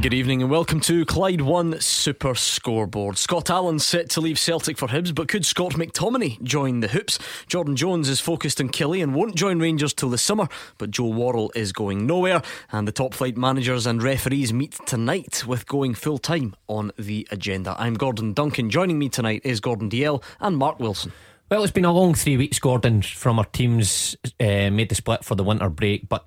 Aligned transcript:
Good 0.00 0.12
evening 0.12 0.42
and 0.42 0.50
welcome 0.50 0.80
to 0.80 1.06
Clyde 1.06 1.40
One 1.40 1.80
Super 1.80 2.34
Scoreboard. 2.34 3.16
Scott 3.16 3.48
Allen 3.48 3.78
set 3.78 4.10
to 4.10 4.20
leave 4.20 4.40
Celtic 4.40 4.76
for 4.76 4.88
Hibs, 4.88 5.14
but 5.14 5.28
could 5.28 5.46
Scott 5.46 5.74
McTominay 5.74 6.42
join 6.42 6.80
the 6.80 6.88
Hoops? 6.88 7.18
Jordan 7.46 7.76
Jones 7.76 8.08
is 8.08 8.20
focused 8.20 8.60
on 8.60 8.70
Killie 8.70 9.02
and 9.02 9.14
won't 9.14 9.36
join 9.36 9.60
Rangers 9.60 9.94
till 9.94 10.10
the 10.10 10.18
summer, 10.18 10.48
but 10.78 10.90
Joe 10.90 11.06
Worrall 11.06 11.52
is 11.54 11.72
going 11.72 12.06
nowhere. 12.06 12.42
And 12.72 12.88
the 12.88 12.92
top 12.92 13.14
flight 13.14 13.36
managers 13.36 13.86
and 13.86 14.02
referees 14.02 14.52
meet 14.52 14.76
tonight 14.84 15.46
with 15.46 15.66
going 15.66 15.94
full 15.94 16.18
time 16.18 16.56
on 16.66 16.90
the 16.98 17.26
agenda. 17.30 17.76
I'm 17.78 17.94
Gordon 17.94 18.32
Duncan. 18.32 18.70
Joining 18.70 18.98
me 18.98 19.08
tonight 19.08 19.42
is 19.44 19.60
Gordon 19.60 19.88
Dalziel 19.88 20.24
and 20.40 20.56
Mark 20.56 20.80
Wilson. 20.80 21.12
Well, 21.50 21.62
it's 21.62 21.72
been 21.72 21.84
a 21.84 21.92
long 21.92 22.14
three 22.14 22.36
weeks, 22.36 22.58
Gordon, 22.58 23.02
from 23.02 23.38
our 23.38 23.44
teams 23.44 24.16
uh, 24.40 24.70
made 24.70 24.88
the 24.88 24.96
split 24.96 25.24
for 25.24 25.36
the 25.36 25.44
winter 25.44 25.68
break, 25.68 26.08
but 26.08 26.26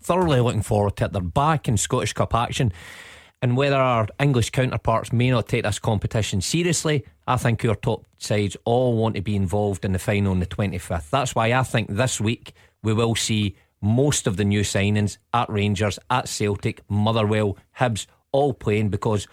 thoroughly 0.00 0.40
looking 0.40 0.62
forward 0.62 0.96
to 0.96 1.06
it. 1.06 1.12
They're 1.12 1.22
back 1.22 1.68
in 1.68 1.76
Scottish 1.76 2.12
Cup 2.12 2.34
action. 2.34 2.72
And 3.42 3.56
whether 3.56 3.76
our 3.76 4.06
English 4.18 4.50
counterparts 4.50 5.12
may 5.12 5.30
not 5.30 5.48
take 5.48 5.64
this 5.64 5.78
competition 5.78 6.40
seriously, 6.42 7.06
I 7.26 7.36
think 7.36 7.64
our 7.64 7.74
top 7.74 8.04
sides 8.18 8.56
all 8.64 8.96
want 8.96 9.14
to 9.14 9.22
be 9.22 9.34
involved 9.34 9.84
in 9.84 9.92
the 9.92 9.98
final 9.98 10.32
on 10.32 10.40
the 10.40 10.46
25th. 10.46 11.08
That's 11.08 11.34
why 11.34 11.52
I 11.52 11.62
think 11.62 11.88
this 11.88 12.20
week 12.20 12.52
we 12.82 12.92
will 12.92 13.14
see 13.14 13.56
most 13.80 14.26
of 14.26 14.36
the 14.36 14.44
new 14.44 14.60
signings 14.60 15.16
at 15.32 15.48
Rangers, 15.48 15.98
at 16.10 16.28
Celtic, 16.28 16.82
Motherwell, 16.88 17.56
Hibs, 17.78 18.06
all 18.32 18.52
playing 18.52 18.90
because 18.90 19.26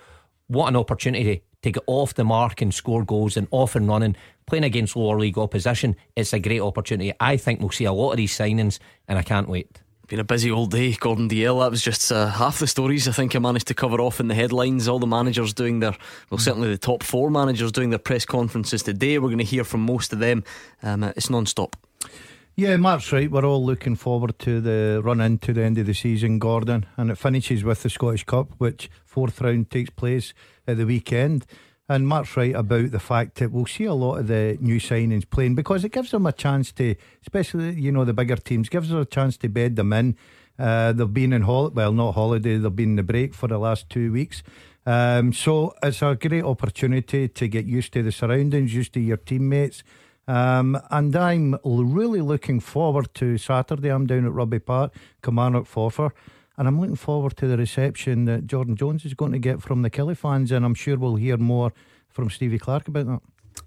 what 0.48 0.70
an 0.70 0.78
opportunity 0.78 1.44
to 1.64 1.72
get 1.72 1.84
off 1.88 2.14
the 2.14 2.24
mark 2.24 2.62
and 2.62 2.74
score 2.74 3.04
goals 3.04 3.36
and 3.36 3.48
off 3.52 3.76
and 3.76 3.88
running, 3.88 4.16
playing 4.46 4.64
against 4.64 4.96
lower 4.96 5.20
league 5.20 5.38
opposition. 5.38 5.96
It's 6.16 6.32
a 6.32 6.40
great 6.40 6.62
opportunity. 6.62 7.12
I 7.20 7.36
think 7.36 7.60
we'll 7.60 7.72
see 7.72 7.86
a 7.86 7.92
lot 7.92 8.12
of 8.12 8.18
these 8.18 8.32
signings 8.32 8.80
and 9.08 9.20
I 9.20 9.24
can't 9.24 9.50
wait. 9.50 9.82
Been 10.08 10.20
a 10.22 10.24
busy 10.24 10.50
old 10.50 10.72
day, 10.72 10.94
Gordon 10.94 11.28
Dalziel. 11.28 11.60
That 11.60 11.70
was 11.70 11.82
just 11.82 12.14
uh, 12.14 12.28
half 12.28 12.60
the 12.60 12.68
stories 12.68 13.10
I 13.10 13.12
think 13.12 13.36
I 13.36 13.40
managed 13.40 13.68
to 13.68 13.74
cover 13.74 14.00
off 14.00 14.22
in 14.22 14.30
the 14.30 14.36
headlines. 14.36 14.88
All 14.88 15.00
the 15.00 15.06
managers 15.06 15.54
doing 15.54 15.82
their, 15.82 15.98
well, 16.30 16.38
certainly 16.38 16.70
the 16.70 16.78
top 16.78 17.04
four 17.04 17.30
managers 17.30 17.74
doing 17.74 17.90
their 17.90 18.00
press 18.00 18.24
conferences 18.24 18.84
today. 18.84 19.20
We're 19.20 19.28
going 19.28 19.40
to 19.40 19.44
hear 19.44 19.66
from 19.66 19.82
most 19.82 20.14
of 20.14 20.20
them. 20.20 20.46
Um, 20.82 21.04
uh, 21.04 21.12
it's 21.18 21.30
non 21.30 21.46
stop. 21.46 21.76
Yeah, 22.56 22.78
Mark's 22.78 23.12
right. 23.12 23.30
We're 23.30 23.44
all 23.44 23.66
looking 23.66 23.96
forward 23.96 24.40
to 24.40 24.62
the 24.62 25.02
run 25.04 25.20
into 25.20 25.52
the 25.52 25.64
end 25.64 25.78
of 25.78 25.88
the 25.88 25.94
season, 25.94 26.40
Gordon, 26.40 26.86
and 26.96 27.12
it 27.12 27.18
finishes 27.18 27.66
with 27.66 27.84
the 27.84 27.90
Scottish 27.90 28.24
Cup, 28.24 28.54
which 28.60 28.90
fourth 29.04 29.42
round 29.42 29.70
takes 29.70 29.90
place 29.90 30.34
at 30.66 30.78
the 30.78 30.86
weekend. 30.86 31.46
And 31.90 32.08
Mark's 32.08 32.36
right 32.36 32.54
about 32.54 32.92
the 32.92 33.00
fact 33.00 33.36
that 33.36 33.52
we'll 33.52 33.66
see 33.66 33.86
a 33.86 33.94
lot 33.94 34.18
of 34.18 34.28
the 34.28 34.58
new 34.60 34.78
signings 34.80 35.30
playing 35.30 35.56
because 35.56 35.86
it 35.86 35.94
gives 35.94 36.12
them 36.12 36.26
a 36.26 36.34
chance 36.34 36.72
to, 36.74 36.96
especially 37.22 37.74
you 37.74 37.92
know 37.92 38.04
the 38.04 38.14
bigger 38.14 38.36
teams, 38.36 38.68
gives 38.68 38.90
them 38.90 39.00
a 39.00 39.06
chance 39.06 39.38
to 39.38 39.48
bed 39.48 39.78
them 39.78 39.94
in. 39.94 40.18
Uh, 40.60 40.92
they've 40.92 41.14
been 41.14 41.32
in 41.32 41.44
hol- 41.44 41.70
well, 41.70 41.94
not 41.94 42.14
holiday. 42.14 42.58
They've 42.58 42.76
been 42.76 42.92
in 42.92 42.96
the 42.98 43.04
break 43.04 43.34
for 43.34 43.48
the 43.48 43.58
last 43.58 43.90
two 43.90 44.12
weeks. 44.12 44.44
Um, 44.86 45.34
so 45.34 45.74
it's 45.84 46.02
a 46.02 46.16
great 46.16 46.44
opportunity 46.44 47.28
to 47.28 47.48
get 47.48 47.66
used 47.66 47.94
to 47.94 48.04
the 48.04 48.12
surroundings, 48.12 48.74
used 48.74 48.94
to 48.94 49.00
your 49.00 49.18
teammates. 49.18 49.84
Um, 50.28 50.78
and 50.92 51.16
I'm 51.16 51.56
really 51.64 52.22
looking 52.22 52.60
forward 52.60 53.14
to 53.16 53.38
Saturday. 53.38 53.90
I'm 53.90 54.08
down 54.08 54.26
at 54.26 54.34
Rugby 54.34 54.60
Park, 54.60 54.94
Kilmarnock 55.24 55.66
Forfar. 55.68 56.12
And 56.58 56.68
I'm 56.68 56.80
looking 56.80 56.96
forward 56.96 57.38
to 57.38 57.48
the 57.48 57.58
reception 57.58 58.26
that 58.26 58.48
Jordan 58.48 58.76
Jones 58.76 59.06
is 59.06 59.14
going 59.14 59.32
to 59.32 59.40
get 59.40 59.62
from 59.62 59.84
the 59.84 59.90
Killie 59.90 60.18
fans. 60.18 60.52
And 60.52 60.66
I'm 60.66 60.74
sure 60.74 60.98
we'll 60.98 61.16
hear 61.16 61.38
more 61.38 61.72
from 62.10 62.30
Stevie 62.30 62.60
Clarke 62.60 62.88
about 62.88 63.06
that. 63.06 63.22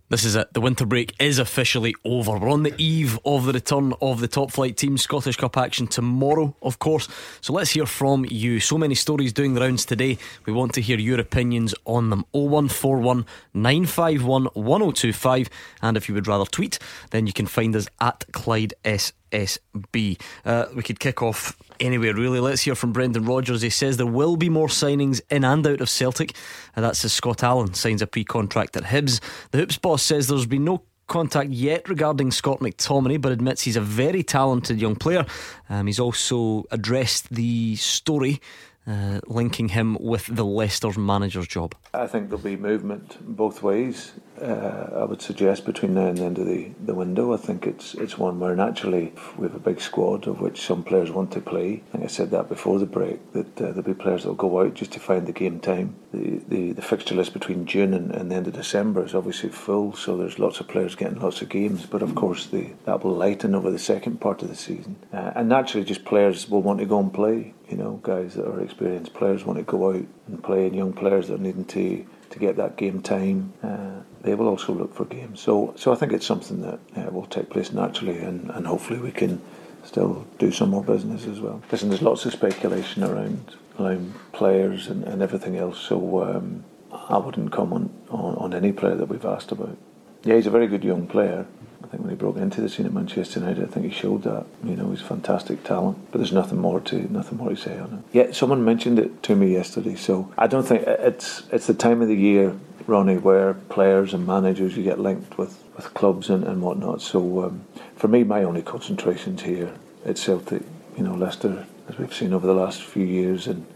This 0.09 0.25
is 0.25 0.35
it. 0.35 0.53
The 0.55 0.61
winter 0.61 0.87
break 0.87 1.15
is 1.21 1.39
officially 1.39 1.95
over. 2.05 2.37
We're 2.37 2.51
on 2.51 2.65
the 2.65 2.75
eve 2.79 3.17
of 3.25 3.47
the 3.47 3.53
return 3.53 3.93
of 4.03 4.19
the 4.19 4.27
top 4.27 4.51
flight 4.51 4.77
team. 4.77 4.99
Scottish 4.99 5.37
Cup 5.37 5.57
action 5.57 5.87
tomorrow, 5.87 6.57
of 6.63 6.81
course. 6.81 7.07
So 7.41 7.53
let's 7.53 7.71
hear 7.71 7.87
from 7.87 8.27
you. 8.29 8.59
So 8.59 8.77
many 8.77 8.97
stories 8.97 9.33
doing 9.33 9.55
the 9.55 9.61
rounds 9.61 9.85
today. 9.85 10.19
We 10.47 10.53
want 10.53 10.75
to 10.75 10.81
hear 10.81 10.99
your 10.99 11.21
opinions 11.21 11.77
on 11.85 12.11
them. 12.11 12.25
0141 12.33 13.25
951 13.55 14.47
1025. 14.55 15.49
And 15.81 15.97
if 15.97 16.09
you 16.09 16.17
would 16.17 16.27
rather 16.27 16.45
tweet, 16.45 16.81
then 17.11 17.29
you 17.29 17.33
can 17.33 17.47
find 17.47 17.77
us 17.77 17.87
at 18.01 18.25
Clyde 18.33 18.75
SSB. 18.85 20.21
Uh, 20.45 20.67
we 20.75 20.83
could 20.83 20.99
kick 20.99 21.23
off 21.23 21.57
anywhere 21.81 22.15
really. 22.15 22.41
Let's 22.41 22.63
hear 22.63 22.75
from 22.75 22.93
Brendan 22.93 23.25
Rodgers. 23.25 23.63
He 23.63 23.71
says 23.71 23.97
there 23.97 24.07
will 24.07 24.37
be 24.37 24.49
more 24.49 24.69
signings 24.69 25.21
in 25.31 25.45
and 25.45 25.67
out 25.67 25.81
of 25.81 25.89
Celtic. 25.89 26.35
And 26.77 26.85
that's 26.85 27.05
as 27.05 27.13
Scott 27.13 27.43
Allen 27.43 27.75
signs 27.75 28.03
a 28.03 28.07
pre 28.07 28.25
contract 28.25 28.77
at 28.77 28.85
Hibs. 28.85 29.21
The 29.51 29.59
Hoops 29.59 29.79
boss 29.79 30.03
says 30.03 30.29
there's 30.29 30.47
been 30.47 30.65
no 30.65 30.83
contact 31.07 31.51
yet 31.51 31.89
regarding 31.89 32.31
Scott 32.31 32.61
McTominay, 32.61 33.21
but 33.21 33.33
admits 33.33 33.63
he's 33.63 33.77
a 33.77 33.81
very 33.81 34.23
talented 34.23 34.81
young 34.81 34.97
player. 34.97 35.27
Um, 35.69 35.87
he's 35.87 36.01
also 36.01 36.65
addressed 36.71 37.31
the 37.31 37.77
story 37.77 38.41
uh, 38.87 39.21
linking 39.27 39.69
him 39.69 39.97
with 40.01 40.27
the 40.27 40.45
Leicester 40.45 40.99
manager's 40.99 41.49
job. 41.49 41.75
I 41.93 42.07
think 42.07 42.29
there'll 42.29 42.43
be 42.43 42.57
movement 42.57 43.19
both 43.21 43.63
ways. 43.63 44.13
Uh, 44.41 45.01
I 45.01 45.05
would 45.05 45.21
suggest 45.21 45.67
between 45.67 45.95
now 45.95 46.07
and 46.07 46.17
the 46.17 46.25
end 46.25 46.39
of 46.39 46.47
the, 46.47 46.71
the 46.85 46.95
window. 46.95 47.35
I 47.35 47.37
think 47.37 47.67
it's 47.67 47.95
it's 47.95 48.17
one 48.17 48.41
where 48.41 48.57
naturally 48.57 49.13
we 49.37 49.47
have 49.47 49.55
a 49.55 49.61
big 49.61 49.81
squad 49.81 50.27
of 50.27 50.41
which 50.41 50.63
some 50.63 50.83
players 50.83 51.11
want 51.11 51.31
to 51.33 51.41
play. 51.41 51.83
I 51.89 51.93
think 51.93 52.05
I 52.05 52.07
said 52.07 52.31
that 52.31 52.49
before 52.49 52.79
the 52.79 52.87
break 52.87 53.33
that 53.33 53.61
uh, 53.61 53.67
there'll 53.67 53.83
be 53.83 53.95
players 53.95 54.23
that'll 54.23 54.35
go 54.35 54.61
out 54.61 54.75
just 54.75 54.93
to 54.93 55.01
find 55.01 55.27
the 55.27 55.33
game 55.33 55.61
time. 55.61 55.97
The 56.13 56.41
the, 56.49 56.73
the 56.73 56.83
fixture 56.83 57.15
list 57.15 57.35
between 57.35 57.67
June 57.67 57.93
and, 57.93 58.11
and 58.13 58.31
the 58.31 58.37
end 58.37 58.47
of 58.47 58.55
December 58.55 59.05
is 59.05 59.15
obviously 59.15 59.51
full, 59.51 59.95
so 59.95 60.17
there's 60.17 60.39
lots 60.39 60.59
of 60.61 60.69
players 60.69 60.95
getting 60.95 61.21
lots 61.21 61.43
of 61.43 61.51
games. 61.51 61.85
But 61.85 62.03
of 62.03 62.15
course, 62.15 62.47
the, 62.47 62.71
that 62.87 63.05
will 63.05 63.15
lighten 63.15 63.55
over 63.55 63.71
the 63.71 63.79
second 63.79 64.23
part 64.23 64.43
of 64.43 64.49
the 64.49 64.57
season, 64.57 64.97
uh, 65.13 65.33
and 65.35 65.51
naturally, 65.51 65.85
just 65.85 66.05
players 66.07 66.49
will 66.49 66.63
want 66.63 66.79
to 66.79 66.87
go 66.87 66.99
and 66.99 67.13
play. 67.13 67.53
You 67.69 67.77
know, 67.77 68.01
guys 68.03 68.35
that 68.35 68.47
are 68.47 68.61
experienced 68.61 69.13
players 69.13 69.45
want 69.45 69.59
to 69.59 69.65
go 69.65 69.91
out 69.91 70.07
and 70.29 70.43
play, 70.43 70.67
and 70.67 70.75
young 70.75 70.95
players 70.95 71.29
that 71.29 71.35
are 71.35 71.43
needing 71.43 71.67
to 71.67 72.07
to 72.31 72.39
get 72.39 72.57
that 72.57 72.77
game 72.77 73.03
time. 73.03 73.53
Uh, 73.63 74.01
they 74.23 74.35
will 74.35 74.49
also 74.49 74.73
look 74.73 74.95
for 74.95 75.05
games. 75.05 75.41
So, 75.41 75.75
so 75.77 75.93
I 75.93 75.97
think 75.97 76.13
it's 76.13 76.27
something 76.27 76.61
that 76.63 76.79
uh, 76.97 77.11
will 77.11 77.27
take 77.27 77.51
place 77.51 77.73
naturally, 77.73 78.19
and, 78.19 78.51
and 78.51 78.67
hopefully 78.67 79.01
we 79.01 79.11
can 79.11 79.41
still 79.85 80.27
do 80.39 80.53
some 80.53 80.71
more 80.71 80.85
business 80.85 81.27
as 81.27 81.41
well. 81.41 81.63
Listen, 81.73 81.89
there's 81.89 82.03
lots 82.03 82.25
of 82.27 82.33
speculation 82.33 83.03
around 83.03 83.57
around 83.79 84.15
players 84.33 84.89
and, 84.89 85.05
and 85.05 85.23
everything 85.23 85.57
else. 85.57 85.79
So 85.81 86.23
um, 86.23 86.65
I 86.93 87.17
wouldn't 87.19 87.51
comment 87.51 87.91
on, 88.11 88.35
on 88.37 88.55
any 88.55 88.73
player 88.73 88.95
that 88.95 89.07
we've 89.07 89.25
asked 89.25 89.53
about. 89.53 89.77
Yeah, 90.23 90.35
he's 90.37 90.47
a 90.47 90.51
very 90.51 90.67
good 90.67 90.85
young 90.85 91.07
player. 91.07 91.47
I 91.91 91.95
think 91.95 92.05
when 92.05 92.11
he 92.11 92.17
broke 92.17 92.37
into 92.37 92.61
the 92.61 92.69
scene 92.69 92.87
at 92.87 92.93
Manchester 92.93 93.41
United, 93.41 93.65
I 93.65 93.67
think 93.67 93.85
he 93.85 93.91
showed 93.91 94.23
that. 94.23 94.47
You 94.63 94.77
know, 94.77 94.91
he's 94.91 95.01
fantastic 95.01 95.65
talent, 95.65 95.99
but 96.13 96.19
there's 96.19 96.33
nothing 96.33 96.61
more 96.61 96.79
to 96.83 97.13
nothing 97.13 97.39
more 97.39 97.49
to 97.49 97.57
say 97.57 97.77
on 97.81 98.05
it. 98.13 98.17
Yeah, 98.17 98.33
someone 98.33 98.65
mentioned 98.65 99.01
it 99.01 99.25
to 99.25 99.35
me 99.35 99.53
yesterday, 99.53 99.97
so 99.97 100.33
I 100.39 100.47
don't 100.47 100.63
think 100.63 100.85
it's 100.87 101.43
it's 101.51 101.67
the 101.67 101.75
time 101.75 102.01
of 102.01 102.07
the 102.07 102.15
year, 102.15 102.57
Ronnie, 102.87 103.19
where 103.19 103.55
players 103.55 104.15
and 104.15 104.25
managers 104.25 104.77
you 104.77 104.85
get 104.85 105.01
linked 105.01 105.37
with 105.37 105.65
with 105.75 105.93
clubs 105.93 106.31
and, 106.31 106.45
and 106.45 106.63
whatnot. 106.63 107.03
So 107.03 107.43
um, 107.43 107.65
for 107.97 108.07
me, 108.07 108.23
my 108.23 108.45
only 108.45 108.63
concentration's 108.63 109.43
here 109.43 109.75
at 110.05 110.17
Celtic. 110.17 110.63
You 110.97 111.03
know, 111.03 111.17
Leicester, 111.17 111.67
as 111.89 111.99
we've 111.99 112.15
seen 112.15 112.33
over 112.33 112.47
the 112.47 112.55
last 112.55 112.85
few 112.85 113.05
years, 113.05 113.49
and 113.49 113.67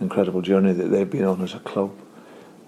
incredible 0.00 0.40
journey 0.40 0.72
that 0.72 0.88
they've 0.88 1.10
been 1.10 1.24
on 1.24 1.42
as 1.42 1.52
a 1.52 1.58
club. 1.58 1.90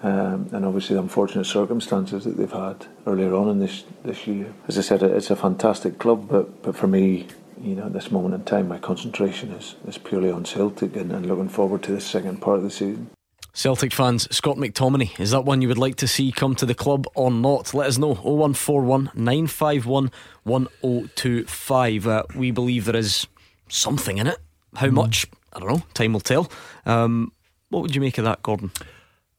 Um, 0.03 0.49
and 0.53 0.65
obviously 0.65 0.97
the 0.97 1.03
unfortunate 1.03 1.45
circumstances 1.45 2.25
that 2.25 2.39
they've 2.39 2.51
had 2.51 2.87
earlier 3.07 3.35
on 3.35 3.51
in 3.51 3.59
this 3.59 3.85
this 4.03 4.27
year. 4.27 4.53
As 4.67 4.79
I 4.79 4.81
said, 4.81 5.03
it's 5.03 5.31
a 5.31 5.37
fantastic 5.37 5.99
club, 5.99 6.27
but 6.29 6.63
but 6.63 6.75
for 6.75 6.87
me, 6.87 7.27
you 7.61 7.75
know, 7.75 7.87
at 7.87 7.93
this 7.93 8.11
moment 8.11 8.35
in 8.35 8.45
time, 8.45 8.69
my 8.69 8.79
concentration 8.79 9.51
is, 9.53 9.75
is 9.87 9.99
purely 9.99 10.31
on 10.31 10.45
Celtic 10.45 10.97
and, 10.97 11.13
and 11.13 11.27
looking 11.27 11.49
forward 11.49 11.83
to 11.83 11.93
the 11.93 12.01
second 12.01 12.41
part 12.41 12.59
of 12.59 12.63
the 12.63 12.71
season. 12.71 13.11
Celtic 13.53 13.93
fans, 13.93 14.35
Scott 14.35 14.57
McTominay, 14.57 15.19
is 15.19 15.33
that 15.33 15.45
one 15.45 15.61
you 15.61 15.69
would 15.69 15.77
like 15.77 15.97
to 15.97 16.09
see 16.09 16.31
come 16.33 16.55
to 16.55 16.65
the 16.65 16.75
club 16.75 17.07
or 17.15 17.31
not? 17.31 17.75
Let 17.75 17.89
us 17.89 17.99
know. 17.99 18.15
0141 18.15 19.11
951 19.15 20.11
1025. 20.45 22.07
Uh, 22.07 22.23
we 22.35 22.51
believe 22.51 22.85
there 22.85 22.97
is 22.97 23.27
something 23.69 24.19
in 24.19 24.29
it. 24.29 24.39
How 24.77 24.87
mm. 24.87 24.93
much? 24.93 25.27
I 25.53 25.59
don't 25.59 25.69
know. 25.69 25.83
Time 25.95 26.13
will 26.13 26.21
tell. 26.21 26.51
Um, 26.87 27.33
what 27.71 27.83
would 27.83 27.95
you 27.95 28.01
make 28.01 28.19
of 28.19 28.25
that, 28.25 28.43
Gordon? 28.43 28.71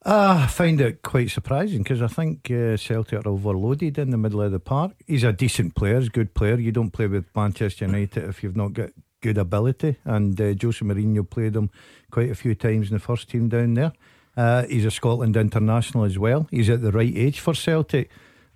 Uh, 0.03 0.39
I 0.43 0.47
find 0.47 0.81
it 0.81 1.03
quite 1.03 1.29
surprising 1.29 1.83
because 1.83 2.01
I 2.01 2.07
think 2.07 2.49
uh, 2.49 2.75
Celtic 2.75 3.23
are 3.23 3.29
overloaded 3.29 3.99
in 3.99 4.09
the 4.09 4.17
middle 4.17 4.41
of 4.41 4.51
the 4.51 4.59
park. 4.59 4.93
He's 5.05 5.23
a 5.23 5.31
decent 5.31 5.75
player, 5.75 5.99
he's 5.99 6.07
a 6.07 6.11
good 6.11 6.33
player. 6.33 6.55
You 6.55 6.71
don't 6.71 6.89
play 6.89 7.05
with 7.05 7.25
Manchester 7.35 7.85
United 7.85 8.23
if 8.23 8.41
you've 8.41 8.55
not 8.55 8.73
got 8.73 8.89
good 9.21 9.37
ability. 9.37 9.97
And 10.03 10.39
uh, 10.41 10.55
Jose 10.59 10.83
Mourinho 10.83 11.29
played 11.29 11.55
him 11.55 11.69
quite 12.09 12.31
a 12.31 12.35
few 12.35 12.55
times 12.55 12.89
in 12.89 12.95
the 12.95 12.99
first 12.99 13.29
team 13.29 13.47
down 13.47 13.75
there. 13.75 13.93
Uh, 14.35 14.63
he's 14.63 14.85
a 14.85 14.91
Scotland 14.91 15.37
international 15.37 16.05
as 16.05 16.17
well. 16.17 16.47
He's 16.49 16.69
at 16.69 16.81
the 16.81 16.91
right 16.91 17.15
age 17.15 17.39
for 17.39 17.53
Celtic. 17.53 18.09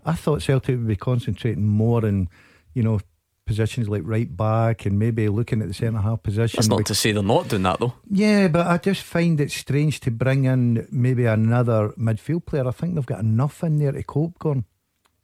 I 0.04 0.14
thought 0.14 0.42
Celtic 0.42 0.78
would 0.78 0.88
be 0.88 0.96
concentrating 0.96 1.68
more 1.68 2.06
on, 2.06 2.28
you 2.74 2.82
know, 2.82 3.00
positions 3.46 3.88
like 3.88 4.02
right 4.06 4.36
back 4.36 4.86
and 4.86 4.98
maybe 4.98 5.30
looking 5.30 5.62
at 5.62 5.68
the 5.68 5.74
centre 5.74 6.00
half 6.00 6.24
position. 6.24 6.58
That's 6.58 6.68
not 6.68 6.86
to 6.88 6.96
say 6.96 7.12
they're 7.12 7.24
not 7.24 7.48
doing 7.48 7.64
that 7.64 7.80
though. 7.80 7.94
Yeah, 8.10 8.48
but 8.48 8.68
I 8.68 8.78
just 8.78 9.04
find 9.04 9.40
it 9.40 9.52
strange 9.52 10.00
to 10.02 10.12
bring 10.12 10.46
in 10.46 10.88
maybe 10.92 11.26
another 11.26 11.90
midfield 11.98 12.46
player. 12.46 12.68
I 12.68 12.72
think 12.72 12.96
they've 12.96 13.06
got 13.06 13.20
enough 13.20 13.64
in 13.64 13.78
there 13.78 13.92
to 13.92 14.04
cope, 14.04 14.40
Gordon. 14.40 14.66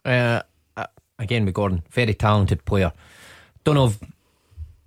Uh, 0.05 0.41
uh 0.77 0.87
again, 1.19 1.45
with 1.45 1.55
Gordon, 1.55 1.83
very 1.89 2.13
talented 2.13 2.65
player. 2.65 2.91
Don't 3.63 3.75
know 3.75 3.93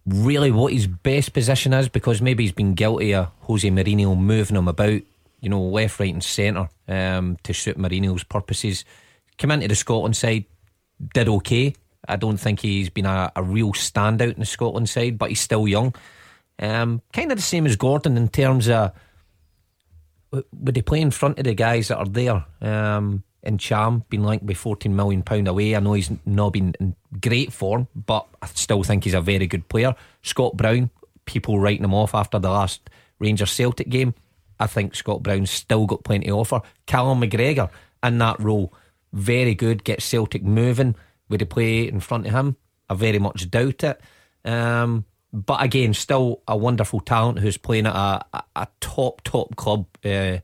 really 0.07 0.51
what 0.51 0.73
his 0.73 0.87
best 0.87 1.33
position 1.33 1.73
is 1.73 1.89
because 1.89 2.21
maybe 2.21 2.45
he's 2.45 2.53
been 2.53 2.75
guilty 2.75 3.15
of 3.15 3.31
Jose 3.41 3.69
Mourinho 3.69 4.19
moving 4.19 4.57
him 4.57 4.69
about, 4.69 5.01
you 5.41 5.49
know, 5.49 5.63
left, 5.63 5.99
right, 5.99 6.13
and 6.13 6.23
centre 6.23 6.69
um, 6.89 7.37
to 7.43 7.53
suit 7.53 7.79
Mourinho's 7.79 8.25
purposes. 8.25 8.85
Came 9.37 9.51
into 9.51 9.69
the 9.69 9.75
Scotland 9.75 10.17
side, 10.17 10.45
did 11.15 11.29
okay. 11.29 11.75
I 12.09 12.17
don't 12.17 12.37
think 12.37 12.61
he's 12.61 12.91
been 12.91 13.07
a, 13.07 13.33
a 13.35 13.43
real 13.43 13.73
standout 13.73 14.35
in 14.35 14.41
the 14.41 14.47
Scotland 14.47 14.89
side, 14.89 15.19
but 15.19 15.31
he's 15.31 15.41
still 15.41 15.67
young. 15.67 15.95
Um, 16.59 17.03
kind 17.13 17.33
of 17.33 17.39
the 17.39 17.43
same 17.43 17.67
as 17.67 17.77
Gordon 17.77 18.17
in 18.17 18.29
terms 18.29 18.69
of 18.69 18.93
would 20.53 20.77
he 20.77 20.83
play 20.83 21.01
in 21.01 21.11
front 21.11 21.39
of 21.39 21.45
the 21.45 21.55
guys 21.55 21.89
that 21.89 21.99
are 21.99 22.09
there? 22.09 22.45
Um, 22.61 23.23
Ntcham, 23.45 24.09
been 24.09 24.25
linked 24.25 24.45
with 24.45 24.57
£14 24.57 24.91
million 24.91 25.23
away. 25.47 25.77
I 25.77 25.81
know 25.81 25.93
he's 25.93 26.11
not 26.25 26.53
been 26.53 26.75
in 26.81 26.97
great 27.21 27.53
form, 27.53 27.89
but 27.95 28.27
I 28.41 28.47
still 28.47 28.83
think 28.83 29.05
he's 29.05 29.15
a 29.15 29.21
very 29.21 29.47
good 29.47 29.69
player. 29.69 29.95
Scott 30.23 30.57
Brown, 30.57 30.91
people 31.27 31.59
writing 31.59 31.85
him 31.85 31.95
off 31.95 32.15
after 32.15 32.39
the 32.39 32.51
last 32.51 32.89
Rangers 33.19 33.53
Celtic 33.53 33.89
game. 33.89 34.15
I 34.59 34.67
think 34.67 34.95
Scott 34.95 35.23
Brown's 35.23 35.51
still 35.51 35.87
got 35.87 36.05
plenty 36.05 36.27
to 36.27 36.33
offer. 36.33 36.63
Callum 36.87 37.21
McGregor 37.21 37.71
in 38.03 38.19
that 38.19 38.41
role, 38.41 38.73
very 39.13 39.55
good, 39.55 39.85
gets 39.85 40.05
Celtic 40.05 40.43
moving. 40.43 40.95
Would 41.29 41.41
he 41.41 41.47
play 41.47 41.89
in 41.89 42.01
front 42.01 42.27
of 42.27 42.33
him? 42.33 42.57
I 42.89 42.95
very 42.95 43.19
much 43.19 43.51
doubt 43.51 43.85
it. 43.85 44.01
Um, 44.45 45.05
but 45.33 45.63
again, 45.63 45.95
still 45.95 46.43
a 46.47 46.57
wonderful 46.57 47.01
talent 47.01 47.39
who's 47.39 47.57
playing 47.57 47.87
at 47.87 47.95
a, 47.95 48.45
a, 48.55 48.69
top, 48.81 49.23
top 49.25 49.57
club. 49.57 49.87
Uh, 50.05 50.39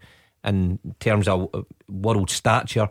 in 0.44 0.78
terms 0.98 1.28
of 1.28 1.48
uh, 1.54 1.62
world 1.88 2.30
stature. 2.30 2.88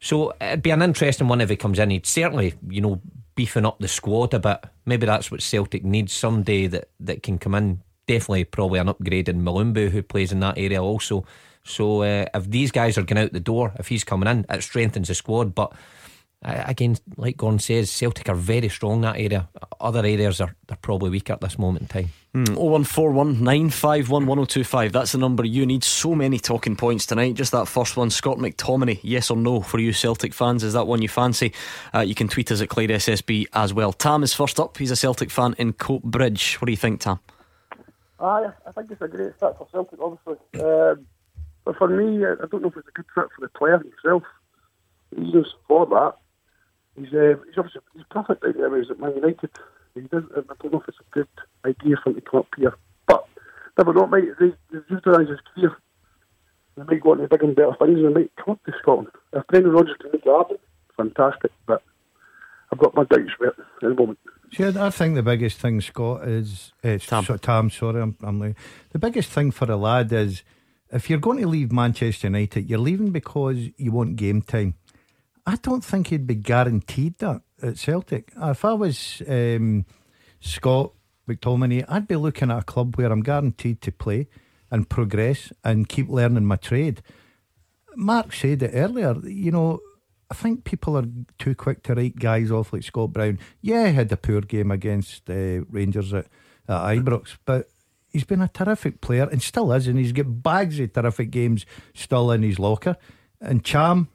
So 0.00 0.34
it'd 0.40 0.62
be 0.62 0.70
an 0.70 0.82
interesting 0.82 1.28
one 1.28 1.40
if 1.40 1.50
he 1.50 1.56
comes 1.56 1.78
in. 1.78 1.90
He'd 1.90 2.06
certainly, 2.06 2.54
you 2.68 2.80
know, 2.80 3.00
beefing 3.34 3.66
up 3.66 3.78
the 3.78 3.88
squad 3.88 4.34
a 4.34 4.38
bit. 4.38 4.64
Maybe 4.84 5.06
that's 5.06 5.30
what 5.30 5.42
Celtic 5.42 5.84
needs 5.84 6.12
someday 6.12 6.66
that, 6.68 6.90
that 7.00 7.22
can 7.22 7.38
come 7.38 7.54
in. 7.54 7.82
Definitely, 8.06 8.44
probably 8.44 8.78
an 8.78 8.88
upgrade 8.88 9.28
in 9.28 9.42
Mulumbu, 9.42 9.90
who 9.90 10.02
plays 10.02 10.32
in 10.32 10.40
that 10.40 10.58
area 10.58 10.82
also. 10.82 11.24
So 11.64 12.02
uh, 12.02 12.26
if 12.32 12.48
these 12.48 12.70
guys 12.70 12.96
are 12.96 13.02
going 13.02 13.24
out 13.24 13.32
the 13.32 13.40
door, 13.40 13.72
if 13.78 13.88
he's 13.88 14.04
coming 14.04 14.28
in, 14.28 14.46
it 14.48 14.62
strengthens 14.62 15.08
the 15.08 15.14
squad. 15.14 15.54
But 15.54 15.72
again, 16.46 16.96
like 17.16 17.36
Gordon 17.36 17.58
says, 17.58 17.90
Celtic 17.90 18.28
are 18.28 18.34
very 18.34 18.68
strong 18.68 19.00
that 19.00 19.16
area. 19.16 19.48
Other 19.80 20.00
areas 20.00 20.40
are 20.40 20.54
they're 20.66 20.76
probably 20.80 21.10
weaker 21.10 21.32
at 21.32 21.40
this 21.40 21.58
moment 21.58 21.82
in 21.82 21.88
time. 21.88 22.10
Mm, 22.34 22.56
0141 22.56 23.42
951 23.42 24.26
1025. 24.26 24.92
That's 24.92 25.12
the 25.12 25.18
number 25.18 25.44
you 25.44 25.66
need. 25.66 25.82
So 25.82 26.14
many 26.14 26.38
talking 26.38 26.76
points 26.76 27.06
tonight. 27.06 27.34
Just 27.34 27.52
that 27.52 27.66
first 27.66 27.96
one, 27.96 28.10
Scott 28.10 28.38
McTominay. 28.38 29.00
Yes 29.02 29.30
or 29.30 29.36
no 29.36 29.60
for 29.60 29.80
you 29.80 29.92
Celtic 29.92 30.32
fans? 30.32 30.62
Is 30.62 30.74
that 30.74 30.86
one 30.86 31.02
you 31.02 31.08
fancy? 31.08 31.52
Uh, 31.94 32.00
you 32.00 32.14
can 32.14 32.28
tweet 32.28 32.52
us 32.52 32.60
at 32.60 32.68
Clyde 32.68 32.90
SSB 32.90 33.46
as 33.52 33.74
well. 33.74 33.92
Tam 33.92 34.22
is 34.22 34.32
first 34.32 34.60
up. 34.60 34.76
He's 34.76 34.90
a 34.90 34.96
Celtic 34.96 35.30
fan 35.30 35.54
in 35.58 35.72
Coatbridge. 35.72 36.54
What 36.60 36.66
do 36.66 36.72
you 36.72 36.76
think, 36.76 37.00
Tam? 37.00 37.18
Uh, 38.20 38.50
I 38.66 38.72
think 38.72 38.90
it's 38.90 39.02
a 39.02 39.08
great 39.08 39.34
fit 39.40 39.56
for 39.58 39.66
Celtic, 39.72 39.98
obviously. 40.00 40.36
Um, 40.62 41.06
but 41.64 41.76
for 41.76 41.88
me, 41.88 42.24
I 42.24 42.46
don't 42.50 42.62
know 42.62 42.68
if 42.68 42.76
it's 42.76 42.88
a 42.88 42.92
good 42.92 43.06
fit 43.14 43.24
for 43.34 43.40
the 43.40 43.48
player 43.48 43.78
himself. 43.78 44.22
Reasons 45.10 45.52
for 45.66 45.86
that 45.86 46.14
he's 46.96 47.12
uh, 47.12 47.34
he's 47.46 47.58
obviously 47.58 47.80
he's 47.94 48.04
perfect 48.10 48.44
right 48.44 48.56
now. 48.56 48.74
He's 48.74 48.90
at 48.90 49.00
Man 49.00 49.14
United. 49.14 49.50
He 49.94 50.02
doesn't. 50.02 50.30
I 50.32 50.54
don't 50.60 50.72
know 50.72 50.80
if 50.80 50.88
it's 50.88 50.98
a 51.00 51.14
good 51.14 51.28
idea 51.64 51.96
for 52.02 52.10
him 52.10 52.16
to 52.16 52.20
come 52.22 52.40
up 52.40 52.48
here, 52.56 52.74
but 53.06 53.26
never 53.78 53.94
know. 53.94 54.06
Might 54.06 54.24
they, 54.38 54.52
they 54.70 54.78
utilise 54.90 55.28
his 55.28 55.40
career. 55.54 55.76
They 56.76 56.82
might 56.84 57.02
go 57.02 57.12
on 57.12 57.18
to 57.18 57.28
bigger 57.28 57.46
and 57.46 57.56
better 57.56 57.76
things. 57.78 57.96
They 57.96 58.08
might 58.08 58.32
come 58.36 58.52
up 58.52 58.64
to 58.64 58.72
Scotland. 58.80 59.08
If 59.32 59.46
Brendan 59.46 59.72
Rodgers 59.72 59.96
can 60.00 60.10
make 60.12 60.26
it 60.26 60.36
happen, 60.36 60.58
fantastic. 60.96 61.52
But 61.66 61.82
I've 62.72 62.78
got 62.78 62.94
my 62.94 63.04
doubts 63.04 63.32
about 63.38 63.58
it 63.58 63.84
at 63.84 63.88
the 63.88 63.94
moment. 63.94 64.18
Yeah, 64.52 64.72
I 64.76 64.90
think 64.90 65.14
the 65.14 65.22
biggest 65.22 65.58
thing, 65.58 65.80
Scott, 65.80 66.26
is 66.28 66.72
uh, 66.84 66.98
Tam. 66.98 67.24
So, 67.24 67.36
Tam. 67.36 67.70
Sorry, 67.70 68.00
I'm, 68.00 68.16
I'm 68.22 68.38
like, 68.38 68.56
the 68.90 68.98
biggest 68.98 69.30
thing 69.30 69.50
for 69.50 69.70
a 69.70 69.76
lad 69.76 70.12
is 70.12 70.42
if 70.92 71.10
you're 71.10 71.18
going 71.18 71.40
to 71.40 71.48
leave 71.48 71.72
Manchester 71.72 72.28
United, 72.28 72.68
you're 72.68 72.78
leaving 72.78 73.10
because 73.10 73.56
you 73.76 73.92
want 73.92 74.16
game 74.16 74.42
time. 74.42 74.74
I 75.46 75.56
don't 75.56 75.84
think 75.84 76.08
he'd 76.08 76.26
be 76.26 76.34
guaranteed 76.34 77.18
that 77.18 77.42
at 77.62 77.78
Celtic. 77.78 78.32
If 78.36 78.64
I 78.64 78.72
was 78.72 79.22
um, 79.28 79.86
Scott 80.40 80.92
McTominay, 81.28 81.84
I'd 81.88 82.08
be 82.08 82.16
looking 82.16 82.50
at 82.50 82.58
a 82.58 82.64
club 82.64 82.96
where 82.96 83.12
I'm 83.12 83.22
guaranteed 83.22 83.80
to 83.82 83.92
play 83.92 84.28
and 84.70 84.88
progress 84.88 85.52
and 85.62 85.88
keep 85.88 86.08
learning 86.08 86.44
my 86.46 86.56
trade. 86.56 87.00
Mark 87.94 88.32
said 88.32 88.62
it 88.62 88.72
earlier, 88.74 89.14
you 89.24 89.52
know, 89.52 89.80
I 90.30 90.34
think 90.34 90.64
people 90.64 90.98
are 90.98 91.06
too 91.38 91.54
quick 91.54 91.84
to 91.84 91.94
write 91.94 92.16
guys 92.16 92.50
off 92.50 92.72
like 92.72 92.82
Scott 92.82 93.12
Brown. 93.12 93.38
Yeah, 93.60 93.88
he 93.88 93.94
had 93.94 94.10
a 94.10 94.16
poor 94.16 94.40
game 94.40 94.72
against 94.72 95.30
uh, 95.30 95.64
Rangers 95.70 96.12
at, 96.12 96.26
at 96.68 96.80
Ibrox, 96.80 97.36
but 97.44 97.68
he's 98.10 98.24
been 98.24 98.42
a 98.42 98.48
terrific 98.48 99.00
player 99.00 99.28
and 99.30 99.40
still 99.40 99.72
is, 99.72 99.86
and 99.86 99.98
he's 99.98 100.12
got 100.12 100.42
bags 100.42 100.80
of 100.80 100.92
terrific 100.92 101.30
games 101.30 101.64
still 101.94 102.32
in 102.32 102.42
his 102.42 102.58
locker. 102.58 102.96
And 103.40 103.64
Cham, 103.64 104.08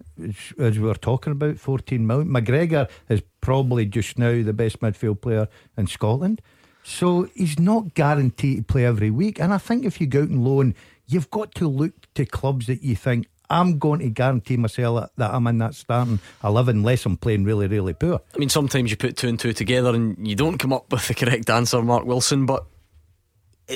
as 0.59 0.77
we 0.77 0.83
were 0.83 0.95
talking 0.95 1.31
about, 1.31 1.57
14 1.57 2.06
million. 2.06 2.27
McGregor 2.29 2.89
is 3.09 3.21
probably 3.41 3.85
just 3.85 4.18
now 4.18 4.41
the 4.44 4.53
best 4.53 4.79
midfield 4.79 5.21
player 5.21 5.47
in 5.77 5.88
Scotland. 5.88 6.41
So 6.83 7.29
he's 7.35 7.59
not 7.59 7.94
guaranteed 7.94 8.57
to 8.57 8.63
play 8.63 8.85
every 8.85 9.12
week. 9.12 9.39
And 9.39 9.53
I 9.53 9.57
think 9.57 9.85
if 9.85 10.01
you 10.01 10.07
go 10.07 10.23
out 10.23 10.29
and 10.29 10.44
loan, 10.44 10.75
you've 11.07 11.29
got 11.29 11.53
to 11.56 11.68
look 11.68 11.94
to 12.15 12.25
clubs 12.25 12.68
that 12.68 12.83
you 12.83 12.95
think, 12.95 13.27
I'm 13.50 13.79
going 13.79 14.00
to 14.00 14.09
guarantee 14.09 14.56
myself 14.56 15.09
that 15.18 15.33
I'm 15.33 15.45
in 15.47 15.57
that 15.57 15.75
starting 15.75 16.19
11 16.44 16.77
unless 16.77 17.06
I'm 17.06 17.18
playing 17.18 17.44
really, 17.44 17.68
really 17.68 17.94
poor. 17.94 18.21
I 18.33 18.38
mean, 18.38 18.50
sometimes 18.50 18.89
you 18.89 18.97
put 18.97 19.18
two 19.18 19.27
and 19.27 19.38
two 19.38 19.51
together 19.51 19.94
and 19.94 20.25
you 20.25 20.35
don't 20.35 20.57
come 20.57 20.71
up 20.71 20.89
with 20.91 21.07
the 21.07 21.13
correct 21.13 21.50
answer, 21.50 21.81
Mark 21.81 22.06
Wilson, 22.06 22.45
but 22.45 22.65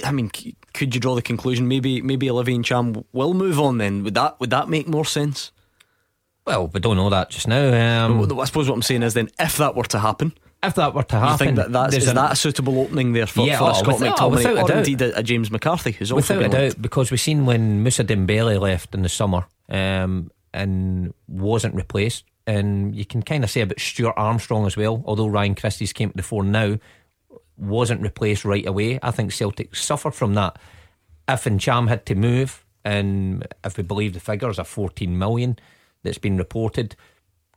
I 0.03 0.11
mean, 0.11 0.31
could 0.75 0.93
you 0.93 1.01
draw 1.01 1.15
the 1.15 1.21
conclusion 1.21 1.67
maybe 1.67 2.01
maybe 2.01 2.29
Olivier 2.29 2.57
Ntcham 2.57 3.05
will 3.13 3.33
move 3.33 3.59
on 3.59 3.77
then? 3.77 4.03
Would 4.03 4.13
that 4.13 4.39
would 4.39 4.49
that 4.51 4.69
make 4.69 4.87
more 4.87 5.05
sense? 5.05 5.51
Well, 6.45 6.67
we 6.67 6.79
don't 6.79 6.97
know 6.97 7.09
that 7.09 7.31
just 7.31 7.47
now. 7.47 8.05
Um, 8.05 8.39
I 8.39 8.45
suppose 8.45 8.69
what 8.69 8.75
I'm 8.75 8.83
saying 8.83 9.01
is 9.01 9.15
then 9.15 9.29
if 9.39 9.57
that 9.57 9.75
were 9.75 9.83
to 9.85 9.99
happen. 9.99 10.33
If 10.61 10.75
that 10.75 10.93
were 10.93 11.03
to 11.03 11.19
happen, 11.19 11.31
you 11.31 11.37
think 11.37 11.55
that 11.57 11.71
that's, 11.71 11.95
is 11.95 12.07
an, 12.07 12.15
that 12.15 12.33
a 12.33 12.35
suitable 12.35 12.79
opening 12.79 13.13
there 13.13 13.27
for, 13.27 13.45
yeah, 13.45 13.59
for 13.59 13.65
a 13.65 13.69
oh, 13.69 13.73
Scott 13.73 13.99
without, 13.99 14.17
McTominay 14.17 14.63
or 14.63 14.67
doubt. 14.67 14.77
indeed 14.77 15.01
a, 15.01 15.19
a, 15.19 15.23
James 15.23 15.51
McCarthy 15.51 15.91
who's 15.91 16.11
also 16.11 16.37
without 16.37 16.55
a 16.55 16.69
doubt 16.69 16.81
because 16.81 17.11
we've 17.11 17.19
seen 17.19 17.45
when 17.45 17.83
Moussa 17.83 18.03
Dembele 18.03 18.59
left 18.59 18.95
in 18.95 19.03
the 19.03 19.09
summer 19.09 19.45
um, 19.69 20.31
and 20.53 21.13
wasn't 21.27 21.75
replaced, 21.75 22.25
and 22.47 22.95
you 22.95 23.05
can 23.05 23.21
kind 23.21 23.43
of 23.43 23.51
say 23.51 23.61
about 23.61 23.79
Stuart 23.79 24.15
Armstrong 24.17 24.65
as 24.65 24.75
well. 24.75 25.03
Although 25.05 25.27
Ryan 25.27 25.53
Christie's 25.53 25.93
came 25.93 26.09
to 26.09 26.17
the 26.17 26.23
fore 26.23 26.43
now, 26.43 26.79
wasn't 27.57 28.01
replaced 28.01 28.45
right 28.45 28.65
away. 28.65 28.99
I 29.01 29.11
think 29.11 29.31
Celtic 29.31 29.75
suffered 29.75 30.13
from 30.13 30.33
that. 30.35 30.57
If 31.27 31.45
Ntcham 31.45 31.87
had 31.87 32.05
to 32.07 32.15
move, 32.15 32.65
and 32.83 33.47
if 33.63 33.77
we 33.77 33.83
believe 33.83 34.13
the 34.13 34.19
figures 34.19 34.59
are 34.59 34.65
14 34.65 35.17
million 35.17 35.57
that's 36.03 36.17
been 36.17 36.37
reported, 36.37 36.95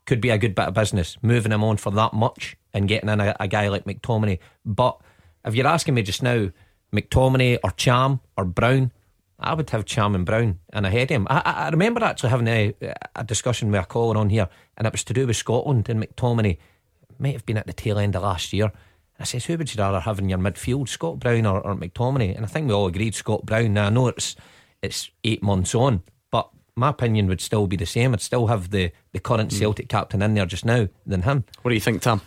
could 0.07 0.21
be 0.21 0.31
a 0.31 0.39
good 0.39 0.55
bit 0.55 0.69
of 0.69 0.75
business 0.75 1.19
moving 1.21 1.53
him 1.53 1.63
on 1.63 1.77
for 1.77 1.91
that 1.93 2.15
much 2.15 2.57
and 2.73 2.89
getting 2.89 3.11
in 3.11 3.21
a, 3.21 3.37
a 3.39 3.47
guy 3.47 3.69
like 3.69 3.85
McTominay. 3.85 4.39
But 4.65 4.99
if 5.45 5.55
you're 5.55 5.67
asking 5.67 5.95
me 5.95 6.03
just 6.03 6.23
now, 6.23 6.51
McTominay 6.95 7.59
or 7.63 7.71
Cham 7.73 8.21
or 8.37 8.47
Brown, 8.47 8.93
I 9.39 9.55
would 9.55 9.69
have 9.71 9.85
Cham 9.85 10.15
and 10.15 10.25
Brown 10.25 10.61
and 10.73 10.87
ahead 10.87 11.11
of 11.11 11.17
him. 11.17 11.27
I, 11.29 11.43
I 11.45 11.69
remember 11.69 12.03
actually 12.03 12.31
having 12.31 12.49
a, 12.49 12.75
a 13.15 13.23
discussion 13.23 13.71
with 13.71 13.83
a 13.83 13.87
caller 13.87 14.17
on 14.17 14.31
here, 14.31 14.49
and 14.77 14.87
it 14.87 14.93
was 14.93 15.05
to 15.05 15.13
do 15.13 15.27
with 15.27 15.37
Scotland 15.37 15.89
and 15.89 16.03
McTominay. 16.03 16.53
It 16.53 17.21
Might 17.21 17.35
have 17.35 17.47
been 17.47 17.59
at 17.59 17.67
the 17.67 17.75
tail 17.75 17.99
end 17.99 18.17
of 18.17 18.23
last 18.23 18.53
year 18.53 18.73
I 19.19 19.25
says, 19.25 19.45
who 19.45 19.57
would 19.57 19.75
you 19.75 19.83
rather 19.83 20.01
have 20.01 20.19
in 20.19 20.29
your 20.29 20.39
midfield, 20.39 20.89
Scott 20.89 21.19
Brown 21.19 21.45
or, 21.45 21.61
or 21.61 21.75
McTominay? 21.75 22.37
And 22.37 22.45
I 22.45 22.49
think 22.49 22.69
we 22.69 22.75
all 22.75 22.87
agreed 22.87 23.15
Scott 23.15 23.45
Brown. 23.45 23.75
Now 23.75 23.87
I 23.87 23.91
know 23.91 24.09
it's 24.09 24.37
it's 24.81 25.11
eight 25.25 25.43
months 25.43 25.75
on, 25.75 26.03
but 26.31 26.49
my 26.77 26.91
opinion 26.91 27.27
would 27.27 27.41
still 27.41 27.67
be 27.67 27.77
the 27.77 27.87
same. 27.87 28.15
I'd 28.15 28.21
still 28.21 28.47
have 28.47 28.71
the, 28.71 28.93
the 29.13 29.19
current 29.19 29.51
mm. 29.51 29.59
Celtic 29.59 29.89
captain 29.89 30.23
in 30.23 30.35
there 30.35 30.47
just 30.47 30.65
now 30.65 30.89
than 31.05 31.23
him. 31.23 31.45
What 31.63 31.71
do 31.71 31.75
you 31.75 31.81
think, 31.81 32.01
Tom? 32.01 32.21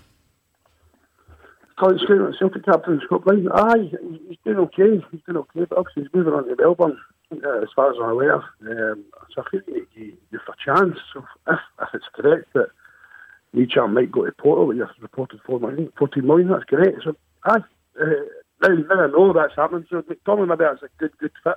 Current 1.78 2.02
Celtic 2.38 2.66
captain 2.66 3.02
Scott 3.06 3.24
Brown. 3.24 3.48
Aye, 3.54 3.92
he's 4.28 4.38
doing 4.44 4.58
okay. 4.58 5.04
He's 5.12 5.22
doing 5.26 5.38
okay, 5.38 5.66
but 5.66 5.78
obviously 5.78 6.04
he's 6.04 6.14
moving 6.14 6.34
on 6.34 6.46
to 6.48 6.56
Melbourne, 6.58 6.98
uh, 7.32 7.62
as 7.62 7.70
far 7.74 7.90
as 7.90 7.98
I'm 8.04 8.10
aware. 8.10 8.36
Um, 8.36 9.06
so 9.34 9.44
I 9.44 9.50
think 9.50 9.88
you 9.96 10.18
give 10.30 10.42
a 10.48 10.54
chance. 10.64 11.00
So 11.14 11.26
if, 11.48 11.60
if 11.82 11.90
it's 11.94 12.06
correct 12.14 12.54
that 12.54 12.68
Ntcham 13.56 13.94
might 13.94 14.12
go 14.12 14.26
to 14.26 14.32
Porto, 14.32 14.68
but 14.68 14.76
you've 14.76 14.90
reported 15.02 15.42
4 15.46 15.60
million, 15.60 15.92
14 15.98 16.26
million, 16.26 16.50
that's 16.50 16.64
great. 16.66 16.96
So, 17.04 17.16
aye, 17.46 17.60
uh, 18.00 18.06
now, 18.62 18.76
now 18.76 19.04
I 19.04 19.08
know 19.08 19.34
that's 19.34 19.56
happening, 19.56 19.86
so 19.90 20.02
McTominay 20.02 20.48
maybe 20.48 20.64
that's 20.64 20.84
a 20.84 20.90
good 20.98 21.18
good 21.18 21.32
fit 21.44 21.56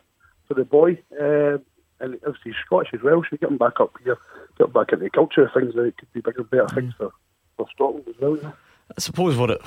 for 0.48 0.54
the 0.54 0.64
boy. 0.64 0.98
Uh, 1.12 1.58
and 2.00 2.14
obviously 2.26 2.52
he's 2.52 2.54
Scottish 2.66 2.92
as 2.92 3.02
well, 3.02 3.22
so 3.28 3.36
get 3.36 3.50
him 3.50 3.58
back 3.58 3.80
up 3.80 3.92
here, 4.02 4.18
get 4.58 4.66
him 4.66 4.72
back 4.72 4.92
into 4.92 5.04
the 5.04 5.10
culture 5.10 5.44
of 5.44 5.52
things, 5.52 5.74
that 5.74 5.84
it 5.84 5.96
could 5.96 6.12
be 6.12 6.20
bigger 6.20 6.42
better 6.42 6.68
things 6.74 6.94
for, 6.98 7.12
for 7.56 7.66
Scotland 7.74 8.04
as 8.08 8.14
well. 8.20 8.54
I 8.90 9.00
suppose 9.00 9.36
what 9.36 9.50
it. 9.50 9.60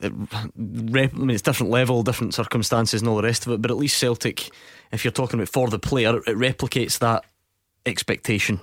it 0.00 0.12
rep, 0.56 1.14
I 1.14 1.16
mean, 1.16 1.30
it's 1.30 1.42
different 1.42 1.72
level, 1.72 2.02
different 2.02 2.34
circumstances, 2.34 3.00
and 3.00 3.08
all 3.08 3.16
the 3.16 3.22
rest 3.22 3.46
of 3.46 3.52
it. 3.52 3.62
But 3.62 3.70
at 3.70 3.76
least 3.76 3.98
Celtic, 3.98 4.50
if 4.92 5.04
you're 5.04 5.12
talking 5.12 5.40
about 5.40 5.48
for 5.48 5.68
the 5.68 5.78
player, 5.78 6.18
it 6.18 6.36
replicates 6.36 6.98
that 6.98 7.24
expectation. 7.86 8.60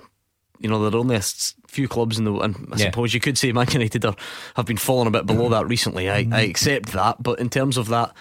You 0.60 0.68
know, 0.68 0.82
there 0.82 0.96
are 0.96 1.00
only 1.00 1.16
a 1.16 1.22
few 1.66 1.88
clubs 1.88 2.18
in 2.18 2.24
the, 2.24 2.32
and 2.34 2.68
I 2.72 2.76
yeah. 2.76 2.86
suppose 2.86 3.12
you 3.12 3.20
could 3.20 3.36
say 3.36 3.52
Man 3.52 3.66
United 3.70 4.04
are, 4.04 4.16
have 4.56 4.66
been 4.66 4.76
falling 4.76 5.08
a 5.08 5.10
bit 5.10 5.26
below 5.26 5.48
that 5.50 5.66
recently. 5.66 6.08
I, 6.08 6.18
I 6.18 6.24
mm. 6.24 6.50
accept 6.50 6.92
that, 6.92 7.22
but 7.22 7.38
in 7.38 7.50
terms 7.50 7.76
of 7.76 7.88
that 7.88 8.14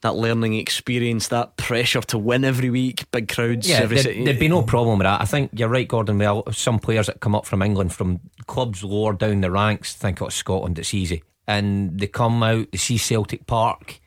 that 0.00 0.14
learning 0.14 0.54
experience, 0.54 1.28
that 1.28 1.56
pressure 1.56 2.00
to 2.00 2.18
win 2.18 2.44
every 2.44 2.70
week, 2.70 3.10
big 3.10 3.28
crowds. 3.28 3.68
Yeah, 3.68 3.86
there, 3.86 4.24
would 4.24 4.38
be 4.38 4.48
no 4.48 4.62
problem 4.62 4.98
with 4.98 5.06
that. 5.06 5.20
I 5.20 5.24
think 5.24 5.50
you're 5.54 5.68
right, 5.68 5.88
Gordon. 5.88 6.18
Well, 6.18 6.44
some 6.52 6.78
players 6.78 7.06
that 7.06 7.20
come 7.20 7.34
up 7.34 7.46
from 7.46 7.62
England 7.62 7.92
from 7.92 8.20
clubs 8.46 8.84
lower 8.84 9.12
down 9.12 9.40
the 9.40 9.50
ranks 9.50 9.94
think, 9.94 10.22
oh, 10.22 10.28
Scotland, 10.28 10.78
it's 10.78 10.94
easy. 10.94 11.24
And 11.46 11.98
they 11.98 12.06
come 12.06 12.42
out, 12.42 12.70
they 12.70 12.78
see 12.78 12.98
Celtic 12.98 13.46
Park, 13.46 14.00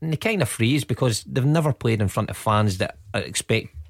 and 0.00 0.12
they 0.12 0.16
kind 0.16 0.42
of 0.42 0.48
freeze 0.48 0.84
because 0.84 1.24
they've 1.24 1.44
never 1.44 1.72
played 1.72 2.00
in 2.00 2.08
front 2.08 2.30
of 2.30 2.36
fans 2.36 2.78
that 2.78 2.98
are 3.12 3.22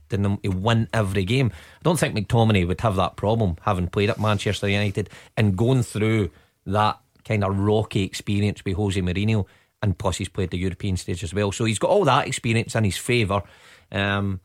expecting 0.05 0.23
them 0.23 0.39
to 0.39 0.49
win 0.51 0.89
every 0.93 1.25
game. 1.25 1.51
I 1.55 1.83
don't 1.83 1.99
think 1.99 2.17
McTominay 2.17 2.67
would 2.67 2.81
have 2.81 2.97
that 2.97 3.17
problem 3.17 3.57
having 3.63 3.89
played 3.89 4.11
at 4.11 4.21
Manchester 4.21 4.69
United 4.69 5.11
and 5.37 5.57
going 5.57 5.83
through 5.83 6.31
that 6.67 6.99
kind 7.25 7.45
of 7.45 7.59
rocky 7.59 8.03
experience 8.03 8.65
with 8.65 8.77
Jose 8.77 9.01
Mourinho 9.01 9.47
and 9.83 9.97
plus 9.97 10.19
he's 10.19 10.29
played 10.29 10.51
the 10.51 10.59
European 10.59 10.97
stage 10.97 11.25
as 11.25 11.35
well. 11.35 11.53
So 11.53 11.65
he's 11.65 11.79
got 11.79 11.91
all 11.91 12.05
that 12.05 12.27
experience 12.27 12.75
in 12.75 12.85
his 12.85 12.97
favour. 12.97 13.43
Um, 13.93 14.41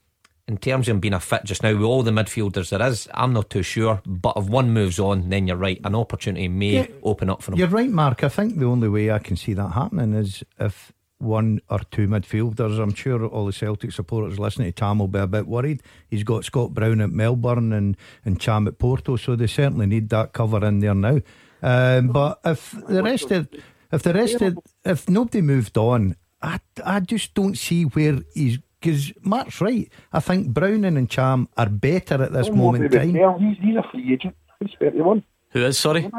in 0.48 0.58
terms 0.58 0.88
of 0.88 0.96
him 0.96 1.00
being 1.00 1.14
a 1.14 1.20
fit 1.20 1.44
just 1.44 1.62
now, 1.62 1.74
with 1.74 1.84
all 1.84 2.02
the 2.02 2.12
midfielders 2.12 2.70
there 2.70 2.82
is, 2.88 3.08
I'm 3.14 3.34
not 3.34 3.52
too 3.52 3.62
sure. 3.62 4.02
But 4.06 4.34
if 4.36 4.46
one 4.46 4.72
moves 4.72 5.00
on, 5.00 5.30
then 5.30 5.46
you're 5.46 5.56
right, 5.56 5.80
an 5.84 5.94
opportunity 5.94 6.48
may 6.48 6.72
yeah, 6.72 6.88
open 7.04 7.30
up 7.30 7.44
for 7.44 7.52
him. 7.52 7.60
You're 7.60 7.68
right, 7.68 7.90
Mark. 7.90 8.24
I 8.24 8.30
think 8.30 8.58
the 8.58 8.66
only 8.66 8.90
way 8.90 9.12
I 9.12 9.20
can 9.20 9.36
see 9.36 9.54
that 9.54 9.70
happening 9.70 10.16
is 10.16 10.44
if 10.60 10.92
one 11.20 11.62
or 11.70 11.80
two 11.92 12.08
midfielders. 12.08 12.82
I'm 12.82 12.94
sure 12.94 13.26
all 13.26 13.46
the 13.46 13.54
Celtic 13.54 13.92
supporters 13.92 14.40
listening 14.40 14.70
to 14.70 14.72
Tam 14.72 15.00
will 15.00 15.08
be 15.08 15.20
a 15.20 15.28
bit 15.28 15.48
worried. 15.48 15.84
He's 16.08 16.24
got 16.24 16.46
Scott 16.46 16.74
Brown 16.74 17.02
at 17.02 17.12
Melbourne 17.12 17.74
and, 17.74 17.96
and 18.26 18.40
Cham 18.40 18.68
at 18.68 18.80
Porto, 18.80 19.16
so 19.18 19.36
they 19.36 19.48
certainly 19.48 19.86
need 19.86 20.10
that 20.10 20.34
cover 20.34 20.66
in 20.66 20.80
there 20.80 20.96
now. 20.96 21.20
Um, 21.62 22.08
but 22.08 22.40
if 22.46 22.72
the 22.88 23.04
rest 23.04 23.32
of 23.32 23.50
if 23.92 24.04
the 24.04 24.14
rest 24.14 24.42
of, 24.42 24.60
if 24.86 25.10
nobody 25.10 25.42
moved 25.42 25.78
on, 25.78 26.16
I, 26.42 26.60
I 26.86 27.02
just 27.02 27.34
don't 27.34 27.58
see 27.58 27.84
where 27.84 28.20
he's 28.34 28.60
because 28.80 29.12
Mark's 29.22 29.60
right. 29.60 29.92
I 30.14 30.22
think 30.22 30.54
Browning 30.54 30.96
and 30.96 31.10
Cham 31.10 31.50
are 31.58 31.68
better 31.68 32.24
at 32.24 32.32
this 32.32 32.48
John 32.48 32.58
moment 32.58 32.86
in 32.86 33.14
time. 33.14 33.40
He's, 33.40 33.58
he's 33.62 33.76
a 33.76 33.84
free 33.92 34.14
agent. 34.14 34.36
He's 34.62 34.72
31. 34.80 35.24
Who 35.50 35.66
is, 35.66 35.78
sorry? 35.78 36.10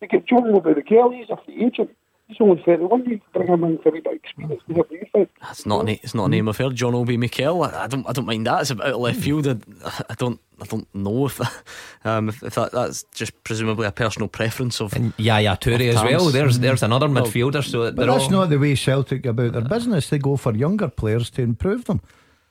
You 0.00 0.08
get 0.08 0.26
John 0.26 0.48
about 0.54 0.74
the 0.74 0.82
girl, 0.82 1.10
he's 1.10 1.30
a 1.30 1.36
free 1.44 1.64
agent. 1.64 1.90
He's 2.26 2.38
only 2.40 2.62
31. 2.62 3.04
You 3.04 3.20
bring 3.32 3.48
him 3.48 3.64
in 3.64 3.78
for 3.78 3.90
a 3.90 4.00
bit 4.00 4.06
experience. 4.06 4.62
That's 5.42 5.66
not, 5.66 5.88
a, 5.88 5.92
it's 5.92 6.14
not 6.14 6.24
a 6.24 6.28
name 6.28 6.48
I've 6.48 6.56
heard. 6.56 6.74
John 6.74 6.94
Obi 6.94 7.18
Mikel. 7.18 7.62
I, 7.62 7.84
I, 7.84 7.86
don't, 7.86 8.08
I 8.08 8.12
don't 8.12 8.24
mind 8.24 8.46
that. 8.46 8.62
It's 8.62 8.70
a 8.70 8.76
bit 8.76 8.86
out 8.86 8.94
of 8.94 9.00
left 9.00 9.20
field. 9.20 9.46
I, 9.46 9.56
I 10.08 10.14
don't 10.14 10.40
I 10.60 10.66
don't 10.66 10.92
know 10.94 11.26
if 11.26 11.38
that, 11.38 11.62
um, 12.04 12.28
if, 12.28 12.42
if 12.42 12.54
that, 12.54 12.72
that's 12.72 13.02
just 13.14 13.42
presumably 13.44 13.86
a 13.86 13.92
personal 13.92 14.28
preference 14.28 14.80
of 14.80 14.94
and 14.94 15.12
Yaya 15.16 15.56
Toure 15.56 15.88
as 15.88 15.96
well. 15.96 16.30
There's 16.30 16.58
there's 16.60 16.82
another 16.82 17.08
midfielder. 17.08 17.64
So 17.64 17.90
but 17.92 18.06
that's 18.06 18.24
all... 18.24 18.30
not 18.30 18.50
the 18.50 18.58
way 18.58 18.74
Celtic 18.74 19.26
about 19.26 19.52
their 19.52 19.62
business. 19.62 20.08
They 20.08 20.18
go 20.18 20.36
for 20.36 20.54
younger 20.54 20.88
players 20.88 21.30
to 21.30 21.42
improve 21.42 21.86
them. 21.86 22.00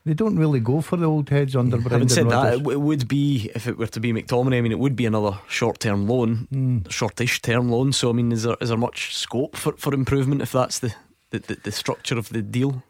They 0.06 0.14
don't 0.14 0.38
really 0.38 0.60
go 0.60 0.82
for 0.82 0.98
the 0.98 1.06
old 1.06 1.30
heads 1.30 1.56
under 1.56 1.78
yeah. 1.78 1.84
Brendan 1.84 2.02
Having 2.02 2.10
said 2.10 2.26
Rodgers. 2.26 2.62
that, 2.62 2.72
it 2.72 2.82
would 2.82 3.08
be 3.08 3.50
if 3.56 3.68
it 3.68 3.78
were 3.78 3.88
to 3.88 4.00
be 4.02 4.12
McTominay. 4.12 4.58
I 4.58 4.62
mean, 4.62 4.74
it 4.74 4.80
would 4.80 4.98
be 4.98 5.06
another 5.06 5.40
short-term 5.48 6.08
loan, 6.08 6.48
mm. 6.52 6.92
shortish 6.92 7.42
term 7.42 7.70
loan. 7.70 7.94
So, 7.94 8.10
I 8.10 8.14
mean, 8.14 8.32
is 8.32 8.44
there 8.44 8.58
is 8.60 8.70
there 8.70 8.78
much 8.78 9.16
scope 9.16 9.56
for, 9.56 9.74
for 9.74 9.94
improvement 9.94 10.42
if 10.42 10.52
that's 10.52 10.80
the, 10.80 10.94
the, 11.30 11.40
the, 11.40 11.56
the 11.64 11.72
structure 11.72 12.18
of 12.18 12.30
the 12.30 12.42
deal? 12.42 12.84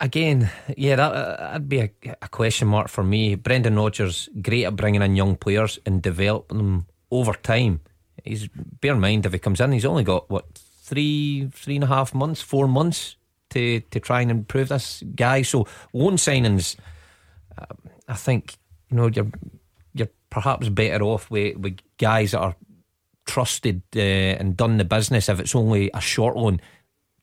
again, 0.00 0.50
yeah, 0.76 0.96
that, 0.96 1.38
that'd 1.38 1.68
be 1.68 1.80
a, 1.80 1.90
a, 2.22 2.28
question 2.28 2.68
mark 2.68 2.88
for 2.88 3.02
me. 3.02 3.34
Brendan 3.34 3.76
Rodgers, 3.76 4.28
great 4.40 4.64
at 4.64 4.76
bringing 4.76 5.02
in 5.02 5.16
young 5.16 5.36
players 5.36 5.78
and 5.84 6.02
developing 6.02 6.58
them 6.58 6.86
over 7.10 7.32
time. 7.34 7.80
He's 8.24 8.48
bear 8.48 8.94
in 8.94 9.00
mind 9.00 9.26
if 9.26 9.32
he 9.32 9.38
comes 9.38 9.60
in, 9.60 9.72
he's 9.72 9.84
only 9.84 10.04
got 10.04 10.28
what 10.30 10.46
three, 10.54 11.48
three 11.52 11.76
and 11.76 11.84
a 11.84 11.88
half 11.88 12.14
months, 12.14 12.40
four 12.40 12.66
months 12.66 13.16
to 13.50 13.80
to 13.80 14.00
try 14.00 14.20
and 14.20 14.30
improve 14.30 14.68
this 14.68 15.02
guy. 15.14 15.42
So 15.42 15.66
loan 15.92 16.16
signings, 16.16 16.76
uh, 17.56 17.74
I 18.08 18.14
think 18.14 18.56
you 18.90 18.96
know 18.96 19.08
you're 19.08 19.30
you're 19.94 20.10
perhaps 20.30 20.68
better 20.68 21.02
off 21.04 21.30
with 21.30 21.56
with 21.56 21.78
guys 21.98 22.32
that 22.32 22.40
are 22.40 22.56
trusted 23.26 23.82
uh, 23.96 24.00
and 24.00 24.56
done 24.56 24.78
the 24.78 24.84
business. 24.84 25.28
If 25.28 25.40
it's 25.40 25.54
only 25.54 25.90
a 25.94 26.00
short 26.00 26.36
loan 26.36 26.60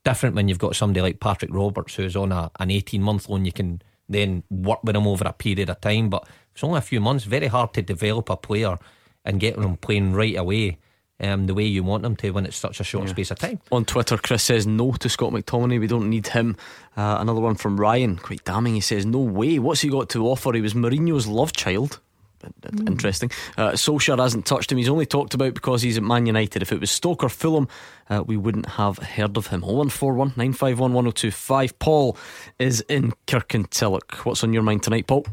different 0.06 0.36
when 0.36 0.48
you've 0.48 0.60
got 0.60 0.76
somebody 0.76 1.02
like 1.02 1.20
Patrick 1.20 1.54
Roberts 1.54 1.96
who's 1.96 2.16
on 2.16 2.32
a, 2.32 2.50
an 2.60 2.72
18 2.72 3.02
month 3.02 3.28
loan. 3.28 3.44
You 3.44 3.52
can 3.52 3.82
then 4.08 4.44
work 4.50 4.84
with 4.84 4.96
him 4.96 5.08
over 5.08 5.26
a 5.28 5.34
period 5.34 5.70
of 5.70 5.82
time, 5.82 6.10
but 6.10 6.26
it's 6.54 6.64
only 6.64 6.78
a 6.78 6.82
few 6.82 7.02
months. 7.02 7.26
Very 7.26 7.48
hard 7.48 7.74
to 7.74 7.82
develop 7.82 8.30
a 8.30 8.38
player 8.38 8.78
and 9.26 9.40
get 9.40 9.58
them 9.60 9.76
playing 9.76 10.14
right 10.14 10.38
away. 10.38 10.78
Um, 11.18 11.48
the 11.48 11.54
way 11.54 11.64
you 11.64 11.82
want 11.82 12.04
them 12.04 12.18
to 12.18 12.32
when 12.32 12.46
it's 12.46 12.58
such 12.58 12.82
a 12.82 12.84
short 12.84 13.06
yeah. 13.06 13.12
space 13.12 13.32
of 13.32 13.40
time. 13.40 13.62
On 13.72 13.86
Twitter, 13.86 14.18
Chris 14.18 14.44
says 14.44 14.68
no 14.68 14.92
to 14.92 15.08
Scott 15.08 15.32
McTominay. 15.32 15.80
We 15.80 15.88
don't 15.88 16.10
need 16.10 16.28
him. 16.28 16.58
Uh, 16.98 17.18
another 17.22 17.40
one 17.40 17.56
from 17.56 17.80
Ryan, 17.80 18.18
quite 18.18 18.44
damning. 18.44 18.74
He 18.74 18.82
says, 18.82 19.06
No 19.06 19.20
way. 19.20 19.58
What's 19.58 19.80
he 19.80 19.88
got 19.88 20.10
to 20.10 20.28
offer? 20.28 20.52
He 20.52 20.60
was 20.60 20.74
Mourinho's 20.74 21.26
love 21.26 21.54
child. 21.54 22.02
Mm. 22.44 22.90
Interesting. 22.90 23.32
Uh, 23.58 23.72
Solskjaer 23.72 24.20
hasn't 24.20 24.46
touched 24.46 24.72
him. 24.72 24.78
He's 24.78 24.90
only 24.90 25.06
talked 25.06 25.34
about 25.34 25.54
because 25.54 25.82
he's 25.82 25.98
at 25.98 26.04
Man 26.04 26.26
United. 26.26 26.62
If 26.62 26.72
it 26.72 26.80
was 26.80 26.92
Stoke 26.92 27.24
or 27.24 27.30
Fulham, 27.30 27.68
uh, 28.10 28.24
we 28.26 28.38
wouldn't 28.38 28.68
have 28.68 28.98
heard 28.98 29.38
of 29.38 29.48
him. 29.48 29.62
0141 29.62 30.30
951 30.36 30.94
1025. 30.94 31.80
Paul 31.80 32.18
is 32.60 32.82
in 32.82 33.14
Kirkintilloch. 33.28 34.26
What's 34.26 34.44
on 34.44 34.54
your 34.54 34.64
mind 34.64 34.84
tonight, 34.84 35.08
Paul? 35.08 35.26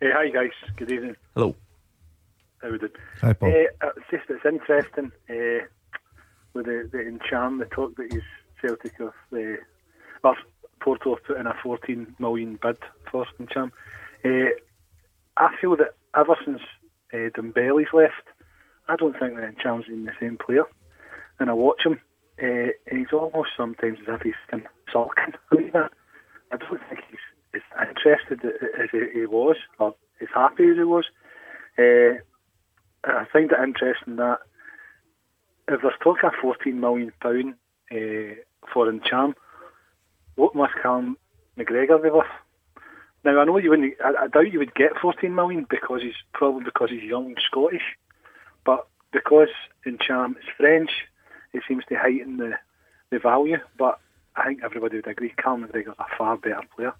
Hey, 0.00 0.10
hi, 0.12 0.28
guys. 0.28 0.50
Good 0.76 0.92
evening. 0.92 1.16
Hello. 1.34 1.54
How 2.62 2.72
we 2.72 2.78
doing? 2.78 2.92
Hi, 3.20 3.32
Paul. 3.34 3.50
Uh, 3.50 3.88
it's 3.96 4.06
just 4.10 4.24
it's 4.28 4.44
interesting 4.44 5.12
uh, 5.30 5.64
with 6.54 6.66
the, 6.66 6.88
the 6.90 6.98
Ntcham, 6.98 7.60
the 7.60 7.66
talk 7.66 7.94
that 7.96 8.12
he's 8.12 8.22
Celtic 8.60 8.98
of 8.98 9.12
the. 9.30 9.58
Well, 10.24 10.34
Porto 10.80 11.14
have 11.14 11.24
put 11.24 11.38
in 11.38 11.46
a 11.46 11.54
14 11.62 12.16
million 12.18 12.58
bid 12.60 12.78
for 13.10 13.26
Ntcham. 13.40 13.70
Uh, 14.24 14.50
I 15.36 15.54
feel 15.60 15.76
that 15.76 15.94
ever 16.16 16.36
since 16.44 16.60
uh, 17.12 17.30
Dembele's 17.36 17.92
left, 17.92 18.26
I 18.88 18.96
don't 18.96 19.16
think 19.18 19.36
that 19.36 19.56
Ntcham's 19.56 19.86
been 19.86 20.04
the 20.06 20.12
same 20.20 20.36
player. 20.36 20.64
And 21.38 21.50
I 21.50 21.52
watch 21.52 21.82
him, 21.84 22.00
uh, 22.42 22.72
and 22.90 22.98
he's 22.98 23.12
almost 23.12 23.50
sometimes 23.56 23.98
as 24.08 24.14
if 24.16 24.22
he's 24.22 24.60
sulking 24.92 25.34
like 25.52 25.72
that. 25.74 25.92
I 26.50 26.56
don't 26.56 26.80
think 26.88 27.02
he's 27.08 27.20
as 27.54 27.88
interested 27.88 28.40
as 28.44 28.88
he 28.90 29.26
was, 29.26 29.56
or 29.78 29.94
as 30.20 30.28
happy 30.34 30.70
as 30.70 30.76
he 30.76 30.82
was. 30.82 31.04
Uh, 31.78 32.18
I 33.08 33.26
find 33.32 33.50
it 33.50 33.58
interesting 33.62 34.16
that 34.16 34.38
if 35.68 35.82
there's 35.82 35.94
talk 36.02 36.24
of 36.24 36.32
£14 36.42 36.74
million 36.74 37.12
uh, 37.20 38.34
for 38.72 38.90
Ntcham, 38.90 39.34
what 40.36 40.54
must 40.54 40.74
Callum 40.82 41.16
McGregor 41.58 42.02
be 42.02 42.10
worth? 42.10 42.26
Now 43.24 43.40
I 43.40 43.44
know 43.44 43.58
you 43.58 43.70
wouldn't. 43.70 43.94
I, 44.02 44.24
I 44.24 44.26
doubt 44.28 44.52
you 44.52 44.60
would 44.60 44.74
get 44.74 44.96
14 45.00 45.34
million 45.34 45.66
because 45.68 46.02
he's 46.02 46.14
probably 46.32 46.64
because 46.64 46.90
he's 46.90 47.02
young 47.02 47.26
and 47.26 47.40
Scottish, 47.50 47.82
but 48.64 48.86
because 49.12 49.48
in 49.84 49.98
Ntcham 49.98 50.32
is 50.32 50.44
French, 50.56 50.90
it 51.52 51.62
seems 51.66 51.84
to 51.88 51.96
heighten 51.96 52.36
the 52.36 52.52
the 53.10 53.18
value. 53.18 53.58
But 53.76 53.98
I 54.36 54.46
think 54.46 54.60
everybody 54.62 54.96
would 54.96 55.08
agree 55.08 55.34
Callum 55.36 55.66
McGregor's 55.66 55.96
a 55.98 56.16
far 56.16 56.36
better 56.36 56.62
player. 56.76 56.92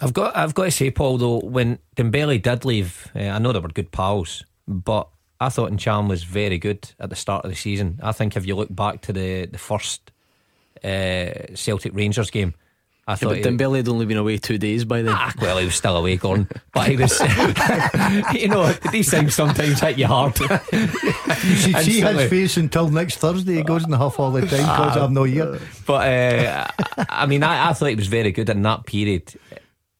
I've 0.00 0.12
got 0.12 0.36
I've 0.36 0.54
got 0.54 0.64
to 0.64 0.70
say, 0.70 0.90
Paul, 0.90 1.18
though, 1.18 1.40
when 1.40 1.78
Dembele 1.96 2.40
did 2.40 2.64
leave, 2.64 3.10
uh, 3.16 3.20
I 3.20 3.38
know 3.38 3.52
they 3.52 3.58
were 3.58 3.68
good 3.68 3.90
pals, 3.90 4.44
but 4.66 5.08
I 5.40 5.48
thought 5.50 5.70
Ntcham 5.70 6.08
was 6.08 6.24
very 6.24 6.58
good 6.58 6.90
at 6.98 7.10
the 7.10 7.16
start 7.16 7.44
of 7.44 7.50
the 7.50 7.56
season. 7.56 8.00
I 8.02 8.12
think 8.12 8.36
if 8.36 8.46
you 8.46 8.56
look 8.56 8.74
back 8.74 9.02
to 9.02 9.12
the 9.12 9.46
the 9.46 9.58
first 9.58 10.10
uh, 10.84 11.54
Celtic 11.54 11.94
Rangers 11.94 12.30
game, 12.30 12.54
I 13.08 13.14
thought 13.14 13.38
yeah, 13.38 13.42
but 13.42 13.52
Dembele 13.52 13.76
had 13.78 13.88
only 13.88 14.04
been 14.04 14.18
away 14.18 14.36
two 14.36 14.58
days 14.58 14.84
by 14.84 15.00
then. 15.00 15.14
Ah, 15.16 15.32
well, 15.40 15.56
he 15.56 15.64
was 15.64 15.74
still 15.74 15.96
away, 15.96 16.18
Gordon. 16.18 16.46
but 16.74 16.88
he 16.90 16.96
was, 16.98 17.18
you 18.34 18.48
know, 18.48 18.70
these 18.92 19.10
things 19.10 19.34
sometimes 19.34 19.80
hit 19.80 19.96
you 19.96 20.06
hard. 20.06 20.38
you 20.40 20.46
should 21.56 21.76
see 21.78 22.02
his 22.02 22.28
face 22.28 22.58
until 22.58 22.90
next 22.90 23.16
Thursday. 23.16 23.54
He 23.54 23.62
goes 23.62 23.82
in 23.84 23.90
the 23.90 23.96
huff 23.96 24.20
all 24.20 24.30
the 24.30 24.42
time 24.42 24.60
because 24.60 24.98
uh, 24.98 25.04
I'm 25.06 25.14
no 25.14 25.22
here. 25.22 25.58
But 25.86 26.06
uh, 26.06 26.66
I 27.08 27.24
mean, 27.24 27.42
I, 27.42 27.70
I, 27.70 27.72
thought 27.72 27.86
he 27.86 27.94
was 27.94 28.08
very 28.08 28.30
good 28.30 28.50
in 28.50 28.60
that 28.60 28.84
period. 28.84 29.32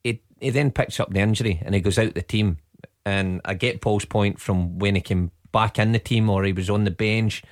He, 0.04 0.20
he 0.38 0.50
then 0.50 0.70
picks 0.70 1.00
up 1.00 1.10
the 1.10 1.20
injury 1.20 1.62
and 1.64 1.74
he 1.74 1.80
goes 1.80 1.98
out 1.98 2.12
the 2.12 2.20
team. 2.20 2.58
And 3.04 3.40
I 3.44 3.54
get 3.54 3.80
Paul's 3.80 4.04
point 4.04 4.40
from 4.40 4.78
when 4.78 4.94
he 4.94 5.00
came 5.00 5.30
back 5.52 5.78
in 5.78 5.92
the 5.92 5.98
team 5.98 6.28
or 6.28 6.44
he 6.44 6.52
was 6.52 6.68
on 6.68 6.84
the 6.84 6.90
bench. 6.90 7.42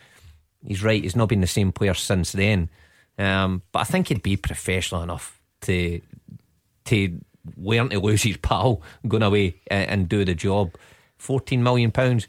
He's 0.66 0.82
right. 0.82 1.02
He's 1.02 1.16
not 1.16 1.28
been 1.28 1.40
the 1.40 1.46
same 1.46 1.72
player 1.72 1.94
since 1.94 2.32
then. 2.32 2.68
Um, 3.18 3.62
but 3.72 3.80
I 3.80 3.84
think 3.84 4.08
he'd 4.08 4.22
be 4.22 4.36
professional 4.36 5.02
enough 5.02 5.40
to 5.62 6.00
to 6.86 7.20
learn 7.56 7.88
to 7.90 7.98
lose 7.98 8.22
his 8.22 8.36
pal, 8.36 8.82
going 9.08 9.22
away 9.22 9.60
and, 9.68 9.90
and 9.90 10.08
do 10.08 10.24
the 10.24 10.34
job. 10.34 10.74
Fourteen 11.16 11.62
million 11.62 11.90
pounds. 11.90 12.28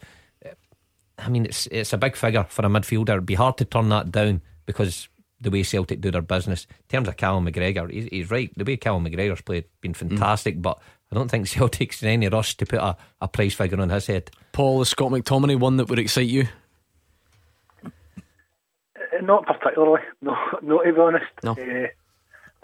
I 1.20 1.30
mean, 1.30 1.46
it's 1.46 1.68
it's 1.68 1.94
a 1.94 1.98
big 1.98 2.16
figure 2.16 2.46
for 2.48 2.66
a 2.66 2.70
midfielder. 2.70 3.10
It'd 3.10 3.26
be 3.26 3.36
hard 3.36 3.58
to 3.58 3.66
turn 3.66 3.90
that 3.90 4.12
down 4.12 4.42
because 4.66 5.10
the 5.42 5.52
way 5.52 5.64
Celtic 5.64 6.02
do 6.02 6.12
their 6.12 6.22
business. 6.22 6.66
In 6.70 6.88
terms 6.90 7.08
of 7.08 7.18
Callum 7.18 7.46
McGregor, 7.46 7.92
he's, 7.92 8.06
he's 8.06 8.32
right. 8.32 8.52
The 8.56 8.64
way 8.64 8.78
Callum 8.78 9.06
McGregor's 9.06 9.42
played, 9.42 9.66
been 9.82 9.94
fantastic, 9.94 10.58
mm. 10.58 10.62
but 10.62 10.80
I 11.12 11.16
don't 11.16 11.30
think 11.30 11.48
Celtic's 11.48 12.04
in 12.04 12.10
any 12.10 12.28
rush 12.28 12.56
to 12.58 12.66
put 12.66 12.80
a, 12.80 12.98
a 13.22 13.28
price 13.28 13.54
figure 13.54 13.80
on 13.80 13.90
his 13.90 14.08
head. 14.08 14.32
Paul, 14.52 14.82
is 14.82 14.90
Scott 14.90 15.12
McTominay 15.12 15.60
one 15.60 15.78
that 15.78 15.90
would 15.90 16.00
excite 16.00 16.28
you? 16.28 16.48
Uh, 17.86 17.90
not 19.22 19.46
particularly, 19.46 20.02
no, 20.22 20.36
not 20.62 20.84
to 20.84 20.94
be 20.94 21.00
honest. 21.00 21.26
No. 21.44 21.52
Uh, 21.52 21.88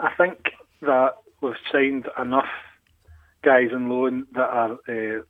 I 0.00 0.14
think 0.16 0.38
that 0.82 1.14
we've 1.40 1.54
signed 1.72 2.08
enough 2.20 2.48
guys 3.42 3.68
on 3.74 3.88
loan 3.88 4.26
that 4.32 4.40
are 4.40 4.72
uh, 4.72 5.22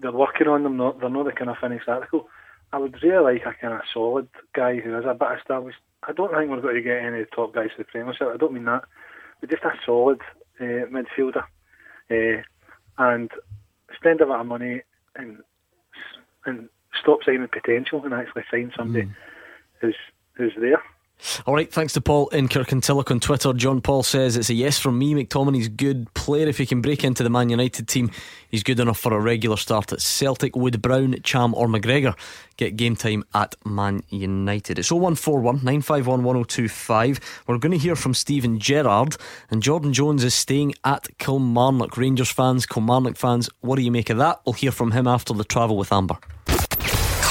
they're 0.00 0.12
working 0.12 0.48
on 0.48 0.62
them. 0.62 0.76
Not 0.76 1.00
they're 1.00 1.08
not 1.08 1.24
the 1.24 1.32
kind 1.32 1.50
of 1.50 1.56
finished 1.60 1.88
article. 1.88 2.28
I 2.72 2.78
would 2.78 3.02
really 3.02 3.34
like 3.34 3.46
a 3.46 3.54
kind 3.60 3.74
of 3.74 3.80
solid 3.92 4.28
guy 4.54 4.78
who 4.80 4.96
is 4.96 5.04
a 5.06 5.14
bit 5.14 5.38
established. 5.38 5.78
I 6.02 6.12
don't 6.12 6.32
think 6.34 6.50
we're 6.50 6.60
going 6.60 6.76
to 6.76 6.82
get 6.82 7.04
any 7.04 7.24
top 7.24 7.54
guys 7.54 7.68
to 7.76 7.78
the 7.78 7.84
Premiership. 7.84 8.28
I 8.32 8.36
don't 8.36 8.52
mean 8.52 8.64
that, 8.64 8.84
but 9.40 9.50
just 9.50 9.62
a 9.62 9.72
solid 9.84 10.20
uh, 10.58 10.86
midfielder 10.90 11.44
uh, 12.12 12.42
and 12.98 13.30
spend 13.96 14.20
a 14.20 14.26
bit 14.26 14.34
of 14.34 14.46
money 14.46 14.82
and 15.16 15.38
and 16.44 16.68
stop 17.00 17.20
signing 17.24 17.48
potential 17.48 18.04
and 18.04 18.14
actually 18.14 18.42
sign 18.50 18.72
somebody 18.76 19.06
mm. 19.06 19.14
who's 19.80 19.96
who's 20.34 20.52
there. 20.60 20.82
All 21.46 21.54
right, 21.54 21.72
thanks 21.72 21.92
to 21.94 22.00
Paul 22.00 22.28
in 22.28 22.48
Kirkintilloch 22.48 23.10
on 23.10 23.20
Twitter. 23.20 23.52
John 23.52 23.80
Paul 23.80 24.02
says 24.02 24.36
it's 24.36 24.50
a 24.50 24.54
yes 24.54 24.78
from 24.78 24.98
me. 24.98 25.14
McTominay's 25.14 25.68
good 25.68 26.12
player. 26.14 26.48
If 26.48 26.58
he 26.58 26.66
can 26.66 26.80
break 26.80 27.04
into 27.04 27.22
the 27.22 27.30
Man 27.30 27.48
United 27.48 27.88
team, 27.88 28.10
he's 28.48 28.62
good 28.62 28.80
enough 28.80 28.98
for 28.98 29.12
a 29.12 29.20
regular 29.20 29.56
start 29.56 29.92
at 29.92 30.00
Celtic. 30.00 30.56
Would 30.56 30.82
Brown, 30.82 31.16
Cham, 31.22 31.54
or 31.54 31.66
McGregor 31.68 32.16
get 32.56 32.76
game 32.76 32.96
time 32.96 33.24
at 33.34 33.54
Man 33.64 34.02
United? 34.08 34.78
It's 34.78 34.90
0141 34.90 35.56
951 35.56 36.22
1025. 36.24 37.42
We're 37.46 37.58
going 37.58 37.72
to 37.72 37.78
hear 37.78 37.96
from 37.96 38.14
Steven 38.14 38.58
Gerrard, 38.58 39.16
and 39.50 39.62
Jordan 39.62 39.92
Jones 39.92 40.24
is 40.24 40.34
staying 40.34 40.74
at 40.84 41.06
Kilmarnock. 41.18 41.96
Rangers 41.96 42.30
fans, 42.30 42.66
Kilmarnock 42.66 43.16
fans, 43.16 43.48
what 43.60 43.76
do 43.76 43.82
you 43.82 43.92
make 43.92 44.10
of 44.10 44.18
that? 44.18 44.40
We'll 44.44 44.54
hear 44.54 44.72
from 44.72 44.92
him 44.92 45.06
after 45.06 45.34
the 45.34 45.44
travel 45.44 45.76
with 45.76 45.92
Amber. 45.92 46.18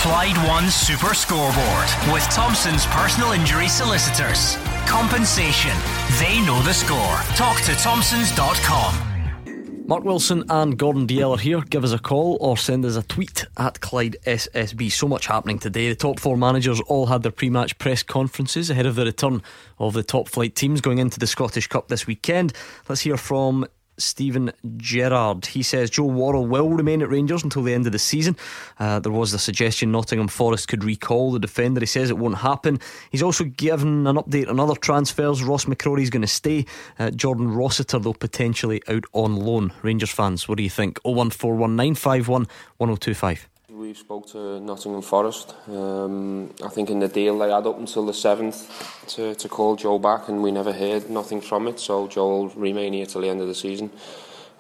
Clyde 0.01 0.37
One 0.47 0.71
Super 0.71 1.13
Scoreboard 1.13 1.87
with 2.11 2.23
Thompson's 2.31 2.87
personal 2.87 3.33
injury 3.33 3.67
solicitors. 3.67 4.57
Compensation. 4.87 5.77
They 6.19 6.43
know 6.43 6.59
the 6.63 6.73
score. 6.73 7.17
Talk 7.35 7.61
to 7.65 7.75
Thompsons.com. 7.75 9.85
Mark 9.85 10.03
Wilson 10.03 10.43
and 10.49 10.75
Gordon 10.75 11.05
Dalziel 11.05 11.37
are 11.37 11.39
here. 11.39 11.61
Give 11.61 11.83
us 11.83 11.91
a 11.91 11.99
call 11.99 12.39
or 12.41 12.57
send 12.57 12.83
us 12.83 12.95
a 12.95 13.03
tweet 13.03 13.45
at 13.57 13.79
Clyde 13.81 14.17
SSB. 14.25 14.91
So 14.91 15.07
much 15.07 15.27
happening 15.27 15.59
today. 15.59 15.89
The 15.89 15.95
top 15.95 16.19
four 16.19 16.35
managers 16.35 16.81
all 16.81 17.05
had 17.05 17.21
their 17.21 17.31
pre 17.31 17.51
match 17.51 17.77
press 17.77 18.01
conferences 18.01 18.71
ahead 18.71 18.87
of 18.87 18.95
the 18.95 19.05
return 19.05 19.43
of 19.77 19.93
the 19.93 20.01
top 20.01 20.27
flight 20.27 20.55
teams 20.55 20.81
going 20.81 20.97
into 20.97 21.19
the 21.19 21.27
Scottish 21.27 21.67
Cup 21.67 21.89
this 21.89 22.07
weekend. 22.07 22.53
Let's 22.89 23.01
hear 23.01 23.17
from 23.17 23.67
Steven 24.03 24.51
Gerrard. 24.77 25.45
He 25.45 25.63
says 25.63 25.89
Joe 25.89 26.05
Worrall 26.05 26.47
will 26.47 26.69
remain 26.69 27.01
at 27.01 27.09
Rangers 27.09 27.43
until 27.43 27.63
the 27.63 27.73
end 27.73 27.85
of 27.85 27.91
the 27.91 27.99
season. 27.99 28.35
Uh, 28.79 28.99
there 28.99 29.11
was 29.11 29.31
the 29.31 29.39
suggestion 29.39 29.91
Nottingham 29.91 30.27
Forest 30.27 30.67
could 30.67 30.83
recall 30.83 31.31
the 31.31 31.39
defender. 31.39 31.79
He 31.79 31.85
says 31.85 32.09
it 32.09 32.17
won't 32.17 32.37
happen. 32.37 32.79
He's 33.11 33.23
also 33.23 33.43
given 33.43 34.07
an 34.07 34.15
update 34.15 34.49
on 34.49 34.59
other 34.59 34.75
transfers. 34.75 35.43
Ross 35.43 35.65
McCrorie 35.65 36.03
is 36.03 36.09
going 36.09 36.21
to 36.21 36.27
stay. 36.27 36.65
Uh, 36.97 37.11
Jordan 37.11 37.53
Rossiter, 37.53 37.99
though, 37.99 38.13
potentially 38.13 38.81
out 38.87 39.05
on 39.13 39.35
loan. 39.35 39.73
Rangers 39.81 40.11
fans, 40.11 40.47
what 40.47 40.57
do 40.57 40.63
you 40.63 40.69
think? 40.69 40.99
0141951 41.03 42.47
1025 42.77 43.50
we 43.81 43.95
spoke 43.95 44.27
to 44.27 44.59
Nottingham 44.59 45.01
Forest. 45.01 45.55
Um, 45.67 46.53
I 46.63 46.67
think 46.67 46.91
in 46.91 46.99
the 46.99 47.07
deal 47.07 47.39
they 47.39 47.49
had 47.49 47.65
up 47.65 47.79
until 47.79 48.05
the 48.05 48.11
7th 48.11 49.07
to, 49.15 49.33
to 49.33 49.49
call 49.49 49.75
Joe 49.75 49.97
back 49.97 50.29
and 50.29 50.43
we 50.43 50.51
never 50.51 50.71
heard 50.71 51.09
nothing 51.09 51.41
from 51.41 51.67
it 51.67 51.79
so 51.79 52.07
Joe 52.07 52.29
will 52.29 52.49
remain 52.49 52.93
here 52.93 53.07
till 53.07 53.21
the 53.21 53.29
end 53.29 53.41
of 53.41 53.47
the 53.47 53.55
season. 53.55 53.89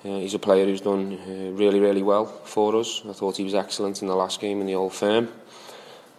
Uh, 0.03 0.17
he's 0.17 0.33
a 0.33 0.39
player 0.39 0.65
who's 0.65 0.81
done 0.81 1.19
uh, 1.27 1.51
really 1.51 1.79
really 1.79 2.01
well 2.01 2.25
for 2.25 2.75
us. 2.75 3.03
I 3.07 3.13
thought 3.13 3.37
he 3.37 3.43
was 3.43 3.53
excellent 3.53 4.01
in 4.01 4.07
the 4.07 4.15
last 4.15 4.39
game 4.41 4.59
in 4.59 4.65
the 4.65 4.73
Old 4.73 4.93
Firm. 4.93 5.29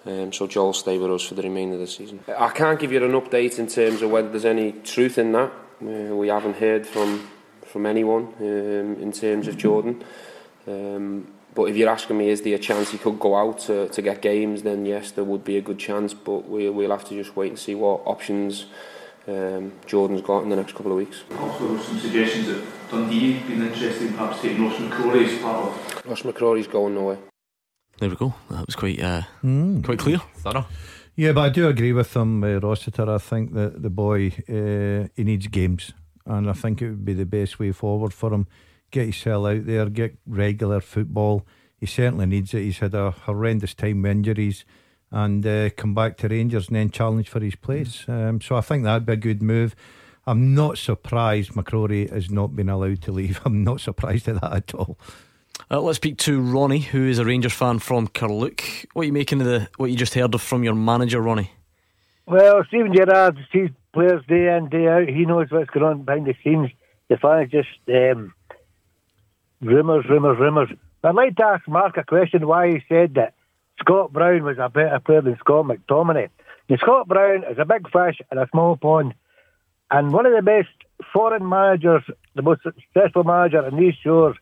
Um, 0.06 0.32
so 0.32 0.46
Joe 0.46 0.66
will 0.66 0.72
stay 0.72 0.96
with 0.96 1.10
us 1.10 1.24
for 1.24 1.34
the 1.34 1.42
remainder 1.42 1.74
of 1.74 1.80
the 1.80 1.88
season. 1.88 2.20
I 2.38 2.50
can't 2.50 2.78
give 2.78 2.92
you 2.92 3.04
an 3.04 3.20
update 3.20 3.58
in 3.58 3.66
terms 3.66 4.02
of 4.02 4.10
whether 4.10 4.28
there's 4.28 4.44
any 4.44 4.72
truth 4.72 5.18
in 5.18 5.32
that. 5.32 5.50
Uh, 5.82 6.14
we 6.14 6.28
haven't 6.28 6.56
heard 6.56 6.86
from 6.86 7.28
from 7.66 7.84
anyone 7.84 8.32
um, 8.38 9.02
in 9.02 9.10
terms 9.10 9.48
of 9.48 9.56
Jordan. 9.56 10.04
Um, 10.68 11.26
but 11.54 11.64
if 11.64 11.76
you're 11.76 11.90
asking 11.90 12.18
me, 12.18 12.30
is 12.30 12.40
there 12.42 12.54
a 12.54 12.58
chance 12.58 12.90
he 12.90 12.98
could 12.98 13.18
go 13.18 13.36
out 13.36 13.58
to, 13.60 13.88
to 13.88 14.02
get 14.02 14.22
games? 14.22 14.62
Then 14.62 14.86
yes, 14.86 15.10
there 15.10 15.24
would 15.24 15.44
be 15.44 15.58
a 15.58 15.60
good 15.60 15.78
chance. 15.78 16.14
But 16.14 16.48
we, 16.48 16.68
we'll 16.70 16.90
have 16.90 17.04
to 17.06 17.14
just 17.14 17.36
wait 17.36 17.50
and 17.50 17.58
see 17.58 17.74
what 17.74 18.02
options 18.06 18.66
um, 19.28 19.72
Jordan's 19.86 20.22
got 20.22 20.42
in 20.42 20.48
the 20.48 20.56
next 20.56 20.74
couple 20.74 20.92
of 20.92 20.98
weeks. 20.98 21.24
Also, 21.38 21.78
some 21.78 21.98
suggestions 21.98 22.46
that 22.46 22.64
Dundee 22.90 23.38
been 23.40 23.62
interested 23.62 24.08
in 24.08 24.14
perhaps 24.14 24.40
taking 24.40 24.64
Ross 24.64 24.78
McCrorie 24.78 25.26
as 25.26 25.42
part 25.42 25.68
of. 25.68 26.06
Ross 26.06 26.22
McCrorie's 26.22 26.66
going 26.66 26.94
nowhere. 26.94 27.18
There 27.98 28.08
we 28.08 28.16
go. 28.16 28.34
That 28.50 28.66
was 28.66 28.74
quite 28.74 29.00
uh, 29.00 29.22
mm. 29.44 29.84
quite 29.84 29.98
clear, 29.98 30.18
thorough. 30.36 30.66
Yeah, 31.14 31.32
but 31.32 31.42
I 31.42 31.48
do 31.50 31.68
agree 31.68 31.92
with 31.92 32.16
him, 32.16 32.42
uh, 32.42 32.58
Rossiter. 32.58 33.08
I 33.08 33.18
think 33.18 33.52
that 33.52 33.82
the 33.82 33.90
boy 33.90 34.32
uh, 34.48 35.08
he 35.14 35.24
needs 35.24 35.46
games, 35.48 35.92
and 36.24 36.48
I 36.48 36.54
think 36.54 36.80
it 36.80 36.88
would 36.88 37.04
be 37.04 37.12
the 37.12 37.26
best 37.26 37.58
way 37.58 37.70
forward 37.72 38.14
for 38.14 38.32
him 38.32 38.46
get 38.92 39.07
his 39.07 39.16
cell 39.16 39.46
out 39.46 39.66
there, 39.66 39.90
get 39.90 40.16
regular 40.26 40.81
football. 40.81 41.44
He 41.76 41.87
certainly 41.87 42.26
needs 42.26 42.55
it. 42.55 42.62
He's 42.62 42.78
had 42.78 42.94
a 42.94 43.11
horrendous 43.11 43.74
time 43.74 44.02
with 44.02 44.12
injuries 44.12 44.64
and 45.11 45.44
uh, 45.44 45.70
come 45.70 45.94
back 45.94 46.16
to 46.18 46.28
Rangers 46.28 46.68
and 46.68 46.76
then 46.76 46.90
challenge 46.90 47.28
for 47.28 47.40
his 47.40 47.57
place. 47.57 48.05
Um, 48.07 48.40
so 48.40 48.55
I 48.57 48.61
think 48.61 48.85
that'd 48.85 49.05
be 49.05 49.14
a 49.14 49.16
good 49.16 49.42
move. 49.42 49.74
I'm 50.26 50.55
not 50.55 50.78
surprised 50.78 51.52
McCrorie 51.52 52.09
has 52.11 52.31
not 52.31 52.55
been 52.55 52.68
allowed 52.68 53.02
to 53.02 53.12
leave. 53.12 53.40
I'm 53.44 53.64
not 53.64 53.81
surprised 53.81 54.28
at 54.28 54.40
that 54.40 54.52
at 54.52 54.74
all. 54.74 54.96
Uh, 55.70 55.81
let's 55.81 55.96
speak 55.96 56.18
to 56.18 56.40
Ronnie, 56.40 56.81
who 56.81 57.09
is 57.09 57.18
a 57.18 57.24
Rangers 57.24 57.52
fan 57.52 57.78
from 57.78 58.09
Carluke. 58.09 58.87
What 58.92 59.02
are 59.02 59.07
you 59.07 59.12
making 59.12 59.40
of 59.40 59.46
the 59.46 59.68
what 59.76 59.90
you 59.90 59.96
just 59.96 60.14
heard 60.14 60.35
of 60.35 60.40
from 60.40 60.64
your 60.64 60.74
manager, 60.74 61.20
Ronnie? 61.20 61.50
Well, 62.26 62.62
Steven 62.68 62.94
Gerrard 62.94 63.38
sees 63.52 63.70
players 63.92 64.22
day 64.26 64.55
in 64.57 64.68
day 64.68 64.87
out. 64.87 65.09
He 65.09 65.24
knows 65.24 65.50
what's 65.50 65.70
going 65.70 65.85
on 65.85 66.02
behind 66.02 66.26
the 66.26 66.35
scenes. 66.42 66.70
The 67.09 67.16
fans 67.16 67.50
just 67.50 67.68
um, 67.88 68.33
rumours, 69.62 70.05
rumours, 70.09 70.38
rumours. 70.38 70.68
I'd 71.05 71.14
like 71.14 71.37
to 71.37 71.46
ask 71.46 71.66
Mark 71.66 71.96
a 71.96 72.05
question 72.05 72.46
why 72.46 72.68
he 72.72 72.83
said 72.88 73.14
that 73.14 73.35
Scott 73.81 74.12
Brown 74.12 74.44
was 74.44 74.59
a 74.59 74.68
better 74.68 75.01
player 75.01 75.22
than 75.22 75.37
Scott 75.38 75.66
McTominay. 75.66 76.29
Now, 76.68 76.77
Scott 76.77 77.09
Brown 77.09 77.44
is 77.51 77.59
a 77.59 77.64
big 77.64 77.90
fish 77.90 78.20
in 78.31 78.38
a 78.38 78.46
small 78.48 78.77
pond, 78.77 79.14
and 79.90 80.12
one 80.12 80.27
of 80.27 80.33
the 80.33 80.42
best 80.42 80.68
foreign 81.12 81.48
managers, 81.48 82.03
the 82.35 82.42
most 82.42 82.62
successful 82.62 83.25
manager 83.25 83.66
in 83.66 83.77
these 83.77 83.94
shores, 84.03 84.37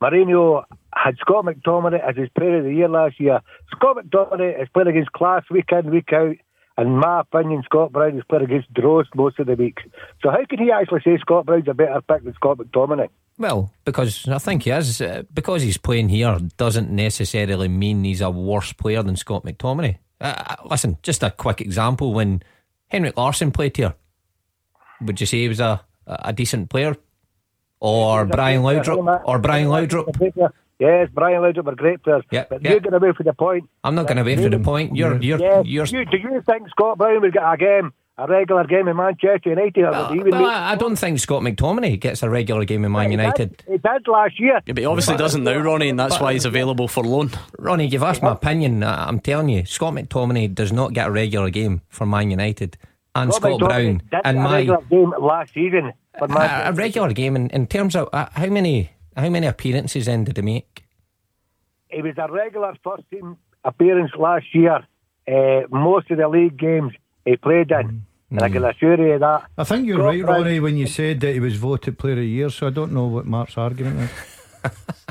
Mourinho 0.00 0.64
had 0.94 1.16
Scott 1.18 1.44
McTominay 1.44 2.00
as 2.00 2.16
his 2.16 2.30
player 2.30 2.58
of 2.58 2.64
the 2.64 2.74
year 2.74 2.88
last 2.88 3.20
year. 3.20 3.40
Scott 3.70 3.96
McTominay 3.96 4.58
has 4.58 4.68
played 4.72 4.86
against 4.86 5.12
class 5.12 5.44
week 5.50 5.70
in, 5.72 5.90
week 5.90 6.12
out. 6.12 6.36
In 6.80 6.96
my 6.96 7.20
opinion, 7.20 7.62
Scott 7.64 7.92
Brown 7.92 8.14
has 8.14 8.24
played 8.28 8.42
against 8.42 8.72
Drost 8.72 9.14
most 9.14 9.38
of 9.38 9.46
the 9.46 9.54
week. 9.54 9.80
So 10.22 10.30
how 10.30 10.44
can 10.48 10.58
he 10.58 10.72
actually 10.72 11.02
say 11.04 11.18
Scott 11.18 11.44
Brown's 11.44 11.68
a 11.68 11.74
better 11.74 12.00
pick 12.00 12.24
than 12.24 12.32
Scott 12.34 12.56
McTominay? 12.56 13.08
Well, 13.36 13.70
because 13.84 14.26
I 14.26 14.38
think 14.38 14.62
he 14.62 14.70
is. 14.70 15.00
Uh, 15.00 15.24
because 15.32 15.62
he's 15.62 15.76
playing 15.76 16.08
here 16.08 16.38
doesn't 16.56 16.90
necessarily 16.90 17.68
mean 17.68 18.04
he's 18.04 18.22
a 18.22 18.30
worse 18.30 18.72
player 18.72 19.02
than 19.02 19.16
Scott 19.16 19.44
McTominay. 19.44 19.98
Uh, 20.20 20.44
uh 20.46 20.56
listen, 20.64 20.96
just 21.02 21.22
a 21.22 21.30
quick 21.30 21.60
example 21.60 22.14
when 22.14 22.42
Henrik 22.88 23.16
Larsson 23.16 23.50
played 23.50 23.76
here, 23.76 23.94
would 25.02 25.20
you 25.20 25.26
say 25.26 25.38
he 25.38 25.48
was 25.48 25.60
a, 25.60 25.82
a 26.06 26.32
decent 26.32 26.70
player? 26.70 26.96
Or 27.80 28.24
Brian 28.24 28.62
Laudrup? 28.62 29.22
Or 29.24 29.38
Brian 29.38 29.68
Laudrup? 29.68 30.52
Yes, 30.80 31.10
Brian 31.12 31.42
Laudrup 31.42 31.64
were 31.64 31.74
great 31.74 32.02
players. 32.02 32.24
Yeah, 32.32 32.46
but 32.48 32.64
yeah. 32.64 32.70
you're 32.70 32.80
going 32.80 32.94
away 32.94 33.12
for 33.14 33.22
the 33.22 33.34
point. 33.34 33.68
I'm 33.84 33.94
not 33.94 34.06
going 34.06 34.18
away 34.18 34.36
for 34.36 34.48
the 34.48 34.58
point. 34.58 34.96
You're, 34.96 35.20
you're, 35.20 35.38
yes. 35.38 35.66
you're. 35.66 35.84
You, 35.84 36.04
do 36.06 36.16
you 36.16 36.42
think 36.48 36.68
Scott 36.70 36.96
Brown 36.96 37.20
will 37.20 37.30
get 37.30 37.42
a 37.42 37.56
game? 37.56 37.92
a 38.20 38.26
regular 38.26 38.64
game 38.64 38.86
in 38.86 38.96
Manchester 38.96 39.50
United. 39.50 39.82
Well, 39.82 40.14
well 40.14 40.44
I, 40.44 40.72
I, 40.72 40.74
don't 40.74 40.96
think 40.96 41.18
Scott 41.18 41.42
McTominay 41.42 41.98
gets 41.98 42.22
a 42.22 42.28
regular 42.28 42.64
game 42.66 42.84
in 42.84 42.92
Man 42.92 43.10
United. 43.10 43.62
He 43.66 43.78
did, 43.78 44.08
last 44.08 44.38
year. 44.38 44.60
Yeah, 44.66 44.74
but 44.74 44.78
he 44.78 44.84
obviously 44.84 45.14
but, 45.14 45.18
doesn't 45.18 45.42
now, 45.42 45.58
Ronnie, 45.58 45.88
and 45.88 45.98
that's 45.98 46.16
but, 46.16 46.24
why 46.24 46.32
he's 46.34 46.44
available 46.44 46.86
for 46.86 47.02
loan. 47.02 47.30
Ronnie, 47.58 47.86
you've 47.86 48.02
asked 48.02 48.22
my 48.22 48.32
opinion. 48.32 48.82
I'm 48.82 49.20
telling 49.20 49.48
you, 49.48 49.64
Scott 49.64 49.94
McTominay 49.94 50.54
does 50.54 50.72
not 50.72 50.92
get 50.92 51.08
a 51.08 51.10
regular 51.10 51.48
game 51.48 51.80
for 51.88 52.04
Man 52.04 52.30
United. 52.30 52.76
And 53.14 53.32
Scott, 53.32 53.58
Scott 53.58 53.70
Brown 53.70 54.02
and 54.24 54.38
my 54.38 54.58
regular 54.58 54.82
game 54.90 55.14
last 55.18 55.54
season. 55.54 55.92
For 56.18 56.26
a, 56.26 56.62
a 56.66 56.72
regular 56.72 57.12
game 57.12 57.36
in, 57.36 57.48
in 57.50 57.66
terms 57.66 57.96
of 57.96 58.08
uh, 58.12 58.28
how 58.32 58.46
many 58.46 58.90
how 59.16 59.28
many 59.28 59.46
appearances 59.46 60.06
then 60.06 60.24
did 60.24 60.36
he 60.36 60.42
make? 60.42 60.84
He 61.88 62.02
was 62.02 62.14
a 62.18 62.30
regular 62.30 62.74
first 62.84 63.02
team 63.10 63.36
appearance 63.64 64.12
last 64.16 64.46
year. 64.54 64.86
Uh, 65.26 65.66
most 65.70 66.10
of 66.10 66.18
the 66.18 66.28
league 66.28 66.56
games 66.56 66.92
he 67.24 67.36
played 67.36 67.70
in. 67.70 68.04
And 68.30 68.42
I 68.42 68.48
can 68.48 68.62
mm. 68.62 68.70
assure 68.70 69.12
you 69.12 69.18
that. 69.18 69.50
I 69.58 69.64
think 69.64 69.86
you're 69.86 70.02
right, 70.02 70.24
Ronnie, 70.24 70.60
when 70.60 70.76
you 70.76 70.86
said 70.86 71.18
that 71.20 71.32
he 71.32 71.40
was 71.40 71.56
voted 71.56 71.98
Player 71.98 72.12
of 72.12 72.18
the 72.18 72.26
Year. 72.26 72.48
So 72.48 72.68
I 72.68 72.70
don't 72.70 72.92
know 72.92 73.06
what 73.06 73.26
Mark's 73.26 73.58
argument 73.58 74.02
is. 74.02 74.39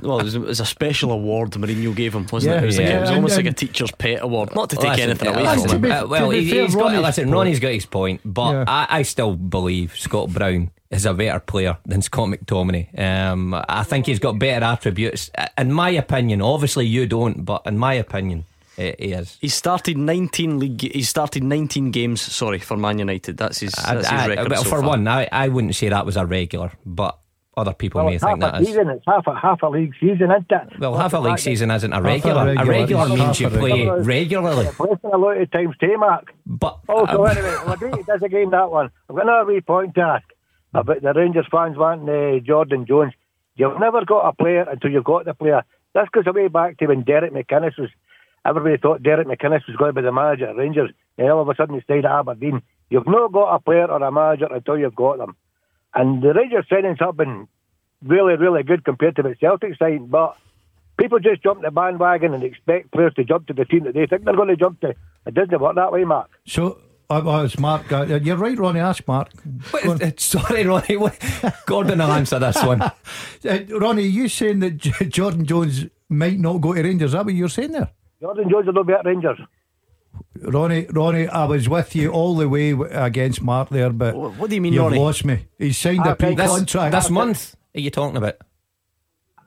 Well, 0.01 0.19
it 0.19 0.23
was, 0.23 0.35
it 0.35 0.41
was 0.41 0.59
a 0.59 0.65
special 0.65 1.11
award 1.11 1.51
Mourinho 1.51 1.95
gave 1.95 2.13
him, 2.15 2.25
wasn't 2.31 2.53
Yeah, 2.55 2.59
it? 2.59 2.63
It 2.63 2.65
was, 2.67 2.77
like, 2.77 2.87
it 2.87 2.99
was 3.01 3.09
almost 3.11 3.37
And- 3.37 3.45
like 3.45 3.53
a 3.53 3.55
teacher's 3.55 3.91
pet 3.91 4.21
award. 4.21 4.55
Not 4.55 4.69
to 4.71 4.75
take 4.75 4.89
listen, 4.89 5.03
anything 5.09 5.27
away 5.29 5.55
from 5.57 5.69
him. 5.71 5.81
be- 5.81 5.91
uh, 5.91 6.07
well, 6.07 6.25
to 6.31 6.37
be 6.37 6.43
he, 6.43 6.51
fair, 6.51 6.61
has 6.63 6.75
got 6.75 6.81
Ronnie's 6.85 7.01
listen. 7.01 7.31
Ronnie's 7.31 7.59
got 7.59 7.71
his 7.73 7.85
point, 7.85 8.21
but 8.25 8.51
Yeah. 8.51 8.63
I, 8.67 8.87
I 8.89 9.01
still 9.03 9.35
believe 9.35 9.95
Scott 9.97 10.29
Brown 10.31 10.71
is 10.91 11.05
a 11.05 11.13
better 11.13 11.39
player 11.39 11.77
than 11.85 12.01
Scott 12.01 12.29
McTominay. 12.29 12.97
Um, 12.99 13.53
I 13.67 13.83
think 13.83 14.05
he's 14.07 14.19
got 14.19 14.39
better 14.39 14.65
attributes, 14.65 15.29
Uh, 15.37 15.47
in 15.57 15.71
my 15.71 15.89
opinion. 15.91 16.41
Obviously, 16.41 16.85
you 16.87 17.05
don't, 17.05 17.45
but 17.45 17.61
in 17.65 17.77
my 17.77 17.93
opinion, 17.93 18.45
uh, 18.77 18.81
he 18.97 19.11
is. 19.13 19.37
He 19.41 19.49
started 19.49 19.97
19 19.97 20.57
league. 20.57 20.81
He 20.81 21.03
started 21.03 21.43
19 21.43 21.91
games. 21.91 22.21
Sorry 22.21 22.57
for 22.59 22.75
Man 22.77 22.97
United. 22.97 23.37
That's 23.37 23.59
his. 23.59 23.75
I- 23.77 23.95
That's 23.95 24.09
his 24.09 24.19
I- 24.21 24.27
record 24.27 24.49
well, 24.49 24.63
so 24.63 24.69
for 24.69 24.79
far. 24.79 24.89
one, 24.89 25.07
I, 25.07 25.27
I 25.31 25.49
wouldn't 25.49 25.75
say 25.75 25.89
that 25.89 26.05
was 26.05 26.15
a 26.17 26.25
regular, 26.25 26.71
but 26.85 27.19
other 27.59 27.73
people 27.73 27.99
Well, 28.01 28.09
may 28.11 28.17
think 28.17 28.29
half 28.29 28.39
that 28.39 28.55
a 28.55 28.61
is. 28.61 28.67
season. 28.67 28.89
It's 28.89 29.05
half 29.05 29.27
a 29.27 29.35
half 29.35 29.61
a 29.61 29.67
league 29.67 29.93
season, 29.99 30.31
isn't 30.31 30.51
it? 30.51 30.79
Well, 30.79 30.95
half 30.97 31.13
a 31.13 31.19
league 31.19 31.39
season 31.39 31.69
isn't 31.71 31.93
a 31.93 32.01
regular. 32.01 32.41
A 32.41 32.45
regular, 32.65 32.71
regular 32.71 33.05
it's 33.07 33.15
means 33.19 33.39
you 33.39 33.49
play 33.49 33.71
regular. 33.71 34.01
regularly. 34.03 34.65
It's 34.67 34.79
less 34.79 34.99
than 35.01 35.11
a 35.13 35.17
lot 35.17 35.37
of 35.37 35.51
times 35.51 35.75
too, 35.79 35.97
Mark. 35.97 36.33
But 36.45 36.79
Also, 36.87 37.23
uh, 37.23 37.25
anyway, 37.25 37.55
we'll 37.65 37.73
agree 37.73 37.91
to 37.91 38.03
disagree 38.03 38.45
on 38.45 38.51
that 38.51 38.71
one. 38.71 38.89
I've 39.09 39.15
got 39.15 39.25
another 39.25 39.45
wee 39.53 39.61
point 39.61 39.95
to 39.95 40.01
ask 40.01 40.25
about 40.73 41.01
the 41.01 41.13
Rangers 41.13 41.47
fans 41.51 41.77
wanting 41.77 42.09
uh, 42.09 42.39
Jordan 42.45 42.85
Jones. 42.87 43.13
You've 43.55 43.79
never 43.79 44.05
got 44.05 44.27
a 44.27 44.33
player 44.33 44.61
until 44.69 44.91
you've 44.91 45.03
got 45.03 45.25
the 45.25 45.33
player. 45.33 45.63
This 45.93 46.07
goes 46.11 46.25
way 46.33 46.47
back 46.47 46.77
to 46.77 46.87
when 46.87 47.03
Derek 47.03 47.33
McInnes 47.33 47.77
was. 47.77 47.89
Everybody 48.45 48.77
thought 48.77 49.03
Derek 49.03 49.27
McInnes 49.27 49.67
was 49.67 49.75
going 49.77 49.89
to 49.93 50.01
be 50.01 50.05
the 50.05 50.13
manager 50.13 50.47
at 50.47 50.55
Rangers, 50.55 50.91
and 51.17 51.29
all 51.29 51.41
of 51.41 51.49
a 51.49 51.55
sudden 51.55 51.75
he 51.75 51.81
stayed 51.81 52.05
at 52.05 52.11
Aberdeen. 52.11 52.61
You've 52.89 53.05
not 53.05 53.33
got 53.33 53.53
a 53.53 53.59
player 53.59 53.85
or 53.91 54.01
a 54.01 54.11
manager 54.11 54.47
until 54.49 54.77
you've 54.77 54.95
got 54.95 55.17
them. 55.17 55.35
And 55.95 56.21
the 56.21 56.33
Rangers 56.33 56.65
signings 56.71 56.99
have 56.99 57.17
been 57.17 57.47
really, 58.03 58.35
really 58.35 58.63
good 58.63 58.83
compared 58.85 59.15
to 59.17 59.23
the 59.23 59.35
Celtic 59.39 59.75
signing, 59.77 60.07
but 60.07 60.37
people 60.97 61.19
just 61.19 61.41
jump 61.43 61.61
the 61.61 61.71
bandwagon 61.71 62.33
and 62.33 62.43
expect 62.43 62.91
players 62.91 63.13
to 63.15 63.23
jump 63.23 63.47
to 63.47 63.53
the 63.53 63.65
team 63.65 63.83
that 63.85 63.93
they 63.93 64.05
think 64.05 64.23
they're 64.25 64.35
going 64.35 64.47
to 64.49 64.55
jump 64.55 64.79
to. 64.81 64.93
It 65.25 65.33
doesn't 65.33 65.59
work 65.59 65.75
that 65.75 65.91
way, 65.91 66.03
Mark. 66.05 66.29
So, 66.45 66.79
uh, 67.09 67.21
well, 67.25 67.41
it's 67.41 67.57
Mark. 67.59 67.91
Uh, 67.91 68.05
you're 68.21 68.37
right, 68.37 68.57
Ronnie. 68.57 68.79
Ask 68.79 69.07
Mark. 69.07 69.29
Go 69.83 69.91
on. 69.91 69.97
Wait, 69.97 70.19
sorry, 70.19 70.63
Ronnie. 70.65 70.97
what- 70.97 71.19
Gordon 71.65 71.99
will 71.99 72.11
answer 72.11 72.37
this 72.39 72.63
one. 72.63 72.81
Uh, 72.81 72.91
Ronnie, 73.69 74.03
you 74.03 74.27
saying 74.27 74.59
that 74.59 74.77
J- 74.77 75.05
Jordan 75.07 75.45
Jones 75.45 75.85
might 76.07 76.39
not 76.39 76.59
go 76.61 76.73
to 76.73 76.81
Rangers? 76.83 77.07
Is 77.09 77.11
that 77.13 77.25
what 77.25 77.33
you're 77.33 77.49
saying 77.49 77.71
there? 77.71 77.89
Jordan 78.21 78.49
Jones 78.49 78.65
will 78.67 78.73
not 78.73 78.87
be 78.87 78.93
at 78.93 79.05
Rangers. 79.05 79.39
Ronnie, 80.41 80.85
Ronnie, 80.91 81.27
I 81.27 81.45
was 81.45 81.67
with 81.67 81.95
you 81.95 82.11
all 82.11 82.35
the 82.35 82.47
way 82.47 82.71
against 82.91 83.41
Mark 83.41 83.69
there, 83.69 83.89
but 83.91 84.15
What- 84.15 84.37
what 84.37 84.49
do 84.49 84.55
you 84.55 84.61
mean, 84.61 84.73
you've 84.73 84.83
Ronnie? 84.83 84.99
lost 84.99 85.25
me. 85.25 85.45
He's 85.57 85.77
signed 85.77 86.01
I 86.05 86.11
a 86.11 86.15
think 86.15 86.37
This, 86.37 86.47
pre-contract. 86.49 86.91
this 86.93 87.09
month, 87.09 87.55
are 87.75 87.79
you 87.81 87.89
talking 87.89 88.15
about? 88.17 88.35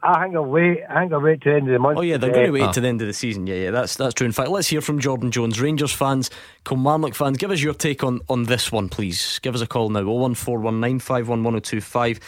I 0.05 0.25
think 0.25 0.35
I'll 0.35 0.45
wait. 0.45 0.81
I 0.91 0.99
think 1.01 1.13
I'll 1.13 1.21
wait 1.21 1.41
to 1.43 1.51
the 1.51 1.55
end 1.57 1.69
of 1.69 1.73
the 1.75 1.79
month. 1.79 1.97
Oh 1.97 2.01
yeah, 2.03 2.17
they're 2.17 2.33
going 2.33 2.47
to 2.47 2.51
wait 2.53 2.63
Ah. 2.63 2.73
to 2.73 2.81
the 2.81 2.89
end 2.89 3.01
of 3.01 3.07
the 3.07 3.13
season. 3.13 3.47
Yeah, 3.47 3.55
yeah, 3.55 3.71
that's 3.71 3.95
that's 3.95 4.15
true. 4.15 4.25
In 4.27 4.33
fact, 4.33 4.51
let's 4.51 4.67
hear 4.69 4.81
from 4.81 4.99
Jordan 4.99 5.31
Jones, 5.31 5.61
Rangers 5.61 5.93
fans, 5.93 6.29
Kilmarnock 6.65 7.15
fans. 7.15 7.37
Give 7.39 7.53
us 7.53 7.63
your 7.63 7.73
take 7.73 8.03
on 8.03 8.19
on 8.29 8.43
this 8.45 8.73
one, 8.73 8.89
please. 8.89 9.39
Give 9.43 9.55
us 9.55 9.61
a 9.61 9.67
call 9.67 9.91
now. 9.91 10.03
01419511025. 10.03 12.19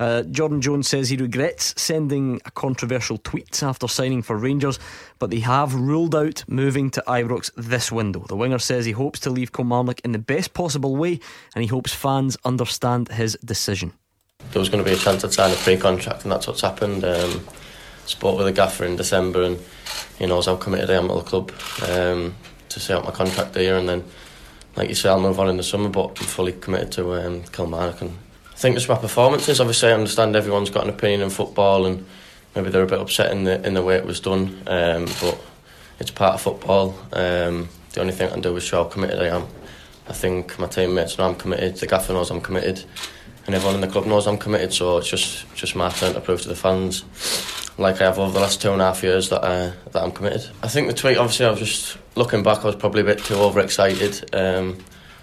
Uh, 0.00 0.22
Jordan 0.22 0.60
Jones 0.60 0.88
says 0.88 1.08
he 1.08 1.16
regrets 1.16 1.74
sending 1.76 2.40
a 2.44 2.50
controversial 2.50 3.18
tweet 3.18 3.62
after 3.62 3.88
signing 3.88 4.22
for 4.22 4.36
Rangers, 4.36 4.78
but 5.18 5.30
they 5.30 5.40
have 5.40 5.74
ruled 5.74 6.14
out 6.14 6.44
moving 6.48 6.90
to 6.90 7.02
Ibrox 7.06 7.50
this 7.56 7.90
window. 7.90 8.24
The 8.28 8.36
winger 8.36 8.58
says 8.58 8.84
he 8.84 8.92
hopes 8.92 9.20
to 9.20 9.30
leave 9.30 9.52
Kilmarnock 9.52 10.00
in 10.04 10.12
the 10.12 10.18
best 10.18 10.54
possible 10.54 10.96
way, 10.96 11.20
and 11.54 11.62
he 11.62 11.68
hopes 11.68 11.92
fans 11.92 12.36
understand 12.44 13.08
his 13.08 13.36
decision. 13.44 13.92
there 14.52 14.60
was 14.60 14.68
going 14.68 14.82
to 14.82 14.88
be 14.88 14.96
a 14.96 14.98
chance 14.98 15.24
I'd 15.24 15.32
sign 15.32 15.52
a 15.52 15.56
pre-contract, 15.56 16.22
and 16.22 16.32
that's 16.32 16.46
what's 16.46 16.60
happened. 16.60 17.04
Um, 17.04 17.46
spoke 18.06 18.38
with 18.38 18.46
the 18.46 18.52
gaffer 18.52 18.84
in 18.84 18.96
December, 18.96 19.42
and 19.42 19.58
he 20.18 20.26
knows 20.26 20.46
how 20.46 20.56
committed 20.56 20.90
I 20.90 20.94
am 20.94 21.08
to 21.08 21.14
the 21.14 21.22
club 21.22 21.52
um, 21.88 22.34
to 22.68 22.80
see 22.80 22.92
out 22.92 23.04
my 23.04 23.10
contract 23.10 23.56
here, 23.56 23.76
and 23.76 23.88
then, 23.88 24.04
like 24.76 24.88
you 24.88 24.94
say, 24.94 25.08
I'll 25.08 25.20
move 25.20 25.40
on 25.40 25.48
in 25.48 25.56
the 25.56 25.62
summer. 25.62 25.88
But 25.88 26.10
I'm 26.10 26.26
fully 26.26 26.52
committed 26.52 26.92
to 26.92 27.14
um, 27.14 27.42
Kilmarnock, 27.52 28.00
and 28.00 28.16
think 28.58 28.76
it's 28.76 28.88
my 28.88 28.96
performances. 28.96 29.60
Obviously, 29.60 29.90
I 29.90 29.92
understand 29.92 30.36
everyone's 30.36 30.70
got 30.70 30.84
an 30.84 30.90
opinion 30.90 31.22
in 31.22 31.30
football, 31.30 31.86
and 31.86 32.04
maybe 32.54 32.70
they're 32.70 32.82
a 32.82 32.86
bit 32.86 33.00
upset 33.00 33.32
in 33.32 33.44
the 33.44 33.64
in 33.66 33.74
the 33.74 33.82
way 33.82 33.96
it 33.96 34.04
was 34.04 34.20
done, 34.20 34.62
um, 34.66 35.06
but 35.20 35.40
it's 35.98 36.10
part 36.10 36.34
of 36.34 36.42
football. 36.42 36.98
Um, 37.12 37.68
the 37.92 38.00
only 38.00 38.12
thing 38.12 38.28
I 38.28 38.32
can 38.32 38.40
do 38.40 38.56
is 38.56 38.64
show 38.64 38.84
how 38.84 38.88
committed 38.88 39.20
I 39.20 39.28
am. 39.28 39.46
I 40.08 40.12
think 40.12 40.58
my 40.58 40.66
teammates 40.66 41.18
know 41.18 41.28
I'm 41.28 41.34
committed. 41.34 41.76
The 41.76 41.86
gaffer 41.86 42.12
knows 42.12 42.30
I'm 42.30 42.40
committed 42.40 42.84
and 43.48 43.54
everyone 43.54 43.76
in 43.76 43.80
the 43.80 43.88
club 43.88 44.04
knows 44.04 44.26
I'm 44.26 44.36
committed. 44.36 44.72
So 44.72 44.98
it's 44.98 45.08
just 45.08 45.52
just 45.54 45.74
my 45.74 45.88
turn 45.88 46.12
to 46.12 46.20
prove 46.20 46.42
to 46.42 46.48
the 46.48 46.54
fans, 46.54 47.04
like 47.78 48.00
I 48.00 48.04
have 48.04 48.18
over 48.18 48.30
the 48.30 48.40
last 48.40 48.60
two 48.60 48.70
and 48.72 48.80
a 48.80 48.84
half 48.84 49.02
years, 49.02 49.30
that 49.30 49.42
uh, 49.42 49.72
that 49.92 50.02
I'm 50.02 50.12
committed. 50.12 50.48
I 50.62 50.68
think 50.68 50.86
the 50.86 50.94
tweet, 50.94 51.16
obviously, 51.16 51.46
I 51.46 51.50
was 51.50 51.58
just 51.58 51.98
looking 52.14 52.42
back. 52.42 52.58
I 52.58 52.66
was 52.66 52.76
probably 52.76 53.00
a 53.00 53.04
bit 53.04 53.24
too 53.24 53.36
overexcited, 53.36 54.34
um, 54.34 54.78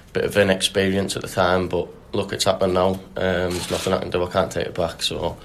a 0.09 0.13
bit 0.13 0.25
of 0.25 0.35
inexperience 0.35 1.15
at 1.15 1.21
the 1.21 1.27
time. 1.27 1.67
But 1.69 1.87
look, 2.15 2.33
it's 2.33 2.45
happened 2.45 2.73
now. 2.73 2.93
Um, 2.93 3.01
there's 3.15 3.71
nothing 3.71 3.93
I 3.93 3.99
can 3.99 4.09
do. 4.09 4.23
I 4.23 4.29
can't 4.29 4.51
take 4.51 4.67
it 4.67 4.75
back. 4.75 5.03
So, 5.03 5.37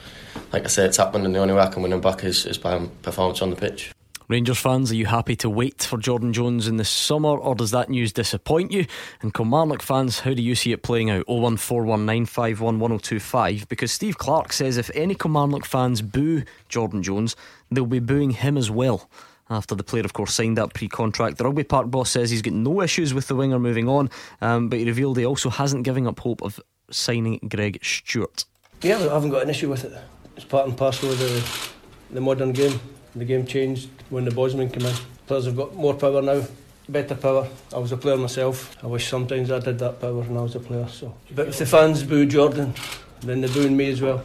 like 0.53 0.65
I 0.65 0.69
say, 0.69 0.87
it's 0.87 0.97
happened, 0.97 1.27
and 1.27 1.35
the 1.35 1.41
only 1.41 1.55
way 1.55 1.61
I 1.61 1.69
can 1.69 1.83
win 1.83 1.93
him 1.93 2.01
back 2.01 2.25
is, 2.25 2.47
is 2.47 2.59
by 2.59 2.79
performance 3.03 3.43
on 3.43 3.51
the 3.51 3.57
pitch. 3.57 3.93
Rangers 4.31 4.61
fans, 4.61 4.93
are 4.93 4.95
you 4.95 5.07
happy 5.07 5.35
to 5.35 5.51
wait 5.51 5.83
for 5.83 5.99
Jordan 5.99 6.33
Jones 6.33 6.69
in 6.69 6.77
the 6.77 6.85
summer, 6.85 7.37
or 7.37 7.57
does 7.57 7.73
that 7.73 7.91
news 7.91 8.13
disappoint 8.13 8.71
you? 8.71 8.87
And 9.23 9.35
Kilmarnock 9.35 9.83
fans, 9.83 10.21
how 10.21 10.35
do 10.35 10.43
you 10.43 10.55
see 10.55 10.71
it 10.71 10.85
playing 10.85 11.11
out? 11.11 11.27
01419511025. 11.27 13.69
Because 13.69 13.91
Steve 13.91 14.19
Clarke 14.19 14.53
says 14.53 14.77
if 14.77 14.89
any 14.95 15.17
Kilmarnock 15.17 15.65
fans 15.65 16.01
boo 16.01 16.45
Jordan 16.69 17.03
Jones, 17.03 17.35
they'll 17.73 17.87
be 17.87 17.99
booing 17.99 18.31
him 18.31 18.57
as 18.57 18.71
well. 18.71 19.11
After 19.51 19.75
the 19.75 19.83
player, 19.83 20.05
of 20.05 20.13
course, 20.13 20.33
signed 20.33 20.57
that 20.59 20.75
pre 20.75 20.87
contract. 20.87 21.39
The 21.39 21.45
Rugby 21.45 21.65
Park 21.65 21.91
boss 21.91 22.11
says 22.11 22.31
he's 22.31 22.41
got 22.41 22.55
no 22.55 22.81
issues 22.83 23.13
with 23.13 23.27
the 23.27 23.35
winger 23.35 23.59
moving 23.59 23.89
on, 23.89 24.09
um, 24.41 24.69
but 24.69 24.79
he 24.79 24.85
revealed 24.85 25.19
he 25.19 25.27
also 25.27 25.51
hasn't 25.51 25.83
given 25.83 26.07
up 26.07 26.21
hope 26.21 26.41
of 26.43 26.61
signing 26.91 27.41
Greg 27.49 27.81
Stewart. 27.83 28.45
Yeah, 28.83 28.99
I 28.99 29.15
haven't 29.15 29.31
got 29.31 29.43
an 29.43 29.51
issue 29.51 29.69
with 29.69 29.85
it. 29.85 29.93
It's 30.37 30.45
part 30.45 30.69
and 30.69 30.77
parcel 30.77 31.11
of 31.11 31.19
the, 31.19 32.15
the 32.15 32.21
modern 32.21 32.53
game. 32.53 32.79
The 33.17 33.25
game 33.25 33.45
changed 33.45 33.91
when 34.09 34.25
the 34.25 34.31
Bosman 34.31 34.71
came 34.71 34.87
in. 34.87 34.95
Players 35.27 35.47
have 35.47 35.57
got 35.57 35.75
more 35.75 35.95
power 35.95 36.23
now, 36.23 36.45
better 36.89 37.17
power. 37.17 37.49
I 37.75 37.79
was 37.79 37.91
a 37.91 37.97
player 37.97 38.17
myself. 38.17 38.77
I 38.85 38.87
wish 38.87 39.09
sometimes 39.09 39.51
I 39.51 39.59
did 39.59 39.81
that 39.81 40.01
power 40.01 40.21
when 40.21 40.37
I 40.37 40.43
was 40.43 40.55
a 40.55 40.61
player. 40.61 40.87
So, 40.89 41.13
But 41.35 41.49
if 41.49 41.59
the 41.59 41.67
fans 41.67 42.05
boo 42.05 42.25
Jordan, 42.25 42.73
then 43.21 43.41
they're 43.41 43.51
booing 43.51 43.77
me 43.77 43.91
as 43.91 44.01
well. 44.01 44.23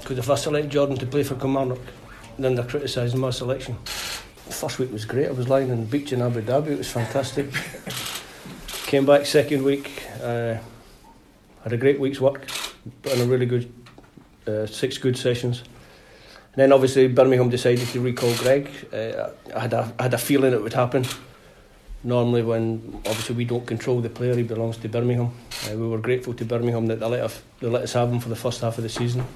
Because 0.00 0.18
if 0.18 0.28
I 0.28 0.34
select 0.34 0.68
Jordan 0.68 0.96
to 0.98 1.06
play 1.06 1.22
for 1.22 1.36
Kilmarnock, 1.36 1.80
then 2.38 2.54
they're 2.54 2.66
criticising 2.66 3.18
my 3.18 3.30
selection. 3.30 3.76
First 4.50 4.78
week 4.78 4.92
was 4.92 5.04
great. 5.04 5.28
I 5.28 5.32
was 5.32 5.48
lying 5.48 5.70
on 5.70 5.80
the 5.80 5.86
beach 5.86 6.12
in 6.12 6.22
Abu 6.22 6.40
Dhabi. 6.40 6.68
It 6.68 6.78
was 6.78 6.90
fantastic. 6.90 7.46
Came 8.86 9.04
back 9.04 9.26
second 9.26 9.64
week. 9.64 10.02
Uh, 10.22 10.56
had 11.62 11.72
a 11.72 11.76
great 11.76 11.98
week's 11.98 12.20
work. 12.20 12.46
In 13.04 13.20
a 13.20 13.24
really 13.24 13.46
good 13.46 13.72
uh, 14.46 14.66
six 14.66 14.98
good 14.98 15.18
sessions. 15.18 15.60
And 16.52 16.62
then 16.62 16.72
obviously 16.72 17.08
Birmingham 17.08 17.50
decided 17.50 17.88
to 17.88 18.00
recall 18.00 18.34
Greg. 18.36 18.70
Uh, 18.92 19.30
I 19.54 19.60
had 19.60 19.72
a 19.72 19.92
I 19.98 20.04
had 20.04 20.14
a 20.14 20.18
feeling 20.18 20.52
it 20.52 20.62
would 20.62 20.72
happen. 20.72 21.04
Normally, 22.04 22.42
when 22.42 23.00
obviously 23.04 23.34
we 23.34 23.44
don't 23.44 23.66
control 23.66 24.00
the 24.00 24.08
player, 24.08 24.36
he 24.36 24.44
belongs 24.44 24.76
to 24.78 24.88
Birmingham. 24.88 25.32
Uh, 25.68 25.76
we 25.76 25.88
were 25.88 25.98
grateful 25.98 26.34
to 26.34 26.44
Birmingham 26.44 26.86
that 26.86 27.00
they 27.00 27.06
let, 27.06 27.20
us, 27.20 27.42
they 27.58 27.66
let 27.66 27.82
us 27.82 27.94
have 27.94 28.12
him 28.12 28.20
for 28.20 28.28
the 28.28 28.36
first 28.36 28.60
half 28.60 28.78
of 28.78 28.84
the 28.84 28.88
season. 28.88 29.26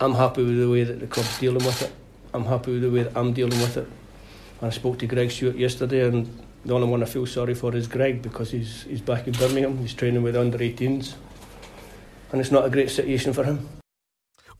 I'm 0.00 0.14
happy 0.14 0.42
with 0.42 0.58
the 0.58 0.70
way 0.70 0.84
that 0.84 0.98
the 0.98 1.06
club's 1.06 1.38
dealing 1.38 1.62
with 1.62 1.82
it. 1.82 1.92
I'm 2.32 2.46
happy 2.46 2.72
with 2.72 2.82
the 2.82 2.90
way 2.90 3.02
that 3.02 3.14
I'm 3.14 3.34
dealing 3.34 3.60
with 3.60 3.76
it. 3.76 3.86
I 4.64 4.70
spoke 4.70 4.98
to 5.00 5.06
Greg 5.06 5.30
Stewart 5.30 5.56
yesterday, 5.56 6.08
and 6.08 6.26
the 6.64 6.74
only 6.74 6.88
one 6.88 7.02
I 7.02 7.06
feel 7.06 7.26
sorry 7.26 7.54
for 7.54 7.76
is 7.76 7.86
Greg 7.86 8.22
because 8.22 8.50
he's 8.50 8.84
he's 8.84 9.02
back 9.02 9.26
in 9.26 9.34
Birmingham. 9.34 9.76
He's 9.78 9.92
training 9.92 10.22
with 10.22 10.36
under 10.36 10.56
18s, 10.56 11.16
and 12.32 12.40
it's 12.40 12.50
not 12.50 12.64
a 12.64 12.70
great 12.70 12.90
situation 12.90 13.34
for 13.34 13.44
him. 13.44 13.68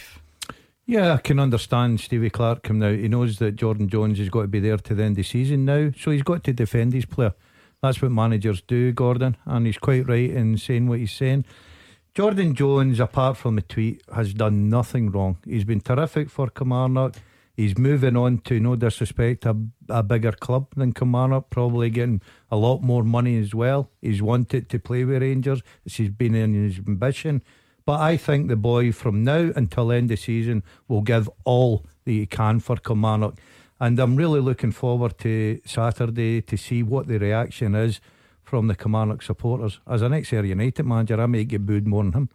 Yeah, 0.88 1.14
I 1.14 1.18
can 1.18 1.40
understand 1.40 2.00
Stevie 2.00 2.30
Clarke 2.30 2.62
coming 2.62 2.84
out. 2.88 3.00
He 3.00 3.08
knows 3.08 3.40
that 3.40 3.56
Jordan 3.56 3.90
Jones 3.90 4.20
has 4.20 4.30
got 4.30 4.44
to 4.44 4.48
be 4.48 4.60
there 4.60 4.78
to 4.78 4.94
the 4.94 5.04
end 5.04 5.14
of 5.14 5.18
the 5.18 5.24
season 5.24 5.66
now, 5.66 5.90
so 5.98 6.12
he's 6.12 6.22
got 6.22 6.44
to 6.44 6.54
defend 6.54 6.94
his 6.94 7.06
player. 7.08 7.34
That's 7.82 8.04
what 8.04 8.12
managers 8.12 8.62
do, 8.62 8.92
Gordon, 8.92 9.36
and 9.46 9.66
he's 9.66 9.80
quite 9.80 10.08
right 10.08 10.30
in 10.30 10.60
saying 10.60 10.88
what 10.88 11.00
he's 11.00 11.12
saying. 11.12 11.46
Jordan 12.14 12.54
Jones, 12.54 13.00
apart 13.00 13.36
from 13.36 13.56
the 13.56 13.64
tweet, 13.64 14.04
has 14.14 14.34
done 14.36 14.70
nothing 14.70 15.10
wrong. 15.10 15.38
He's 15.44 15.64
been 15.64 15.82
terrific 15.82 16.30
for 16.30 16.50
Kilmarnock. 16.50 17.16
He's 17.58 17.78
moving 17.78 18.16
on 18.16 18.40
to, 18.40 18.60
no 18.60 18.76
disrespect, 18.76 19.46
a, 19.46 19.58
a 19.90 20.04
bigger 20.04 20.34
club 20.34 20.68
than 20.76 20.94
Kilmarnock, 20.94 21.50
probably 21.50 21.90
getting 21.90 22.22
a 22.52 22.58
lot 22.58 22.84
more 22.84 23.04
money 23.04 23.40
as 23.40 23.56
well. 23.56 23.90
He's 24.02 24.22
wanted 24.22 24.70
to 24.70 24.80
play 24.80 25.04
with 25.04 25.24
Rangers. 25.24 25.64
This 25.84 25.98
has 25.98 26.10
been 26.10 26.36
in 26.36 26.54
his 26.54 26.78
ambition. 26.78 27.42
But 27.86 28.00
I 28.00 28.18
think 28.18 28.48
the 28.48 28.56
boy 28.56 28.92
from 28.92 29.24
now 29.24 29.52
until 29.56 29.92
end 29.92 30.12
of 30.12 30.20
season 30.20 30.64
will 30.88 31.02
give 31.02 31.30
all 31.44 31.86
that 32.04 32.12
he 32.12 32.26
can 32.26 32.60
for 32.60 32.78
Kilmarnock. 32.78 33.36
And 33.80 34.00
I'm 34.00 34.16
really 34.16 34.40
looking 34.40 34.72
forward 34.72 35.18
to 35.20 35.62
Saturday 35.66 36.42
to 36.42 36.58
see 36.58 36.82
what 36.82 37.08
the 37.08 37.20
reaction 37.20 37.76
is 37.76 38.00
from 38.44 38.68
the 38.68 38.76
Kilmarnock 38.76 39.22
supporters. 39.22 39.80
As 39.88 40.02
an 40.02 40.14
ex 40.14 40.34
Ayr 40.34 40.46
United 40.46 40.86
manager, 40.86 41.22
I 41.22 41.26
may 41.28 41.44
get 41.44 41.66
booed 41.66 41.88
more 41.88 42.04
than 42.04 42.14
him. 42.14 42.30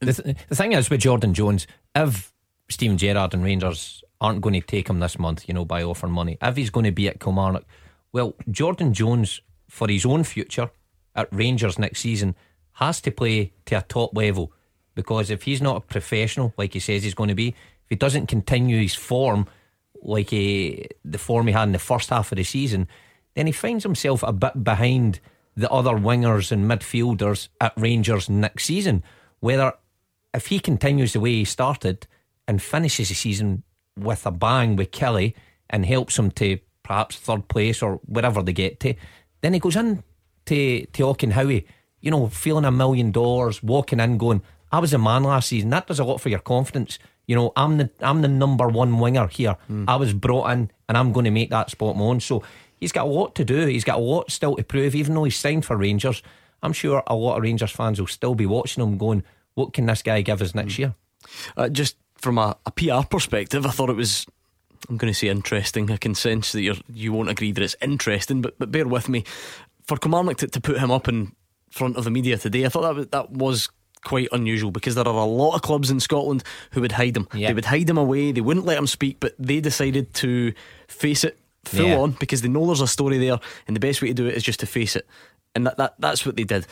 The, 0.00 0.12
th- 0.12 0.36
the 0.48 0.54
thing 0.54 0.72
is 0.72 0.88
with 0.88 1.00
Jordan 1.00 1.34
Jones, 1.34 1.66
if 1.94 2.32
Steven 2.68 2.96
Gerrard 2.96 3.34
and 3.34 3.42
Rangers 3.42 4.02
aren't 4.20 4.40
going 4.40 4.58
to 4.58 4.66
take 4.66 4.88
him 4.88 5.00
this 5.00 5.18
month, 5.18 5.48
you 5.48 5.54
know, 5.54 5.64
by 5.64 5.82
offering 5.82 6.12
money, 6.12 6.38
if 6.40 6.56
he's 6.56 6.70
going 6.70 6.84
to 6.84 6.92
be 6.92 7.08
at 7.08 7.20
Kilmarnock, 7.20 7.64
well, 8.12 8.34
Jordan 8.50 8.94
Jones, 8.94 9.40
for 9.68 9.88
his 9.88 10.06
own 10.06 10.24
future 10.24 10.70
at 11.14 11.28
Rangers 11.32 11.78
next 11.78 12.00
season, 12.00 12.34
has 12.72 13.00
to 13.00 13.10
play 13.10 13.52
to 13.66 13.78
a 13.78 13.82
top 13.82 14.16
level 14.16 14.52
because 14.96 15.30
if 15.30 15.44
he's 15.44 15.62
not 15.62 15.76
a 15.76 15.80
professional 15.80 16.52
like 16.56 16.72
he 16.72 16.80
says 16.80 17.04
he's 17.04 17.14
going 17.14 17.28
to 17.28 17.36
be, 17.36 17.48
if 17.48 17.90
he 17.90 17.94
doesn't 17.94 18.26
continue 18.26 18.80
his 18.80 18.96
form 18.96 19.46
like 20.02 20.30
he, 20.30 20.88
the 21.04 21.18
form 21.18 21.46
he 21.46 21.52
had 21.52 21.64
in 21.64 21.72
the 21.72 21.78
first 21.78 22.10
half 22.10 22.32
of 22.32 22.36
the 22.36 22.42
season, 22.42 22.88
then 23.34 23.46
he 23.46 23.52
finds 23.52 23.84
himself 23.84 24.24
a 24.24 24.32
bit 24.32 24.64
behind 24.64 25.20
the 25.56 25.70
other 25.70 25.92
wingers 25.92 26.50
and 26.50 26.68
midfielders 26.68 27.48
at 27.60 27.72
Rangers 27.76 28.28
next 28.28 28.64
season. 28.64 29.04
Whether 29.40 29.72
if 30.34 30.48
he 30.48 30.58
continues 30.58 31.12
the 31.12 31.20
way 31.20 31.32
he 31.32 31.44
started 31.44 32.06
and 32.48 32.60
finishes 32.60 33.10
the 33.10 33.14
season 33.14 33.62
with 33.96 34.26
a 34.26 34.30
bang 34.30 34.76
with 34.76 34.90
Killie 34.90 35.34
and 35.70 35.86
helps 35.86 36.18
him 36.18 36.30
to 36.32 36.58
perhaps 36.82 37.16
third 37.16 37.48
place 37.48 37.82
or 37.82 38.00
wherever 38.06 38.42
they 38.42 38.52
get 38.52 38.80
to, 38.80 38.94
then 39.40 39.52
he 39.52 39.60
goes 39.60 39.76
in 39.76 40.02
to, 40.46 40.86
to 40.86 41.02
Auchenhowie, 41.02 41.64
you 42.00 42.10
know, 42.10 42.28
feeling 42.28 42.64
a 42.64 42.70
million 42.70 43.10
dollars, 43.10 43.62
walking 43.62 44.00
in 44.00 44.18
going, 44.18 44.42
I 44.76 44.78
was 44.78 44.92
a 44.92 44.98
man 44.98 45.22
last 45.22 45.48
season. 45.48 45.70
That 45.70 45.86
does 45.86 46.00
a 46.00 46.04
lot 46.04 46.20
for 46.20 46.28
your 46.28 46.38
confidence. 46.38 46.98
You 47.26 47.34
know, 47.34 47.50
I'm 47.56 47.78
the 47.78 47.88
I'm 48.00 48.20
the 48.20 48.28
number 48.28 48.68
one 48.68 48.98
winger 48.98 49.26
here. 49.26 49.56
Mm. 49.70 49.86
I 49.88 49.96
was 49.96 50.12
brought 50.12 50.50
in 50.50 50.70
and 50.86 50.98
I'm 50.98 51.14
going 51.14 51.24
to 51.24 51.30
make 51.30 51.48
that 51.48 51.70
spot 51.70 51.96
my 51.96 52.04
own. 52.04 52.20
So 52.20 52.42
he's 52.78 52.92
got 52.92 53.06
a 53.06 53.10
lot 53.10 53.34
to 53.36 53.44
do. 53.44 53.64
He's 53.64 53.84
got 53.84 53.96
a 53.96 54.02
lot 54.02 54.30
still 54.30 54.54
to 54.54 54.62
prove, 54.62 54.94
even 54.94 55.14
though 55.14 55.24
he's 55.24 55.36
signed 55.36 55.64
for 55.64 55.78
Rangers. 55.78 56.22
I'm 56.62 56.74
sure 56.74 57.02
a 57.06 57.14
lot 57.14 57.38
of 57.38 57.42
Rangers 57.42 57.70
fans 57.70 57.98
will 57.98 58.06
still 58.06 58.34
be 58.34 58.44
watching 58.44 58.82
him 58.82 58.98
going, 58.98 59.24
what 59.54 59.72
can 59.72 59.86
this 59.86 60.02
guy 60.02 60.20
give 60.20 60.42
us 60.42 60.54
next 60.54 60.74
mm. 60.74 60.78
year? 60.80 60.94
Uh, 61.56 61.70
just 61.70 61.96
from 62.16 62.36
a, 62.36 62.54
a, 62.66 62.70
PR 62.70 63.06
perspective, 63.08 63.64
I 63.64 63.70
thought 63.70 63.88
it 63.88 63.96
was. 63.96 64.26
I'm 64.90 64.98
going 64.98 65.10
to 65.10 65.18
say 65.18 65.28
interesting. 65.28 65.90
I 65.90 65.96
can 65.96 66.14
sense 66.14 66.52
that 66.52 66.60
you're, 66.60 66.76
you 66.92 67.14
won't 67.14 67.30
agree 67.30 67.50
that 67.50 67.62
it's 67.62 67.76
interesting, 67.80 68.42
but 68.42 68.58
but 68.58 68.70
bear 68.70 68.86
with 68.86 69.08
me. 69.08 69.24
For 69.84 69.96
Kilmarnock 69.96 70.36
to, 70.38 70.48
to 70.48 70.60
put 70.60 70.78
him 70.78 70.90
up 70.90 71.08
in 71.08 71.32
front 71.70 71.96
of 71.96 72.04
the 72.04 72.10
media 72.10 72.36
today, 72.36 72.66
I 72.66 72.68
thought 72.68 72.82
that 72.82 72.94
was, 72.94 73.06
that 73.08 73.30
was 73.30 73.68
quite 74.06 74.28
unusual 74.32 74.70
because 74.70 74.94
there 74.94 75.06
are 75.06 75.18
a 75.18 75.24
lot 75.24 75.54
of 75.54 75.62
clubs 75.62 75.90
in 75.90 76.00
Scotland 76.00 76.44
who 76.70 76.80
would 76.80 76.92
hide 76.92 77.16
him. 77.16 77.28
They 77.32 77.52
would 77.52 77.66
hide 77.66 77.90
him 77.90 77.98
away. 77.98 78.32
They 78.32 78.40
wouldn't 78.40 78.64
let 78.64 78.78
him 78.78 78.86
speak, 78.86 79.18
but 79.20 79.34
they 79.38 79.60
decided 79.60 80.14
to 80.14 80.52
face 80.86 81.24
it 81.24 81.38
full 81.64 81.88
yeah. 81.88 81.98
on 81.98 82.12
because 82.12 82.40
they 82.40 82.48
know 82.48 82.64
there's 82.66 82.80
a 82.80 82.86
story 82.86 83.18
there, 83.18 83.38
and 83.66 83.74
the 83.74 83.80
best 83.80 84.00
way 84.00 84.08
to 84.08 84.14
do 84.14 84.26
it 84.26 84.34
is 84.34 84.44
just 84.44 84.60
to 84.60 84.66
face 84.66 84.96
it. 84.96 85.06
And 85.54 85.66
that, 85.66 85.76
that 85.76 85.94
that's 85.98 86.24
what 86.24 86.36
they 86.36 86.44
did. 86.44 86.66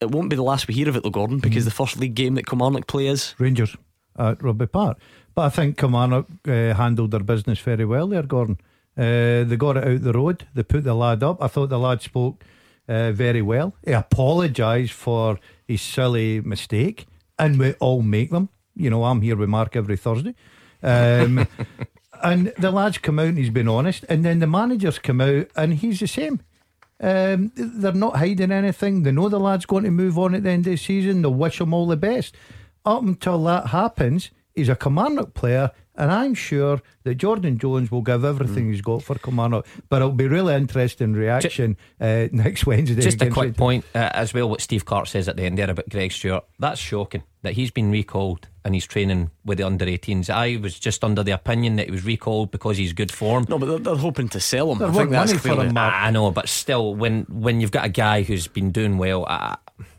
It 0.00 0.10
won't 0.10 0.30
be 0.30 0.36
the 0.36 0.42
last 0.42 0.66
we 0.66 0.74
hear 0.74 0.88
of 0.88 0.96
it, 0.96 1.02
though, 1.02 1.10
Gordon, 1.10 1.38
because 1.38 1.64
mm. 1.64 1.66
the 1.66 1.72
first 1.72 1.98
league 1.98 2.14
game 2.14 2.34
that 2.36 2.46
Kilmarnock 2.46 2.86
play 2.86 3.08
is 3.08 3.34
Rangers 3.38 3.76
at 4.18 4.42
Rugby 4.42 4.66
Park. 4.66 4.98
But 5.34 5.42
I 5.42 5.48
think 5.50 5.76
Kilmarnock 5.76 6.26
uh, 6.48 6.74
handled 6.74 7.10
their 7.10 7.20
business 7.20 7.58
very 7.58 7.84
well 7.84 8.08
there, 8.08 8.22
Gordon. 8.22 8.58
Uh, 8.96 9.44
they 9.44 9.56
got 9.56 9.76
it 9.76 9.86
out 9.86 10.02
the 10.02 10.12
road. 10.12 10.46
They 10.54 10.62
put 10.62 10.84
the 10.84 10.94
lad 10.94 11.22
up. 11.22 11.42
I 11.42 11.48
thought 11.48 11.68
the 11.68 11.78
lad 11.78 12.00
spoke 12.00 12.42
uh, 12.88 13.12
very 13.12 13.42
well. 13.42 13.74
He 13.84 13.92
apologised 13.92 14.92
for 14.92 15.38
his 15.70 15.82
silly 15.82 16.40
mistake, 16.40 17.06
and 17.38 17.58
we 17.58 17.72
all 17.74 18.02
make 18.02 18.30
them. 18.30 18.48
You 18.74 18.90
know, 18.90 19.04
I'm 19.04 19.22
here 19.22 19.36
with 19.36 19.48
Mark 19.48 19.76
every 19.76 19.96
Thursday. 19.96 20.34
Um, 20.82 21.46
and 22.22 22.52
the 22.58 22.70
lads 22.70 22.98
come 22.98 23.18
out 23.18 23.28
and 23.28 23.38
he's 23.38 23.50
been 23.50 23.68
honest, 23.68 24.04
and 24.08 24.24
then 24.24 24.40
the 24.40 24.46
managers 24.46 24.98
come 24.98 25.20
out 25.20 25.46
and 25.54 25.74
he's 25.74 26.00
the 26.00 26.08
same. 26.08 26.40
Um, 27.00 27.52
they're 27.54 27.92
not 27.92 28.16
hiding 28.16 28.52
anything. 28.52 29.04
They 29.04 29.12
know 29.12 29.28
the 29.28 29.40
lad's 29.40 29.64
going 29.64 29.84
to 29.84 29.90
move 29.90 30.18
on 30.18 30.34
at 30.34 30.42
the 30.42 30.50
end 30.50 30.66
of 30.66 30.72
the 30.72 30.76
season. 30.76 31.22
They 31.22 31.28
wish 31.28 31.60
him 31.60 31.72
all 31.72 31.86
the 31.86 31.96
best. 31.96 32.34
Up 32.84 33.02
until 33.02 33.42
that 33.44 33.68
happens, 33.68 34.30
he's 34.54 34.68
a 34.68 34.76
Kilmarnock 34.76 35.34
player, 35.34 35.70
and 36.00 36.10
I'm 36.10 36.32
sure 36.32 36.80
that 37.04 37.16
Jordan 37.16 37.58
Jones 37.58 37.90
will 37.90 38.00
give 38.00 38.24
everything 38.24 38.64
mm. 38.64 38.70
he's 38.70 38.80
got 38.80 39.02
for 39.02 39.16
Kilmarnock. 39.16 39.66
But 39.90 39.96
it'll 39.96 40.12
be 40.12 40.28
really 40.28 40.54
interesting 40.54 41.12
reaction 41.12 41.76
uh, 42.00 42.28
next 42.32 42.64
Wednesday. 42.64 43.02
Just 43.02 43.20
a 43.20 43.28
quick 43.28 43.54
point 43.54 43.84
uh, 43.94 44.10
as 44.14 44.32
well. 44.32 44.48
What 44.48 44.62
Steve 44.62 44.86
Clarke 44.86 45.08
says 45.08 45.28
at 45.28 45.36
the 45.36 45.42
end 45.42 45.58
there 45.58 45.70
about 45.70 45.90
Greg 45.90 46.10
Stewart. 46.10 46.44
That's 46.58 46.80
shocking 46.80 47.22
that 47.42 47.52
he's 47.52 47.70
been 47.70 47.90
recalled 47.90 48.48
and 48.64 48.74
he's 48.74 48.86
training 48.86 49.30
with 49.44 49.58
the 49.58 49.64
under 49.64 49.84
18s. 49.84 50.30
I 50.30 50.56
was 50.56 50.78
just 50.78 51.04
under 51.04 51.22
the 51.22 51.32
opinion 51.32 51.76
that 51.76 51.86
he 51.86 51.92
was 51.92 52.04
recalled 52.04 52.50
because 52.50 52.78
he's 52.78 52.94
good 52.94 53.12
form. 53.12 53.44
No, 53.48 53.58
but 53.58 53.66
they're, 53.66 53.78
they're 53.78 53.96
hoping 53.96 54.30
to 54.30 54.40
sell 54.40 54.72
him. 54.72 54.78
They're 54.78 54.88
I 54.88 54.92
think 54.92 55.10
that's 55.10 55.32
for 55.34 55.62
him. 55.62 55.76
I 55.76 56.10
know, 56.10 56.30
but 56.30 56.48
still, 56.48 56.94
when 56.94 57.26
when 57.28 57.60
you've 57.60 57.72
got 57.72 57.84
a 57.84 57.90
guy 57.90 58.22
who's 58.22 58.48
been 58.48 58.70
doing 58.70 58.96
well, 58.96 59.26
I, 59.26 59.58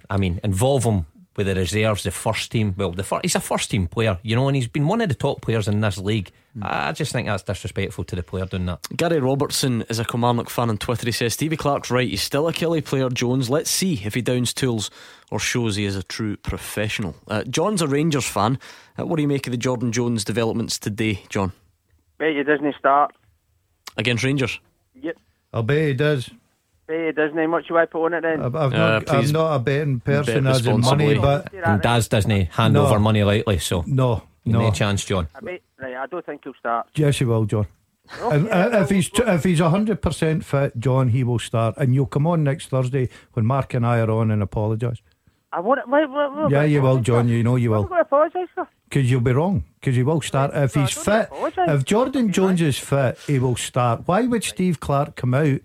I 0.10 0.18
mean, 0.18 0.40
involve 0.44 0.84
him 0.84 1.06
with 1.44 1.56
the 1.56 1.60
reserves, 1.60 2.04
the 2.04 2.12
first 2.12 2.52
team. 2.52 2.74
Well, 2.78 2.92
the 2.92 3.04
first, 3.04 3.24
he's 3.24 3.36
a 3.36 3.40
first 3.40 3.72
team 3.72 3.88
player, 3.88 4.20
you 4.24 4.36
know, 4.36 4.48
and 4.48 4.56
he's 4.56 4.68
been 4.68 4.88
one 4.88 5.02
of 5.02 5.10
the 5.10 5.16
top 5.16 5.42
players 5.42 5.68
in 5.68 5.82
this 5.82 5.98
league. 5.98 6.32
Mm. 6.58 6.64
I 6.64 6.92
just 6.92 7.12
think 7.12 7.28
that's 7.28 7.44
disrespectful 7.44 8.04
to 8.06 8.16
the 8.16 8.24
player 8.24 8.46
doing 8.46 8.66
that. 8.66 8.86
Gary 8.96 9.20
Robertson 9.20 9.84
is 9.90 10.00
a 10.00 10.06
Kilmarnock 10.06 10.50
fan 10.50 10.70
on 10.70 10.78
Twitter. 10.78 11.06
He 11.06 11.12
says 11.12 11.34
Stevie 11.34 11.58
Clarke's 11.58 11.90
right. 11.90 12.10
He's 12.10 12.22
still 12.22 12.48
a 12.48 12.54
Killie 12.54 12.84
player, 12.84 13.10
Jones. 13.10 13.50
Let's 13.50 13.70
see 13.70 14.02
if 14.04 14.14
he 14.14 14.22
downs 14.22 14.54
tools 14.54 14.92
or 15.30 15.40
shows 15.40 15.78
he 15.78 15.86
is 15.86 15.96
a 15.96 16.04
true 16.04 16.38
professional. 16.38 17.16
Uh, 17.28 17.44
John's 17.44 17.82
a 17.82 17.88
Rangers 17.88 18.28
fan. 18.28 18.60
Uh, 19.00 19.06
what 19.06 19.16
do 19.16 19.22
you 19.22 19.28
make 19.28 19.48
of 19.48 19.52
the 19.52 19.58
Jordan 19.58 19.92
Jones 19.92 20.24
developments 20.24 20.78
today, 20.78 21.24
John? 21.30 21.54
Bet 22.18 22.34
you 22.34 22.44
doesn't 22.44 22.76
start 22.78 23.16
against 23.98 24.24
Rangers. 24.24 24.60
Yep. 25.02 25.18
I'll 25.54 25.64
bet 25.64 25.88
he 25.88 25.94
does. 25.94 26.30
Bet 26.92 27.06
he 27.06 27.12
doesn't. 27.14 27.50
Much 27.50 27.70
you 27.70 27.78
I 27.78 27.86
put 27.86 28.06
on 28.06 28.14
it 28.16 28.22
then? 28.22 28.42
I've, 28.42 28.56
I've 28.56 28.74
uh, 28.74 29.00
not, 29.00 29.10
I'm 29.10 29.32
not 29.32 29.56
a 29.56 29.60
betting 29.60 30.00
person 30.02 30.44
bet 30.44 30.56
as 30.56 30.68
in 30.68 30.82
money, 30.82 31.18
but 31.18 31.54
and 31.54 31.82
Daz 31.82 32.10
doesn't 32.10 32.32
hand 32.52 32.74
no. 32.74 32.86
over 32.86 33.00
money 33.00 33.24
lightly. 33.24 33.60
So 33.60 33.86
no, 33.88 34.24
no, 34.44 34.60
no 34.60 34.72
chance, 34.72 35.06
John. 35.06 35.30
I 35.34 35.40
bet, 35.40 35.62
right, 35.80 35.96
I 35.96 36.06
don't 36.08 36.26
think 36.26 36.42
he'll 36.44 36.54
start. 36.56 36.88
Yes, 36.96 37.20
he 37.20 37.26
will, 37.26 37.46
John. 37.46 37.68
if, 38.14 38.48
if, 38.52 38.90
he's 38.90 39.10
if 39.16 39.44
he's 39.46 39.60
hundred 39.60 40.02
percent 40.02 40.44
fit, 40.44 40.78
John, 40.78 41.10
he 41.10 41.24
will 41.24 41.40
start, 41.40 41.76
and 41.78 41.96
you'll 41.96 42.08
come 42.08 42.28
on 42.28 42.44
next 42.44 42.68
Thursday 42.68 43.08
when 43.34 43.46
Mark 43.46 43.74
and 43.74 43.86
I 43.86 44.02
are 44.02 44.12
on 44.12 44.30
and 44.30 44.44
apologise. 44.44 45.02
I 45.54 45.62
want 45.62 45.88
wait, 45.88 46.10
wait, 46.10 46.32
wait, 46.34 46.52
yeah, 46.52 46.64
you 46.64 46.82
will, 46.82 47.00
John. 47.00 47.30
You 47.30 47.42
know 47.42 47.56
you 47.56 47.72
will. 47.72 47.90
Apologise 48.00 48.50
for. 48.54 48.68
Because 48.90 49.10
you'll 49.10 49.22
be 49.22 49.32
wrong. 49.32 49.64
Because 49.80 49.96
he 49.96 50.04
will 50.04 50.20
start 50.20 50.52
if 50.54 50.74
he's 50.74 50.92
fit. 50.92 51.30
If 51.32 51.86
Jordan 51.86 52.34
Jones 52.34 52.62
is 52.62 52.78
fit, 52.78 53.18
he 53.26 53.40
will 53.40 53.56
start. 53.56 54.02
Why 54.06 54.24
would 54.24 54.44
Steve 54.44 54.82
Clarke 54.82 55.16
come 55.16 55.34
out 55.34 55.62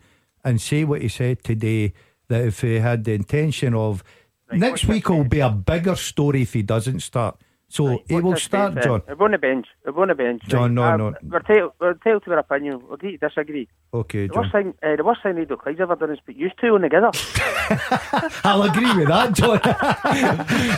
and 0.46 0.61
say 0.61 0.85
what 0.85 1.02
he 1.02 1.09
said 1.09 1.42
today? 1.42 1.92
That 2.28 2.44
if 2.44 2.61
he 2.61 2.76
had 2.76 3.04
the 3.04 3.12
intention 3.12 3.74
of 3.74 4.02
next 4.50 4.87
week 4.87 5.09
will 5.09 5.24
be 5.24 5.40
a 5.40 5.50
bigger 5.50 5.96
story 5.96 6.42
if 6.42 6.54
he 6.54 6.62
doesn't 6.62 7.00
start. 7.00 7.38
So 7.68 7.88
right, 7.88 8.04
he 8.09 8.20
will 8.20 8.37
start, 8.37 8.74
bench, 8.74 8.85
John. 8.85 9.02
We're 9.09 9.24
on 9.24 9.32
the 9.32 9.38
bench. 9.38 9.66
We're 9.85 10.02
on 10.02 10.09
the 10.09 10.14
bench. 10.14 10.42
John, 10.46 10.74
no, 10.74 10.85
uh, 10.85 10.96
no. 10.96 11.14
We're 11.22 11.38
entitled, 11.38 11.72
we're 11.80 11.92
entitled 11.92 12.24
to 12.24 12.30
our 12.30 12.38
opinion. 12.38 12.80
We 12.88 12.94
agree 12.94 13.16
disagree. 13.16 13.68
Okay, 13.92 14.28
the 14.28 14.35
John. 14.35 14.42
Worst 14.44 14.52
thing, 14.52 14.74
uh, 14.85 14.96
the 14.96 15.04
worst 15.04 15.22
thing 15.22 15.38
Edo 15.38 15.56
Clyde's 15.56 15.80
ever 15.80 15.96
done 15.96 16.12
is 16.12 16.20
put 16.24 16.37
you 16.37 16.48
two 16.61 16.74
on 16.74 16.82
together. 16.82 17.11
I'll 18.44 18.62
agree 18.62 18.96
with 18.96 19.09
that, 19.09 19.32
John. 19.35 19.61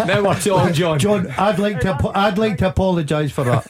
now 0.09 0.25
we're 0.25 0.41
talking, 0.41 0.73
John. 0.73 0.99
John, 0.99 1.27
I'd 1.37 1.59
like 1.59 1.81
to, 1.81 2.11
I'd 2.15 2.39
like 2.39 2.57
to 2.59 2.69
apologise 2.69 3.33
for 3.33 3.45
that. 3.45 3.67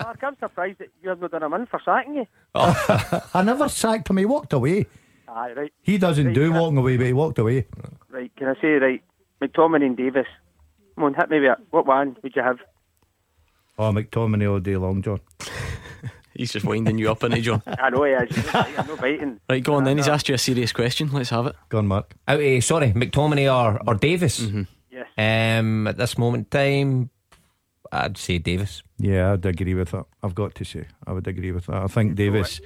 Mark, 0.00 0.22
I'm 0.22 0.36
surprised 0.38 0.78
that 0.78 0.88
you 1.02 1.08
haven't 1.08 1.32
done 1.32 1.42
him 1.42 1.54
in 1.54 1.66
for 1.66 1.80
sacking 1.84 2.14
you. 2.14 2.26
Oh. 2.54 3.30
I 3.34 3.42
never 3.42 3.68
sacked 3.68 4.10
him. 4.10 4.18
He 4.18 4.24
walked 4.24 4.52
away. 4.52 4.86
Aye, 5.34 5.52
right. 5.52 5.72
He 5.82 5.98
doesn't 5.98 6.26
right, 6.26 6.34
do 6.34 6.52
walking 6.52 6.78
away, 6.78 6.96
but 6.96 7.06
he 7.06 7.12
walked 7.12 7.38
away. 7.38 7.66
Right, 8.08 8.30
can 8.36 8.48
I 8.48 8.60
say, 8.60 8.68
right, 8.74 9.02
McTominay 9.42 9.86
and 9.86 9.96
Davis. 9.96 10.26
Come 10.94 11.04
on, 11.04 11.14
hit 11.14 11.28
me 11.28 11.40
with 11.40 11.50
it. 11.50 11.58
What 11.70 11.86
one 11.86 12.16
would 12.22 12.36
you 12.36 12.42
have? 12.42 12.58
Oh, 13.76 13.90
McTominay 13.90 14.48
all 14.48 14.60
day 14.60 14.76
long, 14.76 15.02
John. 15.02 15.20
He's 16.34 16.52
just 16.52 16.64
winding 16.64 16.98
you 16.98 17.10
up, 17.10 17.18
isn't 17.18 17.32
he, 17.32 17.42
John? 17.42 17.62
I 17.66 17.90
know 17.90 18.04
he 18.04 18.12
is. 18.12 18.54
I'm 18.54 18.86
not 18.86 19.00
biting. 19.00 19.40
Right, 19.50 19.62
go 19.62 19.74
on 19.74 19.84
then. 19.84 19.96
He's 19.96 20.08
asked 20.08 20.28
you 20.28 20.36
a 20.36 20.38
serious 20.38 20.72
question. 20.72 21.10
Let's 21.12 21.30
have 21.30 21.46
it. 21.46 21.56
Go 21.68 21.78
on, 21.78 21.88
Mark. 21.88 22.14
Out 22.28 22.40
uh, 22.40 22.60
sorry, 22.60 22.92
McTominay 22.92 23.52
or, 23.52 23.80
or 23.86 23.94
Davis? 23.94 24.40
Mm-hmm. 24.40 24.62
Yes. 24.90 25.06
Um, 25.18 25.88
at 25.88 25.96
this 25.96 26.16
moment 26.16 26.48
in 26.54 26.58
time, 26.58 27.10
I'd 27.90 28.18
say 28.18 28.38
Davis. 28.38 28.84
Yeah, 28.98 29.32
I'd 29.32 29.46
agree 29.46 29.74
with 29.74 29.90
that. 29.90 30.06
I've 30.22 30.34
got 30.34 30.54
to 30.56 30.64
say, 30.64 30.86
I 31.06 31.12
would 31.12 31.26
agree 31.26 31.50
with 31.50 31.66
that. 31.66 31.82
I 31.82 31.86
think 31.88 32.14
Davis. 32.14 32.60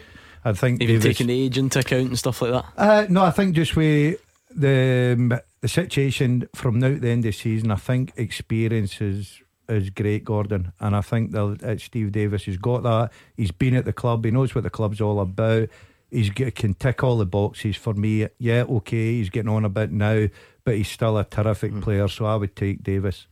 I 0.45 0.53
think 0.53 0.81
Even 0.83 1.01
Davis, 1.01 1.19
taking 1.19 1.31
age 1.31 1.59
into 1.59 1.81
account 1.81 2.09
and 2.09 2.19
stuff 2.19 2.43
like 2.43 2.53
that. 2.53 2.65
Uh, 2.77 3.07
no, 3.09 3.25
I 3.25 3.31
think 3.31 3.55
just 3.55 3.77
with 3.77 4.21
the 4.55 5.17
um, 5.19 5.41
the 5.61 5.69
situation 5.69 6.49
from 6.55 6.79
now 6.79 6.89
to 6.89 6.99
the 6.99 7.09
end 7.09 7.21
of 7.21 7.33
the 7.33 7.33
season, 7.33 7.71
I 7.71 7.77
think 7.77 8.13
experience 8.17 9.01
is 9.01 9.43
is 9.69 9.91
great, 9.91 10.25
Gordon, 10.25 10.73
and 10.81 10.97
I 10.97 11.03
think 11.03 11.33
that 11.33 11.63
uh, 11.63 11.79
Steve 11.79 12.13
Davis 12.13 12.45
has 12.45 12.57
got 12.57 12.83
that. 12.85 13.11
He's 13.37 13.51
been 13.51 13.75
at 13.75 13.85
the 13.85 13.93
club. 13.93 14.25
He 14.25 14.31
knows 14.31 14.55
what 14.55 14.65
the 14.65 14.71
club's 14.71 15.01
all 15.01 15.21
about. 15.21 15.69
He's 16.11 16.31
get, 16.31 16.55
can 16.55 16.73
tick 16.73 17.05
all 17.05 17.19
the 17.19 17.27
boxes 17.27 17.77
for 17.77 17.93
me. 17.93 18.29
Yeah, 18.39 18.63
okay, 18.63 19.17
he's 19.17 19.29
getting 19.29 19.51
on 19.51 19.67
a 19.67 19.69
bit 19.69 19.93
now, 19.93 20.29
but 20.65 20.77
he's 20.77 20.89
still 20.89 21.19
a 21.19 21.25
terrific 21.25 21.73
mm. 21.73 21.83
player. 21.83 22.09
So 22.09 22.25
I 22.25 22.37
would 22.37 22.57
take 22.57 22.83
Davis. 22.83 23.27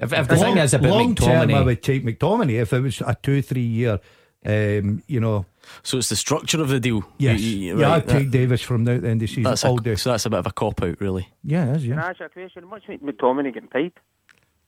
If, 0.00 0.12
if 0.12 0.26
the 0.26 0.36
thing 0.36 0.56
long, 0.56 0.58
is 0.58 0.74
about 0.74 0.90
long 0.90 1.14
term, 1.14 1.54
I 1.54 1.60
would 1.60 1.82
take 1.82 2.04
McTominay 2.04 2.62
if 2.62 2.72
it 2.72 2.80
was 2.80 3.00
a 3.02 3.16
two, 3.22 3.42
three 3.42 3.60
year. 3.60 4.00
Um, 4.46 5.02
you 5.06 5.20
know, 5.20 5.46
So 5.82 5.96
it's 5.96 6.10
the 6.10 6.16
structure 6.16 6.60
of 6.60 6.68
the 6.68 6.78
deal. 6.78 7.02
yes, 7.18 7.40
You- 7.40 7.56
you- 7.58 7.78
yeah, 7.78 7.86
right, 7.86 8.02
I'd 8.02 8.08
take 8.08 8.30
that- 8.30 8.38
Davis 8.38 8.60
from 8.60 8.84
now 8.84 8.94
to 8.94 9.00
the 9.00 9.08
end 9.08 9.16
of 9.16 9.20
the 9.20 9.26
season 9.28 9.44
that's 9.44 9.64
all 9.64 9.78
a, 9.78 9.82
day. 9.82 9.94
so 9.94 10.10
that's 10.10 10.26
a 10.26 10.30
bit 10.30 10.38
of 10.40 10.46
a 10.46 10.52
cop 10.52 10.82
out, 10.82 11.00
really. 11.00 11.28
Yeah, 11.42 11.70
it 11.70 11.76
is, 11.76 11.82
Can 11.84 11.92
I 11.94 11.96
yeah. 12.02 12.08
ask 12.10 12.20
you 12.20 12.26
a 12.26 12.28
question? 12.28 12.68
What's 12.68 12.84
McTominay 12.84 13.54
getting 13.54 13.70
paid? 13.70 13.92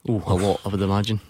Oh, 0.09 0.23
a 0.27 0.35
lot, 0.35 0.61
I 0.65 0.69
would 0.71 0.81
imagine. 0.81 1.21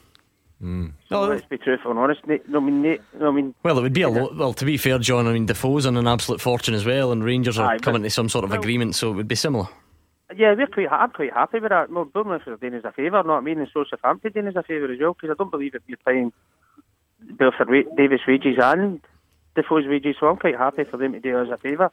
Hmm. 0.60 0.86
No, 1.10 1.22
let's 1.24 1.44
be 1.46 1.58
truthful 1.58 1.90
and 1.90 1.98
honest. 2.00 2.20
No, 2.26 2.38
I 2.58 2.60
mean, 2.60 2.82
no, 3.18 3.28
I 3.28 3.30
mean, 3.32 3.54
Well, 3.64 3.78
it 3.78 3.82
would 3.82 3.92
be 3.92 4.02
a 4.02 4.08
lot. 4.08 4.36
Well, 4.36 4.52
to 4.54 4.64
be 4.64 4.76
fair, 4.76 4.98
John, 5.00 5.26
I 5.26 5.32
mean, 5.32 5.46
Defoe's 5.46 5.84
on 5.84 5.96
an 5.96 6.06
absolute 6.06 6.40
fortune 6.40 6.74
as 6.74 6.86
well, 6.86 7.10
and 7.12 7.22
Rangers 7.24 7.58
are 7.58 7.68
Aye, 7.72 7.74
but- 7.76 7.82
coming 7.82 8.02
to 8.04 8.10
some 8.10 8.28
sort 8.28 8.44
of 8.44 8.50
well- 8.50 8.60
agreement, 8.60 8.94
so 8.94 9.10
it 9.10 9.14
would 9.16 9.28
be 9.28 9.34
similar. 9.34 9.66
yeah, 10.36 10.54
we're 10.54 10.66
quite. 10.66 10.90
I'm 10.90 11.10
quite 11.10 11.32
happy 11.32 11.58
with 11.58 11.70
that. 11.70 11.90
Well, 11.90 12.04
Bournemouth 12.06 12.46
are 12.46 12.56
doing 12.56 12.74
us 12.74 12.84
a 12.84 12.92
favour, 12.92 13.22
know 13.22 13.32
what 13.34 13.38
I 13.38 13.40
mean, 13.40 13.58
and 13.58 13.68
so 13.74 13.84
Southampton 13.84 14.32
doing 14.32 14.46
us 14.48 14.56
a 14.56 14.62
favour 14.62 14.90
as 14.92 14.98
well. 15.00 15.14
Because 15.14 15.30
I 15.30 15.34
don't 15.42 15.50
believe 15.50 15.74
if 15.74 15.82
you're 15.88 15.98
paying 16.06 16.32
Belford 17.20 17.68
Davis 17.96 18.20
wages 18.26 18.56
and 18.60 19.00
Defoe's 19.54 19.86
wages, 19.86 20.16
so 20.20 20.26
I'm 20.26 20.36
quite 20.36 20.56
happy 20.56 20.84
for 20.84 20.96
them 20.96 21.12
to 21.12 21.20
do 21.20 21.38
us 21.38 21.48
a 21.52 21.56
favour. 21.56 21.90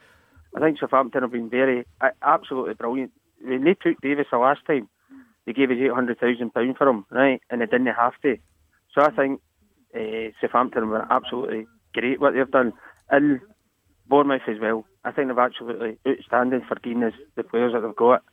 I 0.55 0.59
think 0.59 0.79
Southampton 0.79 1.23
have 1.23 1.31
been 1.31 1.49
very, 1.49 1.85
absolutely 2.21 2.75
brilliant. 2.75 3.11
When 3.41 3.63
they 3.63 3.73
took 3.73 3.99
Davis 4.01 4.27
the 4.31 4.37
last 4.37 4.61
time, 4.67 4.87
they 5.45 5.53
gave 5.53 5.71
us 5.71 5.77
eight 5.79 5.91
hundred 5.91 6.19
thousand 6.19 6.53
pound 6.53 6.77
for 6.77 6.87
him, 6.87 7.05
right, 7.09 7.41
and 7.49 7.61
they 7.61 7.65
didn't 7.65 7.87
have 7.87 8.13
to. 8.21 8.37
So 8.93 9.01
I 9.01 9.09
think 9.11 9.41
uh, 9.95 10.31
Southampton 10.39 10.89
were 10.89 11.05
absolutely 11.11 11.65
great 11.93 12.19
what 12.19 12.33
they've 12.33 12.49
done, 12.49 12.73
and 13.09 13.39
Bournemouth 14.07 14.47
as 14.47 14.59
well. 14.61 14.85
I 15.03 15.11
think 15.11 15.27
they've 15.27 15.37
absolutely 15.37 15.97
outstanding 16.07 16.61
for 16.67 16.75
giving 16.75 17.03
us 17.03 17.13
the 17.35 17.43
players 17.43 17.73
that 17.73 17.81
they've 17.81 17.95
got, 17.95 18.23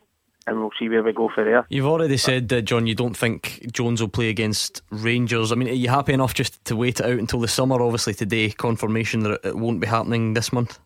and 0.47 0.59
we'll 0.59 0.71
see 0.77 0.89
where 0.89 1.03
we 1.03 1.13
go 1.13 1.29
for 1.33 1.43
there. 1.43 1.65
You've 1.69 1.85
already 1.85 2.17
said, 2.17 2.51
uh, 2.51 2.61
John, 2.61 2.87
you 2.87 2.95
don't 2.95 3.15
think 3.15 3.65
Jones 3.71 4.01
will 4.01 4.09
play 4.09 4.29
against 4.29 4.81
Rangers. 4.89 5.51
I 5.51 5.55
mean, 5.55 5.67
are 5.69 5.73
you 5.73 5.89
happy 5.89 6.13
enough 6.13 6.33
just 6.33 6.63
to 6.65 6.75
wait 6.75 6.99
it 6.99 7.05
out 7.05 7.19
until 7.19 7.39
the 7.39 7.47
summer? 7.47 7.81
Obviously, 7.81 8.13
today, 8.13 8.49
confirmation 8.49 9.21
that 9.21 9.39
it- 9.43 9.55
won't 9.55 9.79
be 9.79 9.87
happening 9.87 10.33
this 10.33 10.51
month. 10.51 10.79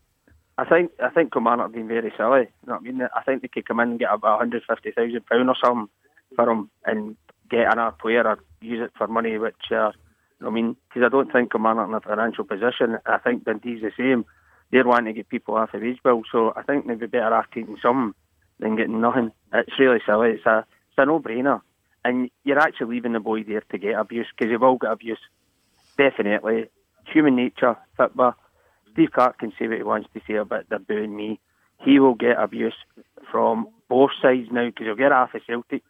I 0.57 0.63
think 0.65 0.91
I 1.03 1.09
think 1.09 1.33
Kilmarnock 1.33 1.67
have 1.67 1.73
been 1.73 1.87
very 1.87 2.13
silly. 2.17 2.41
You 2.41 2.47
know 2.67 2.73
what 2.73 2.81
I 2.81 2.83
mean? 2.83 3.01
I 3.15 3.21
think 3.23 3.41
they 3.41 3.49
could 3.49 3.67
come 3.67 3.79
in 3.81 3.89
and 3.91 3.99
get 3.99 4.13
about 4.13 4.39
hundred 4.39 4.63
fifty 4.63 4.91
thousand 4.91 5.25
pound 5.25 5.49
or 5.49 5.55
something 5.61 5.89
for 6.35 6.49
him 6.49 6.69
and 6.85 7.17
get 7.49 7.71
another 7.71 7.95
player 7.99 8.25
or 8.25 8.39
use 8.61 8.81
it 8.81 8.91
for 8.97 9.07
money, 9.07 9.37
which 9.37 9.71
uh, 9.71 9.91
I 10.45 10.49
mean, 10.49 10.77
because 10.87 11.03
I 11.05 11.09
don't 11.09 11.31
think 11.31 11.51
Kilmarnock 11.51 11.89
in 11.89 11.93
a 11.95 11.99
financial 12.01 12.45
position. 12.45 12.97
I 13.05 13.17
think 13.17 13.43
Dundee's 13.43 13.81
the 13.81 13.91
same. 13.97 14.25
They're 14.71 14.85
wanting 14.87 15.13
to 15.13 15.17
get 15.17 15.29
people 15.29 15.55
off 15.55 15.71
the 15.73 15.79
wage 15.79 15.99
bill, 16.03 16.23
so 16.31 16.53
I 16.55 16.63
think 16.63 16.87
they'd 16.87 16.99
be 16.99 17.07
better 17.07 17.33
off 17.33 17.45
taking 17.53 17.77
some 17.81 18.15
than 18.59 18.75
getting 18.75 19.01
nothing. 19.01 19.31
It's 19.53 19.79
really 19.79 19.99
silly. 20.05 20.31
It's 20.31 20.45
a 20.45 20.59
it's 20.89 20.97
a 20.97 21.05
no 21.05 21.19
brainer, 21.19 21.61
and 22.03 22.29
you're 22.43 22.59
actually 22.59 22.95
leaving 22.95 23.13
the 23.13 23.19
boy 23.19 23.43
there 23.43 23.63
to 23.71 23.77
get 23.77 23.99
abuse 23.99 24.27
because 24.35 24.51
he 24.51 24.57
will 24.57 24.77
get 24.77 24.91
abuse. 24.91 25.19
Definitely, 25.97 26.65
human 27.11 27.35
nature, 27.35 27.77
football. 27.97 28.35
Steve 28.93 29.11
Clarke 29.13 29.39
can 29.39 29.51
say 29.59 29.67
what 29.67 29.77
he 29.77 29.83
wants 29.83 30.09
to 30.13 30.21
say 30.27 30.35
about 30.35 30.69
they're 30.69 30.79
booing 30.79 31.15
me. 31.15 31.39
He 31.83 31.99
will 31.99 32.15
get 32.15 32.39
abuse 32.39 32.75
from 33.31 33.67
both 33.89 34.11
sides 34.21 34.47
now 34.51 34.65
because 34.67 34.85
he'll 34.85 34.95
get 34.95 35.11
half 35.11 35.35
of 35.35 35.41
Celtic 35.45 35.83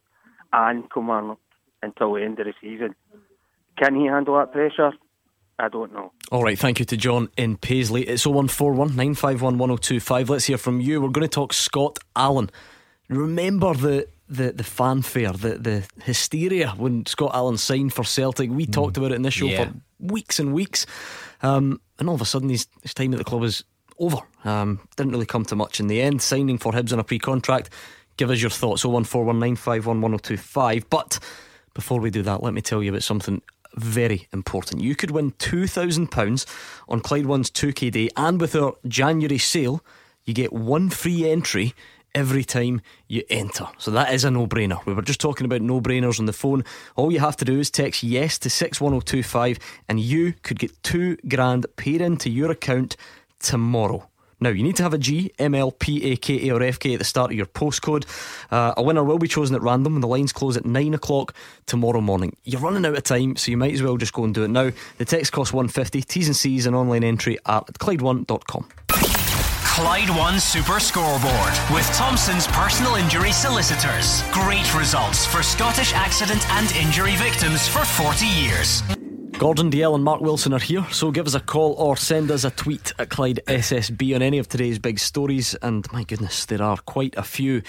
and 0.52 0.92
Kilmarnock 0.92 1.40
until 1.84 2.14
the 2.14 2.24
end 2.24 2.40
of 2.40 2.48
the 2.48 2.54
season. 2.62 2.96
Can 3.78 3.96
he 3.96 4.08
handle 4.08 4.38
that 4.38 4.52
pressure? 4.52 4.94
I 5.60 5.70
don't 5.70 5.94
know. 5.94 6.12
All 6.32 6.44
right, 6.44 6.58
thank 6.58 6.80
you 6.80 6.86
to 6.86 6.98
John 6.98 7.30
in 7.38 7.56
Paisley. 7.58 8.02
It's 8.04 8.26
0141 8.26 8.96
951 8.96 9.58
1025. 9.58 10.30
Let's 10.30 10.46
hear 10.46 10.58
from 10.58 10.80
you. 10.82 11.02
We're 11.02 11.10
going 11.10 11.22
to 11.22 11.28
talk 11.28 11.54
Scott 11.54 12.00
Allen. 12.16 12.50
Remember 13.10 13.74
the. 13.74 14.08
The, 14.28 14.52
the 14.54 14.64
fanfare, 14.64 15.34
the, 15.34 15.60
the 15.60 15.84
hysteria 16.02 16.70
when 16.78 17.06
Scott 17.06 17.30
Allen 17.36 17.60
signed 17.60 17.94
for 17.94 18.04
Celtic. 18.04 18.50
We 18.50 18.66
talked 18.66 18.98
about 18.98 19.12
it 19.12 19.16
in 19.18 19.22
this 19.22 19.36
show 19.36 19.46
Yeah. 19.46 19.66
for 19.66 19.74
weeks 20.00 20.40
and 20.40 20.52
weeks. 20.52 20.88
Um, 21.44 21.80
and 22.00 22.10
all 22.10 22.16
of 22.16 22.22
a 22.22 22.26
sudden, 22.26 22.50
his, 22.50 22.66
his 22.82 22.96
time 22.96 23.14
at 23.14 23.20
the 23.20 23.24
club 23.24 23.44
is 23.44 23.64
over. 24.00 24.18
Um, 24.44 24.80
didn't 24.96 25.12
really 25.12 25.28
come 25.28 25.46
to 25.46 25.56
much 25.56 25.80
in 25.80 25.86
the 25.86 26.02
end. 26.02 26.24
Signing 26.24 26.58
for 26.58 26.72
Hibs 26.72 26.92
on 26.92 26.98
a 26.98 27.04
pre 27.04 27.20
contract. 27.20 27.70
Give 28.18 28.32
us 28.32 28.42
your 28.42 28.50
thoughts 28.50 28.84
01419511025. 28.84 30.86
But 30.90 31.20
before 31.76 32.00
we 32.00 32.10
do 32.10 32.24
that, 32.24 32.42
let 32.42 32.56
me 32.56 32.62
tell 32.62 32.82
you 32.82 32.90
about 32.90 33.04
something 33.04 33.44
very 33.76 34.28
important. 34.32 34.82
You 34.82 34.96
could 34.96 35.12
win 35.12 35.32
£2,000 35.34 36.46
on 36.88 37.02
Clyde 37.02 37.26
One's 37.26 37.52
2K 37.52 37.92
Day, 37.92 38.10
and 38.16 38.40
with 38.40 38.56
our 38.56 38.76
January 38.88 39.38
sale, 39.38 39.84
you 40.24 40.34
get 40.34 40.54
one 40.54 40.90
free 40.90 41.30
entry 41.30 41.74
every 42.16 42.44
time 42.44 42.82
you 43.08 43.24
enter. 43.30 43.68
So 43.78 43.92
that 43.92 44.14
is 44.14 44.24
a 44.24 44.32
no 44.32 44.48
brainer. 44.48 44.84
We 44.86 44.94
were 44.94 45.02
just 45.02 45.20
talking 45.20 45.46
about 45.46 45.62
no 45.62 45.82
brainers 45.82 46.20
on 46.20 46.26
the 46.26 46.34
phone. 46.34 46.64
All 46.96 47.12
you 47.12 47.20
have 47.20 47.36
to 47.38 47.46
do 47.46 47.60
is 47.60 47.70
text 47.70 48.02
yes 48.02 48.40
to 48.40 48.50
61025 48.50 49.60
and 49.90 50.00
you 50.00 50.34
could 50.42 50.58
get 50.58 50.82
two 50.82 51.18
grand 51.28 51.66
paid 51.76 52.02
into 52.02 52.30
your 52.30 52.50
account 52.50 52.96
tomorrow. 53.40 54.10
Now, 54.40 54.50
you 54.50 54.64
need 54.64 54.76
to 54.78 54.84
have 54.84 54.94
a 54.94 54.98
G, 54.98 55.32
M, 55.40 55.56
L, 55.56 55.72
P, 55.72 56.12
A, 56.12 56.16
K, 56.18 56.50
A, 56.50 56.54
or 56.54 56.62
F, 56.62 56.80
K 56.80 56.94
at 56.94 57.00
the 57.00 57.06
start 57.06 57.32
of 57.32 57.38
your 57.38 57.46
postcode. 57.46 58.06
Uh, 58.52 58.74
a 58.78 58.84
winner 58.84 59.04
will 59.04 59.18
be 59.18 59.28
chosen 59.28 59.56
at 59.56 59.62
random 59.62 59.96
and 59.96 60.04
the 60.04 60.08
lines 60.08 60.34
close 60.34 60.58
at 60.58 60.66
9 60.66 60.94
o'clock 60.94 61.34
tomorrow 61.66 62.02
morning. 62.02 62.36
You're 62.44 62.62
running 62.62 62.86
out 62.86 62.98
of 62.98 63.04
time, 63.04 63.36
so 63.36 63.52
you 63.52 63.58
might 63.58 63.74
as 63.74 63.82
well 63.82 63.98
just 63.98 64.14
go 64.14 64.24
and 64.24 64.34
do 64.34 64.44
it 64.44 64.50
now. 64.50 64.72
The 64.98 65.06
text 65.06 65.32
costs 65.32 65.54
150. 65.54 66.02
T's 66.02 66.28
and 66.28 66.36
C's 66.36 66.66
and 66.66 66.76
online 66.76 67.04
entry 67.04 67.38
at 67.46 67.66
Clyde1.com. 67.80 68.68
Clyde 69.76 70.10
One 70.12 70.40
Super 70.40 70.80
Scoreboard 70.80 71.54
with 71.74 71.86
Thompson's 71.98 72.48
personal 72.48 72.96
injury 72.96 73.34
solicitors. 73.34 74.24
Great 74.32 74.74
results 74.74 75.26
for 75.26 75.44
Scottish 75.44 75.92
accident 75.94 76.50
and 76.52 76.72
injury 76.78 77.18
victims 77.18 77.68
for 77.68 77.84
40 77.84 78.26
years. 78.26 78.82
Gordon 79.38 79.70
Dalziel 79.70 79.96
and 79.96 80.04
Mark 80.04 80.22
Wilson 80.22 80.54
are 80.54 80.60
here, 80.60 80.86
so 80.92 81.12
give 81.12 81.28
us 81.28 81.34
a 81.34 81.42
call 81.42 81.74
or 81.74 81.98
send 81.98 82.32
us 82.32 82.46
a 82.46 82.52
tweet 82.52 82.94
at 82.98 83.10
Clyde 83.10 83.42
SSB 83.48 84.16
on 84.16 84.22
any 84.22 84.38
of 84.38 84.48
today's 84.48 84.80
big 84.80 84.98
stories. 84.98 85.54
And 85.56 85.86
my 85.92 86.04
goodness, 86.06 86.46
there 86.46 86.62
are 86.62 86.78
quite 86.78 87.14
a 87.18 87.22
few. 87.24 87.62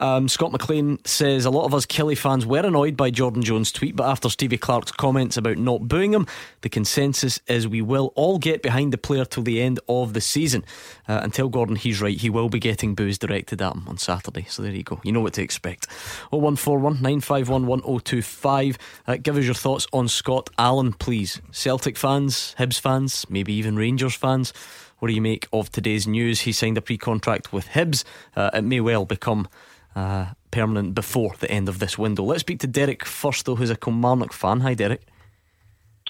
Um, 0.00 0.28
Scott 0.28 0.52
McLean 0.52 1.02
says 1.06 1.46
a 1.46 1.50
lot 1.50 1.64
of 1.64 1.72
us 1.72 1.86
Killie 1.86 2.18
fans 2.18 2.44
were 2.44 2.60
annoyed 2.60 2.94
by 2.94 3.10
Jordan 3.10 3.42
Jones' 3.42 3.72
tweet, 3.72 3.96
but 3.96 4.06
after 4.06 4.28
Stevie 4.28 4.58
Clarke's 4.58 4.92
comments 4.92 5.38
about 5.38 5.56
not 5.56 5.88
booing 5.88 6.12
him, 6.12 6.26
the 6.60 6.68
consensus 6.68 7.40
is 7.46 7.66
we 7.66 7.80
will 7.80 8.12
all 8.16 8.38
get 8.38 8.60
behind 8.60 8.92
the 8.92 8.98
player 8.98 9.24
till 9.24 9.44
the 9.44 9.62
end 9.62 9.80
of 9.88 10.12
the 10.12 10.20
season. 10.20 10.62
Uh, 11.08 11.20
and 11.22 11.32
tell 11.32 11.48
Gordon 11.48 11.76
he's 11.76 12.02
right, 12.02 12.18
he 12.18 12.28
will 12.28 12.50
be 12.50 12.60
getting 12.60 12.94
boos 12.94 13.16
directed 13.16 13.62
at 13.62 13.74
him 13.74 13.84
on 13.88 13.96
Saturday. 13.96 14.44
So 14.50 14.62
there 14.62 14.72
you 14.72 14.82
go, 14.82 15.00
you 15.02 15.10
know 15.10 15.20
what 15.20 15.32
to 15.34 15.42
expect. 15.42 15.90
0141 16.30 16.94
951 16.96 17.66
1025. 17.66 18.78
Uh, 19.06 19.16
give 19.16 19.38
us 19.38 19.44
your 19.44 19.54
thoughts 19.54 19.86
on 19.90 20.06
Scott 20.06 20.50
Allen, 20.58 20.92
please. 20.92 21.13
Celtic 21.22 21.96
fans, 21.96 22.54
Hibs 22.58 22.80
fans, 22.80 23.24
maybe 23.28 23.52
even 23.52 23.76
Rangers 23.76 24.14
fans. 24.14 24.52
What 24.98 25.08
do 25.08 25.14
you 25.14 25.22
make 25.22 25.46
of 25.52 25.70
today's 25.70 26.06
news? 26.06 26.40
He 26.40 26.52
signed 26.52 26.78
a 26.78 26.80
pre 26.82 26.98
contract 26.98 27.52
with 27.52 27.68
Hibs. 27.68 28.04
Uh, 28.34 28.50
it 28.54 28.62
may 28.64 28.80
well 28.80 29.04
become 29.04 29.46
uh, 29.94 30.26
permanent 30.50 30.94
before 30.94 31.34
the 31.38 31.50
end 31.50 31.68
of 31.68 31.78
this 31.78 31.96
window. 31.98 32.24
Let's 32.24 32.40
speak 32.40 32.60
to 32.60 32.66
Derek 32.66 33.04
first, 33.04 33.46
though, 33.46 33.54
who's 33.54 33.70
a 33.70 33.76
Kilmarnock 33.76 34.32
fan. 34.32 34.60
Hi, 34.60 34.74
Derek. 34.74 35.02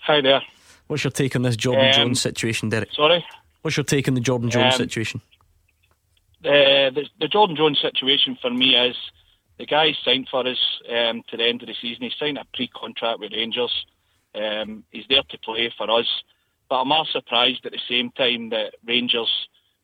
Hi 0.02 0.20
there. 0.20 0.42
What's 0.86 1.04
your 1.04 1.10
take 1.10 1.34
on 1.36 1.42
this 1.42 1.56
Jordan 1.56 1.86
Um, 1.86 1.92
Jones 1.92 2.20
situation, 2.20 2.68
Derek? 2.68 2.92
Sorry. 2.92 3.24
What's 3.62 3.76
your 3.76 3.84
take 3.84 4.06
on 4.08 4.14
the 4.14 4.20
Jordan 4.20 4.50
Jones 4.50 4.74
Um, 4.74 4.78
situation? 4.78 5.20
Uh, 6.44 6.90
the, 6.90 7.04
the 7.20 7.28
Jordan 7.28 7.56
Jones 7.56 7.80
situation 7.80 8.36
for 8.40 8.50
me 8.50 8.76
is 8.76 8.96
the 9.58 9.64
guy 9.64 9.94
signed 10.04 10.28
for 10.30 10.46
us 10.46 10.58
um, 10.90 11.22
to 11.30 11.36
the 11.38 11.44
end 11.44 11.62
of 11.62 11.68
the 11.68 11.74
season. 11.80 12.02
He 12.02 12.12
signed 12.18 12.36
a 12.36 12.44
pre-contract 12.54 13.18
with 13.20 13.32
Rangers. 13.32 13.86
Um, 14.34 14.84
he's 14.90 15.04
there 15.08 15.22
to 15.28 15.38
play 15.38 15.72
for 15.76 15.90
us, 15.90 16.08
but 16.68 16.80
I'm 16.80 16.88
more 16.88 17.06
surprised 17.12 17.64
at 17.66 17.72
the 17.72 17.80
same 17.88 18.10
time 18.10 18.50
that 18.50 18.74
Rangers 18.86 19.30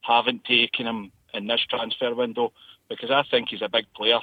haven't 0.03 0.45
taken 0.45 0.87
him 0.87 1.13
in 1.35 1.47
this 1.47 1.61
transfer 1.69 2.15
window 2.15 2.53
because 2.89 3.11
I 3.11 3.23
think 3.31 3.49
he's 3.51 3.63
a 3.63 3.69
big 3.69 3.87
player 3.95 4.19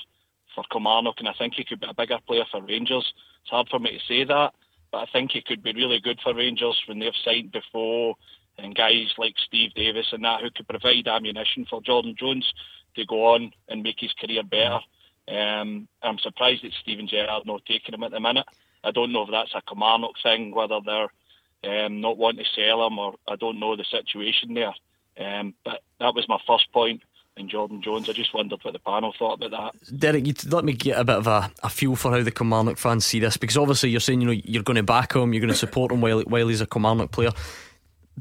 for 0.54 0.64
Kilmarnock 0.72 1.16
and 1.20 1.30
I 1.30 1.34
think 1.38 1.54
he 1.54 1.64
could 1.64 1.80
be 1.80 1.88
a 1.90 1.94
bigger 1.94 2.18
player 2.26 2.44
for 2.52 2.62
Rangers. 2.62 3.14
It's 3.42 3.52
hard 3.52 3.70
for 3.70 3.80
me 3.80 3.92
to 3.92 4.06
say 4.08 4.24
that, 4.26 4.54
but 4.92 4.98
I 4.98 5.06
think 5.12 5.32
he 5.32 5.42
could 5.42 5.64
be 5.64 5.74
really 5.74 6.00
good 6.00 6.20
for 6.24 6.34
Rangers 6.34 6.82
when 6.88 7.00
they've 7.00 7.14
signed 7.24 7.52
before 7.52 8.16
and 8.58 8.76
guys 8.76 9.14
like 9.18 9.36
Steve 9.46 9.74
Davis 9.76 10.08
and 10.12 10.24
that 10.26 10.42
who 10.42 10.50
could 10.50 10.68
provide 10.68 11.08
ammunition 11.08 11.66
for 11.70 11.82
Jordan 11.82 12.16
Jones 12.18 12.52
to 12.96 13.06
go 13.06 13.34
on 13.34 13.52
and 13.70 13.84
make 13.84 14.00
his 14.00 14.14
career 14.14 14.44
better. 14.44 14.80
Um, 15.28 15.88
I'm 16.02 16.18
surprised 16.20 16.64
that 16.64 16.72
Steven 16.82 17.08
Gerrard 17.08 17.46
not 17.46 17.66
taking 17.66 17.94
him 17.94 18.04
at 18.04 18.12
the 18.12 18.20
minute. 18.20 18.46
I 18.84 18.92
don't 18.92 19.12
know 19.12 19.24
if 19.24 19.32
that's 19.32 19.54
a 19.56 19.62
Kilmarnock 19.68 20.16
thing, 20.22 20.54
whether 20.54 20.80
they're 20.86 21.86
um, 21.86 22.02
not 22.02 22.18
wanting 22.18 22.46
to 22.46 22.52
sell 22.56 22.86
him, 22.86 23.00
or 23.00 23.16
I 23.28 23.36
don't 23.36 23.60
know 23.60 23.76
the 23.76 23.84
situation 23.84 24.54
there. 24.54 24.74
Um, 25.20 25.54
but 25.66 25.82
that 26.00 26.14
was 26.14 26.30
my 26.30 26.38
first 26.46 26.72
point 26.72 27.02
And 27.38 27.50
Jordan 27.50 27.82
Jones. 27.82 28.10
I 28.10 28.14
just 28.14 28.34
wondered 28.34 28.60
what 28.64 28.74
the 28.74 28.80
panel 28.80 29.14
thought 29.18 29.42
about 29.44 29.52
that. 29.52 30.00
Derek, 30.00 30.28
you 30.28 30.34
let 30.50 30.64
me 30.64 30.74
get 30.74 31.00
a 31.00 31.04
bit 31.04 31.18
of 31.18 31.28
a, 31.28 31.52
a 31.64 31.70
feel 31.70 31.96
for 31.96 32.12
how 32.12 32.22
the 32.22 32.32
Kilmarnock 32.32 32.78
fans 32.78 33.06
see 33.06 33.20
this 33.20 33.38
because 33.38 33.58
obviously 33.58 33.90
you're 33.90 34.00
saying 34.00 34.22
you 34.22 34.28
know 34.28 34.42
you're 34.46 34.64
going 34.64 34.76
to 34.76 34.84
back 34.84 35.16
him, 35.16 35.34
you're 35.34 35.42
going 35.42 35.50
to 35.50 35.56
support 35.56 35.92
him 35.92 36.02
while 36.02 36.22
while 36.22 36.48
he's 36.48 36.62
a 36.62 36.68
Kilmarnock 36.68 37.12
player. 37.12 37.32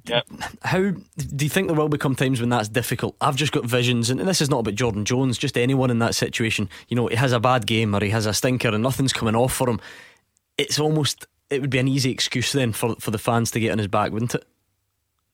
Yep. 0.05 0.27
How 0.63 0.79
do 0.91 1.05
you 1.45 1.49
think 1.49 1.69
there 1.69 1.77
will 1.77 1.89
become 1.89 2.15
times 2.15 2.41
when 2.41 2.51
that's 2.51 2.69
difficult? 2.69 3.17
I've 3.21 3.37
just 3.37 3.53
got 3.53 3.65
visions, 3.65 4.11
and 4.11 4.21
this 4.21 4.43
is 4.43 4.51
not 4.51 4.61
about 4.61 4.75
Jordan 4.75 5.05
Jones, 5.07 5.39
just 5.39 5.57
anyone 5.57 5.91
in 5.91 5.99
that 6.01 6.15
situation. 6.15 6.69
You 6.89 6.97
know, 6.97 7.07
he 7.07 7.17
has 7.17 7.33
a 7.33 7.41
bad 7.41 7.67
game 7.67 7.95
or 7.95 8.05
he 8.05 8.11
has 8.11 8.27
a 8.27 8.35
stinker 8.35 8.69
and 8.69 8.83
nothing's 8.83 9.15
coming 9.15 9.35
off 9.35 9.55
for 9.55 9.69
him. 9.69 9.81
It's 10.59 10.79
almost 10.79 11.27
it 11.51 11.61
would 11.61 11.71
be 11.71 11.79
an 11.79 11.89
easy 11.89 12.11
excuse 12.11 12.53
then 12.53 12.73
for 12.73 12.97
for 12.97 13.11
the 13.11 13.19
fans 13.19 13.51
to 13.53 13.61
get 13.61 13.73
on 13.73 13.79
his 13.79 13.89
back, 13.89 14.13
wouldn't 14.13 14.35
it? 14.35 14.45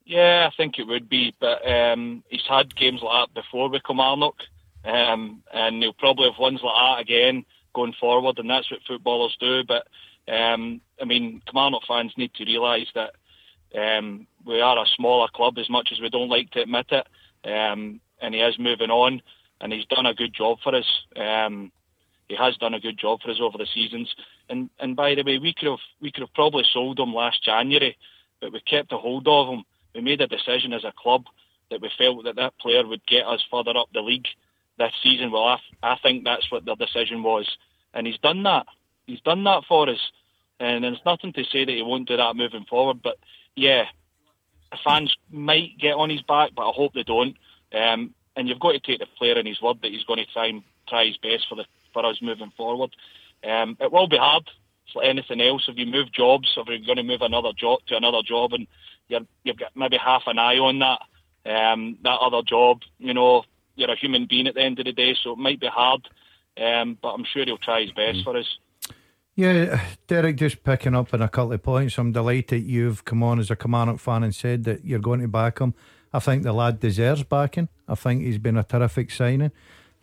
Yeah, 0.04 0.48
I 0.50 0.56
think 0.56 0.78
it 0.78 0.86
would 0.86 1.08
be, 1.08 1.34
but 1.40 1.66
um, 1.66 2.24
he's 2.28 2.46
had 2.48 2.74
games 2.74 3.00
like 3.02 3.28
that 3.28 3.34
before 3.34 3.68
with 3.68 3.84
Kilmarnock, 3.84 4.34
um, 4.84 5.42
and 5.54 5.82
he'll 5.82 5.92
probably 5.92 6.28
have 6.28 6.38
ones 6.38 6.60
like 6.62 6.74
that 6.74 7.00
again 7.00 7.44
going 7.72 7.94
forward, 7.98 8.38
and 8.38 8.50
that's 8.50 8.70
what 8.70 8.80
footballers 8.86 9.36
do. 9.40 9.62
But 9.64 9.86
um, 10.32 10.80
I 11.00 11.04
mean, 11.04 11.40
Kilmarnock 11.46 11.82
fans 11.86 12.12
need 12.16 12.34
to 12.34 12.44
realise 12.44 12.88
that 12.94 13.14
um, 13.78 14.26
we 14.44 14.60
are 14.60 14.78
a 14.78 14.86
smaller 14.96 15.28
club, 15.32 15.56
as 15.58 15.70
much 15.70 15.90
as 15.92 16.00
we 16.00 16.10
don't 16.10 16.28
like 16.28 16.50
to 16.50 16.62
admit 16.62 16.86
it. 16.90 17.06
Um, 17.48 18.00
and 18.20 18.34
he 18.34 18.40
is 18.40 18.58
moving 18.58 18.90
on, 18.90 19.22
and 19.60 19.72
he's 19.72 19.86
done 19.86 20.06
a 20.06 20.14
good 20.14 20.34
job 20.34 20.58
for 20.62 20.74
us. 20.74 21.04
Um, 21.16 21.72
he 22.32 22.36
has 22.38 22.56
done 22.56 22.72
a 22.72 22.80
good 22.80 22.98
job 22.98 23.20
for 23.20 23.30
us 23.30 23.40
over 23.42 23.58
the 23.58 23.66
seasons. 23.74 24.14
And 24.48 24.70
and 24.80 24.96
by 24.96 25.14
the 25.14 25.22
way, 25.22 25.38
we 25.38 25.52
could 25.52 25.68
have 25.68 25.84
we 26.00 26.10
could 26.10 26.22
have 26.22 26.32
probably 26.34 26.64
sold 26.72 26.98
him 26.98 27.12
last 27.12 27.44
January, 27.44 27.96
but 28.40 28.52
we 28.52 28.60
kept 28.60 28.92
a 28.92 28.96
hold 28.96 29.28
of 29.28 29.48
him. 29.48 29.64
We 29.94 30.00
made 30.00 30.22
a 30.22 30.26
decision 30.26 30.72
as 30.72 30.84
a 30.84 30.94
club 30.96 31.24
that 31.70 31.82
we 31.82 31.90
felt 31.98 32.24
that 32.24 32.36
that 32.36 32.58
player 32.58 32.86
would 32.86 33.04
get 33.06 33.26
us 33.26 33.44
further 33.50 33.76
up 33.76 33.88
the 33.92 34.00
league 34.00 34.28
this 34.78 34.92
season. 35.02 35.30
Well, 35.30 35.44
I, 35.44 35.58
I 35.82 35.98
think 36.02 36.24
that's 36.24 36.50
what 36.50 36.64
their 36.64 36.76
decision 36.76 37.22
was, 37.22 37.46
and 37.92 38.06
he's 38.06 38.18
done 38.18 38.42
that. 38.44 38.66
He's 39.06 39.20
done 39.20 39.44
that 39.44 39.64
for 39.68 39.90
us, 39.90 40.00
and 40.58 40.84
there's 40.84 41.04
nothing 41.04 41.34
to 41.34 41.44
say 41.44 41.66
that 41.66 41.72
he 41.72 41.82
won't 41.82 42.08
do 42.08 42.16
that 42.16 42.34
moving 42.34 42.64
forward. 42.64 43.02
But 43.02 43.18
yeah, 43.54 43.84
fans 44.82 45.14
might 45.30 45.78
get 45.78 45.96
on 45.96 46.08
his 46.08 46.22
back, 46.22 46.52
but 46.56 46.66
I 46.66 46.72
hope 46.72 46.94
they 46.94 47.02
don't. 47.02 47.36
Um, 47.74 48.14
and 48.36 48.48
you've 48.48 48.60
got 48.60 48.72
to 48.72 48.80
take 48.80 49.00
the 49.00 49.06
player 49.18 49.38
in 49.38 49.44
his 49.44 49.60
word 49.60 49.82
that 49.82 49.90
he's 49.92 50.04
going 50.04 50.24
to 50.24 50.32
try 50.32 50.46
and 50.46 50.62
try 50.88 51.04
his 51.06 51.18
best 51.18 51.46
for 51.48 51.56
the 51.56 51.66
for 51.92 52.04
us 52.04 52.18
moving 52.22 52.52
forward. 52.56 52.94
Um, 53.44 53.76
it 53.80 53.92
will 53.92 54.08
be 54.08 54.18
hard. 54.18 54.48
It's 54.86 54.96
like 54.96 55.08
anything 55.08 55.40
else. 55.40 55.64
If 55.68 55.78
you 55.78 55.86
move 55.86 56.12
jobs, 56.12 56.52
if 56.56 56.66
you're 56.66 56.78
going 56.78 56.96
to 56.96 57.02
move 57.02 57.22
another 57.22 57.52
job 57.56 57.80
to 57.88 57.96
another 57.96 58.22
job, 58.26 58.52
and 58.52 58.66
you're, 59.08 59.20
you've 59.44 59.58
got 59.58 59.76
maybe 59.76 59.96
half 59.96 60.22
an 60.26 60.38
eye 60.38 60.58
on 60.58 60.78
that 60.80 61.00
um, 61.44 61.98
that 62.04 62.18
other 62.20 62.42
job, 62.42 62.82
you 62.98 63.14
know, 63.14 63.44
you're 63.74 63.90
a 63.90 63.96
human 63.96 64.26
being 64.26 64.46
at 64.46 64.54
the 64.54 64.62
end 64.62 64.78
of 64.78 64.84
the 64.84 64.92
day, 64.92 65.16
so 65.20 65.32
it 65.32 65.38
might 65.38 65.60
be 65.60 65.66
hard. 65.66 66.08
Um, 66.60 66.98
but 67.00 67.14
I'm 67.14 67.24
sure 67.24 67.44
he'll 67.44 67.58
try 67.58 67.82
his 67.82 67.92
best 67.92 68.18
mm. 68.18 68.24
for 68.24 68.36
us. 68.36 68.58
Yeah, 69.34 69.82
Derek, 70.06 70.36
just 70.36 70.62
picking 70.62 70.94
up 70.94 71.14
on 71.14 71.22
a 71.22 71.28
couple 71.28 71.54
of 71.54 71.62
points. 71.62 71.96
I'm 71.96 72.12
delighted 72.12 72.64
you've 72.64 73.04
come 73.06 73.22
on 73.22 73.38
as 73.38 73.50
a 73.50 73.56
Kilmarnock 73.56 73.98
fan 73.98 74.22
and 74.22 74.34
said 74.34 74.64
that 74.64 74.84
you're 74.84 74.98
going 74.98 75.20
to 75.20 75.28
back 75.28 75.58
him. 75.58 75.74
I 76.12 76.18
think 76.18 76.42
the 76.42 76.52
lad 76.52 76.80
deserves 76.80 77.22
backing. 77.22 77.70
I 77.88 77.94
think 77.94 78.22
he's 78.22 78.36
been 78.36 78.58
a 78.58 78.62
terrific 78.62 79.10
signing. 79.10 79.50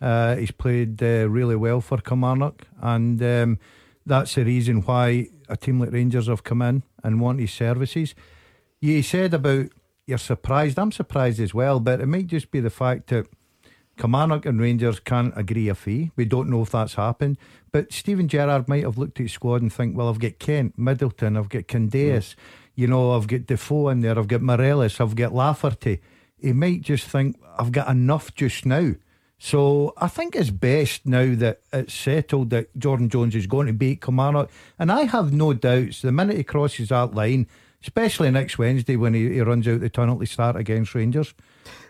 Uh, 0.00 0.36
he's 0.36 0.50
played 0.50 1.02
uh, 1.02 1.28
really 1.28 1.56
well 1.56 1.80
for 1.80 1.98
Kilmarnock, 1.98 2.66
and 2.80 3.22
um, 3.22 3.58
that's 4.06 4.34
the 4.34 4.44
reason 4.44 4.82
why 4.82 5.28
a 5.48 5.56
team 5.56 5.80
like 5.80 5.92
Rangers 5.92 6.28
have 6.28 6.44
come 6.44 6.62
in 6.62 6.82
and 7.02 7.20
want 7.20 7.40
his 7.40 7.52
services. 7.52 8.14
You 8.80 9.02
said 9.02 9.34
about 9.34 9.66
you're 10.06 10.18
surprised. 10.18 10.78
I'm 10.78 10.92
surprised 10.92 11.40
as 11.40 11.54
well, 11.54 11.80
but 11.80 12.00
it 12.00 12.06
might 12.06 12.26
just 12.26 12.50
be 12.50 12.60
the 12.60 12.70
fact 12.70 13.08
that 13.08 13.26
Kilmarnock 13.96 14.46
and 14.46 14.60
Rangers 14.60 14.98
can't 14.98 15.32
agree 15.36 15.68
a 15.68 15.74
fee. 15.74 16.10
We 16.16 16.24
don't 16.24 16.48
know 16.48 16.62
if 16.62 16.70
that's 16.70 16.94
happened. 16.94 17.36
But 17.70 17.92
Steven 17.92 18.28
Gerrard 18.28 18.68
might 18.68 18.82
have 18.82 18.98
looked 18.98 19.20
at 19.20 19.24
his 19.24 19.32
squad 19.32 19.62
and 19.62 19.72
think, 19.72 19.96
well, 19.96 20.08
I've 20.08 20.18
got 20.18 20.38
Kent, 20.38 20.78
Middleton, 20.78 21.36
I've 21.36 21.48
got 21.48 21.68
Candeias, 21.68 22.34
mm. 22.34 22.36
you 22.74 22.86
know, 22.86 23.12
I've 23.12 23.28
got 23.28 23.46
Defoe 23.46 23.88
in 23.90 24.00
there, 24.00 24.18
I've 24.18 24.26
got 24.26 24.40
Morelos, 24.40 25.00
I've 25.00 25.14
got 25.14 25.34
Lafferty. 25.34 26.00
He 26.38 26.52
might 26.52 26.80
just 26.80 27.06
think, 27.06 27.38
I've 27.58 27.72
got 27.72 27.88
enough 27.88 28.34
just 28.34 28.64
now. 28.64 28.94
So 29.40 29.94
I 29.96 30.06
think 30.06 30.36
it's 30.36 30.50
best 30.50 31.06
now 31.06 31.34
that 31.36 31.60
it's 31.72 31.94
settled 31.94 32.50
that 32.50 32.78
Jordan 32.78 33.08
Jones 33.08 33.34
is 33.34 33.46
going 33.46 33.66
to 33.66 33.72
beat 33.72 34.02
Kilmarnock. 34.02 34.50
And 34.78 34.92
I 34.92 35.04
have 35.04 35.32
no 35.32 35.54
doubts 35.54 36.02
the 36.02 36.12
minute 36.12 36.36
he 36.36 36.44
crosses 36.44 36.90
that 36.90 37.14
line, 37.14 37.46
especially 37.82 38.30
next 38.30 38.58
Wednesday 38.58 38.96
when 38.96 39.14
he, 39.14 39.32
he 39.32 39.40
runs 39.40 39.66
out 39.66 39.80
the 39.80 39.88
tunnel 39.88 40.20
to 40.20 40.26
start 40.26 40.56
against 40.56 40.94
Rangers 40.94 41.34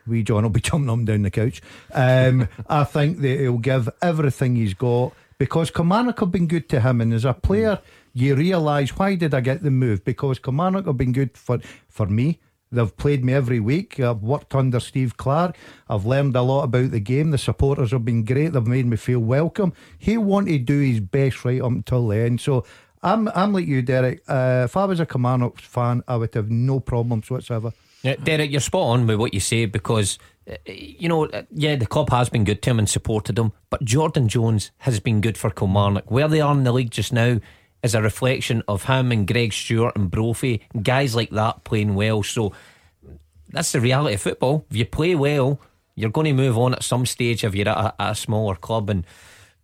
wee 0.06 0.22
John 0.22 0.42
will 0.42 0.50
be 0.50 0.60
jumping 0.60 0.90
up 0.90 0.98
and 0.98 1.06
down 1.06 1.22
the 1.22 1.30
couch. 1.30 1.62
Um, 1.92 2.48
I 2.68 2.84
think 2.84 3.18
that 3.20 3.40
he'll 3.40 3.58
give 3.58 3.88
everything 4.02 4.56
he's 4.56 4.74
got 4.74 5.12
because 5.38 5.70
Kilmarnock 5.70 6.20
have 6.20 6.30
been 6.30 6.46
good 6.46 6.68
to 6.70 6.80
him, 6.80 7.00
and 7.00 7.14
as 7.14 7.24
a 7.24 7.32
player, 7.32 7.80
you 8.12 8.34
realise 8.34 8.96
why 8.98 9.14
did 9.14 9.32
I 9.32 9.40
get 9.40 9.62
the 9.62 9.70
move? 9.70 10.04
Because 10.04 10.38
Kilmarnock 10.38 10.86
have 10.86 10.98
been 10.98 11.12
good 11.12 11.36
for 11.36 11.60
for 11.88 12.06
me. 12.06 12.38
They've 12.72 12.96
played 12.96 13.24
me 13.24 13.32
every 13.32 13.58
week. 13.58 13.98
I've 13.98 14.22
worked 14.22 14.54
under 14.54 14.78
Steve 14.78 15.16
Clarke. 15.16 15.56
I've 15.88 16.06
learned 16.06 16.36
a 16.36 16.42
lot 16.42 16.62
about 16.62 16.92
the 16.92 17.00
game. 17.00 17.32
The 17.32 17.38
supporters 17.38 17.90
have 17.90 18.04
been 18.04 18.24
great. 18.24 18.52
They've 18.52 18.66
made 18.66 18.86
me 18.86 18.96
feel 18.96 19.18
welcome. 19.18 19.72
He 19.98 20.16
wanted 20.16 20.52
to 20.52 20.58
do 20.58 20.78
his 20.78 21.00
best 21.00 21.44
right 21.44 21.60
up 21.60 21.72
until 21.72 22.06
the 22.06 22.18
end. 22.18 22.40
So 22.40 22.64
I'm 23.02 23.28
I'm 23.34 23.52
like 23.52 23.66
you, 23.66 23.82
Derek. 23.82 24.22
Uh, 24.28 24.62
if 24.66 24.76
I 24.76 24.84
was 24.84 25.00
a 25.00 25.06
Kilmarnock 25.06 25.60
fan, 25.60 26.04
I 26.06 26.16
would 26.16 26.32
have 26.34 26.50
no 26.50 26.78
problems 26.78 27.28
whatsoever. 27.28 27.72
Yeah, 28.02 28.16
Derek, 28.16 28.50
you're 28.50 28.60
spot 28.60 28.82
on 28.82 29.06
with 29.06 29.18
what 29.18 29.34
you 29.34 29.40
say 29.40 29.66
because, 29.66 30.18
uh, 30.50 30.54
you 30.64 31.08
know, 31.08 31.26
uh, 31.26 31.42
yeah, 31.50 31.76
the 31.76 31.86
club 31.86 32.08
has 32.10 32.30
been 32.30 32.44
good 32.44 32.62
to 32.62 32.70
him 32.70 32.78
and 32.78 32.88
supported 32.88 33.38
him, 33.38 33.52
but 33.68 33.84
Jordan 33.84 34.26
Jones 34.26 34.70
has 34.78 35.00
been 35.00 35.20
good 35.20 35.36
for 35.36 35.50
Kilmarnock. 35.50 36.10
Where 36.10 36.28
they 36.28 36.40
are 36.40 36.54
in 36.54 36.64
the 36.64 36.72
league 36.72 36.90
just 36.90 37.12
now 37.12 37.40
is 37.82 37.94
a 37.94 38.02
reflection 38.02 38.62
of 38.68 38.84
him 38.84 39.12
and 39.12 39.26
Greg 39.26 39.52
Stewart 39.52 39.96
and 39.96 40.10
Brophy, 40.10 40.62
guys 40.82 41.14
like 41.14 41.30
that 41.30 41.64
playing 41.64 41.94
well. 41.94 42.22
So 42.22 42.52
that's 43.48 43.72
the 43.72 43.80
reality 43.80 44.14
of 44.14 44.20
football. 44.20 44.64
If 44.70 44.76
you 44.76 44.86
play 44.86 45.14
well, 45.14 45.60
you're 45.94 46.10
going 46.10 46.26
to 46.26 46.32
move 46.32 46.58
on 46.58 46.74
at 46.74 46.82
some 46.82 47.06
stage 47.06 47.44
if 47.44 47.54
you're 47.54 47.68
at 47.68 47.76
a, 47.76 48.02
at 48.02 48.12
a 48.12 48.14
smaller 48.14 48.54
club. 48.54 48.90
And, 48.90 49.04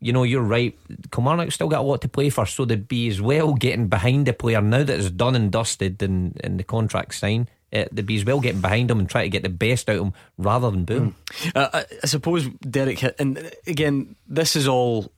you 0.01 0.13
know, 0.13 0.23
you're 0.23 0.43
right. 0.43 0.79
Kilmarnock 1.11 1.53
still 1.53 1.69
got 1.69 1.81
a 1.81 1.83
lot 1.83 2.01
to 2.03 2.09
play 2.09 2.31
for, 2.31 2.47
so 2.47 2.65
they'd 2.65 2.89
be 2.89 3.09
as 3.09 3.21
well 3.21 3.55
getting 3.55 3.89
behind 3.89 4.27
the 4.27 4.33
player 4.33 4.61
now 4.61 4.83
that 4.83 4.99
it's 4.99 5.11
done 5.11 5.37
and 5.37 5.53
dusted 5.53 6.03
and, 6.03 6.41
and 6.43 6.59
the 6.59 6.65
contract 6.65 7.15
signed 7.15 7.49
uh, 7.73 7.85
they'd 7.93 8.07
be 8.07 8.17
as 8.17 8.25
well 8.25 8.41
getting 8.41 8.61
behind 8.61 8.91
him 8.91 8.99
and 8.99 9.09
try 9.09 9.23
to 9.23 9.29
get 9.29 9.43
the 9.43 9.49
best 9.49 9.89
out 9.89 9.97
of 9.97 10.03
him 10.07 10.13
rather 10.39 10.71
than 10.71 10.85
boom. 10.85 11.15
Mm. 11.29 11.53
Uh, 11.57 11.69
I, 11.73 11.85
I, 12.03 12.07
suppose 12.07 12.49
Derek, 12.61 13.03
and 13.19 13.51
again, 13.67 14.17
this 14.27 14.57
is 14.57 14.69
all 14.69 15.11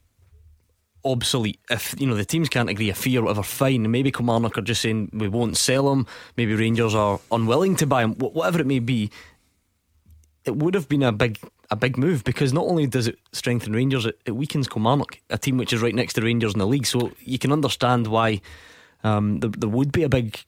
obsolete. 1.05 1.61
If 1.71 1.95
you 2.01 2.07
know 2.07 2.15
the 2.15 2.25
teams 2.25 2.49
can't 2.49 2.69
agree 2.69 2.91
a 2.91 2.95
fee 2.95 3.19
or 3.19 3.23
whatever, 3.23 3.43
fine. 3.43 3.91
Maybe 3.91 4.11
Kilmarnock 4.11 4.59
are 4.59 4.63
just 4.63 4.83
saying 4.83 5.11
we 5.13 5.29
won't 5.29 5.57
sell 5.57 5.93
him. 5.93 6.07
Maybe 6.37 6.55
Rangers 6.55 6.95
are 6.95 7.21
unwilling 7.31 7.77
to 7.77 7.87
buy 7.87 8.03
him. 8.03 8.15
Whatever 8.15 8.61
it 8.61 8.67
may 8.67 8.79
be, 8.79 9.11
it 10.45 10.57
would 10.57 10.75
have 10.75 10.89
been 10.89 11.03
a 11.03 11.13
big 11.13 11.39
a 11.71 11.77
big 11.77 11.99
move 11.99 12.25
because 12.25 12.53
not 12.53 12.65
only 12.65 12.87
does 12.87 13.07
it 13.07 13.19
strengthen 13.33 13.75
Rangers, 13.75 14.07
it, 14.07 14.19
it 14.25 14.33
weakens 14.33 14.69
Kilmarnock, 14.69 15.21
a 15.31 15.39
team 15.39 15.59
which 15.59 15.73
is 15.73 15.83
right 15.83 15.95
next 15.95 16.15
to 16.15 16.23
Rangers 16.23 16.55
in 16.55 16.59
the 16.59 16.67
league. 16.67 16.87
So 16.87 17.13
you 17.21 17.39
can 17.39 17.53
understand 17.53 18.07
why 18.07 18.41
um, 19.05 19.41
there, 19.41 19.51
there 19.51 19.69
would 19.69 19.93
be 19.93 20.03
a 20.03 20.09
big 20.09 20.45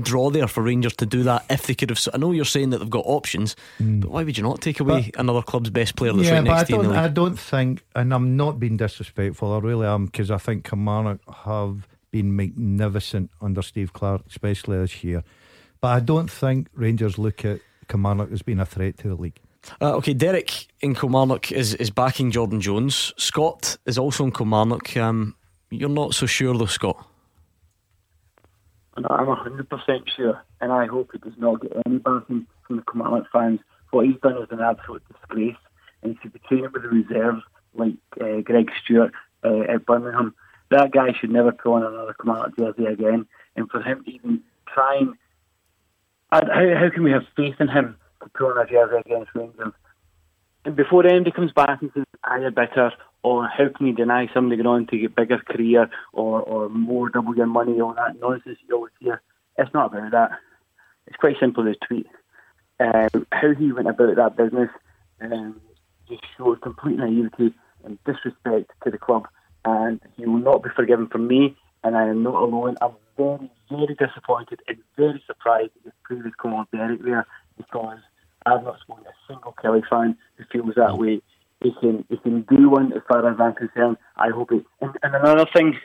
draw 0.00 0.30
there 0.30 0.48
for 0.48 0.62
Rangers 0.62 0.96
to 0.96 1.06
do 1.06 1.22
that 1.24 1.44
if 1.50 1.66
they 1.66 1.74
could 1.74 1.90
have. 1.90 2.00
I 2.14 2.18
know 2.18 2.32
you're 2.32 2.44
saying 2.44 2.70
that 2.70 2.78
they've 2.78 2.90
got 2.90 3.04
options, 3.06 3.56
mm. 3.78 4.00
but 4.00 4.10
why 4.10 4.24
would 4.24 4.36
you 4.36 4.42
not 4.42 4.60
take 4.60 4.80
away 4.80 5.10
but, 5.12 5.20
another 5.20 5.42
club's 5.42 5.70
best 5.70 5.96
player 5.96 6.12
that's 6.12 6.28
yeah, 6.28 6.34
right 6.36 6.44
next 6.44 6.68
to 6.68 6.74
you? 6.74 6.92
I 6.92 7.08
don't 7.08 7.38
think, 7.38 7.84
and 7.94 8.14
I'm 8.14 8.36
not 8.36 8.58
being 8.58 8.76
disrespectful, 8.76 9.52
I 9.52 9.58
really 9.58 9.86
am, 9.86 10.06
because 10.06 10.30
I 10.30 10.38
think 10.38 10.64
Kilmarnock 10.64 11.20
have 11.44 11.86
been 12.10 12.34
magnificent 12.36 13.30
under 13.40 13.62
Steve 13.62 13.92
Clarke, 13.92 14.22
especially 14.28 14.78
this 14.78 15.04
year. 15.04 15.24
But 15.80 15.88
I 15.88 16.00
don't 16.00 16.30
think 16.30 16.68
Rangers 16.74 17.18
look 17.18 17.44
at 17.44 17.60
Kilmarnock 17.88 18.30
as 18.32 18.42
being 18.42 18.60
a 18.60 18.66
threat 18.66 18.98
to 18.98 19.08
the 19.08 19.14
league. 19.14 19.40
Uh, 19.80 19.94
okay, 19.96 20.12
Derek 20.12 20.68
in 20.80 20.94
Kilmarnock 20.94 21.52
is, 21.52 21.74
is 21.74 21.90
backing 21.90 22.30
Jordan 22.30 22.60
Jones. 22.60 23.12
Scott 23.16 23.76
is 23.86 23.98
also 23.98 24.24
in 24.24 24.32
Kilmarnock. 24.32 24.96
Um, 24.96 25.36
you're 25.70 25.88
not 25.88 26.14
so 26.14 26.26
sure 26.26 26.56
though, 26.56 26.66
Scott. 26.66 27.06
And 28.96 29.06
I'm 29.08 29.26
100% 29.26 29.68
sure, 30.16 30.42
and 30.60 30.70
I 30.70 30.86
hope 30.86 31.10
he 31.12 31.18
does 31.18 31.38
not 31.38 31.62
get 31.62 31.72
any 31.86 31.98
backing 31.98 32.46
from 32.66 32.76
the 32.76 32.82
Kilmarnock 32.82 33.26
fans. 33.32 33.60
What 33.90 34.06
he's 34.06 34.20
done 34.22 34.36
is 34.36 34.48
an 34.50 34.60
absolute 34.60 35.02
disgrace, 35.08 35.56
and 36.02 36.16
he 36.22 36.28
be 36.28 36.40
training 36.48 36.70
with 36.72 36.82
the 36.82 36.88
reserves 36.88 37.42
like 37.74 37.94
uh, 38.20 38.40
Greg 38.42 38.70
Stewart 38.84 39.12
uh, 39.44 39.60
at 39.72 39.86
Birmingham. 39.86 40.34
That 40.70 40.92
guy 40.92 41.12
should 41.18 41.30
never 41.30 41.52
put 41.52 41.74
on 41.74 41.84
another 41.84 42.14
Kilmarnock 42.14 42.58
jersey 42.58 42.84
again, 42.84 43.26
and 43.56 43.70
for 43.70 43.82
him 43.82 44.04
to 44.04 44.10
even 44.10 44.42
try 44.72 44.96
and. 44.96 45.14
How, 46.30 46.40
how 46.40 46.90
can 46.92 47.02
we 47.02 47.10
have 47.10 47.24
faith 47.36 47.56
in 47.60 47.68
him 47.68 47.96
to 48.22 48.28
put 48.30 48.50
on 48.50 48.66
a 48.66 48.70
jersey 48.70 48.96
against 49.04 49.30
Rangers? 49.34 49.74
And 50.64 50.76
before 50.76 51.06
anybody 51.06 51.32
comes 51.32 51.52
back 51.52 51.82
and 51.82 51.90
says, 51.94 52.04
I 52.24 52.38
are 52.38 52.50
better, 52.50 52.92
or 53.22 53.46
how 53.46 53.68
can 53.76 53.86
you 53.86 53.94
deny 53.94 54.28
somebody 54.34 54.62
going 54.62 54.82
on 54.82 54.86
to 54.88 54.98
get 54.98 55.14
bigger 55.14 55.38
career 55.38 55.88
or, 56.12 56.42
or 56.42 56.68
more 56.68 57.08
double 57.08 57.36
your 57.36 57.46
money, 57.46 57.80
all 57.80 57.94
that 57.94 58.18
nonsense 58.20 58.58
you 58.68 58.74
always 58.74 58.92
hear. 58.98 59.22
It's 59.56 59.72
not 59.72 59.92
about 59.94 60.10
that. 60.10 60.30
It's 61.06 61.16
quite 61.16 61.36
simple 61.38 61.68
as 61.68 61.76
tweet. 61.86 62.06
Uh, 62.80 63.08
how 63.30 63.54
he 63.54 63.72
went 63.72 63.88
about 63.88 64.16
that 64.16 64.36
business 64.36 64.70
um, 65.20 65.60
just 66.08 66.22
shows 66.36 66.58
complete 66.62 66.98
naivety 66.98 67.54
and 67.84 67.98
disrespect 68.04 68.72
to 68.84 68.90
the 68.90 68.98
club. 68.98 69.28
And 69.64 70.00
he 70.16 70.26
will 70.26 70.38
not 70.38 70.64
be 70.64 70.70
forgiven 70.74 71.06
from 71.06 71.28
me, 71.28 71.56
and 71.84 71.96
I 71.96 72.08
am 72.08 72.24
not 72.24 72.34
alone. 72.34 72.76
I'm 72.80 72.92
very, 73.16 73.50
very 73.70 73.94
disappointed 73.94 74.60
and 74.66 74.78
very 74.96 75.22
surprised 75.26 75.70
that 75.74 75.84
the 75.84 75.92
previous 76.02 76.34
come 76.40 76.54
on 76.54 76.66
Derek 76.72 77.04
there 77.04 77.26
because 77.56 77.98
I've 78.46 78.64
not 78.64 78.80
spoken 78.80 79.04
a 79.06 79.32
single 79.32 79.54
Killie 79.62 79.88
fan 79.88 80.16
who 80.36 80.44
feels 80.50 80.74
that 80.74 80.98
way 80.98 81.22
he 81.62 81.72
can 81.80 82.04
he 82.08 82.16
can 82.18 82.42
do 82.42 82.68
one 82.68 82.92
as 82.92 83.02
far 83.08 83.26
as 83.26 83.36
I'm 83.40 83.54
concerned. 83.54 83.96
I 84.16 84.28
hope 84.30 84.52
it. 84.52 84.64
And, 84.80 84.96
and 85.02 85.14
another 85.14 85.46
thing 85.52 85.78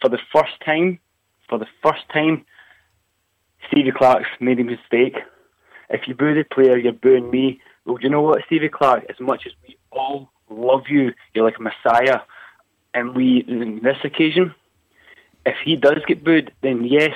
for 0.00 0.08
the 0.08 0.18
first 0.32 0.52
time, 0.64 0.98
for 1.48 1.58
the 1.58 1.66
first 1.82 2.02
time, 2.12 2.44
Stevie 3.68 3.92
Clarke's 3.92 4.28
made 4.40 4.60
a 4.60 4.64
mistake. 4.64 5.16
If 5.90 6.08
you 6.08 6.14
boo 6.14 6.34
the 6.34 6.44
player, 6.44 6.78
you're 6.78 6.92
booing 6.92 7.30
me. 7.30 7.60
Well, 7.84 7.96
do 7.96 8.04
you 8.04 8.10
know 8.10 8.22
what, 8.22 8.42
Stevie 8.46 8.68
Clarke? 8.68 9.04
As 9.10 9.20
much 9.20 9.42
as 9.46 9.52
we 9.66 9.76
all 9.90 10.30
love 10.48 10.84
you, 10.88 11.12
you're 11.34 11.44
like 11.44 11.58
a 11.58 11.62
messiah, 11.62 12.20
and 12.94 13.14
we, 13.14 13.44
in 13.46 13.80
this 13.82 13.96
occasion, 14.04 14.54
if 15.44 15.56
he 15.64 15.76
does 15.76 15.98
get 16.06 16.24
booed, 16.24 16.52
then 16.62 16.84
yes, 16.84 17.14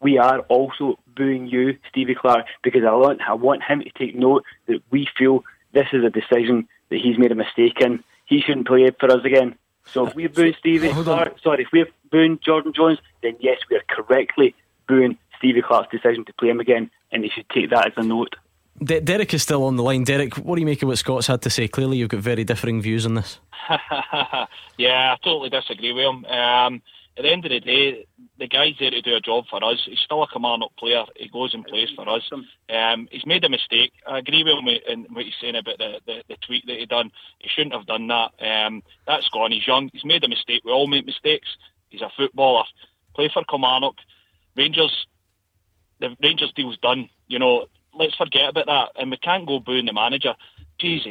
we 0.00 0.18
are 0.18 0.40
also 0.40 0.98
booing 1.14 1.46
you, 1.46 1.78
Stevie 1.90 2.14
Clarke, 2.14 2.46
because 2.62 2.82
I 2.84 2.92
want 2.92 3.20
I 3.26 3.34
want 3.34 3.62
him 3.62 3.80
to 3.80 3.90
take 3.90 4.14
note 4.16 4.44
that 4.66 4.80
we 4.90 5.06
feel 5.16 5.44
this 5.72 5.86
is 5.92 6.04
a 6.04 6.10
decision 6.10 6.68
that 6.92 7.00
he's 7.00 7.18
made 7.18 7.32
a 7.32 7.34
mistake 7.34 7.80
in. 7.80 8.04
He 8.26 8.40
shouldn't 8.40 8.66
play 8.66 8.90
for 8.98 9.10
us 9.10 9.24
again. 9.24 9.56
So 9.92 10.06
if 10.06 10.14
we're 10.14 10.28
booing 10.28 10.54
Stevie 10.58 10.90
Clarke, 10.90 11.38
sorry, 11.42 11.64
if 11.64 11.68
we're 11.72 11.88
booing 12.10 12.38
Jordan 12.44 12.72
Jones, 12.72 12.98
then 13.22 13.36
yes, 13.40 13.58
we 13.68 13.76
are 13.76 13.82
correctly 13.88 14.54
booing 14.86 15.18
Stevie 15.38 15.62
Clarke's 15.62 15.90
decision 15.90 16.24
to 16.26 16.32
play 16.34 16.50
him 16.50 16.60
again, 16.60 16.90
and 17.10 17.24
he 17.24 17.30
should 17.30 17.48
take 17.50 17.70
that 17.70 17.88
as 17.88 17.92
a 17.96 18.02
note. 18.02 18.36
De- 18.82 19.00
Derek 19.00 19.34
is 19.34 19.42
still 19.42 19.64
on 19.64 19.76
the 19.76 19.82
line. 19.82 20.04
Derek, 20.04 20.34
what 20.34 20.54
do 20.54 20.60
you 20.60 20.66
make 20.66 20.82
of 20.82 20.88
what 20.88 20.98
Scott's 20.98 21.26
had 21.26 21.42
to 21.42 21.50
say? 21.50 21.68
Clearly, 21.68 21.98
you've 21.98 22.08
got 22.08 22.20
very 22.20 22.44
differing 22.44 22.80
views 22.80 23.04
on 23.04 23.14
this. 23.14 23.38
yeah, 24.78 25.14
I 25.14 25.16
totally 25.22 25.50
disagree 25.50 25.92
with 25.92 26.04
him. 26.04 26.24
Um, 26.26 26.82
at 27.16 27.24
the 27.24 27.30
end 27.30 27.44
of 27.44 27.50
the 27.50 27.60
day, 27.60 28.06
the 28.38 28.48
guy's 28.48 28.74
there 28.80 28.90
to 28.90 29.02
do 29.02 29.14
a 29.14 29.20
job 29.20 29.44
for 29.50 29.62
us. 29.62 29.82
He's 29.84 29.98
still 29.98 30.22
a 30.22 30.28
Kilmarnock 30.28 30.74
player. 30.76 31.04
He 31.16 31.28
goes 31.28 31.52
and 31.52 31.64
plays 31.64 31.90
for 31.94 32.08
us. 32.08 32.22
Um, 32.32 33.06
he's 33.10 33.26
made 33.26 33.44
a 33.44 33.50
mistake. 33.50 33.92
I 34.06 34.18
agree 34.18 34.42
with 34.42 34.54
him 34.54 34.68
in 34.88 35.14
what 35.14 35.24
he's 35.24 35.34
saying 35.40 35.56
about 35.56 35.78
the, 35.78 36.00
the, 36.06 36.22
the 36.28 36.36
tweet 36.46 36.66
that 36.66 36.78
he 36.78 36.86
done. 36.86 37.10
He 37.38 37.48
shouldn't 37.48 37.74
have 37.74 37.86
done 37.86 38.06
that. 38.08 38.30
Um, 38.40 38.82
that's 39.06 39.28
gone. 39.28 39.52
He's 39.52 39.66
young. 39.66 39.90
He's 39.92 40.04
made 40.04 40.24
a 40.24 40.28
mistake. 40.28 40.62
We 40.64 40.72
all 40.72 40.86
make 40.86 41.04
mistakes. 41.04 41.48
He's 41.90 42.00
a 42.00 42.10
footballer. 42.16 42.64
Play 43.14 43.30
for 43.32 43.44
Kilmarnock. 43.44 43.96
Rangers, 44.56 45.06
the 46.00 46.16
Rangers 46.22 46.52
deal's 46.56 46.78
done. 46.78 47.10
You 47.28 47.38
know, 47.38 47.66
let's 47.94 48.16
forget 48.16 48.48
about 48.48 48.66
that. 48.66 49.00
And 49.00 49.10
we 49.10 49.18
can't 49.18 49.46
go 49.46 49.60
booing 49.60 49.84
the 49.84 49.92
manager. 49.92 50.34
Jeez, 50.80 51.06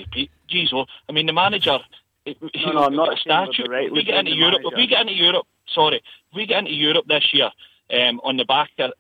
jeez, 0.50 0.74
oh. 0.74 0.86
I 1.08 1.12
mean, 1.12 1.28
the 1.28 1.34
manager. 1.34 1.78
No, 2.26 2.72
no, 2.72 2.84
I'm 2.84 2.96
not 2.96 3.14
a 3.14 3.18
statue. 3.18 3.66
Right, 3.68 3.92
we 3.92 4.04
get 4.04 4.20
into 4.20 4.36
Europe. 4.36 4.62
If 4.64 4.78
we 4.78 4.86
get 4.86 5.02
into 5.02 5.14
Europe, 5.14 5.48
sorry, 5.74 5.98
if 5.98 6.36
we 6.36 6.46
get 6.46 6.60
into 6.60 6.74
Europe 6.74 7.06
this 7.08 7.34
year 7.34 7.50
um, 7.92 8.20
on 8.24 8.38
the 8.38 8.46
back 8.46 8.70
of 8.80 8.92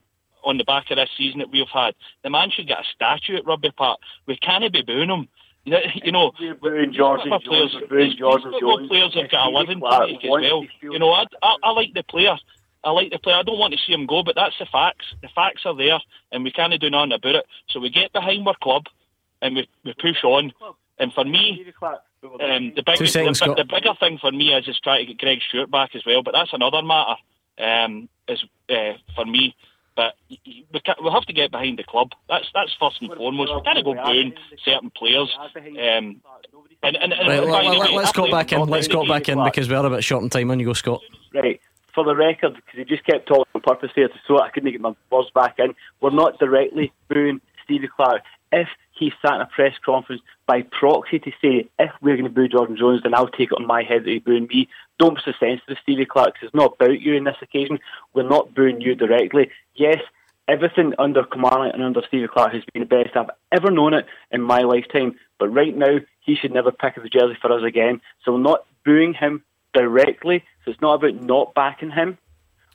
on 0.43 0.57
the 0.57 0.63
back 0.63 0.89
of 0.89 0.97
this 0.97 1.09
season 1.17 1.39
that 1.39 1.51
we've 1.51 1.67
had, 1.71 1.93
the 2.23 2.29
man 2.29 2.49
should 2.49 2.67
get 2.67 2.79
a 2.79 2.83
statue 2.95 3.37
at 3.37 3.45
Rugby 3.45 3.71
Park. 3.71 3.99
We 4.25 4.37
can't 4.37 4.71
be 4.73 4.81
booing 4.81 5.09
him. 5.09 5.27
You 5.65 5.71
know, 5.73 5.79
you 6.03 6.11
know 6.11 6.31
we're 6.39 6.55
booing 6.55 6.93
Jordan 6.93 7.31
Jones. 7.43 7.75
We're 7.79 7.87
booing 7.87 8.17
Jordan 8.17 8.53
Jones. 8.59 8.87
Players 8.89 9.15
have 9.15 9.31
got 9.31 9.47
a 9.47 9.49
living 9.49 9.79
to 9.79 10.07
make 10.07 10.23
as 10.23 10.29
well. 10.29 10.65
You 10.81 10.99
know, 10.99 11.11
I, 11.11 11.25
I, 11.43 11.55
I 11.63 11.71
like 11.71 11.93
the 11.93 12.03
player. 12.03 12.37
I 12.83 12.91
like 12.91 13.11
the 13.11 13.19
player. 13.19 13.35
I 13.35 13.43
don't 13.43 13.59
want 13.59 13.73
to 13.73 13.79
see 13.85 13.93
him 13.93 14.07
go, 14.07 14.23
but 14.23 14.35
that's 14.35 14.57
the 14.57 14.65
facts. 14.65 15.05
The 15.21 15.29
facts 15.35 15.61
are 15.65 15.75
there, 15.75 15.99
and 16.31 16.43
we 16.43 16.51
can't 16.51 16.73
do 16.79 16.89
nothing 16.89 17.11
about 17.11 17.35
it. 17.35 17.45
So 17.69 17.79
we 17.79 17.91
get 17.91 18.11
behind 18.11 18.47
our 18.47 18.55
club, 18.61 18.85
and 19.41 19.55
we, 19.55 19.69
we 19.85 19.93
push 19.93 20.23
on. 20.23 20.51
And 20.97 21.13
for 21.13 21.23
me, 21.23 21.63
um, 22.23 22.73
the, 22.75 22.83
big, 22.85 23.07
seconds, 23.07 23.39
the, 23.39 23.55
the 23.55 23.65
bigger 23.65 23.93
thing 23.99 24.17
for 24.19 24.31
me 24.31 24.53
is 24.53 24.65
just 24.65 24.83
trying 24.83 25.05
to 25.05 25.13
get 25.13 25.19
Greg 25.19 25.39
Stewart 25.47 25.71
back 25.71 25.95
as 25.95 26.03
well. 26.05 26.23
But 26.23 26.33
that's 26.33 26.53
another 26.53 26.81
matter. 26.81 27.15
Um, 27.57 28.09
is 28.27 28.43
uh, 28.69 28.93
for 29.15 29.25
me. 29.25 29.55
But 29.95 30.13
we 30.31 30.79
can 30.85 30.95
we 31.03 31.11
have 31.11 31.25
to 31.25 31.33
get 31.33 31.51
behind 31.51 31.77
the 31.77 31.83
club. 31.83 32.11
That's 32.29 32.45
that's 32.53 32.71
first 32.79 33.01
and 33.01 33.13
foremost. 33.13 33.53
We 33.53 33.61
can't 33.61 33.83
go 33.83 33.93
booing 33.93 34.33
certain 34.63 34.89
players. 34.91 35.29
Um, 35.55 36.21
and, 36.83 36.95
and, 36.95 37.13
and 37.13 37.27
Right, 37.27 37.65
by 37.65 37.77
let, 37.77 38.05
us 38.05 38.09
I 38.09 38.11
go 38.13 38.31
back 38.31 38.53
in. 38.53 38.61
Let's 38.61 38.87
go 38.87 39.05
back 39.05 39.27
in 39.27 39.43
because 39.43 39.69
we 39.69 39.75
are 39.75 39.85
a 39.85 39.89
bit 39.89 40.03
short 40.03 40.23
on 40.23 40.29
time. 40.29 40.49
On 40.49 40.59
you 40.59 40.65
go, 40.65 40.73
Scott. 40.73 41.01
Right. 41.33 41.59
For 41.93 42.05
the 42.05 42.15
record, 42.15 42.55
because 42.55 42.77
he 42.77 42.85
just 42.85 43.03
kept 43.03 43.27
talking 43.27 43.51
on 43.53 43.61
purpose 43.61 43.91
here, 43.93 44.09
so 44.25 44.39
I 44.39 44.49
couldn't 44.49 44.71
get 44.71 44.79
my 44.79 44.95
words 45.11 45.29
back 45.35 45.55
in. 45.59 45.75
We're 45.99 46.11
not 46.11 46.39
directly 46.39 46.93
booing 47.09 47.41
Stevie 47.65 47.89
Clarke. 47.93 48.23
If 48.53 48.69
he 49.01 49.11
sat 49.19 49.33
in 49.33 49.41
a 49.41 49.47
press 49.47 49.73
conference 49.83 50.21
by 50.45 50.61
proxy 50.61 51.17
to 51.17 51.31
say, 51.41 51.67
if 51.79 51.91
we're 52.01 52.15
going 52.15 52.25
to 52.25 52.29
boo 52.29 52.47
Jordan 52.47 52.77
Jones, 52.77 53.01
then 53.01 53.15
I'll 53.15 53.27
take 53.27 53.51
it 53.51 53.57
on 53.57 53.65
my 53.65 53.81
head 53.81 54.03
that 54.03 54.11
he's 54.11 54.21
booing 54.21 54.45
me. 54.45 54.69
Don't 54.99 55.15
be 55.15 55.21
so 55.25 55.31
sensitive, 55.39 55.77
Stevie 55.81 56.05
Clarke, 56.05 56.35
it's 56.43 56.53
not 56.53 56.75
about 56.79 57.01
you 57.01 57.15
in 57.15 57.23
this 57.23 57.35
occasion. 57.41 57.79
We're 58.13 58.29
not 58.29 58.53
booing 58.53 58.79
you 58.79 58.93
directly. 58.93 59.49
Yes, 59.73 59.97
everything 60.47 60.93
under 60.99 61.23
Kamala 61.23 61.71
and 61.73 61.81
under 61.81 62.03
Stevie 62.07 62.27
Clarke 62.27 62.53
has 62.53 62.63
been 62.71 62.83
the 62.83 63.03
best 63.03 63.17
I've 63.17 63.31
ever 63.51 63.71
known 63.71 63.95
it 63.95 64.05
in 64.29 64.43
my 64.43 64.61
lifetime. 64.61 65.15
But 65.39 65.49
right 65.49 65.75
now, 65.75 65.97
he 66.19 66.35
should 66.35 66.53
never 66.53 66.71
pick 66.71 66.95
up 66.95 67.03
the 67.03 67.09
jersey 67.09 67.37
for 67.41 67.51
us 67.51 67.63
again. 67.63 68.01
So 68.23 68.33
we're 68.33 68.39
not 68.39 68.67
booing 68.85 69.15
him 69.15 69.43
directly. 69.73 70.43
So 70.63 70.69
it's 70.69 70.81
not 70.81 70.93
about 70.93 71.19
not 71.23 71.55
backing 71.55 71.89
him. 71.89 72.19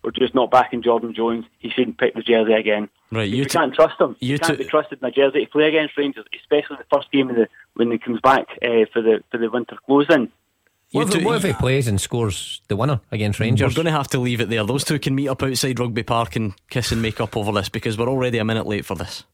We're 0.05 0.11
just 0.13 0.35
not 0.35 0.51
backing 0.51 0.83
Jordan 0.83 1.15
Jones. 1.15 1.45
He 1.59 1.69
shouldn't 1.71 1.99
pick 1.99 2.15
the 2.15 2.23
jersey 2.23 2.53
again. 2.53 2.89
Right, 3.11 3.29
you 3.29 3.39
we 3.39 3.45
t- 3.45 3.51
can't 3.51 3.75
trust 3.75 4.01
him. 4.01 4.15
you 4.21 4.35
he 4.35 4.39
can't 4.39 4.59
t- 4.59 4.65
be 4.65 4.69
trusted 4.71 5.01
in 5.03 5.09
a 5.09 5.11
jersey 5.11 5.45
to 5.45 5.51
play 5.51 5.69
against 5.69 5.97
Rangers, 5.97 6.25
especially 6.41 6.77
the 6.77 6.97
first 6.97 7.11
game 7.11 7.29
of 7.31 7.37
the 7.37 7.49
when 7.75 7.91
he 7.91 7.99
comes 7.99 8.21
back 8.21 8.47
uh, 8.63 8.85
for 8.93 9.03
the 9.03 9.23
for 9.31 9.39
the 9.39 9.51
winter 9.51 9.77
closing. 9.87 10.31
What, 10.93 11.11
two- 11.11 11.19
if, 11.19 11.25
what 11.25 11.37
if 11.37 11.43
he 11.43 11.53
plays 11.53 11.89
and 11.89 12.01
scores 12.01 12.61
the 12.69 12.77
winner 12.77 13.01
against 13.11 13.41
Rangers? 13.41 13.73
We're 13.73 13.83
going 13.83 13.87
to 13.93 13.99
have 13.99 14.09
to 14.09 14.19
leave 14.21 14.41
it 14.41 14.49
there. 14.49 14.65
Those 14.65 14.85
two 14.85 15.01
can 15.01 15.17
meet 15.17 15.29
up 15.29 15.43
outside 15.43 15.81
Rugby 15.81 16.05
Park 16.05 16.37
and 16.37 16.55
kiss 16.71 16.93
and 16.93 17.03
make 17.03 17.21
up 17.21 17.37
over 17.37 17.51
this 17.51 17.69
because 17.69 17.99
we're 17.99 18.09
already 18.09 18.39
a 18.39 18.45
minute 18.45 18.67
late 18.67 18.85
for 18.85 18.95
this. 18.95 19.25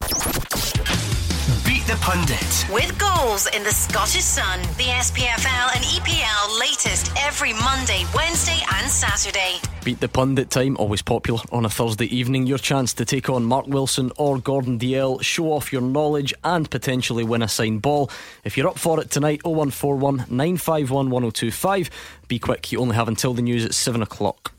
Beat 1.82 1.94
the 1.94 2.00
pundit. 2.00 2.66
With 2.72 2.96
goals 2.96 3.48
in 3.48 3.64
the 3.64 3.72
Scottish 3.72 4.22
Sun, 4.22 4.60
the 4.76 4.84
SPFL 4.84 5.74
and 5.74 5.84
EPL 5.84 6.60
latest 6.60 7.10
every 7.18 7.52
Monday, 7.54 8.04
Wednesday, 8.14 8.60
and 8.74 8.88
Saturday. 8.88 9.56
Beat 9.84 9.98
the 9.98 10.08
pundit 10.08 10.48
time, 10.48 10.76
always 10.76 11.02
popular 11.02 11.40
on 11.50 11.64
a 11.64 11.68
Thursday 11.68 12.04
evening. 12.04 12.46
Your 12.46 12.58
chance 12.58 12.94
to 12.94 13.04
take 13.04 13.28
on 13.28 13.42
Mark 13.42 13.66
Wilson 13.66 14.12
or 14.16 14.38
Gordon 14.38 14.78
Dalziel, 14.78 15.22
show 15.22 15.52
off 15.52 15.72
your 15.72 15.82
knowledge 15.82 16.32
and 16.44 16.70
potentially 16.70 17.24
win 17.24 17.42
a 17.42 17.48
signed 17.48 17.82
ball. 17.82 18.08
If 18.44 18.56
you're 18.56 18.68
up 18.68 18.78
for 18.78 19.00
it 19.00 19.10
tonight, 19.10 19.44
0141 19.44 20.26
951 20.30 21.10
1025. 21.10 21.90
Be 22.28 22.38
quick, 22.38 22.70
you 22.70 22.78
only 22.78 22.94
have 22.94 23.08
until 23.08 23.34
the 23.34 23.42
news 23.42 23.64
at 23.64 23.74
7 23.74 24.02
o'clock. 24.02 24.52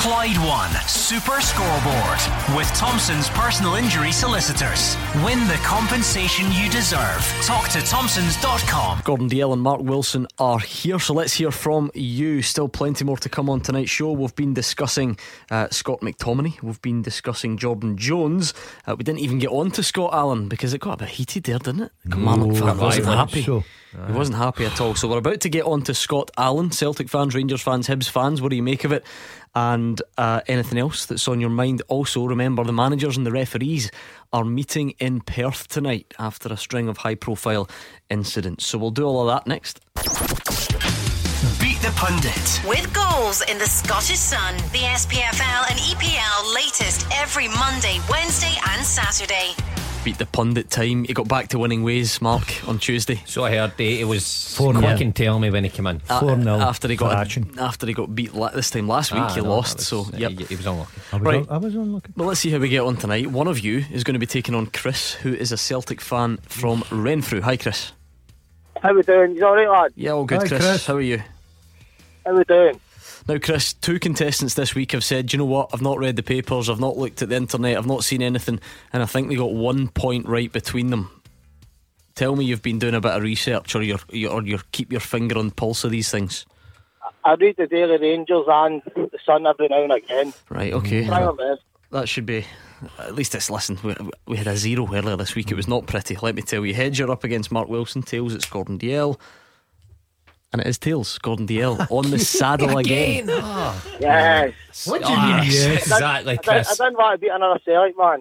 Clyde 0.00 0.38
One 0.38 0.70
Super 0.88 1.42
Scoreboard 1.42 2.56
with 2.56 2.66
Thompson's 2.74 3.28
personal 3.28 3.74
injury 3.74 4.12
solicitors. 4.12 4.96
Win 5.22 5.46
the 5.46 5.60
compensation 5.62 6.46
you 6.52 6.70
deserve. 6.70 7.20
Talk 7.44 7.68
to 7.72 7.82
Thompson's.com. 7.82 9.02
Gordon 9.04 9.28
Dalziel 9.28 9.52
and 9.52 9.60
Mark 9.60 9.82
Wilson 9.82 10.26
are 10.38 10.58
here, 10.58 10.98
so 10.98 11.12
let's 11.12 11.34
hear 11.34 11.50
from 11.50 11.90
you. 11.92 12.40
Still 12.40 12.66
plenty 12.66 13.04
more 13.04 13.18
to 13.18 13.28
come 13.28 13.50
on 13.50 13.60
tonight's 13.60 13.90
show. 13.90 14.12
We've 14.12 14.34
been 14.34 14.54
discussing 14.54 15.18
uh, 15.50 15.68
Scott 15.68 16.00
McTominay, 16.00 16.62
we've 16.62 16.80
been 16.80 17.02
discussing 17.02 17.58
Jordan 17.58 17.98
Jones. 17.98 18.54
Uh, 18.86 18.96
we 18.96 19.04
didn't 19.04 19.20
even 19.20 19.38
get 19.38 19.50
on 19.50 19.70
to 19.72 19.82
Scott 19.82 20.14
Allen 20.14 20.48
because 20.48 20.72
it 20.72 20.80
got 20.80 20.94
a 20.94 21.04
bit 21.04 21.08
heated 21.10 21.44
there, 21.44 21.58
didn't 21.58 21.82
it? 21.82 21.92
Kilmarnock 22.10 22.56
fan 22.56 22.78
wasn't 22.78 23.04
very 23.04 23.16
happy. 23.18 23.42
so. 23.42 23.64
He 24.06 24.12
wasn't 24.12 24.38
happy 24.38 24.64
at 24.66 24.80
all. 24.80 24.94
So 24.94 25.08
we're 25.08 25.18
about 25.18 25.40
to 25.40 25.48
get 25.48 25.64
on 25.64 25.82
to 25.82 25.94
Scott 25.94 26.30
Allen, 26.38 26.70
Celtic 26.70 27.08
fans, 27.08 27.34
Rangers 27.34 27.60
fans, 27.60 27.88
Hibs 27.88 28.08
fans. 28.08 28.40
What 28.40 28.50
do 28.50 28.56
you 28.56 28.62
make 28.62 28.84
of 28.84 28.92
it? 28.92 29.04
And 29.54 30.00
uh, 30.16 30.40
anything 30.46 30.78
else 30.78 31.06
that's 31.06 31.26
on 31.26 31.40
your 31.40 31.50
mind? 31.50 31.82
Also, 31.88 32.24
remember 32.24 32.62
the 32.64 32.72
managers 32.72 33.16
and 33.16 33.26
the 33.26 33.32
referees 33.32 33.90
are 34.32 34.44
meeting 34.44 34.90
in 35.00 35.20
Perth 35.20 35.66
tonight 35.68 36.14
after 36.18 36.52
a 36.52 36.56
string 36.56 36.88
of 36.88 36.98
high 36.98 37.16
profile 37.16 37.68
incidents. 38.08 38.64
So 38.66 38.78
we'll 38.78 38.92
do 38.92 39.04
all 39.04 39.28
of 39.28 39.34
that 39.34 39.46
next. 39.48 39.80
Beat 41.60 41.80
the 41.82 41.92
pundit. 41.96 42.60
With 42.66 42.92
goals 42.92 43.42
in 43.42 43.58
the 43.58 43.66
Scottish 43.66 44.18
Sun, 44.18 44.56
the 44.72 44.86
SPFL 44.94 45.70
and 45.70 45.78
EPL 45.80 46.54
latest 46.54 47.06
every 47.12 47.48
Monday, 47.48 47.98
Wednesday, 48.08 48.54
and 48.70 48.84
Saturday. 48.86 49.54
Beat 50.02 50.16
the 50.16 50.24
pundit 50.24 50.70
time. 50.70 51.04
He 51.04 51.12
got 51.12 51.28
back 51.28 51.48
to 51.48 51.58
winning 51.58 51.82
ways, 51.82 52.22
Mark, 52.22 52.66
on 52.66 52.78
Tuesday. 52.78 53.20
So 53.26 53.44
I 53.44 53.50
heard 53.50 53.72
uh, 53.72 53.82
it 53.82 54.06
was 54.06 54.54
Four 54.56 54.72
quick 54.72 54.82
nil. 54.84 55.02
and 55.02 55.14
tell 55.14 55.38
me 55.38 55.50
when 55.50 55.62
he 55.64 55.68
came 55.68 55.86
in. 55.86 56.00
Uh, 56.08 56.20
4-0 56.22 56.58
after 56.62 56.88
he 56.88 56.96
got 56.96 57.12
for 57.12 57.16
action. 57.18 57.50
after 57.58 57.86
he 57.86 57.92
got 57.92 58.14
beat 58.14 58.32
la- 58.32 58.48
this 58.48 58.70
time 58.70 58.88
last 58.88 59.12
week, 59.12 59.20
Ah, 59.22 59.34
he 59.34 59.42
no, 59.42 59.50
lost. 59.50 59.76
that 59.76 59.84
so 59.84 60.06
yeah, 60.16 60.30
he, 60.30 60.42
he 60.46 60.56
was 60.56 60.64
unlucky. 60.64 60.90
I 61.12 61.16
was, 61.16 61.22
Right. 61.26 61.46
on, 61.46 61.46
I 61.50 61.56
was 61.58 61.74
unlucky. 61.74 61.90
looking. 61.92 62.14
Well, 62.16 62.28
let's 62.28 62.40
see 62.40 62.50
how 62.50 62.56
we 62.58 62.70
get 62.70 62.80
on 62.80 62.96
tonight. 62.96 63.26
One 63.26 63.46
of 63.46 63.58
you 63.60 63.84
is 63.92 64.02
going 64.02 64.14
to 64.14 64.18
be 64.18 64.24
taking 64.24 64.54
on 64.54 64.68
Chris, 64.68 65.12
who 65.12 65.34
is 65.34 65.52
a 65.52 65.58
Celtic 65.58 66.00
fan 66.00 66.38
from 66.48 66.82
Renfrew. 66.90 67.42
Hi, 67.42 67.58
Chris. 67.58 67.92
How 68.82 68.94
we 68.94 69.02
doing? 69.02 69.36
You 69.36 69.44
alright, 69.44 69.68
lad? 69.68 69.92
Yeah, 69.96 70.12
all 70.12 70.24
good, 70.24 70.40
Hi, 70.40 70.48
Chris. 70.48 70.62
Chris. 70.64 70.86
How 70.86 70.94
are 70.96 71.00
you? 71.02 71.22
How 72.24 72.34
we 72.34 72.44
doing? 72.44 72.80
Now, 73.30 73.38
Chris, 73.38 73.74
two 73.74 74.00
contestants 74.00 74.54
this 74.54 74.74
week 74.74 74.90
have 74.90 75.04
said, 75.04 75.26
"Do 75.26 75.36
you 75.36 75.38
know 75.38 75.44
what? 75.44 75.70
I've 75.72 75.80
not 75.80 76.00
read 76.00 76.16
the 76.16 76.22
papers, 76.24 76.68
I've 76.68 76.80
not 76.80 76.96
looked 76.96 77.22
at 77.22 77.28
the 77.28 77.36
internet, 77.36 77.78
I've 77.78 77.86
not 77.86 78.02
seen 78.02 78.22
anything, 78.22 78.58
and 78.92 79.04
I 79.04 79.06
think 79.06 79.28
they 79.28 79.36
got 79.36 79.52
one 79.52 79.86
point 79.86 80.26
right 80.26 80.52
between 80.52 80.90
them. 80.90 81.22
Tell 82.16 82.34
me 82.34 82.44
you've 82.44 82.60
been 82.60 82.80
doing 82.80 82.96
a 82.96 83.00
bit 83.00 83.12
of 83.12 83.22
research, 83.22 83.76
or 83.76 83.84
you're, 83.84 84.00
you 84.10 84.30
or 84.30 84.42
you 84.42 84.58
keep 84.72 84.90
your 84.90 85.00
finger 85.00 85.38
on 85.38 85.50
the 85.50 85.54
pulse 85.54 85.84
of 85.84 85.92
these 85.92 86.10
things. 86.10 86.44
I 87.24 87.34
read 87.34 87.54
the 87.56 87.68
Daily 87.68 87.98
Rangers 87.98 88.46
and 88.48 88.82
the 88.96 89.18
Sun 89.24 89.46
every 89.46 89.68
now 89.68 89.84
and 89.84 89.92
again. 89.92 90.32
Right? 90.48 90.72
Okay. 90.72 91.06
Try. 91.06 91.32
That 91.92 92.08
should 92.08 92.26
be. 92.26 92.44
At 92.98 93.14
least 93.14 93.36
it's 93.36 93.48
listen. 93.48 93.78
We, 93.84 93.94
we 94.26 94.36
had 94.38 94.48
a 94.48 94.56
zero 94.56 94.92
earlier 94.92 95.14
this 95.14 95.36
week. 95.36 95.52
It 95.52 95.56
was 95.56 95.68
not 95.68 95.86
pretty. 95.86 96.16
Let 96.20 96.34
me 96.34 96.42
tell 96.42 96.66
you. 96.66 96.74
Heads 96.74 96.98
you're 96.98 97.12
up 97.12 97.22
against 97.22 97.52
Mark 97.52 97.68
Wilson. 97.68 98.02
Tails 98.02 98.34
it's 98.34 98.46
Gordon 98.46 98.76
Dalziel. 98.76 99.20
And 100.52 100.60
it 100.60 100.66
is 100.66 100.78
tails. 100.78 101.16
Gordon 101.18 101.46
Dalziel 101.46 101.86
on 101.90 102.10
the 102.10 102.18
saddle 102.18 102.76
again. 102.78 103.28
Yes. 104.00 104.54
What 104.86 105.02
do 105.04 105.10
you 105.12 105.16
mean, 105.18 105.44
yes? 105.44 105.82
Exactly, 105.92 106.32
I, 106.32 106.36
Chris. 106.38 106.68
didn't, 106.68 106.80
I 106.80 106.84
didn't 106.86 106.98
want 106.98 107.14
to 107.14 107.18
beat 107.18 107.30
another 107.32 107.60
Celtic 107.64 107.98
man. 107.98 108.18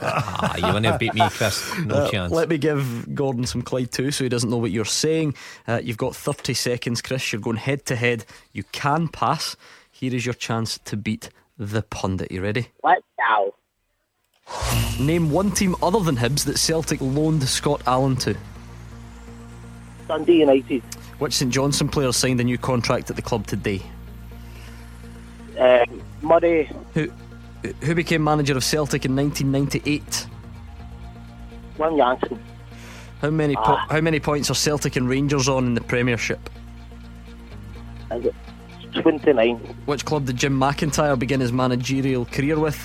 Ah, 0.00 0.56
you 0.56 0.62
want 0.62 0.84
to 0.84 0.96
beat 0.96 1.12
me, 1.14 1.28
Chris? 1.30 1.76
No 1.80 1.94
Uh, 1.96 2.10
chance. 2.10 2.32
Let 2.32 2.48
me 2.48 2.56
give 2.56 3.14
Gordon 3.14 3.44
some 3.46 3.62
Clyde 3.62 3.90
too, 3.90 4.10
so 4.12 4.24
he 4.24 4.28
doesn't 4.30 4.48
know 4.48 4.56
what 4.58 4.70
you're 4.70 4.84
saying. 4.84 5.34
Uh, 5.66 5.80
you've 5.82 5.96
got 5.98 6.14
30 6.14 6.54
seconds, 6.54 7.02
Chris. 7.02 7.32
You're 7.32 7.40
going 7.42 7.56
head 7.56 7.84
to 7.86 7.96
head. 7.96 8.24
You 8.52 8.62
can 8.72 9.08
pass. 9.08 9.56
Here 9.90 10.14
is 10.14 10.24
your 10.24 10.34
chance 10.34 10.78
to 10.84 10.96
beat 10.96 11.30
the 11.58 11.82
pundit. 11.82 12.30
You 12.30 12.42
ready? 12.42 12.68
Let's 12.84 13.02
go. 13.18 13.54
Name 15.00 15.30
one 15.30 15.50
team 15.50 15.74
other 15.82 16.00
than 16.00 16.16
Hibs 16.16 16.44
that 16.44 16.58
Celtic 16.58 17.00
loaned 17.00 17.42
Scott 17.42 17.82
Allen 17.86 18.16
to. 18.16 18.36
Dundee 20.08 20.40
United. 20.40 20.82
Which 21.18 21.34
St 21.34 21.52
Johnstone 21.52 21.88
player 21.88 22.12
signed 22.12 22.40
a 22.40 22.44
new 22.44 22.58
contract 22.58 23.10
at 23.10 23.16
the 23.16 23.22
club 23.22 23.46
today? 23.46 23.82
Um, 25.58 26.02
Murray. 26.22 26.70
Who 26.94 27.10
who 27.82 27.94
became 27.94 28.22
manager 28.22 28.56
of 28.56 28.62
Celtic 28.64 29.04
in 29.04 29.14
1998? 29.16 30.26
Wim 31.78 31.96
Jansen. 31.96 32.38
How 33.20 33.30
many 33.30 33.56
po- 33.56 33.62
Ah. 33.76 33.86
how 33.90 34.00
many 34.00 34.20
points 34.20 34.48
are 34.50 34.54
Celtic 34.54 34.94
and 34.96 35.08
Rangers 35.08 35.48
on 35.48 35.66
in 35.66 35.74
the 35.74 35.80
Premiership? 35.80 36.48
29. 38.94 39.56
Which 39.86 40.04
club 40.04 40.24
did 40.26 40.36
Jim 40.36 40.58
McIntyre 40.58 41.18
begin 41.18 41.40
his 41.40 41.52
managerial 41.52 42.24
career 42.26 42.58
with? 42.58 42.78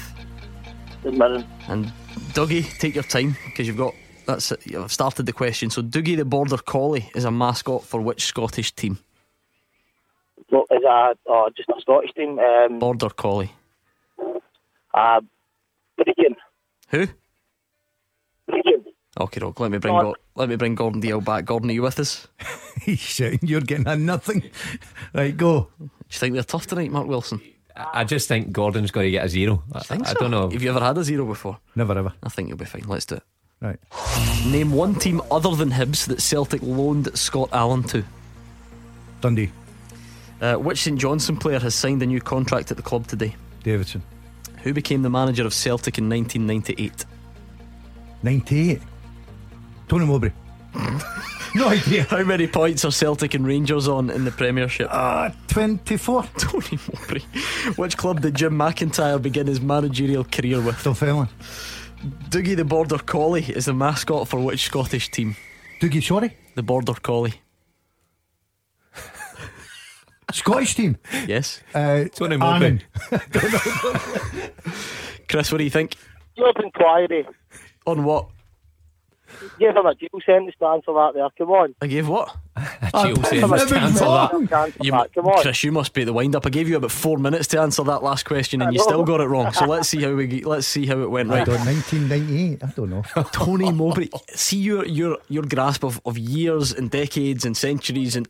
The 1.04 1.12
Mirren. 1.12 1.46
And 1.68 1.92
Dougie, 2.34 2.64
take 2.80 2.96
your 2.96 3.04
time 3.04 3.36
because 3.46 3.68
you've 3.68 3.78
got 3.78 3.94
that's 4.26 4.52
it. 4.52 4.76
I've 4.76 4.92
started 4.92 5.26
the 5.26 5.34
question. 5.34 5.70
So 5.70 5.82
Doogie 5.82 6.18
the 6.18 6.26
Border 6.26 6.58
Collie 6.58 7.10
is 7.16 7.26
a 7.26 7.32
mascot 7.32 7.84
for 7.84 8.02
which 8.02 8.26
Scottish 8.26 8.72
team? 8.74 8.98
So, 10.50 10.66
is 10.72 10.84
a, 10.84 11.16
oh, 11.28 11.50
just 11.56 11.70
a 11.70 11.80
Scottish 11.82 12.12
team. 12.14 12.38
Um, 12.40 12.80
Border 12.80 13.10
Collie. 13.10 13.52
uh, 14.94 15.22
Brilliant. 15.98 16.38
Who? 16.90 17.08
Brilliant. 18.48 18.88
Okay, 19.20 19.40
Rock. 19.42 19.60
Let 19.60 19.72
me 19.72 19.78
bring 19.78 19.94
Gord- 19.94 20.04
Gor- 20.06 20.18
let 20.36 20.50
me 20.50 20.56
bring 20.56 20.76
Gordon 20.76 21.02
Dalziel 21.02 21.24
back. 21.24 21.46
Gordon, 21.46 21.70
are 21.70 21.74
you 21.74 21.84
with 21.84 22.00
us? 22.00 22.28
He's 22.82 23.00
shouting, 23.00 23.40
You're 23.44 23.62
getting 23.62 23.88
a 23.88 23.96
nothing. 23.96 24.50
Right, 25.14 25.36
go. 25.38 25.70
Do 25.80 25.86
you 25.86 25.90
think 26.20 26.34
they're 26.34 26.44
tough 26.44 26.66
tonight, 26.68 26.92
Mark 26.92 27.08
Wilson? 27.08 27.40
I 27.76 28.02
I 28.02 28.04
just 28.04 28.28
think 28.28 28.52
Gordon's 28.52 28.92
got 28.92 29.02
to 29.04 29.12
get 29.12 29.26
a 29.26 29.30
zero. 29.30 29.64
I, 29.72 29.80
think 29.82 30.08
I 30.08 30.14
so? 30.14 30.20
don't 30.20 30.32
know. 30.32 30.50
Have 30.50 30.62
you 30.64 30.70
ever 30.72 30.80
had 30.80 30.98
a 30.98 31.04
zero 31.04 31.26
before? 31.26 31.60
Never 31.76 31.98
ever. 31.98 32.14
I 32.24 32.30
think 32.30 32.50
you'll 32.50 32.58
be 32.58 32.66
fine. 32.66 32.84
Let's 32.88 33.06
do 33.06 33.16
it. 33.16 33.24
Right. 33.64 33.80
Name 34.46 34.74
one 34.74 34.94
team 34.96 35.22
other 35.32 35.56
than 35.56 35.72
Hibs 35.72 36.06
that 36.08 36.22
Celtic 36.22 36.62
loaned 36.62 37.18
Scott 37.18 37.48
Allen 37.54 37.84
to. 37.84 38.04
Dundee. 39.22 39.52
Uh, 40.42 40.56
which 40.56 40.82
St 40.82 41.00
Johnstone 41.00 41.38
player 41.38 41.60
has 41.60 41.74
signed 41.74 42.04
a 42.04 42.06
new 42.06 42.20
contract 42.20 42.72
at 42.72 42.78
the 42.78 42.84
club 42.84 43.08
today? 43.08 43.38
Davidson. 43.64 44.04
Who 44.64 44.74
became 44.74 45.02
the 45.02 45.10
manager 45.10 45.46
of 45.46 45.54
Celtic 45.54 45.98
in 45.98 46.10
1998? 46.10 47.06
98. 48.22 48.82
Tony 49.88 50.06
Mowbray. 50.06 50.32
no 51.56 51.70
idea. 51.70 52.04
How 52.04 52.24
many 52.24 52.48
points 52.48 52.84
are 52.84 52.92
Celtic 52.92 53.34
and 53.34 53.48
Rangers 53.48 53.88
on 53.88 54.10
in 54.10 54.26
the 54.26 54.32
Premiership? 54.32 54.90
Uh, 54.92 55.30
24. 55.48 56.24
Tony 56.38 56.80
Mowbray. 56.92 57.22
Which 57.78 57.96
club 57.96 58.20
did 58.20 58.36
Jim 58.36 58.58
McIntyre 58.58 59.22
begin 59.22 59.48
his 59.48 59.62
managerial 59.62 60.26
career 60.26 60.60
with? 60.60 60.84
Dunfermline. 60.84 61.30
Dougie 62.04 62.56
the 62.56 62.66
Border 62.66 62.98
Collie 62.98 63.44
is 63.44 63.66
the 63.66 63.74
mascot 63.74 64.28
for 64.28 64.38
which 64.40 64.66
Scottish 64.66 65.10
team? 65.10 65.38
Doogie, 65.80 66.04
sorry? 66.04 66.36
The 66.56 66.64
Border 66.64 66.96
Collie. 66.96 67.36
Scottish 70.34 70.76
team. 70.76 70.98
Yes. 71.28 71.62
Uh, 71.74 72.06
Tony 72.14 72.36
Mowbray. 72.36 72.66
Annan. 72.68 72.82
Chris, 75.30 75.52
what 75.52 75.60
do 75.60 75.64
you 75.64 75.70
think? 75.70 75.96
Job 76.38 76.56
inquiry. 76.62 77.26
On 77.86 78.04
what? 78.04 78.28
Give 79.60 79.76
him 79.76 79.86
a 79.86 79.96
jail 79.96 80.10
sentence 80.26 80.56
to 80.60 80.66
answer 80.66 80.94
that 80.94 81.12
there. 81.14 81.28
Come 81.38 81.52
on. 81.52 81.76
I 81.82 81.88
gave 81.88 82.08
what? 82.08 82.36
Jill 83.02 83.16
Give 83.32 83.52
a 83.52 83.58
jail 83.58 83.68
cancel 83.68 83.68
sentence 83.68 84.50
to 84.50 84.58
answer 84.58 84.78
You, 84.82 84.92
that. 84.92 85.14
Come 85.14 85.26
on. 85.28 85.42
Chris, 85.42 85.64
you 85.64 85.72
must 85.72 85.94
be 85.94 86.02
at 86.02 86.06
the 86.06 86.14
wind 86.14 86.36
up. 86.36 86.46
I 86.46 86.50
gave 86.50 86.70
you 86.70 86.78
about 86.78 86.92
four 86.92 87.18
minutes 87.18 87.48
to 87.50 87.62
answer 87.62 87.84
that 87.84 88.04
last 88.04 88.26
question, 88.26 88.62
and 88.62 88.74
you 88.74 88.80
still 88.80 89.04
got 89.04 89.22
it 89.22 89.26
wrong. 89.26 89.52
So 89.54 89.66
let's 89.66 89.90
see 89.90 90.02
how 90.02 90.14
we 90.14 90.44
let's 90.44 90.68
see 90.68 90.86
how 90.86 91.00
it 91.02 91.10
went. 91.10 91.30
Right, 91.30 91.46
don't, 91.46 91.66
1998. 91.66 92.64
I 92.64 92.68
don't 92.76 92.90
know. 92.90 93.04
Tony 93.32 93.72
Mowbray. 93.72 94.10
See 94.30 94.58
your 94.58 94.86
your 94.86 95.18
your 95.30 95.44
grasp 95.44 95.84
of, 95.84 96.02
of 96.06 96.18
years 96.18 96.72
and 96.72 96.90
decades 96.90 97.46
and 97.46 97.56
centuries 97.56 98.16
and. 98.16 98.28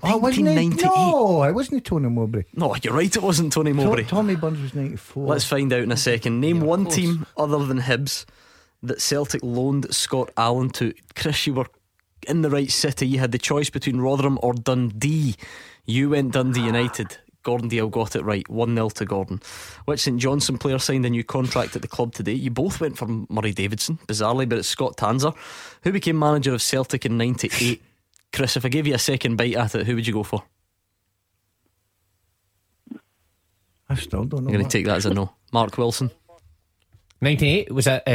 Oh, 0.00 0.16
wasn't 0.18 0.46
it? 0.46 0.84
No, 0.84 1.42
it 1.42 1.52
wasn't 1.52 1.84
Tony 1.84 2.08
Mowbray. 2.08 2.44
No, 2.54 2.76
you're 2.80 2.94
right. 2.94 3.14
It 3.14 3.20
wasn't 3.20 3.52
Tony 3.52 3.72
Mowbray. 3.72 4.04
To- 4.04 4.08
Tommy 4.08 4.36
Burns 4.36 4.60
was 4.60 4.72
94. 4.72 5.26
Let's 5.26 5.44
find 5.44 5.72
out 5.72 5.80
in 5.80 5.90
a 5.90 5.96
second. 5.96 6.40
Name 6.40 6.60
one 6.60 6.86
team 6.86 7.26
other 7.36 7.64
than 7.66 7.80
Hibs 7.80 8.24
that 8.82 9.00
Celtic 9.00 9.42
loaned 9.42 9.94
Scott 9.94 10.30
Allen 10.36 10.70
to. 10.70 10.94
Chris, 11.14 11.46
you 11.46 11.54
were 11.54 11.66
in 12.26 12.42
the 12.42 12.50
right 12.50 12.70
city. 12.70 13.06
You 13.06 13.18
had 13.18 13.32
the 13.32 13.38
choice 13.38 13.70
between 13.70 14.00
Rotherham 14.00 14.38
or 14.42 14.54
Dundee. 14.54 15.36
You 15.86 16.10
went 16.10 16.32
Dundee 16.32 16.62
United. 16.62 17.18
Gordon 17.42 17.70
Dalziel 17.70 17.90
got 17.90 18.16
it 18.16 18.24
right. 18.24 18.48
1 18.48 18.74
0 18.74 18.88
to 18.90 19.04
Gordon. 19.06 19.40
Which 19.86 20.00
St 20.00 20.18
Johnstone 20.18 20.58
player 20.58 20.78
signed 20.78 21.06
a 21.06 21.10
new 21.10 21.24
contract 21.24 21.76
at 21.76 21.82
the 21.82 21.88
club 21.88 22.12
today? 22.12 22.34
You 22.34 22.50
both 22.50 22.80
went 22.80 22.98
for 22.98 23.06
Murray 23.06 23.52
Davidson, 23.52 23.98
bizarrely, 24.06 24.46
but 24.48 24.58
it's 24.58 24.68
Scott 24.68 24.96
Tanser, 24.96 25.34
who 25.82 25.92
became 25.92 26.18
manager 26.18 26.52
of 26.52 26.60
Celtic 26.60 27.06
in 27.06 27.16
98. 27.16 27.82
Chris, 28.32 28.56
if 28.56 28.64
I 28.64 28.68
gave 28.68 28.86
you 28.86 28.94
a 28.94 28.98
second 28.98 29.36
bite 29.36 29.56
at 29.56 29.74
it, 29.74 29.86
who 29.86 29.94
would 29.94 30.06
you 30.06 30.12
go 30.12 30.22
for? 30.22 30.44
I 33.88 33.94
still 33.94 34.24
don't 34.24 34.42
know. 34.42 34.48
I'm 34.48 34.52
going 34.52 34.64
to 34.64 34.70
take 34.70 34.84
that 34.84 34.96
as 34.96 35.06
a 35.06 35.14
no. 35.14 35.32
Mark 35.50 35.78
Wilson. 35.78 36.10
98, 37.20 37.72
was 37.72 37.88
it 37.88 38.02
uh, 38.06 38.10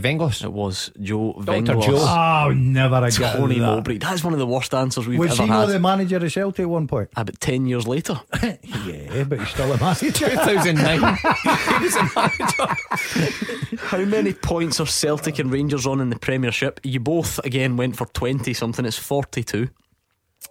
Venglos? 0.00 0.44
It 0.44 0.52
was 0.52 0.92
Joe 1.00 1.32
Dr. 1.32 1.74
Venglos. 1.74 1.84
Joe. 1.84 1.96
Oh, 1.98 2.52
never 2.54 3.04
again. 3.04 3.36
Tony 3.36 3.58
Mowbray. 3.58 3.98
That's 3.98 4.22
one 4.22 4.32
of 4.34 4.38
the 4.38 4.46
worst 4.46 4.72
answers 4.72 5.06
we've 5.08 5.18
Was 5.18 5.32
ever 5.32 5.42
he 5.42 5.48
had. 5.48 5.54
not 5.54 5.66
the 5.66 5.80
manager 5.80 6.16
of 6.18 6.32
Celtic 6.32 6.60
at 6.62 6.68
one 6.68 6.86
point? 6.86 7.08
About 7.16 7.40
10 7.40 7.66
years 7.66 7.88
later. 7.88 8.20
yeah, 8.42 9.24
but 9.24 9.40
he's 9.40 9.48
still 9.48 9.72
a 9.72 9.78
manager. 9.78 10.10
2009. 10.12 11.16
he 11.16 11.84
was 11.84 11.96
a 11.96 12.10
manager. 12.14 13.78
How 13.78 14.04
many 14.04 14.32
points 14.32 14.78
are 14.78 14.86
Celtic 14.86 15.40
and 15.40 15.50
Rangers 15.52 15.84
on 15.84 16.00
in 16.00 16.10
the 16.10 16.18
Premiership? 16.18 16.78
You 16.84 17.00
both, 17.00 17.40
again, 17.44 17.76
went 17.76 17.96
for 17.96 18.06
20 18.06 18.54
something. 18.54 18.84
It's 18.84 18.96
42. 18.98 19.68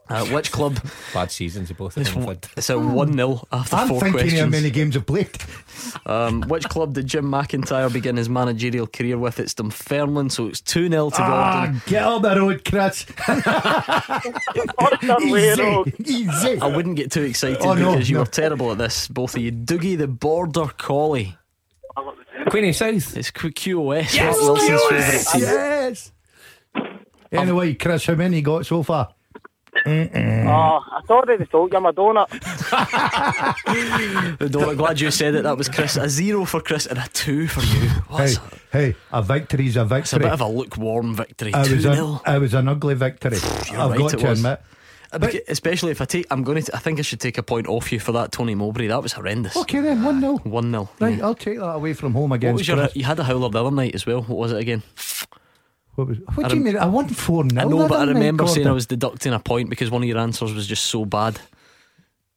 Uh, 0.07 0.23
which 0.27 0.51
club? 0.51 0.77
Bad 1.15 1.31
seasons, 1.31 1.69
you 1.69 1.75
both 1.75 1.97
It's, 1.97 2.09
of 2.11 2.25
them 2.25 2.37
it's 2.55 2.69
a 2.69 2.77
1 2.77 3.13
0 3.13 3.47
after 3.51 3.75
I'm 3.75 3.87
four 3.87 3.99
thinking 4.01 4.19
questions. 4.19 4.39
how 4.41 4.47
many 4.47 4.69
games 4.69 4.93
have 4.93 5.05
played. 5.07 5.29
Um, 6.05 6.41
which 6.43 6.65
club 6.69 6.93
did 6.93 7.07
Jim 7.07 7.25
McIntyre 7.25 7.91
begin 7.91 8.15
his 8.17 8.29
managerial 8.29 8.85
career 8.85 9.17
with? 9.17 9.39
It's 9.39 9.55
Dunfermline, 9.55 10.29
so 10.29 10.45
it's 10.47 10.61
2 10.61 10.89
0 10.89 11.09
to 11.09 11.15
Ah, 11.19 11.63
Gordon. 11.65 11.81
get 11.87 12.03
up 12.03 12.21
the 12.21 12.39
road, 12.39 12.63
Chris. 12.63 13.05
Easy, 15.21 15.93
easy. 16.05 16.59
I 16.61 16.67
wouldn't 16.67 16.95
get 16.95 17.11
too 17.11 17.23
excited 17.23 17.57
Oh, 17.61 17.73
no, 17.73 17.93
because 17.93 18.09
you 18.09 18.15
no. 18.15 18.21
were 18.21 18.27
terrible 18.27 18.71
at 18.71 18.77
this, 18.77 19.07
both 19.07 19.35
of 19.35 19.41
you. 19.41 19.51
Dougie 19.51 19.97
the 19.97 20.07
Border 20.07 20.67
Collie. 20.77 21.35
Queenie 22.49 22.73
South. 22.73 23.17
It's 23.17 23.31
Q- 23.31 23.49
QOS, 23.51 24.13
Yes, 24.13 24.35
Wilson's 24.37 24.79
QOS. 24.81 24.89
favourite 24.89 25.25
team. 25.31 25.41
Yes. 25.41 26.11
Anyway, 27.31 27.73
Chris, 27.73 28.05
how 28.05 28.13
many 28.15 28.41
got 28.41 28.65
so 28.65 28.83
far? 28.83 29.14
Oh, 29.85 29.89
I 29.89 31.01
already 31.09 31.45
told 31.45 31.71
you 31.71 31.77
I'm 31.77 31.85
a 31.85 31.93
donut. 31.93 32.29
Don't- 34.51 34.69
I'm 34.69 34.75
glad 34.77 34.99
you 34.99 35.11
said 35.11 35.35
it. 35.35 35.43
That 35.43 35.57
was 35.57 35.69
Chris. 35.69 35.95
A 35.97 36.09
zero 36.09 36.45
for 36.45 36.61
Chris 36.61 36.85
and 36.85 36.97
a 36.97 37.07
two 37.13 37.47
for 37.47 37.61
you. 37.61 37.89
Hey, 37.89 37.99
What's 38.07 38.39
hey, 38.71 38.95
a 39.11 39.21
victory's 39.21 39.75
a 39.75 39.83
victory. 39.83 39.99
It's 39.99 40.13
a 40.13 40.19
bit 40.19 40.31
of 40.31 40.41
a 40.41 40.47
lukewarm 40.47 41.15
victory. 41.15 41.53
I 41.53 41.63
2 41.63 41.75
was, 41.75 41.83
0. 41.83 42.21
a, 42.25 42.29
I 42.29 42.37
was 42.37 42.53
an 42.53 42.67
ugly 42.67 42.95
victory. 42.95 43.37
I've 43.37 43.91
right, 43.91 43.97
got 43.97 44.11
to 44.11 44.27
was. 44.27 44.39
admit. 44.39 44.61
Uh, 45.11 45.29
especially 45.47 45.91
if 45.91 46.01
I 46.01 46.05
take, 46.05 46.25
I'm 46.29 46.43
going 46.43 46.61
to. 46.61 46.75
I 46.75 46.79
think 46.79 46.99
I 46.99 47.01
should 47.01 47.19
take 47.21 47.37
a 47.37 47.43
point 47.43 47.67
off 47.67 47.91
you 47.91 47.99
for 47.99 48.11
that 48.13 48.31
Tony 48.31 48.55
Mowbray. 48.55 48.87
That 48.87 49.01
was 49.01 49.13
horrendous. 49.13 49.55
Okay 49.55 49.79
then, 49.79 50.03
1 50.03 50.19
0. 50.19 50.37
One 50.39 50.71
0 50.71 50.89
Right, 50.99 51.19
mm. 51.19 51.23
I'll 51.23 51.35
take 51.35 51.59
that 51.59 51.69
away 51.75 51.93
from 51.93 52.13
home 52.13 52.31
What 52.31 52.37
against 52.37 52.59
was 52.59 52.67
your? 52.67 52.89
You 52.93 53.05
had 53.05 53.19
a 53.19 53.23
howler 53.23 53.49
the 53.49 53.63
other 53.63 53.75
night 53.75 53.95
as 53.95 54.05
well. 54.05 54.21
What 54.23 54.37
was 54.37 54.51
it 54.51 54.57
again? 54.57 54.83
What, 55.95 56.07
was, 56.07 56.17
what 56.35 56.45
I 56.45 56.49
do 56.49 56.55
you 56.57 56.61
mean? 56.63 56.77
I 56.77 56.85
won 56.85 57.07
4 57.07 57.49
0. 57.49 57.61
I 57.61 57.65
know, 57.65 57.87
but 57.87 57.99
I 57.99 58.03
remember 58.05 58.47
saying 58.47 58.67
I 58.67 58.71
was 58.71 58.85
deducting 58.85 59.33
a 59.33 59.39
point 59.39 59.69
because 59.69 59.89
one 59.89 60.01
of 60.03 60.07
your 60.09 60.17
answers 60.17 60.53
was 60.53 60.67
just 60.67 60.85
so 60.85 61.05
bad. 61.05 61.39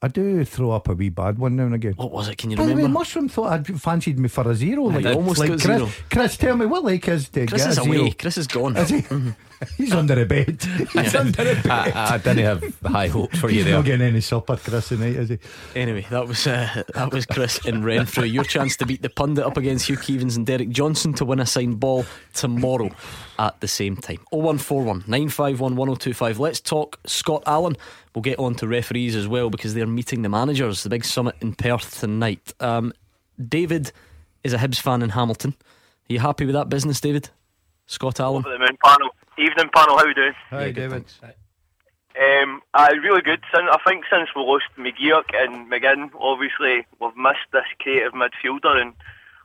I 0.01 0.07
do 0.07 0.45
throw 0.45 0.71
up 0.71 0.89
a 0.89 0.93
wee 0.93 1.09
bad 1.09 1.41
one 1.41 1.57
now 1.57 1.65
and 1.65 1.75
again. 1.75 1.95
What 1.97 2.13
was 2.13 2.29
it? 2.29 2.39
Can 2.39 2.53
you 2.53 2.57
By 2.57 2.67
the 2.67 2.69
way, 2.69 2.77
remember? 2.77 3.01
Mushroom 3.01 3.29
thought 3.29 3.53
I'd 3.53 3.81
fancied 3.81 4.17
me 4.17 4.29
for 4.29 4.49
a 4.49 4.55
zero. 4.55 4.91
I 4.91 4.99
Like, 4.99 5.17
almost 5.17 5.41
like 5.41 5.49
got 5.49 5.61
Chris, 5.61 5.79
zero. 5.79 5.91
Chris, 6.09 6.37
tell 6.37 6.57
me 6.57 6.67
what 6.67 6.85
like 6.85 7.09
is 7.09 7.29
to 7.31 7.47
Chris 7.49 7.63
get 7.65 7.71
is 7.73 7.79
a 7.79 7.81
away. 7.81 7.97
zero. 7.97 8.11
Chris 8.17 8.39
is 8.39 8.47
gone. 8.47 8.77
Is 8.77 8.91
he? 8.91 9.05
He's 9.77 9.93
under 9.93 10.23
a 10.23 10.25
bed. 10.25 10.63
He's 10.93 11.17
under 11.17 11.43
a 11.43 11.55
bed. 11.57 11.67
I, 11.67 12.15
I 12.15 12.19
didn't 12.19 12.45
have 12.45 12.77
high 12.85 13.09
hopes 13.09 13.41
for 13.41 13.49
you 13.51 13.57
He's 13.57 13.65
there. 13.65 13.75
not 13.75 13.87
getting 13.87 14.07
any 14.07 14.21
supper, 14.21 14.55
Chris, 14.57 14.87
tonight, 14.87 15.17
is 15.17 15.31
he? 15.31 15.39
Anyway, 15.75 16.07
that 16.11 16.29
was 16.29 16.47
uh, 16.47 16.85
that 16.95 17.13
was 17.13 17.27
Chris 17.27 17.59
in 17.67 17.83
Renfrew. 17.83 18.23
Your 18.23 18.45
chance 18.45 18.77
to 18.77 18.87
beat 18.87 19.03
the 19.03 19.11
pundit 19.11 19.45
up 19.45 19.57
against 19.57 19.89
Hugh 19.89 19.97
Keevins 19.97 20.37
and 20.37 20.47
Derek 20.47 20.69
Johnstone 20.71 21.15
to 21.15 21.25
win 21.25 21.41
a 21.41 21.47
signed 21.47 21.81
ball 21.81 22.07
tomorrow 22.35 22.91
at 23.39 23.61
the 23.61 23.69
same 23.69 23.97
time. 23.97 24.19
0141 24.31 25.05
951 25.07 25.77
1025. 25.77 26.39
Let's 26.39 26.61
talk 26.61 26.99
Scott 27.07 27.43
Allen. 27.47 27.77
We'll 28.15 28.23
get 28.23 28.39
on 28.39 28.55
to 28.57 28.67
referees 28.69 29.15
as 29.15 29.29
well 29.29 29.51
because 29.51 29.75
they're 29.75 29.87
meeting 29.87 30.23
the 30.23 30.29
managers, 30.29 30.83
the 30.83 30.89
big 30.91 31.05
summit 31.05 31.37
in 31.41 31.55
Perth 31.55 32.01
tonight. 32.01 32.53
Um, 32.61 32.93
David 33.49 33.93
is 34.45 34.53
a 34.53 34.59
Hibs 34.59 34.81
fan 34.81 35.03
in 35.03 35.11
Hamilton. 35.11 35.55
Are 36.11 36.13
you 36.13 36.19
happy 36.21 36.45
with 36.47 36.55
that 36.55 36.69
business, 36.69 37.01
David? 37.01 37.29
Scott 37.87 38.21
Allen? 38.21 38.43
For 38.43 38.51
the 38.51 38.59
moon 38.59 38.77
panel. 38.85 39.11
Evening 39.39 39.71
panel, 39.75 39.97
how 39.97 40.05
are 40.05 40.09
you 40.09 40.15
doing? 40.15 40.33
Hi, 40.51 40.67
Yeah, 40.67 40.73
David. 40.73 41.07
thanks. 41.07 41.21
Um, 42.21 42.61
uh, 42.75 42.89
really 43.01 43.23
good. 43.23 43.41
I 43.55 43.79
think 43.87 44.05
since 44.11 44.29
we 44.35 44.43
lost 44.43 44.65
McGeouch 44.77 45.31
and 45.35 45.71
McGinn, 45.71 46.11
obviously 46.19 46.85
we've 47.01 47.17
missed 47.17 47.47
this 47.53 47.63
creative 47.79 48.13
midfielder, 48.13 48.81
and 48.81 48.95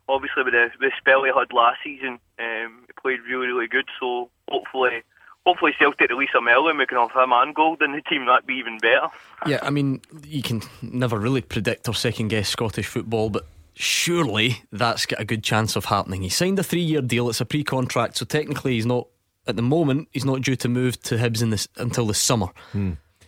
obviously 0.10 0.44
with 0.44 0.54
the, 0.54 0.70
the 0.80 0.92
spell 0.98 1.24
he 1.24 1.32
had 1.36 1.54
last 1.54 1.80
season, 1.84 2.20
um, 2.40 2.84
he 2.88 2.94
played 3.02 3.20
really, 3.30 3.48
really 3.48 3.68
good. 3.68 3.86
So 4.00 4.30
hopefully, 4.50 5.02
hopefully 5.46 5.74
Celtic 5.80 6.10
release 6.10 6.30
him 6.34 6.48
early, 6.48 6.70
and 6.72 6.80
we 6.80 6.86
can 6.86 6.98
have 6.98 7.12
him 7.12 7.32
and 7.32 7.54
Gold 7.56 7.82
in 7.82 7.92
the 7.94 8.02
team. 8.02 8.26
That'd 8.26 8.46
be 8.48 8.56
even 8.56 8.78
better. 8.80 9.08
Yeah, 9.46 9.60
I 9.62 9.70
mean, 9.70 10.02
you 10.26 10.42
can 10.42 10.62
never 10.82 11.18
really 11.20 11.42
predict 11.42 11.88
or 11.88 11.94
second 11.94 12.30
guess 12.30 12.50
Scottish 12.50 12.88
football, 12.88 13.30
but 13.30 13.46
surely 13.76 14.64
that's 14.72 15.06
got 15.06 15.20
a 15.20 15.26
good 15.26 15.44
chance 15.44 15.76
of 15.76 15.86
happening. 15.86 16.22
He 16.22 16.30
signed 16.30 16.60
a 16.60 16.64
three 16.64 16.82
year 16.82 17.02
deal, 17.02 17.30
it's 17.30 17.42
a 17.42 17.46
pre 17.46 17.64
contract, 17.64 18.18
so 18.18 18.26
technically 18.26 18.74
he's 18.74 18.86
not, 18.86 19.08
at 19.48 19.56
the 19.56 19.62
moment, 19.62 20.08
he's 20.12 20.26
not 20.26 20.42
due 20.42 20.56
to 20.58 20.70
move 20.70 21.02
to 21.04 21.16
Hibs 21.16 21.42
in 21.42 21.50
this, 21.50 21.68
until 21.78 22.06
the 22.08 22.14
summer. 22.14 22.48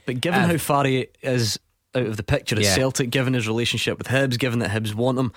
But 0.06 0.22
given 0.22 0.44
Um, 0.44 0.50
how 0.52 0.58
far 0.58 0.86
he 0.86 1.08
is 1.22 1.60
out 1.96 2.06
of 2.06 2.18
the 2.18 2.24
picture 2.24 2.56
at 2.56 2.62
Yeah. 2.62 2.76
Celtic, 2.76 3.10
given 3.10 3.34
his 3.34 3.48
relationship 3.48 3.98
with 3.98 4.08
Hibs, 4.08 4.38
given 4.38 4.60
that 4.60 4.70
Hibs 4.70 4.94
want 4.94 5.18
him, 5.18 5.34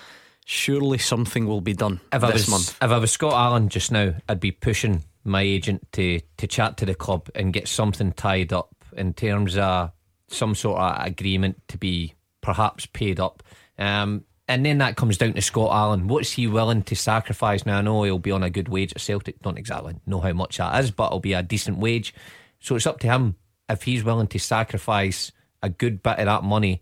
surely 0.50 0.96
something 0.96 1.46
will 1.46 1.60
be 1.60 1.74
done 1.74 2.00
If 2.10 2.24
I 2.24 2.32
this 2.32 2.46
was 2.46 2.48
month. 2.48 2.78
if 2.82 2.90
I 2.90 2.96
was 2.96 3.12
Scott 3.12 3.34
Allen 3.34 3.68
just 3.68 3.92
now, 3.92 4.14
I'd 4.26 4.40
be 4.40 4.50
pushing 4.50 5.04
my 5.22 5.42
agent 5.42 5.86
to 5.92 6.20
to 6.38 6.46
chat 6.46 6.78
to 6.78 6.86
the 6.86 6.94
club 6.94 7.28
and 7.34 7.52
get 7.52 7.68
something 7.68 8.12
tied 8.12 8.50
up 8.54 8.74
in 8.96 9.12
terms 9.12 9.58
of 9.58 9.90
some 10.28 10.54
sort 10.54 10.80
of 10.80 11.06
agreement 11.06 11.60
to 11.68 11.76
be 11.76 12.14
perhaps 12.40 12.86
paid 12.86 13.20
up. 13.20 13.42
Um, 13.78 14.24
and 14.48 14.64
then 14.64 14.78
that 14.78 14.96
comes 14.96 15.18
down 15.18 15.34
to 15.34 15.42
Scott 15.42 15.70
Allen. 15.70 16.08
What's 16.08 16.32
he 16.32 16.46
willing 16.46 16.82
to 16.84 16.96
sacrifice? 16.96 17.66
Now 17.66 17.78
I 17.78 17.82
know 17.82 18.02
he'll 18.04 18.18
be 18.18 18.30
on 18.32 18.42
a 18.42 18.48
good 18.48 18.70
wage 18.70 18.92
at 18.94 19.02
Celtic. 19.02 19.42
Don't 19.42 19.58
exactly 19.58 19.96
know 20.06 20.20
how 20.20 20.32
much 20.32 20.56
that 20.56 20.82
is, 20.82 20.90
but 20.90 21.08
it'll 21.08 21.20
be 21.20 21.34
a 21.34 21.42
decent 21.42 21.76
wage. 21.76 22.14
So 22.58 22.74
it's 22.74 22.86
up 22.86 23.00
to 23.00 23.06
him 23.06 23.36
if 23.68 23.82
he's 23.82 24.02
willing 24.02 24.28
to 24.28 24.38
sacrifice 24.38 25.30
a 25.62 25.68
good 25.68 26.02
bit 26.02 26.18
of 26.20 26.24
that 26.24 26.42
money 26.42 26.80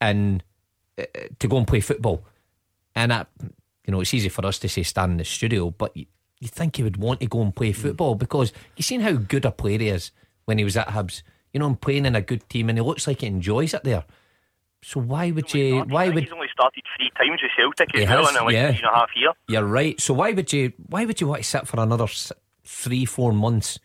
and 0.00 0.42
uh, 0.98 1.04
to 1.38 1.46
go 1.46 1.58
and 1.58 1.68
play 1.68 1.78
football. 1.78 2.24
And 2.96 3.12
that, 3.12 3.28
you 3.86 3.92
know, 3.92 4.00
it's 4.00 4.12
easy 4.14 4.28
for 4.28 4.44
us 4.44 4.58
to 4.60 4.68
say 4.68 4.82
stand 4.82 5.12
in 5.12 5.18
the 5.18 5.24
studio, 5.24 5.70
but 5.70 5.96
you, 5.96 6.06
you 6.40 6.48
think 6.48 6.76
he 6.76 6.82
would 6.82 6.96
want 6.96 7.20
to 7.20 7.26
go 7.26 7.42
and 7.42 7.54
play 7.54 7.72
football 7.72 8.14
because 8.16 8.52
you've 8.76 8.86
seen 8.86 9.02
how 9.02 9.12
good 9.12 9.44
a 9.44 9.52
player 9.52 9.78
he 9.78 9.88
is 9.88 10.10
when 10.46 10.58
he 10.58 10.64
was 10.64 10.76
at 10.76 10.88
Hibs. 10.88 11.22
You 11.52 11.60
know, 11.60 11.66
I'm 11.66 11.76
playing 11.76 12.06
in 12.06 12.16
a 12.16 12.20
good 12.20 12.48
team, 12.48 12.68
and 12.68 12.76
he 12.76 12.82
looks 12.82 13.06
like 13.06 13.20
he 13.20 13.26
enjoys 13.28 13.72
it 13.74 13.84
there. 13.84 14.04
So 14.82 15.00
why 15.00 15.30
would 15.30 15.52
you? 15.54 15.82
Why 15.82 16.08
would 16.08 16.24
He's 16.24 16.32
only 16.32 16.48
started 16.52 16.82
three 16.96 17.10
times 17.16 17.40
with 17.42 17.50
Celtic 17.56 17.94
as 17.96 18.08
well 18.08 18.28
in 18.28 18.34
like 18.44 18.52
yeah. 18.54 18.68
three 18.68 18.78
and 18.78 18.86
a 18.86 18.94
half 18.94 19.08
year. 19.16 19.32
You're 19.48 19.64
right. 19.64 20.00
So 20.00 20.14
why 20.14 20.32
would 20.32 20.52
you? 20.52 20.72
Why 20.88 21.04
would 21.04 21.20
you 21.20 21.28
want 21.28 21.42
to 21.42 21.48
sit 21.48 21.66
for 21.66 21.80
another 21.80 22.06
three, 22.64 23.04
four 23.04 23.32
months 23.32 23.78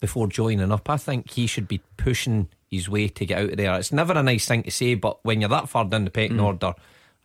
before 0.00 0.26
joining 0.26 0.72
up? 0.72 0.90
I 0.90 0.96
think 0.96 1.30
he 1.30 1.46
should 1.46 1.68
be 1.68 1.80
pushing 1.96 2.48
his 2.70 2.88
way 2.88 3.08
to 3.08 3.24
get 3.26 3.38
out 3.38 3.50
of 3.50 3.56
there. 3.56 3.74
It's 3.78 3.92
never 3.92 4.12
a 4.14 4.22
nice 4.22 4.46
thing 4.46 4.64
to 4.64 4.70
say, 4.70 4.94
but 4.94 5.24
when 5.24 5.40
you're 5.40 5.50
that 5.50 5.68
far 5.68 5.84
down 5.84 6.04
the 6.04 6.10
pecking 6.10 6.38
Mm. 6.38 6.44
order, 6.44 6.74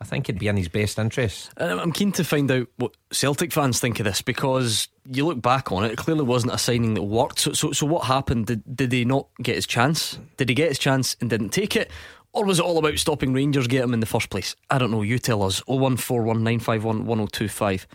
I 0.00 0.04
think 0.04 0.28
it'd 0.28 0.38
be 0.38 0.46
in 0.46 0.56
his 0.56 0.68
best 0.68 0.96
interest. 0.98 1.50
I'm 1.56 1.90
keen 1.90 2.12
to 2.12 2.22
find 2.22 2.48
out 2.52 2.68
what 2.76 2.96
Celtic 3.10 3.52
fans 3.52 3.80
think 3.80 3.98
of 3.98 4.04
this 4.04 4.22
because 4.22 4.86
you 5.04 5.26
look 5.26 5.42
back 5.42 5.72
on 5.72 5.84
it, 5.84 5.90
it 5.92 5.98
clearly 5.98 6.22
wasn't 6.22 6.54
a 6.54 6.58
signing 6.58 6.94
that 6.94 7.02
worked. 7.02 7.40
So, 7.40 7.52
so, 7.52 7.72
so 7.72 7.84
what 7.84 8.04
happened? 8.04 8.46
Did, 8.46 8.62
did 8.76 8.92
he 8.92 9.04
not 9.04 9.26
get 9.42 9.56
his 9.56 9.66
chance? 9.66 10.20
Did 10.36 10.50
he 10.50 10.54
get 10.54 10.68
his 10.68 10.78
chance 10.78 11.16
and 11.20 11.28
didn't 11.28 11.48
take 11.48 11.74
it? 11.74 11.90
Or 12.32 12.44
was 12.44 12.60
it 12.60 12.64
all 12.64 12.78
about 12.78 12.96
stopping 12.98 13.32
Rangers 13.32 13.66
get 13.66 13.82
him 13.82 13.92
in 13.92 13.98
the 14.00 14.06
first 14.06 14.30
place? 14.30 14.54
I 14.70 14.78
don't 14.78 14.92
know. 14.92 15.02
You 15.02 15.18
tell 15.18 15.42
us. 15.42 15.60
01419511025. 15.62 17.86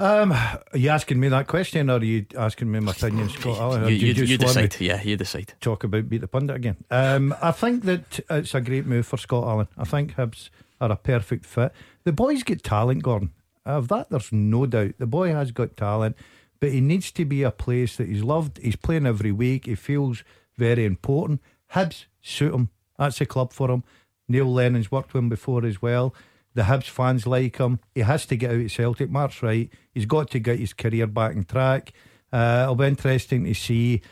Um, 0.00 0.32
are 0.32 0.62
you 0.72 0.88
asking 0.88 1.20
me 1.20 1.28
that 1.28 1.46
question, 1.46 1.90
or 1.90 1.98
are 1.98 2.04
you 2.04 2.24
asking 2.34 2.70
me 2.72 2.80
my 2.80 2.92
opinion, 2.92 3.28
Scott? 3.28 3.58
Allen, 3.58 3.84
or 3.84 3.90
You, 3.90 4.14
you, 4.14 4.24
you 4.24 4.38
decide. 4.38 4.74
Yeah, 4.80 5.02
you 5.02 5.16
decide. 5.18 5.52
Talk 5.60 5.84
about 5.84 6.08
beat 6.08 6.22
the 6.22 6.26
pundit 6.26 6.56
again. 6.56 6.76
Um, 6.90 7.34
I 7.42 7.50
think 7.52 7.84
that 7.84 8.20
it's 8.30 8.54
a 8.54 8.62
great 8.62 8.86
move 8.86 9.06
for 9.06 9.18
Scott 9.18 9.44
Allen. 9.44 9.68
I 9.76 9.84
think 9.84 10.14
Hibs 10.16 10.48
are 10.80 10.90
a 10.90 10.96
perfect 10.96 11.44
fit. 11.44 11.72
The 12.04 12.12
boy's 12.12 12.42
got 12.42 12.62
talent, 12.62 13.02
Gordon. 13.02 13.32
Of 13.66 13.88
that, 13.88 14.08
there's 14.08 14.32
no 14.32 14.64
doubt. 14.64 14.94
The 14.98 15.06
boy 15.06 15.32
has 15.34 15.52
got 15.52 15.76
talent, 15.76 16.16
but 16.60 16.72
he 16.72 16.80
needs 16.80 17.12
to 17.12 17.26
be 17.26 17.42
a 17.42 17.50
place 17.50 17.96
that 17.96 18.08
he's 18.08 18.22
loved. 18.22 18.58
He's 18.62 18.76
playing 18.76 19.04
every 19.06 19.32
week. 19.32 19.66
He 19.66 19.74
feels 19.74 20.24
very 20.56 20.86
important. 20.86 21.42
Hibs 21.74 22.06
suit 22.22 22.54
him. 22.54 22.70
That's 22.98 23.20
a 23.20 23.26
club 23.26 23.52
for 23.52 23.70
him. 23.70 23.84
Neil 24.28 24.50
Lennon's 24.50 24.90
worked 24.90 25.12
with 25.12 25.22
him 25.22 25.28
before 25.28 25.66
as 25.66 25.82
well. 25.82 26.14
The 26.60 26.66
Hibs 26.66 26.90
fans 26.90 27.26
like 27.26 27.56
him. 27.56 27.80
He 27.94 28.02
has 28.02 28.26
to 28.26 28.36
get 28.36 28.50
out 28.50 28.60
of 28.60 28.70
Celtic. 28.70 29.08
Mark's 29.08 29.42
right. 29.42 29.70
He's 29.94 30.04
got 30.04 30.28
to 30.32 30.38
get 30.38 30.58
his 30.58 30.74
career 30.74 31.06
back 31.06 31.34
on 31.34 31.44
track. 31.44 31.94
Uh, 32.30 32.60
it'll 32.64 32.74
be 32.74 32.84
interesting 32.84 33.44
to 33.44 33.54
see 33.54 34.02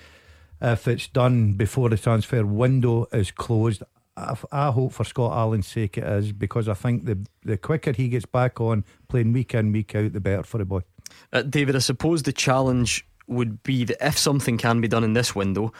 if 0.63 0.89
it's 0.89 1.09
done 1.09 1.53
before 1.53 1.91
the 1.91 1.99
transfer 1.99 2.47
window 2.47 3.07
is 3.13 3.31
closed. 3.33 3.83
I, 4.17 4.35
I 4.51 4.71
hope 4.71 4.95
for 4.95 5.05
Scott 5.05 5.37
Allen's 5.37 5.67
sake 5.67 5.99
it 5.99 6.05
is 6.05 6.33
because 6.33 6.71
I 6.71 6.75
think 6.75 7.05
the 7.05 7.19
the 7.45 7.59
quicker 7.59 7.93
he 7.93 8.09
gets 8.09 8.25
back 8.25 8.63
on 8.63 8.83
playing 9.09 9.35
week 9.35 9.53
in 9.53 9.71
week 9.71 9.95
out, 9.95 10.15
the 10.15 10.19
better 10.21 10.43
for 10.43 10.57
the 10.57 10.65
boy. 10.65 10.81
Uh, 11.31 11.43
David, 11.43 11.77
I 11.77 11.81
suppose 11.81 12.23
the 12.23 12.33
challenge 12.33 13.07
would 13.27 13.63
be 13.63 13.85
that 13.85 13.99
if 14.01 14.17
something 14.17 14.57
can 14.57 14.81
be 14.81 14.89
done 14.89 15.05
in 15.05 15.13
this 15.13 15.35
window, 15.35 15.71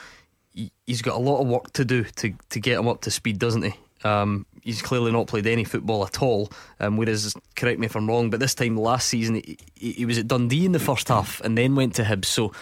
he- 0.53 0.73
he's 0.87 1.01
got 1.01 1.17
a 1.17 1.19
lot 1.19 1.41
of 1.41 1.47
work 1.49 1.73
to 1.73 1.85
do 1.87 2.05
to, 2.05 2.35
to 2.51 2.61
get 2.61 2.79
him 2.79 2.89
up 2.89 3.01
to 3.01 3.11
speed, 3.11 3.39
doesn't 3.39 3.63
he? 3.63 3.73
Um, 4.05 4.45
he's 4.69 4.83
clearly 4.83 5.11
not 5.11 5.27
played 5.27 5.47
any 5.47 5.65
football 5.65 6.05
at 6.05 6.21
all. 6.21 6.53
Um, 6.79 6.99
whereas, 6.99 7.35
correct 7.57 7.81
me 7.81 7.87
if 7.87 7.97
I'm 7.97 8.07
wrong, 8.07 8.29
but 8.29 8.39
this 8.39 8.55
time 8.55 8.77
last 8.77 9.09
season 9.09 9.37
he, 9.37 9.59
he, 9.75 10.05
was 10.05 10.19
at 10.19 10.29
Dundee 10.29 10.67
in 10.67 10.73
the 10.73 10.79
first 10.79 11.09
half 11.09 11.41
and 11.41 11.57
then 11.57 11.75
went 11.75 11.95
to 11.95 12.03
Hibs. 12.03 12.27
So, 12.27 12.53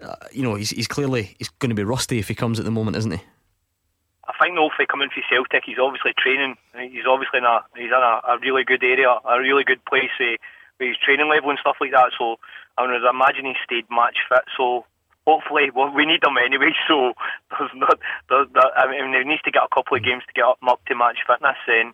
uh, 0.00 0.14
you 0.30 0.44
know, 0.44 0.54
he's, 0.54 0.70
he's 0.70 0.86
clearly 0.86 1.34
he's 1.38 1.48
going 1.48 1.70
to 1.70 1.74
be 1.74 1.82
rusty 1.82 2.20
if 2.20 2.28
he 2.28 2.36
comes 2.36 2.60
at 2.60 2.64
the 2.64 2.70
moment, 2.70 2.96
isn't 2.96 3.10
he? 3.10 3.20
I 4.24 4.32
think 4.40 4.56
he 4.56 4.86
coming 4.86 5.08
for 5.08 5.22
Celtic, 5.28 5.64
he's 5.66 5.80
obviously 5.82 6.12
training. 6.16 6.54
He's 6.78 7.06
obviously 7.08 7.38
in 7.38 7.44
a 7.44 7.64
he's 7.74 7.86
in 7.86 7.92
a, 7.92 8.20
a 8.28 8.38
really 8.40 8.62
good 8.62 8.84
area, 8.84 9.10
a 9.10 9.40
really 9.40 9.64
good 9.64 9.84
place 9.84 10.14
with, 10.20 10.38
with 10.78 10.88
his 10.90 10.96
training 10.98 11.28
level 11.28 11.50
and 11.50 11.58
stuff 11.58 11.76
like 11.80 11.90
that. 11.90 12.12
So 12.16 12.38
I 12.78 12.86
would 12.86 13.02
imagine 13.02 13.46
he 13.46 13.54
stayed 13.64 13.86
match 13.90 14.18
fit. 14.28 14.44
So 14.56 14.84
hopefully, 15.26 15.70
well, 15.74 15.92
we 15.94 16.06
need 16.06 16.20
them 16.22 16.36
anyway. 16.36 16.70
So 16.88 17.12
there's 17.58 17.70
not 17.74 17.98
there's, 18.28 18.48
there, 18.54 18.76
I 18.76 18.90
mean, 18.90 19.12
he 19.14 19.28
needs 19.28 19.42
to 19.42 19.50
get 19.50 19.62
a 19.62 19.74
couple 19.74 19.96
of 19.96 20.02
games 20.04 20.22
to 20.26 20.32
get 20.34 20.44
up, 20.44 20.58
him 20.60 20.68
up 20.68 20.84
to 20.86 20.94
match 20.94 21.18
fitness. 21.26 21.56
Then 21.66 21.92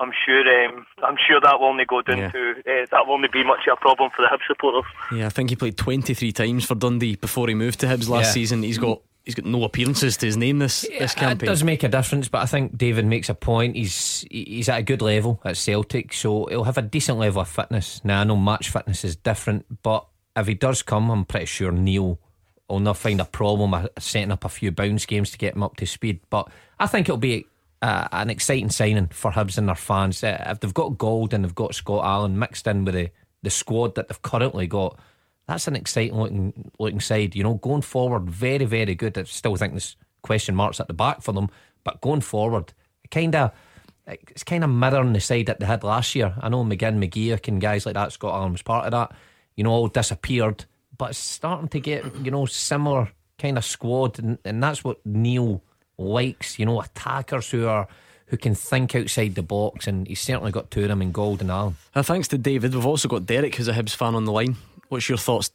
I'm 0.00 0.10
sure 0.24 0.40
um, 0.66 0.86
I'm 1.04 1.16
sure 1.16 1.40
that 1.40 1.60
will 1.60 1.68
only 1.68 1.84
go 1.84 2.02
down 2.02 2.18
Yeah. 2.18 2.30
to 2.30 2.50
uh, 2.66 2.86
that 2.90 3.06
will 3.06 3.14
only 3.14 3.28
be 3.32 3.44
much 3.44 3.66
of 3.70 3.78
a 3.78 3.80
problem 3.80 4.10
for 4.14 4.22
the 4.22 4.28
Hib 4.28 4.40
supporters. 4.46 4.84
Yeah, 5.12 5.26
I 5.26 5.28
think 5.28 5.50
he 5.50 5.56
played 5.56 5.76
23 5.76 6.32
times 6.32 6.64
for 6.64 6.74
Dundee 6.74 7.16
before 7.16 7.46
he 7.48 7.54
moved 7.54 7.80
to 7.80 7.86
Hibs 7.86 8.08
last 8.08 8.28
Yeah. 8.28 8.32
season. 8.32 8.62
He's 8.62 8.78
got 8.78 9.00
he's 9.24 9.36
got 9.36 9.44
no 9.44 9.62
appearances 9.62 10.16
to 10.16 10.26
his 10.26 10.36
name 10.36 10.58
this 10.58 10.82
this 10.98 11.14
campaign. 11.14 11.46
It 11.48 11.52
does 11.52 11.62
make 11.62 11.82
a 11.84 11.88
difference, 11.88 12.28
but 12.28 12.38
I 12.42 12.46
think 12.46 12.76
David 12.76 13.04
makes 13.06 13.28
a 13.28 13.34
point. 13.34 13.76
He's 13.76 14.24
he's 14.30 14.68
at 14.68 14.78
a 14.80 14.82
good 14.82 15.02
level 15.02 15.40
at 15.44 15.56
Celtic, 15.56 16.12
so 16.14 16.46
he'll 16.46 16.64
have 16.64 16.78
a 16.78 16.82
decent 16.82 17.18
level 17.18 17.42
of 17.42 17.48
fitness. 17.48 18.00
Now 18.04 18.22
I 18.22 18.24
know 18.24 18.36
match 18.36 18.70
fitness 18.70 19.04
is 19.04 19.14
different, 19.14 19.82
but 19.82 20.06
if 20.34 20.46
he 20.48 20.54
does 20.54 20.82
come, 20.82 21.10
I'm 21.10 21.24
pretty 21.26 21.46
sure 21.46 21.70
Neil 21.70 22.18
will 22.68 22.80
not 22.80 22.96
find 22.96 23.20
a 23.20 23.24
problem 23.24 23.88
setting 23.98 24.32
up 24.32 24.44
a 24.44 24.48
few 24.48 24.70
bounce 24.70 25.06
games 25.06 25.30
to 25.30 25.38
get 25.38 25.54
him 25.54 25.62
up 25.62 25.76
to 25.76 25.86
speed. 25.86 26.20
But 26.30 26.48
I 26.78 26.86
think 26.86 27.08
it'll 27.08 27.18
be 27.18 27.46
uh, 27.82 28.08
an 28.12 28.30
exciting 28.30 28.70
signing 28.70 29.08
for 29.08 29.32
Hibs 29.32 29.58
and 29.58 29.68
their 29.68 29.74
fans. 29.74 30.22
Uh, 30.22 30.42
if 30.46 30.60
they've 30.60 30.72
got 30.72 30.98
Gold 30.98 31.34
and 31.34 31.44
they've 31.44 31.54
got 31.54 31.74
Scott 31.74 32.04
Allen 32.04 32.38
mixed 32.38 32.66
in 32.66 32.84
with 32.84 32.94
the, 32.94 33.10
the 33.42 33.50
squad 33.50 33.94
that 33.96 34.08
they've 34.08 34.22
currently 34.22 34.66
got, 34.66 34.98
that's 35.46 35.66
an 35.66 35.76
exciting 35.76 36.16
looking 36.16 36.70
looking 36.78 37.00
side. 37.00 37.34
You 37.34 37.42
know, 37.42 37.54
going 37.54 37.82
forward, 37.82 38.30
very 38.30 38.64
very 38.64 38.94
good. 38.94 39.18
I 39.18 39.24
still 39.24 39.56
think 39.56 39.72
there's 39.72 39.96
question 40.22 40.54
marks 40.54 40.80
at 40.80 40.86
the 40.86 40.94
back 40.94 41.20
for 41.22 41.32
them, 41.32 41.50
but 41.84 42.00
going 42.00 42.20
forward, 42.20 42.72
kind 43.10 43.34
of. 43.34 43.52
It's 44.04 44.42
kind 44.42 44.64
of 44.64 44.70
mirroring 44.70 45.12
the 45.12 45.20
side 45.20 45.46
that 45.46 45.60
they 45.60 45.66
had 45.66 45.84
last 45.84 46.16
year. 46.16 46.34
I 46.40 46.48
know 46.48 46.64
McGinn, 46.64 46.98
McGeouch, 46.98 47.46
and 47.46 47.60
guys 47.60 47.86
like 47.86 47.94
that. 47.94 48.10
Scott 48.10 48.34
Allen 48.34 48.50
was 48.50 48.60
part 48.60 48.84
of 48.84 48.90
that. 48.90 49.12
You 49.54 49.62
know, 49.62 49.70
all 49.70 49.86
disappeared, 49.86 50.64
but 51.02 51.10
it's 51.10 51.18
starting 51.18 51.66
to 51.66 51.80
get 51.80 52.04
you 52.24 52.30
know 52.30 52.46
similar 52.46 53.10
kind 53.36 53.58
of 53.58 53.64
squad, 53.64 54.20
and, 54.20 54.38
and 54.44 54.62
that's 54.62 54.84
what 54.84 55.04
Neil 55.04 55.60
likes. 55.98 56.60
You 56.60 56.66
know, 56.66 56.80
attackers 56.80 57.50
who 57.50 57.66
are 57.66 57.88
who 58.26 58.36
can 58.36 58.54
think 58.54 58.94
outside 58.94 59.34
the 59.34 59.42
box, 59.42 59.88
and 59.88 60.06
he's 60.06 60.20
certainly 60.20 60.52
got 60.52 60.70
two 60.70 60.82
of 60.82 60.88
them 60.90 61.02
in 61.02 61.10
Gold 61.10 61.40
and 61.40 61.50
Allen. 61.50 61.74
Uh, 61.92 62.04
thanks 62.04 62.28
to 62.28 62.38
David, 62.38 62.72
we've 62.72 62.86
also 62.86 63.08
got 63.08 63.26
Derek, 63.26 63.56
who's 63.56 63.66
a 63.66 63.72
Hibs 63.72 63.96
fan 63.96 64.14
on 64.14 64.26
the 64.26 64.30
line. 64.30 64.54
What's 64.90 65.08
your 65.08 65.18
thoughts? 65.18 65.50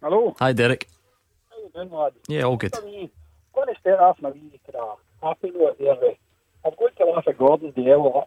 Hello. 0.00 0.36
Hi, 0.38 0.52
Derek. 0.52 0.88
How 1.50 1.56
you 1.58 1.70
doing, 1.74 1.90
lad? 1.90 2.12
Yeah, 2.28 2.42
all 2.42 2.56
good. 2.56 2.76
I'm 2.76 2.84
going 2.84 3.74
to 3.74 3.80
start 3.80 3.98
off 3.98 4.18
on 4.22 4.30
a 4.30 4.34
wee 4.34 4.60
kind 4.64 4.76
of 4.76 4.98
happy 5.20 5.50
note 5.50 5.76
there. 5.80 5.96
I'm 6.64 6.72
going 6.78 6.92
to 6.98 7.04
laugh 7.06 7.24
at 7.26 7.36
Gordon 7.36 7.72
Dalziel 7.72 8.26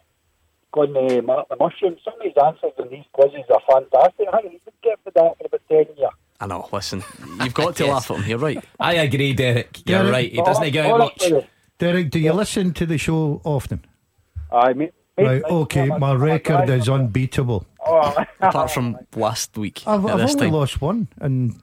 going 0.76 1.18
uh, 1.18 1.22
Mark 1.22 1.48
the 1.48 1.56
Mushroom. 1.56 1.96
Some 2.04 2.14
of 2.14 2.22
his 2.22 2.34
answers 2.44 2.72
in 2.78 2.88
these 2.90 3.04
quizzes 3.12 3.44
are 3.50 3.60
fantastic. 3.68 4.28
I 4.32 4.40
think 4.42 4.52
he's 4.52 4.60
been 4.64 4.74
getting 4.82 4.98
for 5.04 5.10
that 5.12 5.38
for 5.38 5.46
about 5.46 5.60
10 5.68 5.96
years. 5.96 6.10
I 6.38 6.46
know. 6.46 6.68
Listen, 6.72 7.02
you've 7.42 7.54
got 7.54 7.74
to 7.76 7.84
Yes. 7.84 7.92
laugh 7.92 8.10
at 8.10 8.16
him. 8.18 8.28
You're 8.30 8.38
right. 8.38 8.64
I 8.78 8.94
agree, 8.94 9.32
Derek. 9.32 9.78
You're 9.88 9.98
Derek- 10.00 10.12
right. 10.12 10.30
He 10.32 10.42
doesn't 10.42 10.70
get 10.70 10.86
out 10.86 10.98
much. 10.98 11.32
Derek, 11.78 12.10
do 12.10 12.18
you 12.18 12.32
listen 12.32 12.72
to 12.74 12.86
the 12.86 12.98
show 12.98 13.40
often? 13.44 13.84
I 14.52 14.72
mean, 14.74 14.90
Right, 15.18 15.42
okay, 15.44 15.86
my 15.86 16.12
record 16.12 16.68
is 16.68 16.90
unbeatable. 16.90 17.64
Apart 17.82 18.70
from 18.70 18.98
last 19.14 19.56
week. 19.56 19.82
I've, 19.86 20.04
I've 20.04 20.20
only 20.20 20.50
lost 20.50 20.82
one 20.82 21.08
in, 21.22 21.58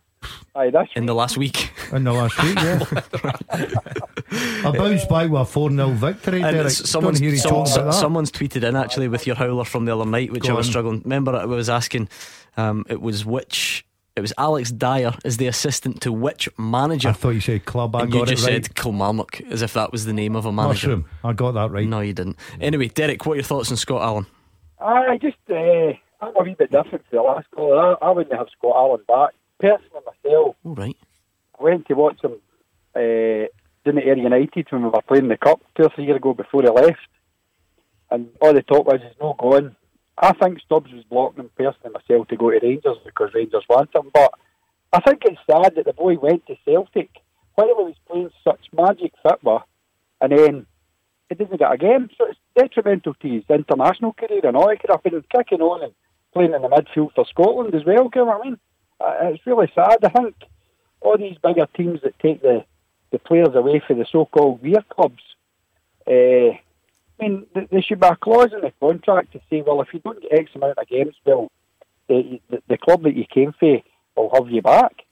Aye, 0.55 0.69
that's 0.69 0.89
in 0.95 1.05
the 1.05 1.13
last 1.15 1.37
week. 1.37 1.71
in 1.91 2.03
the 2.03 2.13
last 2.13 2.41
week, 2.43 2.55
yeah. 2.55 2.79
I 4.65 4.71
bounced 4.75 5.09
back 5.09 5.29
with 5.29 5.41
a 5.41 5.45
4 5.45 5.71
0 5.71 5.89
victory, 5.89 6.41
And 6.41 6.55
Derek. 6.55 6.69
someone's, 6.71 7.19
Don't 7.19 7.25
hear 7.25 7.33
you 7.33 7.39
some- 7.39 7.51
about 7.55 7.65
that. 7.85 7.93
someone's 7.93 8.31
tweeted 8.31 8.63
in 8.67 8.75
actually 8.75 9.07
with 9.07 9.27
your 9.27 9.35
howler 9.35 9.65
from 9.65 9.85
the 9.85 9.95
other 9.95 10.05
night, 10.09 10.31
which 10.31 10.43
Go 10.43 10.53
I 10.53 10.57
was 10.57 10.67
on. 10.67 10.71
struggling. 10.71 11.01
Remember, 11.03 11.35
I 11.35 11.45
was 11.45 11.69
asking, 11.69 12.09
um, 12.57 12.85
it 12.89 13.01
was 13.01 13.25
which. 13.25 13.85
It 14.15 14.21
was 14.21 14.31
Alex 14.37 14.69
Dyer 14.71 15.15
as 15.25 15.37
the 15.37 15.47
assistant 15.47 16.01
to 16.01 16.11
which 16.11 16.47
manager? 16.59 17.09
I 17.09 17.13
thought 17.13 17.31
you 17.31 17.39
said 17.41 17.65
club. 17.65 17.95
I 17.95 18.01
and 18.03 18.11
got 18.11 18.17
you 18.19 18.23
it 18.25 18.27
just 18.27 18.43
right. 18.47 18.63
said 18.63 18.75
Kilmarnock 18.75 19.41
as 19.49 19.63
if 19.63 19.73
that 19.73 19.91
was 19.91 20.05
the 20.05 20.13
name 20.13 20.35
of 20.35 20.45
a 20.45 20.51
manager. 20.51 20.89
Mushroom. 20.89 21.05
I 21.23 21.33
got 21.33 21.53
that 21.53 21.71
right. 21.71 21.87
No, 21.87 21.99
you 22.01 22.13
didn't. 22.13 22.37
Anyway, 22.61 22.89
Derek, 22.89 23.25
what 23.25 23.33
are 23.33 23.35
your 23.37 23.43
thoughts 23.43 23.71
on 23.71 23.77
Scott 23.77 24.03
Allen? 24.03 24.27
I 24.79 25.17
just, 25.19 25.37
uh, 25.49 25.55
I'm 26.23 26.35
a 26.39 26.43
wee 26.43 26.53
bit 26.53 26.69
different 26.69 27.03
to 27.05 27.11
the 27.11 27.21
last 27.23 27.47
caller. 27.55 27.97
I, 28.03 28.05
I 28.05 28.11
wouldn't 28.11 28.37
have 28.37 28.49
Scott 28.55 28.73
Allen 28.75 29.01
back. 29.07 29.31
Personally, 29.59 30.01
myself, 30.05 30.55
All 30.63 30.75
right. 30.75 30.97
I 31.59 31.63
went 31.63 31.87
to 31.87 31.93
watch 31.93 32.21
him 32.23 32.33
uh, 32.95 33.47
down 33.85 33.97
at 33.97 34.07
Ayr 34.07 34.17
United 34.17 34.67
when 34.69 34.83
we 34.83 34.89
were 34.89 35.01
playing 35.01 35.27
the 35.27 35.37
Cup 35.37 35.61
two 35.75 35.83
or 35.83 35.89
three 35.95 36.05
years 36.05 36.17
ago 36.17 36.33
before 36.33 36.61
he 36.61 36.69
left. 36.69 36.99
And 38.11 38.29
all 38.41 38.53
the 38.53 38.61
talk 38.61 38.85
was 38.85 39.01
he's 39.01 39.19
not 39.21 39.37
going. 39.37 39.75
I 40.17 40.33
think 40.33 40.59
Stubbs 40.59 40.91
was 40.91 41.03
blocking 41.05 41.45
him 41.45 41.49
personally 41.57 41.93
myself 41.93 42.27
to 42.27 42.37
go 42.37 42.51
to 42.51 42.59
Rangers 42.61 42.97
because 43.05 43.33
Rangers 43.33 43.63
want 43.69 43.95
him. 43.95 44.11
But 44.13 44.33
I 44.91 44.99
think 45.01 45.23
it's 45.25 45.39
sad 45.49 45.73
that 45.75 45.85
the 45.85 45.93
boy 45.93 46.15
went 46.15 46.45
to 46.47 46.55
Celtic 46.65 47.09
while 47.55 47.67
he 47.67 47.73
was 47.73 47.95
playing 48.07 48.29
such 48.43 48.61
magic 48.71 49.13
football 49.23 49.67
and 50.21 50.31
then 50.31 50.65
he 51.29 51.35
didn't 51.35 51.59
get 51.59 51.73
a 51.73 51.77
game. 51.77 52.09
So 52.17 52.27
it's 52.27 52.39
detrimental 52.55 53.15
to 53.15 53.27
his 53.27 53.43
international 53.49 54.13
career 54.13 54.41
and 54.43 54.55
all. 54.55 54.69
He 54.69 54.77
could 54.77 54.91
have 54.91 55.03
been 55.03 55.23
kicking 55.35 55.61
on 55.61 55.83
and 55.83 55.93
playing 56.33 56.53
in 56.53 56.61
the 56.61 56.69
midfield 56.69 57.13
for 57.15 57.25
Scotland 57.29 57.73
as 57.73 57.85
well. 57.85 58.09
You 58.13 58.21
know 58.21 58.25
what 58.25 58.41
I 58.41 58.45
mean? 58.45 58.57
Uh, 58.99 59.31
it's 59.33 59.45
really 59.45 59.71
sad. 59.75 60.03
I 60.03 60.09
think 60.09 60.35
all 61.01 61.17
these 61.17 61.37
bigger 61.43 61.67
teams 61.75 62.01
that 62.03 62.17
take 62.19 62.41
the, 62.41 62.65
the 63.11 63.19
players 63.19 63.55
away 63.55 63.81
from 63.85 63.99
the 63.99 64.05
so-called 64.11 64.61
weir 64.61 64.83
clubs, 64.89 65.21
uh, 66.07 66.11
I 66.51 66.59
mean, 67.19 67.45
th- 67.53 67.69
there 67.69 67.81
should 67.81 67.99
be 67.99 68.07
a 68.07 68.15
clause 68.15 68.53
in 68.53 68.61
the 68.61 68.73
contract 68.79 69.33
to 69.33 69.41
say, 69.49 69.61
well, 69.61 69.81
if 69.81 69.93
you 69.93 69.99
don't 69.99 70.21
get 70.21 70.33
X 70.39 70.51
amount 70.55 70.77
of 70.77 70.87
games, 70.87 71.15
well, 71.25 71.51
the, 72.07 72.39
the, 72.49 72.61
the 72.67 72.77
club 72.77 73.03
that 73.03 73.15
you 73.15 73.25
came 73.25 73.53
for 73.59 73.81
will 74.15 74.31
have 74.33 74.49
you 74.49 74.61
back. 74.61 75.03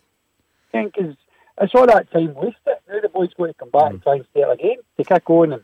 Because 0.71 1.15
it's 1.59 1.75
all 1.75 1.85
that 1.85 2.11
time 2.11 2.33
wasted. 2.33 2.55
Now 2.89 3.01
the 3.01 3.09
boy's 3.09 3.33
going 3.33 3.53
to 3.53 3.59
come 3.59 3.69
back 3.69 3.91
and 3.91 4.01
try 4.01 4.15
and 4.15 4.25
start 4.31 4.59
again 4.59 4.77
to 4.97 5.03
kick 5.03 5.29
on 5.29 5.53
and 5.53 5.63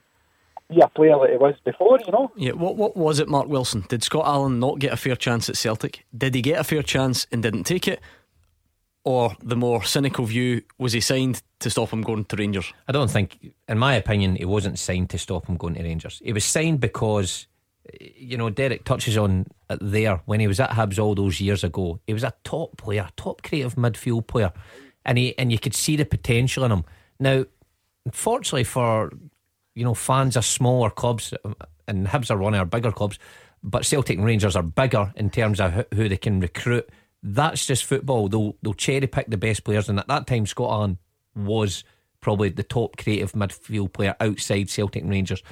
be 0.69 0.79
a 0.81 0.87
player 0.87 1.17
that 1.19 1.29
he 1.31 1.37
was 1.37 1.55
before, 1.63 1.99
you 2.05 2.11
know. 2.11 2.31
Yeah, 2.35 2.51
what 2.51 2.75
what 2.75 2.97
was 2.97 3.19
it, 3.19 3.29
Mark 3.29 3.47
Wilson? 3.47 3.85
Did 3.87 4.03
Scott 4.03 4.25
Allen 4.25 4.59
not 4.59 4.79
get 4.79 4.93
a 4.93 4.97
fair 4.97 5.15
chance 5.15 5.49
at 5.49 5.57
Celtic? 5.57 6.05
Did 6.15 6.35
he 6.35 6.41
get 6.41 6.59
a 6.59 6.63
fair 6.63 6.83
chance 6.83 7.25
and 7.31 7.41
didn't 7.41 7.63
take 7.63 7.87
it? 7.87 8.01
Or 9.03 9.37
the 9.41 9.55
more 9.55 9.85
cynical 9.85 10.25
view, 10.25 10.63
was 10.77 10.91
he 10.91 10.99
signed 10.99 11.41
to 11.59 11.69
stop 11.69 11.93
him 11.93 12.01
going 12.01 12.25
to 12.25 12.35
Rangers? 12.35 12.73
I 12.89 12.91
don't 12.91 13.09
think, 13.09 13.53
in 13.69 13.77
my 13.77 13.95
opinion, 13.95 14.35
he 14.35 14.43
wasn't 14.43 14.77
signed 14.77 15.09
to 15.11 15.17
stop 15.17 15.47
him 15.47 15.55
going 15.55 15.75
to 15.75 15.83
Rangers. 15.83 16.21
He 16.21 16.33
was 16.33 16.43
signed 16.43 16.81
because, 16.81 17.47
you 18.01 18.35
know, 18.35 18.49
Derek 18.49 18.83
touches 18.83 19.17
on 19.17 19.45
it 19.69 19.79
there 19.81 20.21
when 20.25 20.41
he 20.41 20.47
was 20.47 20.59
at 20.59 20.71
Hibs 20.71 20.99
all 20.99 21.15
those 21.15 21.39
years 21.39 21.63
ago. 21.63 22.01
He 22.05 22.13
was 22.13 22.25
a 22.25 22.33
top 22.43 22.75
player, 22.75 23.07
top 23.15 23.43
creative 23.43 23.75
midfield 23.75 24.27
player, 24.27 24.51
and 25.05 25.17
he 25.17 25.37
and 25.37 25.53
you 25.53 25.59
could 25.59 25.73
see 25.73 25.95
the 25.95 26.03
potential 26.03 26.65
in 26.65 26.73
him. 26.73 26.83
Now, 27.17 27.45
unfortunately 28.05 28.65
for 28.65 29.13
you 29.77 29.83
know 29.83 29.93
fans 29.93 30.35
of 30.35 30.43
smaller 30.43 30.89
clubs, 30.89 31.33
um, 31.45 31.55
and 31.87 32.07
Hibs 32.07 32.31
are 32.31 32.37
one 32.37 32.55
of 32.55 32.59
our 32.59 32.65
bigger 32.65 32.91
clubs, 32.91 33.19
but 33.63 33.85
Celtic 33.85 34.17
and 34.17 34.25
Rangers 34.25 34.55
are 34.55 34.63
bigger 34.63 35.13
in 35.15 35.29
terms 35.29 35.59
of 35.59 35.85
who- 35.93 36.09
they 36.09 36.17
can 36.17 36.39
recruit. 36.39 36.89
That's 37.21 37.65
just 37.67 37.85
football. 37.85 38.27
They'll 38.27 38.55
they'll 38.63 38.73
cherry 38.73 39.05
pick 39.07 39.27
the 39.29 39.37
best 39.37 39.63
players, 39.63 39.87
and 39.87 39.99
at 39.99 40.07
that 40.07 40.25
time, 40.25 40.47
Scott 40.47 40.71
Allen 40.71 40.97
was 41.35 41.83
probably 42.21 42.49
the 42.49 42.63
top 42.63 42.97
creative 42.97 43.33
midfield 43.33 43.93
player 43.93 44.15
outside 44.19 44.69
Celtic 44.69 45.03
and 45.03 45.11
Rangers. 45.11 45.43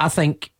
I 0.00 0.08
think 0.08 0.52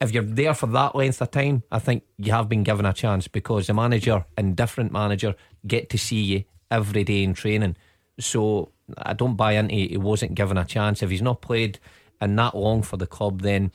if 0.00 0.12
you're 0.12 0.22
there 0.22 0.54
for 0.54 0.66
that 0.68 0.94
length 0.94 1.20
of 1.20 1.30
time, 1.30 1.62
I 1.70 1.78
think 1.80 2.04
you 2.16 2.32
have 2.32 2.48
been 2.48 2.62
given 2.62 2.86
a 2.86 2.94
chance 2.94 3.28
because 3.28 3.66
the 3.66 3.74
manager 3.74 4.24
and 4.38 4.56
different 4.56 4.92
manager 4.92 5.34
get 5.66 5.90
to 5.90 5.98
see 5.98 6.22
you 6.22 6.44
every 6.70 7.04
day 7.04 7.22
in 7.22 7.34
training. 7.34 7.76
So 8.18 8.72
I 8.96 9.12
don't 9.12 9.36
buy 9.36 9.52
into 9.52 9.74
he 9.74 9.96
wasn't 9.96 10.34
given 10.34 10.56
a 10.56 10.64
chance. 10.64 11.02
If 11.02 11.10
he's 11.10 11.22
not 11.22 11.40
played 11.40 11.78
in 12.20 12.36
that 12.36 12.56
long 12.56 12.82
for 12.82 12.96
the 12.96 13.06
club, 13.06 13.42
then 13.42 13.72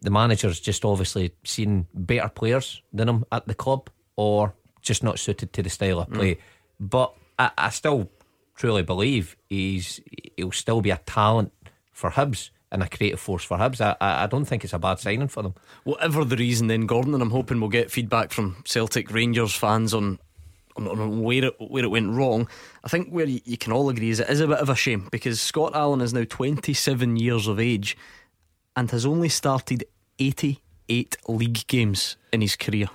the 0.00 0.10
manager's 0.10 0.60
just 0.60 0.84
obviously 0.84 1.32
seen 1.44 1.86
better 1.94 2.28
players 2.28 2.82
than 2.92 3.08
him 3.08 3.24
at 3.32 3.46
the 3.46 3.54
club 3.54 3.90
or 4.16 4.54
just 4.82 5.02
not 5.02 5.18
suited 5.18 5.52
to 5.52 5.62
the 5.62 5.70
style 5.70 6.00
of 6.00 6.10
play. 6.10 6.34
Mm. 6.34 6.40
But 6.78 7.14
I, 7.38 7.50
I 7.56 7.70
still 7.70 8.10
truly 8.54 8.82
believe 8.82 9.36
he's 9.48 10.00
he'll 10.36 10.52
still 10.52 10.80
be 10.80 10.90
a 10.90 10.98
talent 11.06 11.52
for 11.92 12.10
Hibs 12.10 12.50
and 12.72 12.82
a 12.82 12.88
creative 12.88 13.20
force 13.20 13.44
for 13.44 13.58
Hibs. 13.58 13.80
I, 13.80 13.96
I 14.00 14.24
I 14.24 14.26
don't 14.26 14.44
think 14.44 14.64
it's 14.64 14.72
a 14.72 14.78
bad 14.78 14.98
signing 14.98 15.28
for 15.28 15.42
them. 15.42 15.54
Whatever 15.84 16.24
the 16.24 16.36
reason, 16.36 16.68
then 16.68 16.86
Gordon, 16.86 17.14
and 17.14 17.22
I'm 17.22 17.30
hoping 17.30 17.60
we'll 17.60 17.70
get 17.70 17.90
feedback 17.90 18.32
from 18.32 18.62
Celtic 18.64 19.10
Rangers 19.10 19.54
fans 19.54 19.94
on. 19.94 20.18
On, 20.76 21.22
where 21.22 21.44
it 21.46 21.54
where 21.58 21.84
it 21.84 21.90
went 21.90 22.12
wrong, 22.12 22.48
I 22.84 22.88
think 22.88 23.10
where 23.10 23.26
you, 23.26 23.40
you 23.44 23.56
can 23.56 23.72
all 23.72 23.88
agree 23.88 24.10
is 24.10 24.20
it 24.20 24.28
is 24.28 24.40
a 24.40 24.46
bit 24.46 24.58
of 24.58 24.68
a 24.68 24.74
shame 24.74 25.08
because 25.10 25.40
Scott 25.40 25.74
Allen 25.74 26.00
is 26.00 26.12
now 26.12 26.24
27 26.28 27.16
years 27.16 27.46
of 27.46 27.58
age 27.58 27.96
and 28.76 28.90
has 28.90 29.06
only 29.06 29.28
started 29.28 29.84
88 30.18 31.16
league 31.28 31.66
games 31.66 32.16
in 32.32 32.42
his 32.42 32.56
career. 32.56 32.88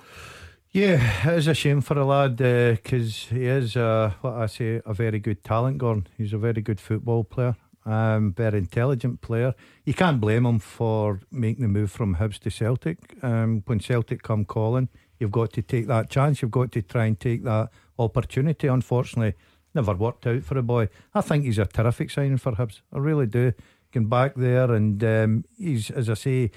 Yeah, 0.70 1.28
it 1.28 1.36
is 1.36 1.48
a 1.48 1.54
shame 1.54 1.82
for 1.82 1.98
a 1.98 2.04
lad 2.04 2.36
because 2.36 3.26
he 3.26 3.44
is, 3.44 3.76
uh, 3.76 4.12
what 4.22 4.32
I 4.32 4.46
say, 4.46 4.80
a 4.86 4.94
very 4.94 5.18
good 5.18 5.44
talent. 5.44 5.76
Gordon, 5.76 6.06
he's 6.16 6.32
a 6.32 6.38
very 6.38 6.62
good 6.62 6.80
football 6.80 7.24
player, 7.24 7.56
um, 7.84 8.32
very 8.32 8.56
intelligent 8.56 9.20
player. 9.20 9.54
You 9.84 9.92
can't 9.92 10.18
blame 10.18 10.46
him 10.46 10.58
for 10.60 11.20
making 11.30 11.60
the 11.60 11.68
move 11.68 11.90
from 11.90 12.16
Hibs 12.16 12.38
to 12.38 12.50
Celtic. 12.50 13.22
Um, 13.22 13.62
when 13.66 13.80
Celtic 13.80 14.22
come 14.22 14.46
calling, 14.46 14.88
you've 15.22 15.30
got 15.30 15.52
to 15.52 15.62
take 15.62 15.86
that 15.86 16.10
chance. 16.10 16.42
You've 16.42 16.50
got 16.50 16.72
to 16.72 16.82
try 16.82 17.06
and 17.06 17.18
take 17.18 17.44
that 17.44 17.70
opportunity. 17.98 18.66
Unfortunately, 18.66 19.34
never 19.74 19.94
worked 19.94 20.26
out 20.26 20.42
for 20.42 20.58
a 20.58 20.62
boy. 20.62 20.88
I 21.14 21.20
think 21.22 21.44
he's 21.44 21.58
a 21.58 21.64
terrific 21.64 22.10
signing 22.10 22.36
for 22.36 22.52
Hibs. 22.52 22.80
I 22.92 22.98
really 22.98 23.26
do. 23.26 23.52
Going 23.92 24.08
back 24.08 24.34
there, 24.34 24.72
and 24.72 25.02
um, 25.04 25.44
he's, 25.56 25.90
as 25.90 26.10
I 26.10 26.14
say, 26.14 26.50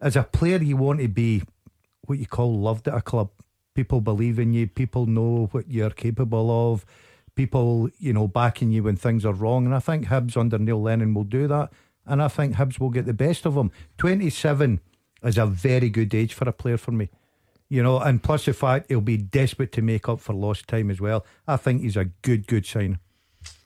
as 0.00 0.16
a 0.16 0.24
player, 0.24 0.58
you 0.58 0.76
want 0.76 1.00
to 1.00 1.08
be 1.08 1.42
what 2.06 2.18
you 2.18 2.26
call 2.26 2.58
loved 2.58 2.88
at 2.88 2.94
a 2.94 3.00
club. 3.00 3.30
People 3.74 4.00
believe 4.00 4.38
in 4.38 4.52
you. 4.52 4.66
People 4.66 5.06
know 5.06 5.48
what 5.52 5.70
you're 5.70 5.90
capable 5.90 6.72
of. 6.72 6.84
People, 7.36 7.88
you 7.98 8.12
know, 8.12 8.26
backing 8.26 8.72
you 8.72 8.82
when 8.82 8.96
things 8.96 9.24
are 9.24 9.32
wrong. 9.32 9.64
And 9.64 9.74
I 9.74 9.78
think 9.78 10.06
Hibs 10.06 10.36
under 10.36 10.58
Neil 10.58 10.82
Lennon 10.82 11.14
will 11.14 11.24
do 11.24 11.46
that. 11.46 11.72
And 12.04 12.20
I 12.20 12.28
think 12.28 12.56
Hibs 12.56 12.80
will 12.80 12.90
get 12.90 13.06
the 13.06 13.14
best 13.14 13.46
of 13.46 13.54
him. 13.54 13.70
27 13.98 14.80
is 15.22 15.38
a 15.38 15.46
very 15.46 15.88
good 15.88 16.14
age 16.14 16.34
for 16.34 16.48
a 16.48 16.52
player 16.52 16.76
for 16.76 16.90
me. 16.90 17.08
You 17.72 17.82
know, 17.82 18.00
and 18.00 18.22
plus 18.22 18.44
the 18.44 18.52
fact 18.52 18.90
he'll 18.90 19.00
be 19.00 19.16
desperate 19.16 19.72
to 19.72 19.80
make 19.80 20.06
up 20.06 20.20
for 20.20 20.34
lost 20.34 20.68
time 20.68 20.90
as 20.90 21.00
well. 21.00 21.24
I 21.48 21.56
think 21.56 21.80
he's 21.80 21.96
a 21.96 22.04
good, 22.04 22.46
good 22.46 22.66
sign. 22.66 22.98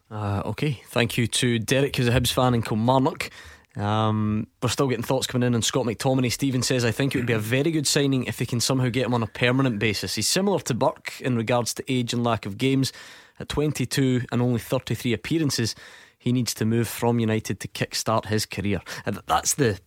Uh, 0.08 0.42
okay, 0.44 0.80
thank 0.90 1.18
you 1.18 1.26
to 1.26 1.58
Derek, 1.58 1.96
who's 1.96 2.06
a 2.06 2.12
Hibs 2.12 2.30
fan 2.30 2.54
in 2.54 2.62
Kilmarnock. 2.62 3.30
Um, 3.74 4.46
we're 4.62 4.68
still 4.68 4.86
getting 4.86 5.02
thoughts 5.02 5.26
coming 5.26 5.44
in 5.44 5.56
on 5.56 5.62
Scott 5.62 5.86
McTominay. 5.86 6.30
Stephen 6.30 6.62
says, 6.62 6.84
I 6.84 6.92
think 6.92 7.16
it 7.16 7.18
would 7.18 7.26
be 7.26 7.32
a 7.32 7.40
very 7.40 7.72
good 7.72 7.88
signing 7.88 8.26
if 8.26 8.36
they 8.36 8.46
can 8.46 8.60
somehow 8.60 8.90
get 8.90 9.06
him 9.06 9.12
on 9.12 9.24
a 9.24 9.26
permanent 9.26 9.80
basis. 9.80 10.14
He's 10.14 10.28
similar 10.28 10.60
to 10.60 10.74
Burke 10.74 11.20
in 11.20 11.36
regards 11.36 11.74
to 11.74 11.92
age 11.92 12.12
and 12.12 12.22
lack 12.22 12.46
of 12.46 12.58
games. 12.58 12.92
At 13.40 13.48
22 13.48 14.26
and 14.30 14.40
only 14.40 14.60
33 14.60 15.14
appearances, 15.14 15.74
he 16.16 16.30
needs 16.30 16.54
to 16.54 16.64
move 16.64 16.86
from 16.86 17.18
United 17.18 17.58
to 17.58 17.66
kickstart 17.66 18.26
his 18.26 18.46
career. 18.46 18.82
And 19.04 19.18
that's 19.26 19.54
the 19.54 19.80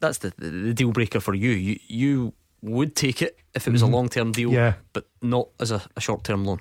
that's 0.00 0.18
the, 0.18 0.32
the, 0.36 0.74
deal 0.74 0.90
breaker 0.90 1.20
for 1.20 1.32
you. 1.32 1.50
You 1.50 1.78
you 1.86 2.32
would 2.62 2.94
take 2.96 3.20
it 3.22 3.38
if 3.54 3.66
it 3.66 3.70
was 3.72 3.82
Mhm. 3.82 3.88
a 3.88 3.90
long 3.96 4.08
term 4.08 4.32
deal, 4.32 4.50
Yeah. 4.52 4.74
but 4.92 5.06
not 5.20 5.48
as 5.60 5.70
a, 5.70 5.82
a 5.96 6.00
short 6.00 6.24
term 6.24 6.44
loan. 6.44 6.60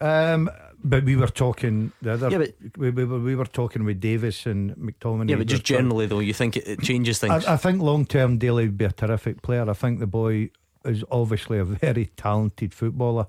Um, 0.00 0.50
but 0.82 1.04
we 1.04 1.14
were 1.16 1.28
talking 1.28 1.92
the 2.02 2.12
other. 2.14 2.28
Yeah, 2.30 2.38
but- 2.38 2.54
we, 2.76 2.90
we, 2.90 3.04
were- 3.04 3.20
we 3.20 3.36
were 3.36 3.44
talking 3.44 3.84
with 3.84 4.00
Davis 4.00 4.46
and 4.46 4.74
McTominay. 4.76 5.30
Yeah, 5.30 5.36
but 5.36 5.46
just 5.46 5.68
We 5.68 5.74
were 5.74 5.78
talking- 5.78 5.84
generally 5.84 6.06
though, 6.06 6.18
you 6.20 6.32
think 6.34 6.56
it, 6.56 6.66
it 6.66 6.80
changes 6.82 7.18
things. 7.20 7.44
I, 7.46 7.54
I 7.54 7.56
think 7.56 7.80
long 7.82 8.04
term 8.06 8.38
Daly 8.38 8.64
would 8.66 8.78
be 8.78 8.84
a 8.84 8.92
terrific 8.92 9.42
player. 9.42 9.68
I 9.68 9.74
think 9.74 10.00
the 10.00 10.06
boy 10.06 10.50
is 10.84 11.04
obviously 11.10 11.58
a 11.58 11.64
very 11.64 12.06
talented 12.16 12.74
footballer, 12.74 13.26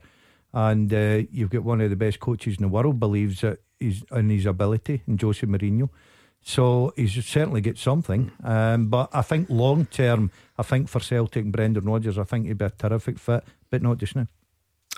and 0.53 0.91
uh, 0.93 1.21
you've 1.31 1.51
got 1.51 1.63
one 1.63 1.81
of 1.81 1.89
the 1.91 1.95
best 1.95 2.19
coaches 2.19 2.55
in 2.57 2.63
the 2.63 2.67
world 2.69 2.99
believes 2.99 3.41
that 3.41 3.59
he's 3.79 4.03
in 4.11 4.29
his 4.29 4.45
ability, 4.47 5.03
in 5.07 5.17
Jose 5.19 5.45
Mourinho. 5.45 5.89
So 6.43 6.93
he's 6.95 7.13
certainly 7.25 7.61
get 7.61 7.77
something. 7.77 8.31
Um, 8.43 8.87
but 8.87 9.09
I 9.13 9.21
think 9.21 9.49
long 9.49 9.85
term, 9.85 10.29
I 10.57 10.63
think 10.63 10.89
for 10.89 10.99
Celtic 10.99 11.45
Brendan 11.45 11.85
Rodgers, 11.85 12.17
I 12.17 12.25
think 12.25 12.47
he'd 12.47 12.57
be 12.57 12.65
a 12.65 12.69
terrific 12.69 13.17
fit, 13.17 13.43
but 13.69 13.81
not 13.81 13.97
just 13.97 14.15
now. 14.15 14.27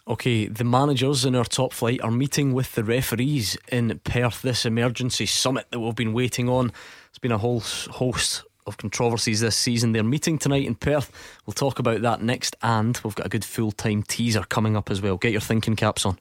Okay, 0.08 0.48
the 0.48 0.64
managers 0.64 1.26
in 1.26 1.36
our 1.36 1.46
top 1.46 1.74
flight 1.74 2.02
are 2.02 2.12
meeting 2.12 2.54
with 2.54 2.74
the 2.76 2.84
referees 2.84 3.58
in 3.72 4.00
Perth. 4.04 4.42
This 4.42 4.66
emergency 4.66 5.26
summit 5.26 5.66
that 5.72 5.80
we've 5.80 5.96
been 5.96 6.14
waiting 6.14 6.50
on. 6.50 6.72
It's 7.10 7.20
been 7.20 7.32
a 7.32 7.40
whole 7.40 7.62
host 7.62 8.44
of 8.68 8.78
controversies 8.78 9.40
this 9.40 9.56
season. 9.56 9.94
They're 9.94 10.04
meeting 10.04 10.38
tonight 10.38 10.66
in 10.66 10.76
Perth. 10.76 11.12
We'll 11.46 11.54
talk 11.54 11.80
about 11.80 12.02
that 12.02 12.22
next, 12.22 12.56
and 12.62 13.00
we've 13.04 13.16
got 13.16 13.26
a 13.26 13.30
good 13.30 13.46
full 13.46 13.72
time 13.72 14.04
teaser 14.04 14.44
coming 14.44 14.76
up 14.76 14.92
as 14.92 15.02
well. 15.02 15.18
Get 15.18 15.32
your 15.32 15.42
thinking 15.42 15.76
caps 15.76 16.06
on. 16.06 16.18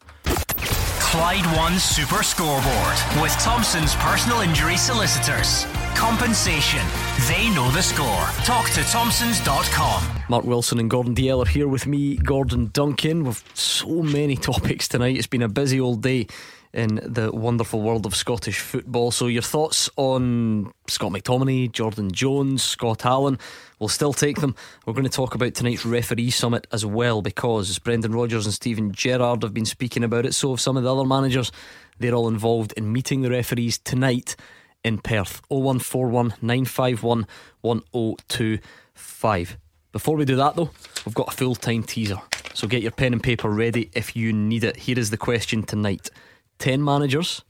Clyde 1.04 1.46
One 1.56 1.78
Super 1.78 2.22
Scoreboard 2.24 2.96
with 3.22 3.30
Thompson's 3.38 3.94
personal 3.96 4.40
injury 4.40 4.76
solicitors. 4.76 5.64
Compensation. 5.94 6.80
They 7.28 7.50
know 7.54 7.70
the 7.70 7.82
score. 7.82 8.24
Talk 8.44 8.68
to 8.70 8.82
Thompsons.com. 8.84 10.02
Mark 10.28 10.44
Wilson 10.44 10.80
and 10.80 10.90
Gordon 10.90 11.14
Dalziel 11.14 11.42
are 11.44 11.48
here 11.48 11.68
with 11.68 11.86
me, 11.86 12.16
Gordon 12.16 12.70
Duncan, 12.72 13.22
with 13.22 13.44
so 13.54 14.02
many 14.02 14.34
topics 14.50 14.88
tonight. 14.88 15.16
It's 15.16 15.28
been 15.28 15.42
a 15.42 15.48
busy 15.48 15.78
old 15.78 16.02
day 16.02 16.26
in 16.74 16.96
the 16.96 17.30
wonderful 17.32 17.80
world 17.80 18.04
of 18.04 18.16
Scottish 18.16 18.58
football. 18.58 19.12
So, 19.12 19.28
your 19.28 19.42
thoughts 19.42 19.88
on 19.96 20.72
Scott 20.88 21.12
McTominay, 21.12 21.70
Jordan 21.70 22.10
Jones, 22.10 22.62
Scott 22.64 23.06
Allan? 23.06 23.38
We'll 23.78 23.88
still 23.88 24.12
take 24.12 24.40
them. 24.40 24.56
We're 24.84 24.92
going 24.92 25.04
to 25.04 25.10
talk 25.10 25.36
about 25.36 25.54
tonight's 25.54 25.86
referee 25.86 26.30
summit 26.30 26.66
as 26.72 26.84
well 26.84 27.22
because 27.22 27.78
Brendan 27.78 28.12
Rodgers 28.12 28.44
and 28.44 28.52
Steven 28.54 28.92
Gerrard 28.92 29.42
have 29.42 29.54
been 29.54 29.64
speaking 29.64 30.02
about 30.02 30.26
it. 30.26 30.34
So 30.34 30.50
have 30.50 30.60
some 30.60 30.76
of 30.76 30.82
the 30.82 30.92
other 30.92 31.04
managers. 31.04 31.52
They're 31.98 32.14
all 32.14 32.28
involved 32.28 32.72
in 32.76 32.92
meeting 32.92 33.22
the 33.22 33.30
referees 33.30 33.78
tonight 33.78 34.34
in 34.82 34.98
Perth. 34.98 35.42
0141 35.48 36.34
951 36.42 37.26
1025. 37.60 39.56
Before 39.92 40.16
we 40.16 40.24
do 40.24 40.34
that, 40.36 40.56
though, 40.56 40.70
we've 41.06 41.14
got 41.14 41.32
a 41.32 41.36
full 41.36 41.54
time 41.54 41.84
teaser. 41.84 42.18
So 42.52 42.66
get 42.66 42.82
your 42.82 42.90
pen 42.90 43.12
and 43.12 43.22
paper 43.22 43.48
ready 43.48 43.90
if 43.92 44.16
you 44.16 44.32
need 44.32 44.64
it. 44.64 44.76
Here 44.76 44.98
is 44.98 45.10
the 45.10 45.16
question 45.16 45.62
tonight 45.62 46.10
10 46.58 46.84
managers 46.84 47.42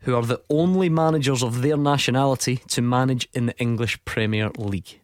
who 0.00 0.14
are 0.14 0.22
the 0.26 0.40
only 0.48 0.88
managers 0.88 1.42
of 1.42 1.62
their 1.62 1.76
nationality 1.76 2.56
to 2.68 2.80
manage 2.82 3.28
in 3.32 3.46
the 3.46 3.56
English 3.58 3.98
Premier 4.04 4.50
League. 4.56 5.00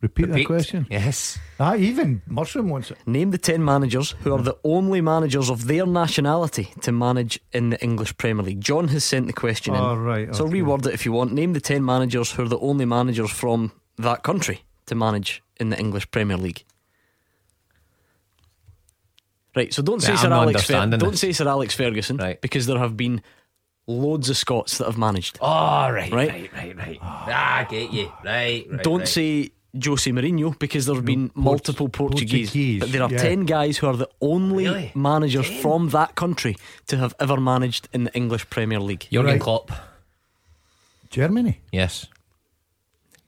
Repeat, 0.00 0.26
Repeat. 0.26 0.38
that 0.42 0.46
question. 0.46 0.86
Yes. 0.90 1.38
Ah, 1.60 1.76
even 1.76 2.22
Mushroom 2.26 2.68
wants 2.68 2.90
it. 2.90 2.98
Name 3.06 3.30
the 3.30 3.38
10 3.38 3.64
managers 3.64 4.16
who 4.24 4.32
are 4.34 4.42
the 4.42 4.56
only 4.64 5.00
managers 5.00 5.48
of 5.48 5.68
their 5.68 5.86
nationality 5.86 6.72
to 6.80 6.90
manage 6.90 7.38
in 7.52 7.70
the 7.70 7.80
English 7.80 8.16
Premier 8.16 8.42
League. 8.44 8.60
John 8.60 8.88
has 8.88 9.04
sent 9.04 9.28
the 9.28 9.32
question 9.32 9.76
Oh, 9.76 9.92
in. 9.92 9.98
right, 10.00 10.34
So 10.34 10.44
okay. 10.46 10.54
reword 10.60 10.86
it 10.86 10.94
if 10.94 11.04
you 11.06 11.12
want. 11.12 11.32
Name 11.32 11.52
the 11.52 11.60
10 11.60 11.84
managers 11.84 12.32
who 12.32 12.42
are 12.42 12.48
the 12.48 12.58
only 12.58 12.84
managers 12.84 13.30
from 13.30 13.70
that 13.96 14.24
country 14.24 14.64
to 14.86 14.96
manage 14.96 15.40
in 15.60 15.70
the 15.70 15.78
English 15.78 16.10
Premier 16.10 16.36
League. 16.36 16.64
Right, 19.54 19.72
so 19.72 19.82
don't 19.82 20.00
say 20.00 20.12
Yeah, 20.12 20.18
Sir 20.18 20.26
I'm 20.28 20.32
Alex 20.32 20.62
Fer- 20.64 20.86
don't 20.96 21.18
say 21.18 21.32
Sir 21.32 21.46
Alex 21.48 21.74
Ferguson 21.74 22.16
right. 22.16 22.40
because 22.40 22.66
there 22.66 22.78
have 22.78 22.96
been 22.96 23.22
loads 23.86 24.30
of 24.30 24.36
Scots 24.36 24.78
that 24.78 24.86
have 24.86 24.96
managed. 24.96 25.38
Oh, 25.42 25.90
right, 25.90 26.10
Right? 26.10 26.30
right, 26.30 26.50
right, 26.54 26.76
right. 26.76 26.98
Ah, 27.02 27.58
I 27.58 27.64
get 27.64 27.92
you. 27.92 28.10
Right, 28.24 28.66
right. 28.70 28.82
Don't 28.82 29.00
right. 29.00 29.08
say 29.08 29.50
Jose 29.84 30.10
Mourinho 30.10 30.58
because 30.58 30.86
there 30.86 30.94
have 30.94 31.04
been 31.04 31.30
multiple 31.34 31.88
Portuguese, 31.88 32.48
Portuguese, 32.48 32.80
but 32.80 32.92
there 32.92 33.02
are 33.02 33.10
yeah. 33.10 33.18
10 33.18 33.44
guys 33.46 33.76
who 33.78 33.86
are 33.88 33.96
the 33.96 34.08
only 34.20 34.64
Really? 34.64 34.92
managers 34.94 35.48
from 35.60 35.90
that 35.90 36.14
country 36.14 36.56
to 36.86 36.96
have 36.96 37.14
ever 37.20 37.38
managed 37.38 37.88
in 37.92 38.04
the 38.04 38.14
English 38.14 38.48
Premier 38.50 38.80
League. 38.80 39.06
Jurgen 39.10 39.32
Right. 39.32 39.40
Klopp. 39.40 39.70
Germany. 41.10 41.60
Yes. 41.70 42.06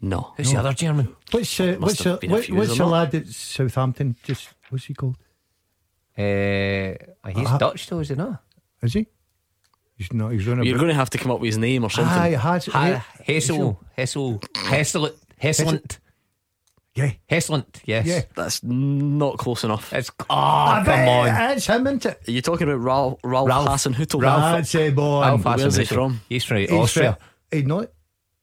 No. 0.00 0.32
Who's 0.36 0.52
the 0.52 0.58
other 0.58 0.72
German? 0.74 1.14
Which 1.32 1.60
uh, 1.60 1.66
Must 1.66 1.80
what's 1.80 2.02
have 2.04 2.12
the, 2.14 2.18
been 2.20 2.30
a 2.30 2.34
what, 2.34 2.44
few, 2.44 2.54
what's 2.54 2.70
is 2.70 2.78
the 2.78 2.84
there 2.84 2.90
not? 2.90 3.12
lad 3.12 3.14
at 3.14 3.26
Southampton? 3.28 4.16
Just 4.24 4.48
what's 4.70 4.84
he 4.84 4.94
called? 4.94 5.16
Uh, 6.16 7.30
he's 7.30 7.48
Uh, 7.48 7.58
Dutch, 7.58 7.86
though, 7.88 7.98
is 8.00 8.08
he 8.08 8.14
not? 8.14 8.42
Is 8.82 8.92
he? 8.92 9.06
He's 9.96 10.12
not. 10.12 10.30
He's 10.30 10.46
running. 10.46 10.64
You're 10.64 10.78
going 10.78 10.88
to 10.88 10.94
have 10.94 11.10
to 11.10 11.18
come 11.18 11.30
up 11.30 11.40
with 11.40 11.48
his 11.48 11.58
name 11.58 11.84
or 11.84 11.90
something. 11.90 12.12
Aye, 12.16 12.30
has 12.36 12.66
Ha- 12.66 13.06
Hessel, 13.24 13.80
Hessel, 13.96 14.40
Hessel, 14.56 15.10
Hesselant. 15.42 15.98
Yeah. 16.94 17.10
Hesselant, 17.28 17.80
yes. 17.84 18.06
Yeah. 18.06 18.22
That's 18.36 18.62
not 18.62 19.36
close 19.38 19.64
enough. 19.64 19.92
It's, 19.92 20.10
oh, 20.20 20.82
come 20.84 21.08
on. 21.08 21.50
It's 21.52 21.66
him, 21.66 21.86
isn't 21.88 22.06
it? 22.06 22.20
Are 22.28 22.30
you 22.30 22.40
talking 22.40 22.68
about 22.68 22.80
Ralph, 22.80 23.18
Ralph, 23.24 23.48
Ralph- 23.48 23.68
Hasenhüttl? 23.68 24.20
That's 24.20 24.74
a 24.76 24.90
boy. 24.90 25.20
Ralph 25.22 25.44
Where's 25.44 25.76
he 25.76 25.82
Hasenhüttl. 25.82 25.94
from? 25.94 26.20
He's 26.28 26.44
from 26.44 26.56
He's 26.58 26.70
Austria. 26.70 27.18
from- 27.18 27.58
He's 27.58 27.66
not. 27.66 27.88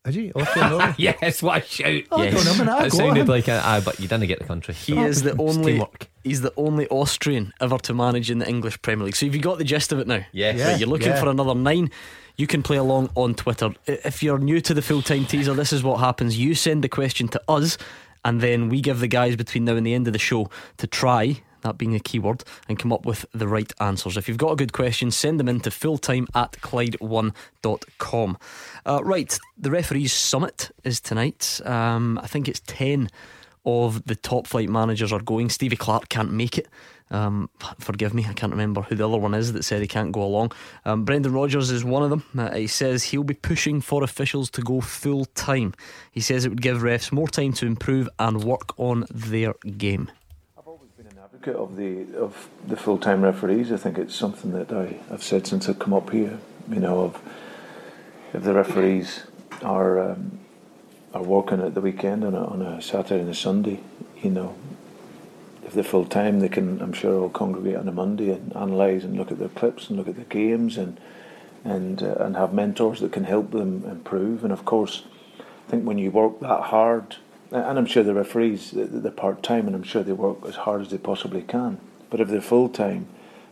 Is 0.05 0.15
he? 0.15 0.31
Oh, 0.33 0.41
Austria, 0.41 0.69
Norway? 0.69 0.95
yes, 0.97 1.43
what 1.43 1.63
a 1.63 1.65
shout. 1.65 2.03
Oh, 2.11 2.23
yes. 2.23 2.33
don't 2.33 2.57
know, 2.57 2.65
man, 2.65 2.69
I 2.81 2.85
It 2.87 2.91
sounded 2.91 3.21
on. 3.21 3.27
like 3.27 3.47
a, 3.47 3.61
aye, 3.63 3.81
but 3.85 3.99
you 3.99 4.07
didn't 4.07 4.27
get 4.27 4.39
the 4.39 4.45
country. 4.45 4.73
He 4.73 4.93
So 4.95 5.03
is 5.03 5.21
the 5.21 5.35
only 5.39 5.73
teamwork. 5.73 6.07
he's 6.23 6.41
the 6.41 6.51
only 6.57 6.87
Austrian 6.87 7.53
ever 7.61 7.77
to 7.79 7.93
manage 7.93 8.31
in 8.31 8.39
the 8.39 8.47
English 8.49 8.81
Premier 8.81 9.05
League. 9.05 9.15
So 9.15 9.27
have 9.27 9.35
you 9.35 9.41
got 9.41 9.59
the 9.59 9.63
gist 9.63 9.91
of 9.91 9.99
it 9.99 10.07
now? 10.07 10.25
Yes. 10.31 10.59
Right, 10.59 10.79
you're 10.79 10.89
looking 10.89 11.09
Yeah. 11.09 11.19
for 11.19 11.29
another 11.29 11.53
nine. 11.53 11.91
You 12.35 12.47
can 12.47 12.63
play 12.63 12.77
along 12.77 13.11
on 13.13 13.35
Twitter. 13.35 13.71
If 13.85 14.23
you're 14.23 14.39
new 14.39 14.59
to 14.61 14.73
the 14.73 14.81
full 14.81 15.03
time 15.03 15.25
teaser, 15.25 15.53
this 15.53 15.71
is 15.71 15.83
what 15.83 15.99
happens. 15.99 16.37
You 16.39 16.55
send 16.55 16.83
the 16.83 16.89
question 16.89 17.27
to 17.27 17.41
us, 17.47 17.77
and 18.25 18.41
then 18.41 18.69
we 18.69 18.81
give 18.81 19.01
the 19.01 19.07
guys 19.07 19.35
between 19.35 19.65
now 19.65 19.75
and 19.75 19.85
the 19.85 19.93
end 19.93 20.07
of 20.07 20.13
the 20.13 20.19
show 20.19 20.49
to 20.77 20.87
try, 20.87 21.41
that 21.61 21.77
being 21.77 21.91
the 21.91 21.99
key 21.99 22.19
word, 22.19 22.43
and 22.67 22.77
come 22.79 22.93
up 22.93 23.05
with 23.05 23.25
the 23.33 23.47
right 23.47 23.71
answers. 23.79 24.17
If 24.17 24.27
you've 24.27 24.37
got 24.37 24.51
a 24.51 24.55
good 24.55 24.73
question, 24.73 25.11
send 25.11 25.39
them 25.39 25.49
in 25.49 25.59
to 25.61 25.69
fulltime 25.69 26.27
at 26.35 26.53
Clyde1.com. 26.53 28.37
Uh, 28.85 29.01
right, 29.03 29.39
the 29.57 29.71
referees' 29.71 30.13
summit 30.13 30.71
is 30.83 30.99
tonight. 30.99 31.61
Um, 31.65 32.19
I 32.21 32.27
think 32.27 32.47
it's 32.47 32.61
10 32.67 33.09
of 33.65 34.05
the 34.05 34.15
top 34.15 34.47
flight 34.47 34.69
managers 34.69 35.13
are 35.13 35.21
going. 35.21 35.49
Stevie 35.49 35.75
Clarke 35.75 36.09
can't 36.09 36.31
make 36.31 36.57
it. 36.57 36.67
Um, 37.11 37.49
forgive 37.79 38.13
me, 38.13 38.25
I 38.27 38.33
can't 38.33 38.51
remember 38.51 38.81
who 38.81 38.95
the 38.95 39.07
other 39.07 39.17
one 39.17 39.33
is 39.33 39.51
that 39.51 39.63
said 39.63 39.81
he 39.81 39.87
can't 39.87 40.13
go 40.13 40.23
along. 40.23 40.53
Um, 40.85 41.03
Brendan 41.03 41.33
Rodgers 41.33 41.69
is 41.69 41.83
one 41.83 42.03
of 42.03 42.09
them. 42.09 42.23
Uh, 42.37 42.55
he 42.55 42.67
says 42.67 43.03
he'll 43.03 43.25
be 43.25 43.33
pushing 43.33 43.81
for 43.81 44.01
officials 44.01 44.49
to 44.51 44.61
go 44.61 44.79
full 44.79 45.25
time. 45.25 45.73
He 46.11 46.21
says 46.21 46.45
it 46.45 46.49
would 46.49 46.61
give 46.61 46.77
refs 46.77 47.11
more 47.11 47.27
time 47.27 47.51
to 47.53 47.65
improve 47.65 48.07
and 48.17 48.43
work 48.43 48.79
on 48.79 49.05
their 49.11 49.53
game. 49.77 50.09
Of 51.47 51.75
the 51.75 52.05
of 52.15 52.49
the 52.67 52.77
full 52.77 52.97
time 52.97 53.21
referees. 53.23 53.71
I 53.71 53.77
think 53.77 53.97
it's 53.97 54.15
something 54.15 54.51
that 54.53 54.71
I, 54.71 54.99
I've 55.11 55.23
said 55.23 55.47
since 55.47 55.67
I've 55.67 55.79
come 55.79 55.93
up 55.93 56.09
here. 56.09 56.39
You 56.69 56.79
know, 56.79 57.01
of 57.01 57.21
if 58.33 58.43
the 58.43 58.53
referees 58.53 59.23
are 59.61 60.11
um, 60.11 60.39
are 61.13 61.23
working 61.23 61.61
at 61.61 61.73
the 61.73 61.81
weekend 61.81 62.23
on 62.23 62.33
a, 62.33 62.45
on 62.45 62.61
a 62.61 62.81
Saturday 62.81 63.21
and 63.21 63.29
a 63.29 63.35
Sunday, 63.35 63.81
you 64.21 64.29
know, 64.29 64.55
if 65.65 65.73
they're 65.73 65.83
full 65.83 66.05
time, 66.05 66.39
they 66.39 66.49
can. 66.49 66.81
I'm 66.81 66.93
sure 66.93 67.21
all 67.21 67.29
congregate 67.29 67.77
on 67.77 67.87
a 67.87 67.91
Monday 67.91 68.31
and 68.31 68.51
analyse 68.53 69.03
and 69.03 69.17
look 69.17 69.31
at 69.31 69.39
their 69.39 69.49
clips 69.49 69.89
and 69.89 69.97
look 69.97 70.07
at 70.07 70.15
the 70.15 70.23
games 70.23 70.77
and 70.77 70.99
and 71.63 72.01
uh, 72.01 72.15
and 72.19 72.35
have 72.35 72.53
mentors 72.53 72.99
that 73.01 73.11
can 73.11 73.25
help 73.25 73.51
them 73.51 73.85
improve. 73.85 74.43
And 74.43 74.53
of 74.53 74.65
course, 74.65 75.03
I 75.39 75.71
think 75.71 75.85
when 75.85 75.97
you 75.97 76.11
work 76.11 76.39
that 76.39 76.63
hard, 76.63 77.17
and 77.51 77.77
I'm 77.77 77.85
sure 77.85 78.03
the 78.03 78.13
referees 78.13 78.71
they're 78.73 79.11
part 79.11 79.43
time, 79.43 79.67
and 79.67 79.75
I'm 79.75 79.83
sure 79.83 80.03
they 80.03 80.13
work 80.13 80.37
as 80.45 80.55
hard 80.55 80.81
as 80.81 80.89
they 80.89 80.97
possibly 80.97 81.41
can. 81.41 81.79
But 82.09 82.19
if 82.19 82.29
they're 82.29 82.41
full 82.41 82.69
time, 82.69 83.07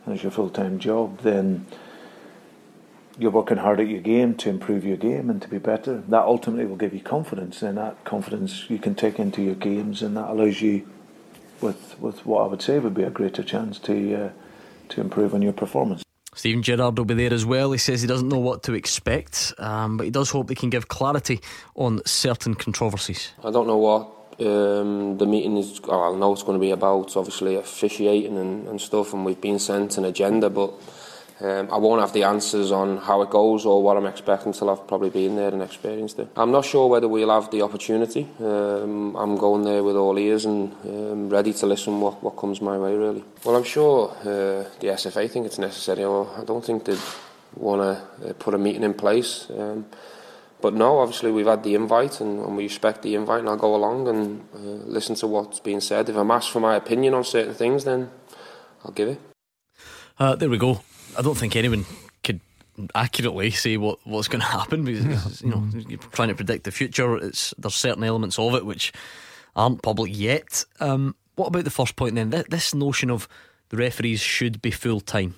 and 0.05 0.15
it's 0.15 0.23
your 0.23 0.31
full 0.31 0.49
time 0.49 0.79
job, 0.79 1.19
then 1.19 1.65
you're 3.17 3.31
working 3.31 3.57
hard 3.57 3.79
at 3.81 3.87
your 3.87 3.99
game 3.99 4.35
to 4.35 4.49
improve 4.49 4.85
your 4.85 4.97
game 4.97 5.29
and 5.29 5.41
to 5.41 5.47
be 5.49 5.57
better. 5.57 6.01
That 6.07 6.23
ultimately 6.23 6.65
will 6.65 6.77
give 6.77 6.93
you 6.93 7.01
confidence, 7.01 7.61
and 7.61 7.77
that 7.77 8.03
confidence 8.05 8.69
you 8.69 8.79
can 8.79 8.95
take 8.95 9.19
into 9.19 9.41
your 9.41 9.55
games, 9.55 10.01
and 10.01 10.15
that 10.15 10.29
allows 10.29 10.61
you, 10.61 10.87
with 11.61 11.99
with 11.99 12.25
what 12.25 12.43
I 12.43 12.47
would 12.47 12.61
say 12.61 12.79
would 12.79 12.93
be 12.93 13.03
a 13.03 13.09
greater 13.09 13.43
chance 13.43 13.79
to 13.79 14.15
uh, 14.15 14.29
to 14.89 15.01
improve 15.01 15.33
on 15.33 15.41
your 15.41 15.53
performance. 15.53 16.03
Steven 16.35 16.63
Gerrard 16.63 16.97
will 16.97 17.05
be 17.05 17.15
there 17.15 17.33
as 17.33 17.45
well. 17.45 17.71
He 17.71 17.77
says 17.77 18.01
he 18.01 18.07
doesn't 18.07 18.29
know 18.29 18.39
what 18.39 18.63
to 18.63 18.73
expect, 18.73 19.53
um, 19.57 19.97
but 19.97 20.03
he 20.03 20.11
does 20.11 20.29
hope 20.29 20.47
they 20.47 20.55
can 20.55 20.69
give 20.69 20.87
clarity 20.87 21.41
on 21.75 22.01
certain 22.05 22.55
controversies. 22.55 23.31
I 23.43 23.51
don't 23.51 23.67
know 23.67 23.77
what 23.77 24.07
um, 24.39 25.17
the 25.17 25.25
meeting 25.25 25.57
is. 25.57 25.81
I 25.83 26.13
know 26.13 26.31
it's 26.31 26.43
going 26.43 26.57
to 26.57 26.61
be 26.61 26.71
about, 26.71 27.17
obviously 27.17 27.55
officiating 27.55 28.37
and, 28.37 28.67
and 28.67 28.79
stuff, 28.79 29.13
and 29.13 29.25
we've 29.25 29.41
been 29.41 29.59
sent 29.59 29.97
an 29.97 30.05
agenda, 30.05 30.49
but 30.49 30.73
um, 31.41 31.69
I 31.71 31.77
won't 31.77 32.01
have 32.01 32.11
the 32.11 32.23
answers 32.23 32.71
on 32.71 32.97
how 32.97 33.21
it 33.21 33.29
goes 33.29 33.65
or 33.65 33.81
what 33.81 33.95
I'm 33.95 34.05
expecting 34.05 34.47
until 34.47 34.69
I've 34.69 34.85
probably 34.87 35.09
been 35.09 35.37
there 35.37 35.49
and 35.49 35.61
experienced 35.61 36.19
it. 36.19 36.27
I'm 36.35 36.51
not 36.51 36.65
sure 36.65 36.87
whether 36.89 37.07
we'll 37.07 37.29
have 37.29 37.49
the 37.49 37.61
opportunity. 37.61 38.27
Um, 38.39 39.15
I'm 39.15 39.37
going 39.37 39.63
there 39.63 39.81
with 39.81 39.95
all 39.95 40.17
ears 40.19 40.43
and 40.43 40.73
um, 40.83 41.29
ready 41.29 41.53
to 41.53 41.65
listen 41.65 42.01
what, 42.01 42.21
what 42.21 42.35
comes 42.35 42.61
my 42.61 42.77
way, 42.77 42.93
really. 42.93 43.23
Well, 43.45 43.55
I'm 43.55 43.63
sure 43.63 44.09
uh, 44.21 44.67
the 44.79 44.87
SFA 44.87 45.29
think 45.31 45.45
it's 45.45 45.59
necessary. 45.59 46.03
Or 46.03 46.29
I 46.37 46.43
don't 46.43 46.63
think 46.63 46.83
they'd 46.83 46.99
want 47.55 47.81
to 47.81 48.29
uh, 48.29 48.33
put 48.33 48.53
a 48.53 48.57
meeting 48.57 48.83
in 48.83 48.93
place. 48.93 49.47
Um, 49.49 49.85
but 50.61 50.73
no, 50.73 50.99
obviously 50.99 51.31
we've 51.31 51.45
had 51.45 51.63
the 51.63 51.73
invite 51.73 52.19
and, 52.19 52.39
and 52.39 52.57
we 52.57 52.63
respect 52.63 53.01
the 53.01 53.15
invite, 53.15 53.39
and 53.39 53.47
I'll 53.47 53.55
go 53.55 53.75
along 53.75 54.09
and 54.09 54.41
uh, 54.53 54.59
listen 54.85 55.15
to 55.15 55.27
what's 55.27 55.61
being 55.61 55.79
said. 55.79 56.09
If 56.09 56.17
I'm 56.17 56.31
asked 56.31 56.51
for 56.51 56.59
my 56.59 56.75
opinion 56.75 57.13
on 57.13 57.23
certain 57.23 57.53
things, 57.53 57.85
then 57.85 58.09
I'll 58.83 58.91
give 58.91 59.07
it. 59.07 59.21
Uh, 60.19 60.35
there 60.35 60.49
we 60.49 60.57
go. 60.57 60.81
I 61.17 61.21
don't 61.21 61.37
think 61.37 61.55
anyone 61.55 61.85
could 62.23 62.39
accurately 62.95 63.51
say 63.51 63.77
what, 63.77 63.99
what's 64.05 64.27
going 64.27 64.41
to 64.41 64.47
happen 64.47 64.85
because 64.85 65.41
you 65.41 65.49
know 65.49 65.63
you're 65.87 65.99
trying 66.11 66.29
to 66.29 66.35
predict 66.35 66.63
the 66.63 66.71
future. 66.71 67.17
It's 67.17 67.53
there's 67.57 67.75
certain 67.75 68.03
elements 68.03 68.39
of 68.39 68.55
it 68.55 68.65
which 68.65 68.91
aren't 69.55 69.81
public 69.81 70.11
yet. 70.15 70.63
Um, 70.79 71.15
what 71.35 71.47
about 71.47 71.63
the 71.63 71.69
first 71.71 71.95
point 71.95 72.15
then? 72.15 72.31
Th- 72.31 72.45
This 72.47 72.73
notion 72.73 73.09
of 73.09 73.27
the 73.69 73.77
referees 73.77 74.21
should 74.21 74.61
be 74.61 74.71
full 74.71 74.99
time. 75.01 75.35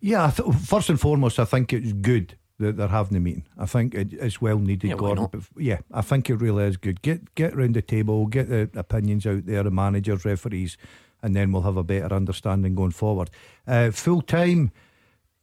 Yeah, 0.00 0.26
I 0.26 0.30
th- 0.30 0.54
first 0.66 0.90
and 0.90 1.00
foremost, 1.00 1.38
I 1.38 1.44
think 1.46 1.72
it's 1.72 1.92
good 1.92 2.36
that 2.58 2.76
they're 2.76 2.88
having 2.88 3.14
the 3.14 3.20
meeting. 3.20 3.44
I 3.58 3.66
think 3.66 3.94
it, 3.94 4.12
it's 4.12 4.40
well 4.40 4.58
needed, 4.58 4.88
Yeah, 4.90 4.96
Gordon. 4.96 5.28
Yeah, 5.56 5.78
I 5.92 6.02
think 6.02 6.28
it 6.30 6.36
really 6.36 6.64
is 6.64 6.76
good. 6.76 7.02
Get 7.02 7.34
get 7.34 7.56
round 7.56 7.74
the 7.74 7.82
table, 7.82 8.26
get 8.26 8.48
the 8.48 8.70
opinions 8.74 9.26
out 9.26 9.46
there, 9.46 9.62
the 9.62 9.70
managers, 9.70 10.24
referees, 10.24 10.76
and 11.24 11.34
then 11.34 11.50
we'll 11.50 11.62
have 11.62 11.76
a 11.78 11.82
better 11.82 12.14
understanding 12.14 12.74
going 12.76 12.90
forward. 12.92 13.30
Uh, 13.66 13.90
full 13.90 14.22
time, 14.22 14.70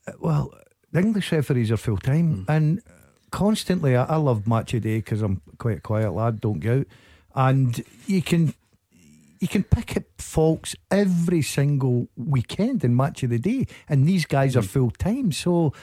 uh, 0.07 0.11
well, 0.19 0.53
the 0.91 0.99
English 0.99 1.31
referees 1.31 1.71
are 1.71 1.77
full 1.77 1.97
time, 1.97 2.27
Hmm. 2.45 2.51
and 2.51 2.81
constantly. 3.31 3.95
I, 3.95 4.05
I 4.05 4.15
love 4.17 4.47
match 4.47 4.73
a 4.73 4.79
day 4.79 4.97
because 4.97 5.21
I'm 5.21 5.41
quite 5.57 5.77
a 5.79 5.81
quiet 5.81 6.11
lad. 6.13 6.39
Don't 6.41 6.59
go 6.59 6.79
out, 6.79 6.87
and 7.35 7.83
you 8.07 8.21
can 8.21 8.53
you 9.39 9.47
can 9.47 9.63
pick 9.63 9.97
up 9.97 10.03
faults 10.19 10.75
every 10.91 11.41
single 11.41 12.07
weekend 12.15 12.83
in 12.83 12.95
match 12.95 13.23
of 13.23 13.31
the 13.31 13.39
day, 13.39 13.65
and 13.89 14.05
these 14.07 14.25
guys 14.25 14.53
Hmm. 14.53 14.59
are 14.59 14.63
full 14.63 14.91
time. 14.91 15.31
So 15.31 15.73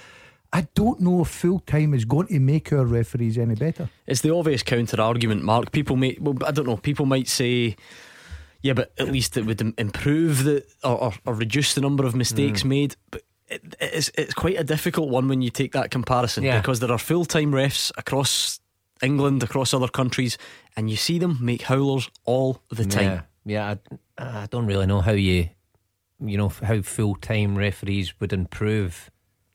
I 0.52 0.66
don't 0.74 1.00
know 1.00 1.22
if 1.22 1.28
full 1.28 1.58
time 1.60 1.92
is 1.92 2.04
going 2.04 2.28
to 2.28 2.38
make 2.40 2.72
our 2.72 2.86
referees 2.86 3.36
any 3.36 3.54
better. 3.56 3.88
It's 4.06 4.20
the 4.22 4.32
obvious 4.34 4.62
counter 4.62 5.00
argument, 5.00 5.42
Mark. 5.42 5.72
People 5.72 5.96
may, 5.96 6.16
well, 6.20 6.36
I 6.46 6.52
don't 6.52 6.66
know, 6.66 6.76
people 6.76 7.04
might 7.06 7.28
say, 7.28 7.76
yeah, 8.62 8.72
but 8.74 8.92
at 8.98 9.08
least 9.12 9.36
it 9.36 9.46
would 9.46 9.60
improve 9.78 10.44
the 10.44 10.64
or, 10.82 10.96
or, 11.04 11.12
or 11.26 11.34
reduce 11.34 11.74
the 11.74 11.80
number 11.80 12.04
of 12.06 12.14
mistakes 12.14 12.62
Mm. 12.62 12.68
made. 12.68 12.96
But 13.10 13.22
it, 13.48 13.76
it's 13.80 14.10
it's 14.16 14.34
quite 14.34 14.58
a 14.58 14.64
difficult 14.64 15.08
one 15.10 15.28
when 15.28 15.42
you 15.42 15.50
take 15.50 15.72
that 15.72 15.90
comparison 15.90 16.44
Yeah. 16.44 16.58
because 16.60 16.80
there 16.80 16.92
are 16.92 16.98
full 16.98 17.24
time 17.24 17.52
refs 17.52 17.90
across 17.96 18.60
England, 19.02 19.42
across 19.42 19.72
other 19.72 19.88
countries, 19.88 20.36
and 20.76 20.90
you 20.90 20.96
see 20.96 21.18
them 21.18 21.38
make 21.40 21.62
howlers 21.62 22.10
all 22.24 22.62
the 22.70 22.84
time. 22.84 23.22
Yeah, 23.44 23.76
yeah. 23.76 23.76
I, 24.18 24.42
I 24.42 24.46
don't 24.50 24.66
really 24.66 24.86
know 24.86 25.00
how 25.00 25.12
you, 25.12 25.48
you 26.20 26.36
know, 26.36 26.48
how 26.48 26.82
full 26.82 27.14
time 27.14 27.56
referees 27.56 28.18
would 28.20 28.32
improve 28.32 29.10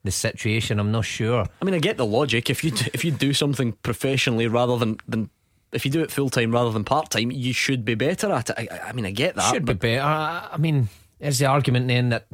the 0.05 0.11
situation. 0.11 0.79
I'm 0.79 0.91
not 0.91 1.05
sure. 1.05 1.45
I 1.61 1.65
mean, 1.65 1.75
I 1.75 1.79
get 1.79 1.97
the 1.97 2.05
logic. 2.05 2.49
If 2.49 2.63
you 2.63 2.71
if 2.93 3.03
you 3.05 3.11
do 3.11 3.33
something 3.33 3.73
professionally 3.83 4.47
rather 4.47 4.77
than 4.77 4.97
than 5.07 5.29
if 5.73 5.85
you 5.85 5.91
do 5.91 6.01
it 6.01 6.11
full 6.11 6.29
time 6.29 6.51
rather 6.51 6.71
than 6.71 6.83
part 6.83 7.09
time, 7.09 7.31
you 7.31 7.53
should 7.53 7.83
be 7.83 7.95
better 7.95 8.31
at 8.31 8.49
it. 8.49 8.55
I, 8.71 8.89
I 8.89 8.93
mean, 8.93 9.05
I 9.05 9.11
get 9.11 9.35
that. 9.35 9.53
Should 9.53 9.65
be 9.65 9.73
better. 9.73 10.01
I 10.01 10.49
I 10.53 10.57
mean, 10.57 10.89
is 11.19 11.39
the 11.39 11.45
argument 11.47 11.87
then 11.87 12.09
that 12.09 12.27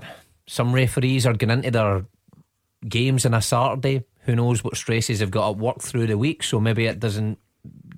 some 0.47 0.73
referees 0.73 1.25
are 1.25 1.33
going 1.33 1.51
into 1.51 1.71
their 1.71 2.05
games 2.87 3.25
on 3.25 3.33
a 3.33 3.41
Saturday? 3.41 4.03
Who 4.23 4.35
knows 4.35 4.63
what 4.63 4.77
stresses 4.77 5.19
they've 5.19 5.31
got 5.31 5.47
to 5.47 5.51
work 5.53 5.81
through 5.81 6.07
the 6.07 6.17
week? 6.17 6.43
So 6.43 6.59
maybe 6.59 6.85
it 6.85 6.99
doesn't. 6.99 7.39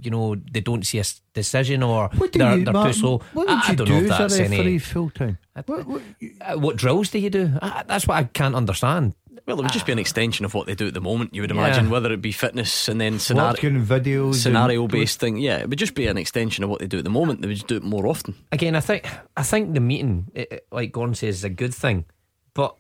You 0.01 0.09
know, 0.09 0.35
they 0.35 0.61
don't 0.61 0.83
see 0.85 0.97
a 0.97 1.03
decision 1.33 1.83
or 1.83 2.09
What 2.15 2.31
do 2.31 2.39
they're, 2.39 2.57
you, 2.57 2.65
they're 2.65 2.73
Mark, 2.73 2.87
too 2.87 2.93
slow. 2.99 3.21
What 3.33 3.47
I, 3.47 3.53
would 3.53 3.63
I 3.63 3.69
you 3.69 3.75
don't 3.75 3.87
do 3.87 3.93
know 3.93 3.99
if 3.99 4.11
as 4.11 4.17
that's 4.17 4.39
a 4.39 4.41
referee 4.43 4.57
any. 4.57 4.79
full 4.79 5.09
time? 5.11 5.37
Uh, 5.55 6.55
what 6.55 6.75
drills 6.75 7.11
do 7.11 7.19
you 7.19 7.29
do? 7.29 7.51
I, 7.61 7.83
that's 7.85 8.07
what 8.07 8.17
I 8.17 8.23
can't 8.23 8.55
understand. 8.55 9.13
Well, 9.51 9.59
it 9.59 9.63
would 9.63 9.73
just 9.73 9.85
be 9.85 9.91
an 9.91 9.99
ah. 9.99 10.01
extension 10.01 10.45
of 10.45 10.53
what 10.53 10.65
they 10.65 10.75
do 10.75 10.87
at 10.87 10.93
the 10.93 11.01
moment. 11.01 11.35
You 11.35 11.41
would 11.41 11.51
Yeah. 11.51 11.57
imagine, 11.57 11.89
whether 11.89 12.11
it 12.13 12.21
be 12.21 12.31
fitness 12.31 12.87
and 12.87 13.01
then 13.01 13.19
scenario, 13.19 13.53
videos, 13.81 14.35
scenario 14.35 14.87
based 14.87 15.19
thing. 15.19 15.37
Yeah, 15.37 15.57
it 15.57 15.69
would 15.69 15.77
just 15.77 15.93
be 15.93 16.07
an 16.07 16.17
extension 16.17 16.63
of 16.63 16.69
what 16.69 16.79
they 16.79 16.87
do 16.87 16.99
at 16.99 17.03
the 17.03 17.09
moment. 17.09 17.41
They 17.41 17.49
would 17.49 17.57
just 17.57 17.67
do 17.67 17.75
it 17.75 17.83
more 17.83 18.07
often. 18.07 18.35
Again, 18.53 18.75
I 18.75 18.79
think 18.79 19.05
I 19.35 19.43
think 19.43 19.73
the 19.73 19.81
meeting, 19.81 20.31
it, 20.33 20.65
like 20.71 20.93
Gordon 20.93 21.15
says, 21.15 21.39
is 21.39 21.43
a 21.43 21.49
good 21.49 21.73
thing, 21.73 22.05
but 22.53 22.75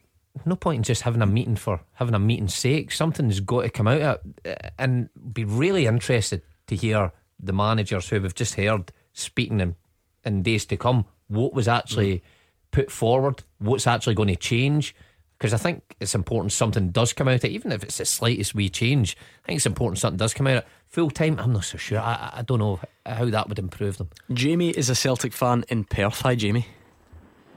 no 0.45 0.55
point 0.55 0.77
in 0.77 0.83
just 0.83 1.01
having 1.01 1.21
a 1.21 1.25
meeting 1.25 1.57
for 1.57 1.81
having 1.93 2.15
a 2.15 2.19
meeting's 2.19 2.55
sake. 2.55 2.91
Something's 2.93 3.41
got 3.41 3.63
to 3.63 3.69
come 3.69 3.89
out 3.89 4.01
of 4.01 4.19
it, 4.45 4.73
and 4.79 5.09
be 5.33 5.43
really 5.43 5.87
interested 5.87 6.41
to 6.67 6.75
hear 6.77 7.11
the 7.37 7.53
managers 7.53 8.07
who 8.07 8.21
we've 8.21 8.35
just 8.35 8.55
heard 8.55 8.93
speaking 9.11 9.59
in, 9.59 9.75
in 10.23 10.41
days 10.41 10.65
to 10.67 10.77
come. 10.77 11.05
What 11.27 11.53
was 11.53 11.67
actually 11.67 12.19
mm. 12.19 12.21
put 12.71 12.91
forward? 12.91 13.43
What's 13.59 13.87
actually 13.87 14.15
going 14.15 14.29
to 14.29 14.35
change? 14.37 14.95
Because 15.41 15.55
I 15.55 15.57
think 15.57 15.95
it's 15.99 16.13
important 16.13 16.51
something 16.51 16.91
does 16.91 17.13
come 17.13 17.27
out 17.27 17.33
of 17.33 17.45
it, 17.45 17.49
even 17.51 17.71
if 17.71 17.81
it's 17.83 17.97
the 17.97 18.05
slightest 18.05 18.53
wee 18.53 18.69
change. 18.69 19.17
I 19.43 19.47
think 19.47 19.57
it's 19.57 19.65
important 19.65 19.97
something 19.97 20.19
does 20.19 20.35
come 20.35 20.45
out 20.45 20.57
of 20.57 20.63
it. 20.65 20.67
Full 20.89 21.09
time, 21.09 21.39
I'm 21.39 21.51
not 21.51 21.63
so 21.63 21.79
sure. 21.79 21.97
I, 21.99 22.13
I- 22.13 22.33
I 22.35 22.41
don't 22.43 22.59
know 22.59 22.79
how 23.07 23.25
that 23.25 23.49
would 23.49 23.57
improve 23.57 23.97
them. 23.97 24.11
Jamie 24.31 24.69
is 24.69 24.87
a 24.91 24.93
Celtic 24.93 25.33
fan 25.33 25.65
in 25.67 25.83
Perth. 25.85 26.21
Hi, 26.21 26.35
Jamie. 26.35 26.67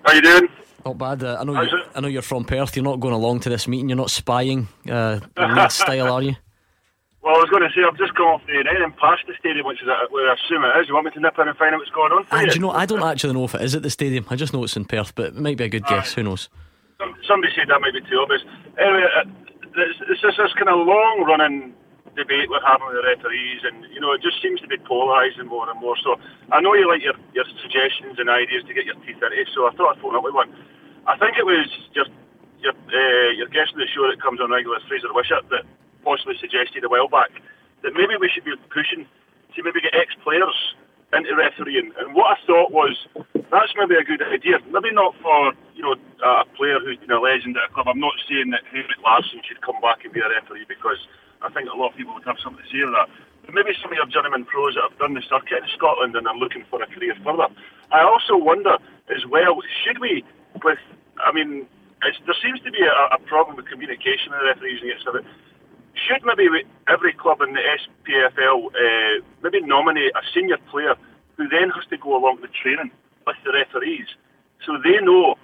How 0.07 0.15
you 0.15 0.23
doing? 0.23 0.49
Not 0.87 0.97
bad. 0.97 1.23
Uh, 1.23 1.37
I 1.39 1.45
know. 1.45 1.53
How's 1.53 1.71
You, 1.73 1.77
it? 1.77 1.89
I 1.95 2.01
know 2.01 2.09
you're 2.09 2.23
from 2.23 2.47
Perth. 2.47 2.75
You're 2.75 2.87
not 2.87 3.01
going 3.01 3.13
along 3.13 3.41
to 3.41 3.51
this 3.51 3.69
meeting. 3.69 3.91
You're 3.91 3.97
not 3.99 4.11
spying 4.11 4.67
uh, 4.91 5.21
in 5.37 5.55
Leeds 5.55 5.75
style, 5.75 6.11
are 6.11 6.23
you? 6.23 6.37
Well, 7.23 7.35
I 7.35 7.39
was 7.39 7.51
going 7.51 7.65
to 7.65 7.69
say, 7.69 7.83
I've 7.87 7.99
just 7.99 8.15
come 8.15 8.29
off 8.29 8.41
the 8.47 8.55
United 8.55 8.81
and 8.81 8.97
past 8.97 9.25
the 9.27 9.35
stadium, 9.39 9.67
which 9.67 9.83
is 9.83 9.89
where 10.09 10.31
I 10.31 10.35
assume 10.43 10.65
it 10.65 10.81
is. 10.81 10.89
You 10.89 10.95
want 10.95 11.05
me 11.05 11.11
to 11.13 11.21
nip 11.21 11.35
in 11.39 11.49
and 11.49 11.57
find 11.59 11.75
out 11.75 11.81
what's 11.81 11.91
going 11.91 12.13
on 12.13 12.25
for 12.25 12.35
And 12.37 12.47
you? 12.47 12.55
you 12.55 12.61
know, 12.61 12.71
I 12.71 12.87
don't 12.87 13.03
actually 13.03 13.35
know 13.35 13.45
if 13.45 13.55
it 13.55 13.61
is 13.61 13.75
at 13.75 13.83
the 13.83 13.91
stadium. 13.91 14.25
I 14.31 14.37
just 14.37 14.55
know 14.55 14.65
it's 14.65 14.75
in 14.77 14.87
Perth, 14.87 15.15
but 15.15 15.27
it 15.27 15.37
might 15.37 15.59
be 15.59 15.65
a 15.65 15.69
good 15.69 15.85
guess. 15.85 16.15
Who 16.15 16.23
knows? 16.23 16.49
Some, 16.99 17.15
somebody 17.27 17.53
said 17.55 17.67
that 17.69 17.81
might 17.83 17.95
be 17.95 18.05
too 18.07 18.23
obvious. 18.23 18.43
Anyway, 18.79 19.03
it's, 19.75 19.99
it's 20.07 20.23
just 20.23 20.39
this 20.39 20.55
kind 20.55 20.71
of 20.71 20.87
long 20.87 21.27
running 21.27 21.75
debate 22.15 22.47
we're 22.47 22.63
having 22.63 22.87
with 22.87 23.03
the 23.03 23.05
referees, 23.05 23.67
and 23.67 23.83
you 23.91 23.99
know, 23.99 24.15
it 24.15 24.23
just 24.23 24.39
seems 24.39 24.63
to 24.63 24.71
be 24.71 24.79
polarising 24.79 25.51
more 25.51 25.67
and 25.67 25.79
more. 25.83 25.99
So 25.99 26.15
I 26.55 26.63
know 26.63 26.75
you 26.79 26.87
like 26.87 27.03
your, 27.03 27.19
your 27.35 27.45
suggestions 27.59 28.23
and 28.23 28.31
ideas 28.31 28.63
to 28.71 28.75
get 28.75 28.87
your 28.87 28.95
teeth 29.03 29.19
into, 29.19 29.43
so 29.51 29.67
I 29.67 29.75
thought 29.75 29.99
I'd 29.99 30.03
phone 30.03 30.15
up 30.15 30.23
with 30.23 30.35
one. 30.35 30.55
I 31.11 31.19
think 31.19 31.35
it 31.35 31.45
was 31.45 31.67
just 31.91 32.15
your, 32.63 32.73
uh, 32.73 33.31
your 33.35 33.51
guest 33.51 33.75
on 33.75 33.83
the 33.83 33.91
show 33.91 34.07
that 34.07 34.23
comes 34.23 34.39
on 34.39 34.55
regular, 34.55 34.79
Fraser 34.87 35.11
Wishart, 35.11 35.51
that 35.51 35.67
possibly 36.07 36.39
suggested 36.39 36.87
a 36.87 36.89
while 36.89 37.11
back 37.11 37.35
that 37.83 37.93
maybe 37.93 38.15
we 38.17 38.31
should 38.31 38.47
be 38.47 38.55
pushing 38.71 39.05
to 39.55 39.59
maybe 39.67 39.83
get 39.83 39.93
ex-players 39.99 40.57
into 41.13 41.35
refereeing. 41.37 41.93
And 41.99 42.15
what 42.15 42.39
I 42.39 42.47
thought 42.47 42.73
was 42.73 42.97
that's 43.51 43.73
maybe 43.77 43.95
a 43.95 44.05
good 44.05 44.23
idea. 44.23 44.59
Maybe 44.71 44.91
not 44.91 45.15
for 45.21 45.53
you 45.75 45.83
know 45.83 45.95
a 46.25 46.45
player 46.57 46.81
who's 46.81 46.99
been 46.99 47.13
a 47.13 47.21
legend 47.21 47.57
at 47.57 47.71
a 47.71 47.73
club. 47.73 47.89
I'm 47.89 48.01
not 48.01 48.15
saying 48.29 48.51
that 48.51 48.65
Henrik 48.71 48.99
Larsson 49.05 49.41
should 49.47 49.61
come 49.61 49.81
back 49.81 50.05
and 50.05 50.13
be 50.13 50.21
a 50.21 50.29
referee 50.29 50.67
because 50.69 50.99
I 51.43 51.51
think 51.53 51.69
a 51.69 51.77
lot 51.77 51.93
of 51.93 51.97
people 51.97 52.15
would 52.15 52.25
have 52.25 52.41
something 52.43 52.63
to 52.63 52.71
say 52.71 52.81
to 52.81 52.91
that. 52.91 53.09
But 53.45 53.55
maybe 53.55 53.77
some 53.77 53.93
of 53.93 53.97
your 53.97 54.09
journeyman 54.09 54.45
pros 54.49 54.75
that 54.75 54.89
have 54.89 54.99
done 54.99 55.13
the 55.15 55.23
circuit 55.23 55.61
in 55.61 55.69
Scotland 55.77 56.17
and 56.17 56.27
are 56.27 56.37
looking 56.37 56.65
for 56.71 56.81
a 56.83 56.87
career 56.89 57.15
further. 57.23 57.53
I 57.93 58.01
also 58.03 58.37
wonder 58.37 58.81
as 59.13 59.27
well, 59.29 59.61
should 59.85 60.01
we, 60.01 60.25
with, 60.65 60.81
I 61.21 61.33
mean, 61.33 61.69
there 62.01 62.37
seems 62.41 62.61
to 62.65 62.71
be 62.73 62.81
a, 62.81 63.15
a 63.15 63.21
problem 63.29 63.57
with 63.57 63.69
communication 63.69 64.33
in 64.33 64.39
the 64.41 64.49
referees 64.49 64.81
and 64.81 64.91
it's 64.91 65.05
a 65.05 65.21
should 66.07 66.25
maybe 66.25 66.49
every 66.89 67.13
club 67.13 67.41
in 67.41 67.55
the 67.55 67.61
SPFL 67.61 68.67
uh, 68.67 69.25
maybe 69.43 69.61
nominate 69.61 70.13
a 70.15 70.23
senior 70.35 70.59
player 70.71 70.95
who 71.37 71.49
then 71.49 71.71
has 71.71 71.85
to 71.91 71.97
go 71.97 72.17
along 72.17 72.39
to 72.43 72.49
training 72.49 72.91
with 73.27 73.37
the 73.45 73.53
referees 73.53 74.07
so 74.65 74.79
they 74.83 74.99
know 75.01 75.37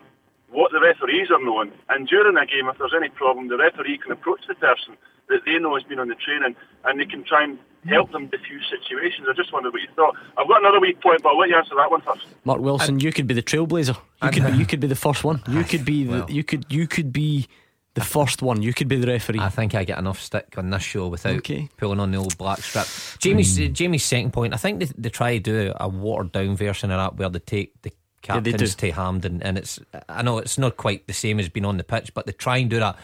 what 0.51 0.73
the 0.73 0.81
referees 0.81 1.31
are 1.31 1.43
knowing. 1.43 1.73
And 1.89 2.09
during 2.09 2.37
a 2.37 2.47
game, 2.47 2.69
if 2.69 2.79
there's 2.79 2.95
any 2.97 3.09
problem, 3.09 3.49
the 3.49 3.57
referee 3.57 3.99
can 3.99 4.13
approach 4.13 4.41
the 4.49 4.55
person 4.55 4.97
that 5.29 5.41
they 5.47 5.59
know 5.59 5.75
has 5.75 5.85
been 5.85 6.01
on 6.01 6.09
the 6.09 6.17
training 6.17 6.57
and 6.85 7.01
they 7.01 7.07
can 7.07 7.23
try 7.25 7.45
and 7.45 7.59
help 7.87 8.11
them 8.13 8.27
diffuse 8.27 8.67
situations. 8.69 9.27
I 9.31 9.35
just 9.35 9.53
wondered 9.53 9.73
what 9.73 9.81
you 9.81 9.89
thought. 9.95 10.17
I've 10.37 10.49
got 10.49 10.61
another 10.61 10.81
weak 10.81 11.01
point, 11.01 11.23
but 11.23 11.31
I'll 11.31 11.39
let 11.39 11.49
you 11.49 11.57
answer 11.57 11.75
that 11.77 11.91
one 11.91 12.01
first. 12.03 12.27
Mark 12.45 12.61
Wilson, 12.61 13.01
you 13.01 13.13
could 13.13 13.27
be 13.27 13.35
the 13.35 13.43
trailblazer. 13.43 13.97
You 14.23 14.31
could 14.31 14.45
be, 14.45 14.53
you 14.59 14.67
could 14.67 14.81
be 14.81 14.87
the 14.87 14.97
first 14.97 15.25
one. 15.25 15.43
You 15.49 15.65
could 15.65 15.85
be 15.85 16.05
the, 16.05 16.27
you 16.29 16.45
could 16.45 16.67
you 16.69 16.87
could 16.87 17.13
be 17.13 17.49
the 17.95 18.01
first 18.01 18.43
one. 18.43 18.63
You 18.63 18.73
could 18.73 18.89
be 18.89 18.97
the 18.97 19.07
referee. 19.09 19.41
I 19.41 19.49
think 19.49 19.75
I 19.75 19.85
get 19.85 19.99
enough 19.99 20.21
stick 20.21 20.55
on 20.57 20.71
this 20.71 20.83
show 20.83 21.09
without 21.09 21.43
pulling 21.77 22.01
on 22.01 22.11
the 22.13 22.19
old 22.19 22.37
black 22.39 22.59
strip. 22.61 22.87
Jamie's 23.19 23.57
Hmm. 23.59 23.73
Jamie's 23.73 24.05
second 24.05 24.33
point. 24.33 24.55
I 24.55 24.59
think 24.59 24.81
they, 24.81 24.87
they 24.97 25.09
try 25.11 25.39
to 25.39 25.41
do 25.41 25.73
a 25.79 25.89
watered 25.89 26.33
down 26.33 26.57
version 26.57 26.91
of 26.91 26.99
that 26.99 27.19
where 27.19 27.29
they 27.29 27.39
take 27.41 27.81
the 27.83 27.93
captains 28.23 28.75
do. 28.77 28.89
to 28.89 28.93
Hampden, 28.93 29.43
and 29.43 29.59
it's 29.59 29.81
I 30.09 30.23
know 30.23 30.39
it's 30.39 30.59
not 30.59 30.77
quite 30.77 31.07
the 31.07 31.13
same 31.15 31.41
as 31.41 31.49
being 31.49 31.65
on 31.67 31.79
the 31.79 31.85
pitch, 31.85 32.13
but 32.15 32.27
they 32.27 32.33
try 32.33 32.59
and 32.59 32.71
do 32.71 32.79
that. 32.79 32.97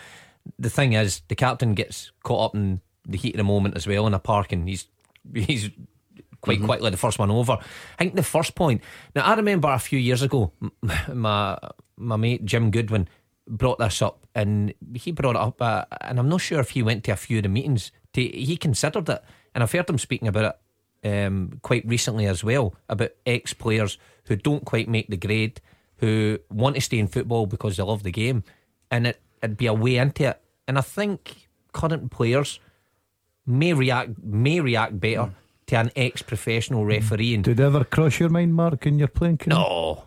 The 0.59 0.71
thing 0.71 0.93
is, 0.93 1.23
the 1.29 1.35
captain 1.35 1.75
gets 1.75 2.13
caught 2.23 2.51
up 2.51 2.55
in 2.55 2.81
the 3.09 3.17
heat 3.19 3.35
of 3.35 3.39
the 3.39 3.45
moment 3.45 3.77
as 3.77 3.87
well 3.87 4.07
in 4.07 4.15
a 4.15 4.19
park, 4.19 4.53
and 4.53 4.69
he's 4.69 4.87
he's 5.35 5.71
quite 6.43 6.59
Mm-hmm. 6.59 6.67
quickly 6.67 6.91
the 6.91 6.97
first 6.97 7.19
one 7.19 7.31
over. 7.31 7.55
I 7.55 7.97
think 7.99 8.15
the 8.15 8.23
first 8.23 8.55
point. 8.55 8.81
Now 9.17 9.25
I 9.25 9.35
remember 9.35 9.69
a 9.69 9.79
few 9.81 9.99
years 9.99 10.23
ago, 10.23 10.53
my 11.13 11.59
my 11.97 12.15
mate 12.17 12.45
Jim 12.45 12.71
Goodwin 12.71 13.09
brought 13.49 13.79
this 13.79 14.03
up, 14.03 14.27
and 14.35 14.75
he 14.95 15.13
brought 15.13 15.37
it 15.37 15.43
up, 15.43 15.63
uh, 15.63 15.85
and 16.01 16.19
I'm 16.19 16.29
not 16.29 16.41
sure 16.41 16.61
if 16.61 16.71
he 16.71 16.83
went 16.83 17.05
to 17.05 17.13
a 17.13 17.17
few 17.17 17.39
of 17.39 17.43
the 17.45 17.49
meetings. 17.49 17.93
To, 18.15 18.23
he 18.23 18.57
considered 18.57 19.09
it, 19.09 19.23
and 19.55 19.63
I've 19.63 19.73
heard 19.73 19.89
him 19.89 19.99
speaking 19.99 20.29
about 20.29 20.57
it 21.03 21.25
um, 21.25 21.61
quite 21.63 21.87
recently 21.87 22.27
as 22.27 22.43
well 22.43 22.75
about 22.89 23.11
ex 23.25 23.53
players 23.53 23.99
who 24.25 24.37
don't 24.37 24.65
quite 24.65 24.89
make 24.89 25.09
the 25.09 25.17
grade, 25.17 25.61
who 25.99 26.39
want 26.51 26.75
to 26.75 26.81
stay 26.81 26.99
in 26.99 27.07
football 27.07 27.47
because 27.47 27.77
they 27.77 27.83
love 27.83 28.03
the 28.03 28.11
game, 28.11 28.45
and 28.91 29.07
it, 29.07 29.21
it'd 29.43 29.57
be 29.57 29.67
a 29.67 29.75
way 29.75 29.97
into 29.97 30.29
it. 30.29 30.41
And 30.67 30.79
I 30.79 30.83
think 30.83 31.49
current 31.73 32.11
players 32.11 32.59
may 33.47 33.73
react 33.73 34.23
may 34.23 34.61
react 34.61 34.99
better 34.99 35.31
to 35.67 35.77
an 35.77 35.91
ex 35.97 36.23
professional 36.23 36.85
referee. 36.85 37.35
And 37.35 37.45
Did 37.45 37.61
it 37.61 37.63
ever 37.63 37.85
cross 37.85 38.19
your 38.19 38.29
mind, 38.29 38.55
Mark, 38.55 38.87
in 38.87 38.99
your 38.99 39.09
playing 39.09 39.39
career? 39.39 39.59
No. 39.59 40.05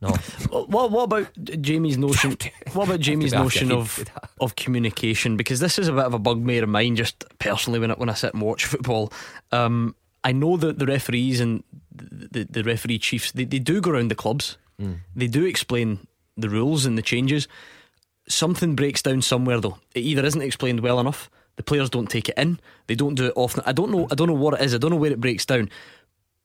No. 0.00 0.08
What 0.48 0.90
what 0.90 1.04
about 1.04 1.28
Jamie's 1.60 1.98
notion? 1.98 2.36
What 2.72 2.88
about 2.88 3.00
Jamie's 3.00 3.32
notion 3.32 3.70
of 3.70 4.04
of 4.40 4.56
communication? 4.56 5.36
Because 5.36 5.60
this 5.60 5.78
is 5.78 5.88
a 5.88 5.92
bit 5.92 6.04
of 6.04 6.14
a 6.14 6.18
bugbear 6.18 6.62
of 6.62 6.68
mine, 6.68 6.96
just 6.96 7.24
personally 7.38 7.78
when 7.78 7.90
I, 7.90 7.94
when 7.94 8.08
I 8.08 8.14
sit 8.14 8.34
and 8.34 8.42
watch 8.42 8.64
football. 8.66 9.12
Um, 9.52 9.94
I 10.24 10.32
know 10.32 10.56
that 10.56 10.78
the 10.78 10.86
referees 10.86 11.40
and 11.40 11.64
the, 11.92 12.46
the, 12.48 12.62
referee 12.62 12.98
chiefs 12.98 13.32
they, 13.32 13.44
they 13.44 13.58
do 13.58 13.80
go 13.80 13.92
around 13.92 14.10
the 14.10 14.14
clubs. 14.14 14.58
Mm. 14.80 14.98
They 15.16 15.26
do 15.26 15.44
explain 15.44 16.06
the 16.36 16.48
rules 16.48 16.84
and 16.84 16.96
the 16.96 17.02
changes. 17.02 17.48
Something 18.28 18.76
breaks 18.76 19.02
down 19.02 19.22
somewhere 19.22 19.60
though. 19.60 19.78
It 19.94 20.00
either 20.00 20.24
isn't 20.24 20.42
explained 20.42 20.80
well 20.80 21.00
enough. 21.00 21.30
The 21.56 21.62
players 21.62 21.90
don't 21.90 22.08
take 22.08 22.28
it 22.28 22.38
in. 22.38 22.60
They 22.86 22.94
don't 22.94 23.16
do 23.16 23.26
it 23.26 23.32
often. 23.36 23.62
I 23.66 23.72
don't 23.72 23.90
know. 23.90 24.06
I 24.10 24.14
don't 24.14 24.28
know 24.28 24.34
what 24.34 24.54
it 24.54 24.64
is. 24.64 24.74
I 24.74 24.78
don't 24.78 24.90
know 24.90 24.96
where 24.96 25.12
it 25.12 25.20
breaks 25.20 25.44
down. 25.44 25.68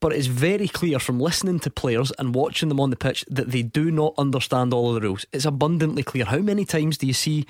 But 0.01 0.13
it's 0.13 0.27
very 0.27 0.67
clear 0.67 0.99
from 0.99 1.19
listening 1.19 1.59
to 1.61 1.69
players 1.69 2.11
and 2.19 2.35
watching 2.35 2.69
them 2.69 2.80
on 2.80 2.89
the 2.89 2.95
pitch 2.95 3.26
that 3.30 3.51
they 3.51 3.63
do 3.63 3.89
not 3.91 4.13
understand 4.17 4.73
all 4.73 4.89
of 4.89 4.95
the 4.95 5.01
rules. 5.07 5.26
It's 5.31 5.45
abundantly 5.45 6.03
clear. 6.03 6.26
How 6.26 6.39
many 6.39 6.65
times 6.65 6.97
do 6.97 7.07
you 7.07 7.13
see 7.13 7.45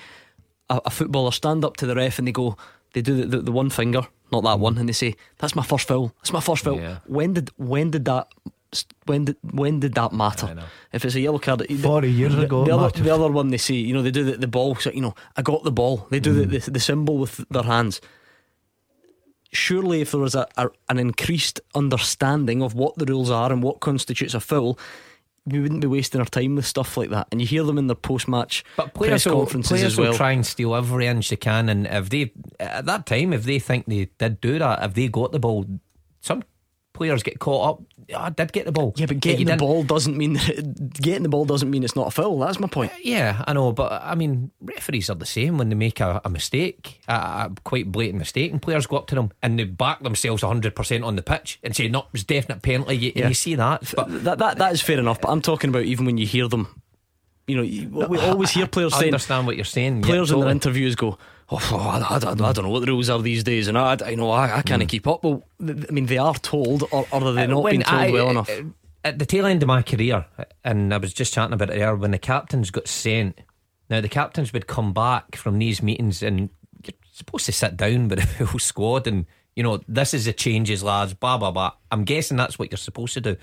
a, 0.70 0.80
a 0.86 0.90
footballer 0.90 1.32
stand 1.32 1.64
up 1.64 1.76
to 1.78 1.86
the 1.86 1.94
ref 1.94 2.18
and 2.18 2.26
they 2.26 2.32
go, 2.32 2.56
they 2.94 3.02
do 3.02 3.14
the, 3.16 3.26
the, 3.26 3.38
the 3.42 3.52
one 3.52 3.68
finger, 3.68 4.02
not 4.32 4.42
that 4.44 4.58
one, 4.58 4.78
and 4.78 4.88
they 4.88 4.92
say, 4.94 5.14
"That's 5.38 5.54
my 5.54 5.62
first 5.62 5.86
foul. 5.88 6.12
That's 6.22 6.32
my 6.32 6.40
first 6.40 6.64
foul." 6.64 6.80
Yeah. 6.80 6.98
When 7.06 7.34
did 7.34 7.50
when 7.56 7.90
did 7.90 8.04
that 8.06 8.28
when 9.04 9.24
did 9.26 9.36
when 9.52 9.80
did 9.80 9.94
that 9.94 10.12
matter? 10.12 10.46
If 10.92 11.04
it's 11.04 11.14
a 11.14 11.20
yellow 11.20 11.38
card, 11.38 11.66
40 11.68 12.10
years 12.10 12.34
the, 12.34 12.42
ago 12.42 12.64
The 12.64 12.74
other, 12.74 13.02
the 13.02 13.10
other 13.14 13.30
one 13.30 13.50
they 13.50 13.58
see, 13.58 13.76
you 13.76 13.92
know, 13.92 14.02
they 14.02 14.10
do 14.10 14.24
the, 14.24 14.38
the 14.38 14.48
ball. 14.48 14.76
So, 14.76 14.90
you 14.92 15.02
know, 15.02 15.14
I 15.36 15.42
got 15.42 15.62
the 15.64 15.72
ball. 15.72 16.06
They 16.10 16.20
do 16.20 16.32
Mm. 16.32 16.50
the, 16.50 16.58
the 16.58 16.70
the 16.72 16.80
symbol 16.80 17.18
with 17.18 17.44
their 17.50 17.64
hands. 17.64 18.00
Surely, 19.56 20.00
if 20.02 20.10
there 20.10 20.20
was 20.20 20.34
a, 20.34 20.46
a 20.56 20.68
an 20.88 20.98
increased 20.98 21.60
understanding 21.74 22.62
of 22.62 22.74
what 22.74 22.96
the 22.96 23.06
rules 23.06 23.30
are 23.30 23.50
and 23.50 23.62
what 23.62 23.80
constitutes 23.80 24.34
a 24.34 24.40
foul, 24.40 24.78
we 25.46 25.60
wouldn't 25.60 25.80
be 25.80 25.86
wasting 25.86 26.20
our 26.20 26.26
time 26.26 26.56
with 26.56 26.66
stuff 26.66 26.96
like 26.96 27.10
that. 27.10 27.28
And 27.30 27.40
you 27.40 27.46
hear 27.46 27.62
them 27.62 27.78
in 27.78 27.86
their 27.86 27.94
post-match 27.94 28.64
But 28.76 28.92
press 28.94 29.24
will, 29.26 29.40
conferences 29.40 29.70
players 29.70 29.84
as 29.92 29.98
well. 29.98 30.10
will 30.10 30.16
try 30.16 30.32
and 30.32 30.44
steal 30.44 30.74
every 30.74 31.06
inch 31.06 31.30
they 31.30 31.36
can, 31.36 31.68
and 31.68 31.86
if 31.86 32.10
they 32.10 32.32
at 32.60 32.84
that 32.86 33.06
time, 33.06 33.32
if 33.32 33.44
they 33.44 33.58
think 33.58 33.86
they 33.86 34.10
did 34.18 34.40
do 34.40 34.58
that, 34.58 34.82
if 34.84 34.94
they 34.94 35.08
got 35.08 35.32
the 35.32 35.38
ball, 35.38 35.66
some 36.20 36.42
players 36.96 37.22
get 37.22 37.38
caught 37.38 37.68
up. 37.70 37.82
Ah, 38.14 38.18
"Oh, 38.18 38.24
I 38.26 38.30
did 38.30 38.52
get 38.52 38.66
the 38.66 38.72
ball. 38.72 38.92
Yeah, 38.96 39.06
but 39.06 39.20
getting 39.20 39.46
the 39.46 39.52
didn't." 39.52 39.60
ball 39.60 39.82
doesn't 39.84 40.16
mean 40.16 40.34
getting 40.94 41.22
the 41.22 41.28
ball 41.28 41.44
doesn't 41.44 41.70
mean 41.70 41.84
it's 41.84 41.94
not 41.96 42.08
a 42.08 42.10
foul. 42.10 42.38
That's 42.38 42.58
my 42.60 42.68
point. 42.68 42.92
Yeah, 43.02 43.42
I 43.46 43.52
know, 43.52 43.72
but 43.72 43.92
I 43.92 44.14
mean, 44.14 44.50
referees 44.60 45.10
are 45.10 45.14
the 45.16 45.26
same 45.26 45.58
when 45.58 45.68
they 45.68 45.74
make 45.74 46.00
a, 46.00 46.20
a 46.24 46.30
mistake, 46.30 47.00
a, 47.08 47.12
a 47.14 47.52
quite 47.64 47.90
blatant 47.92 48.18
mistake, 48.18 48.50
and 48.52 48.60
players 48.62 48.86
go 48.86 48.96
up 48.96 49.06
to 49.08 49.14
them 49.14 49.30
and 49.42 49.58
they 49.58 49.64
back 49.64 50.02
themselves 50.02 50.42
100% 50.42 51.04
on 51.04 51.16
the 51.16 51.22
pitch 51.22 51.58
and 51.62 51.74
say, 51.76 51.88
no, 51.88 52.00
it 52.00 52.06
was 52.12 52.24
definite 52.24 52.62
penalty. 52.62 52.96
You, 52.96 53.12
Yeah. 53.14 53.28
you 53.28 53.34
see 53.34 53.54
that. 53.56 53.92
But 53.96 54.24
that, 54.24 54.38
that 54.38 54.58
that 54.58 54.72
is 54.72 54.80
fair 54.82 54.98
enough. 54.98 55.20
But 55.20 55.30
I'm 55.30 55.42
talking 55.42 55.70
about 55.70 55.84
even 55.84 56.06
when 56.06 56.16
you 56.18 56.26
hear 56.26 56.48
them. 56.48 56.80
You 57.48 57.56
know, 57.62 58.06
we 58.08 58.18
always 58.18 58.50
hear 58.50 58.66
players 58.66 58.92
I 58.94 58.98
saying. 59.00 59.12
understand 59.12 59.46
what 59.46 59.54
you're 59.54 59.64
saying. 59.64 59.98
yeah, 60.00 60.06
Players 60.06 60.32
in 60.32 60.40
their 60.40 60.48
interviews 60.48 60.96
go, 60.96 61.16
"Oh, 61.50 61.56
I, 62.10 62.14
I, 62.14 62.16
I 62.16 62.18
don't 62.52 62.64
know 62.64 62.70
what 62.70 62.80
the 62.80 62.86
rules 62.92 63.08
are 63.10 63.20
these 63.22 63.44
days," 63.44 63.68
and 63.68 63.78
I, 63.78 63.96
I 64.04 64.10
you 64.10 64.16
know, 64.16 64.30
I, 64.30 64.58
I 64.58 64.62
can't 64.62 64.82
Mm. 64.82 64.88
keep 64.88 65.06
up. 65.06 65.22
Well, 65.24 65.44
I 65.60 65.92
mean, 65.92 66.06
they 66.06 66.18
are 66.18 66.34
told, 66.34 66.82
or, 66.90 67.06
or 67.12 67.24
are 67.24 67.32
they 67.32 67.44
Uh, 67.44 67.46
not 67.46 67.62
when 67.62 67.70
being 67.72 67.82
told 67.82 68.10
well 68.12 68.30
enough? 68.30 68.50
uh, 68.50 68.62
At 69.04 69.18
the 69.18 69.26
tail 69.26 69.46
end 69.46 69.62
of 69.62 69.66
my 69.68 69.82
career, 69.82 70.26
and 70.64 70.92
I 70.92 70.98
was 70.98 71.12
just 71.14 71.32
chatting 71.34 71.52
about 71.54 71.70
it 71.70 71.76
there, 71.78 71.94
when 71.94 72.10
the 72.10 72.18
captains 72.18 72.70
got 72.70 72.88
sent, 72.88 73.38
now 73.88 74.00
the 74.00 74.08
captains 74.08 74.52
would 74.52 74.66
come 74.66 74.92
back 74.92 75.36
from 75.36 75.58
these 75.58 75.80
meetings 75.82 76.22
and 76.22 76.50
you're 76.84 76.94
supposed 77.12 77.46
to 77.46 77.52
sit 77.52 77.76
down 77.76 78.08
with 78.08 78.18
the 78.38 78.46
whole 78.46 78.58
squad 78.58 79.06
and, 79.06 79.26
you 79.54 79.62
know, 79.62 79.78
this 79.86 80.12
is 80.14 80.24
the 80.24 80.32
changes, 80.32 80.82
lads, 80.82 81.14
blah, 81.14 81.38
blah, 81.38 81.52
blah. 81.52 81.72
I'm 81.92 82.02
guessing 82.04 82.36
that's 82.36 82.58
what 82.58 82.70
you're 82.72 82.76
supposed 82.78 83.14
to 83.14 83.20
do. 83.20 83.36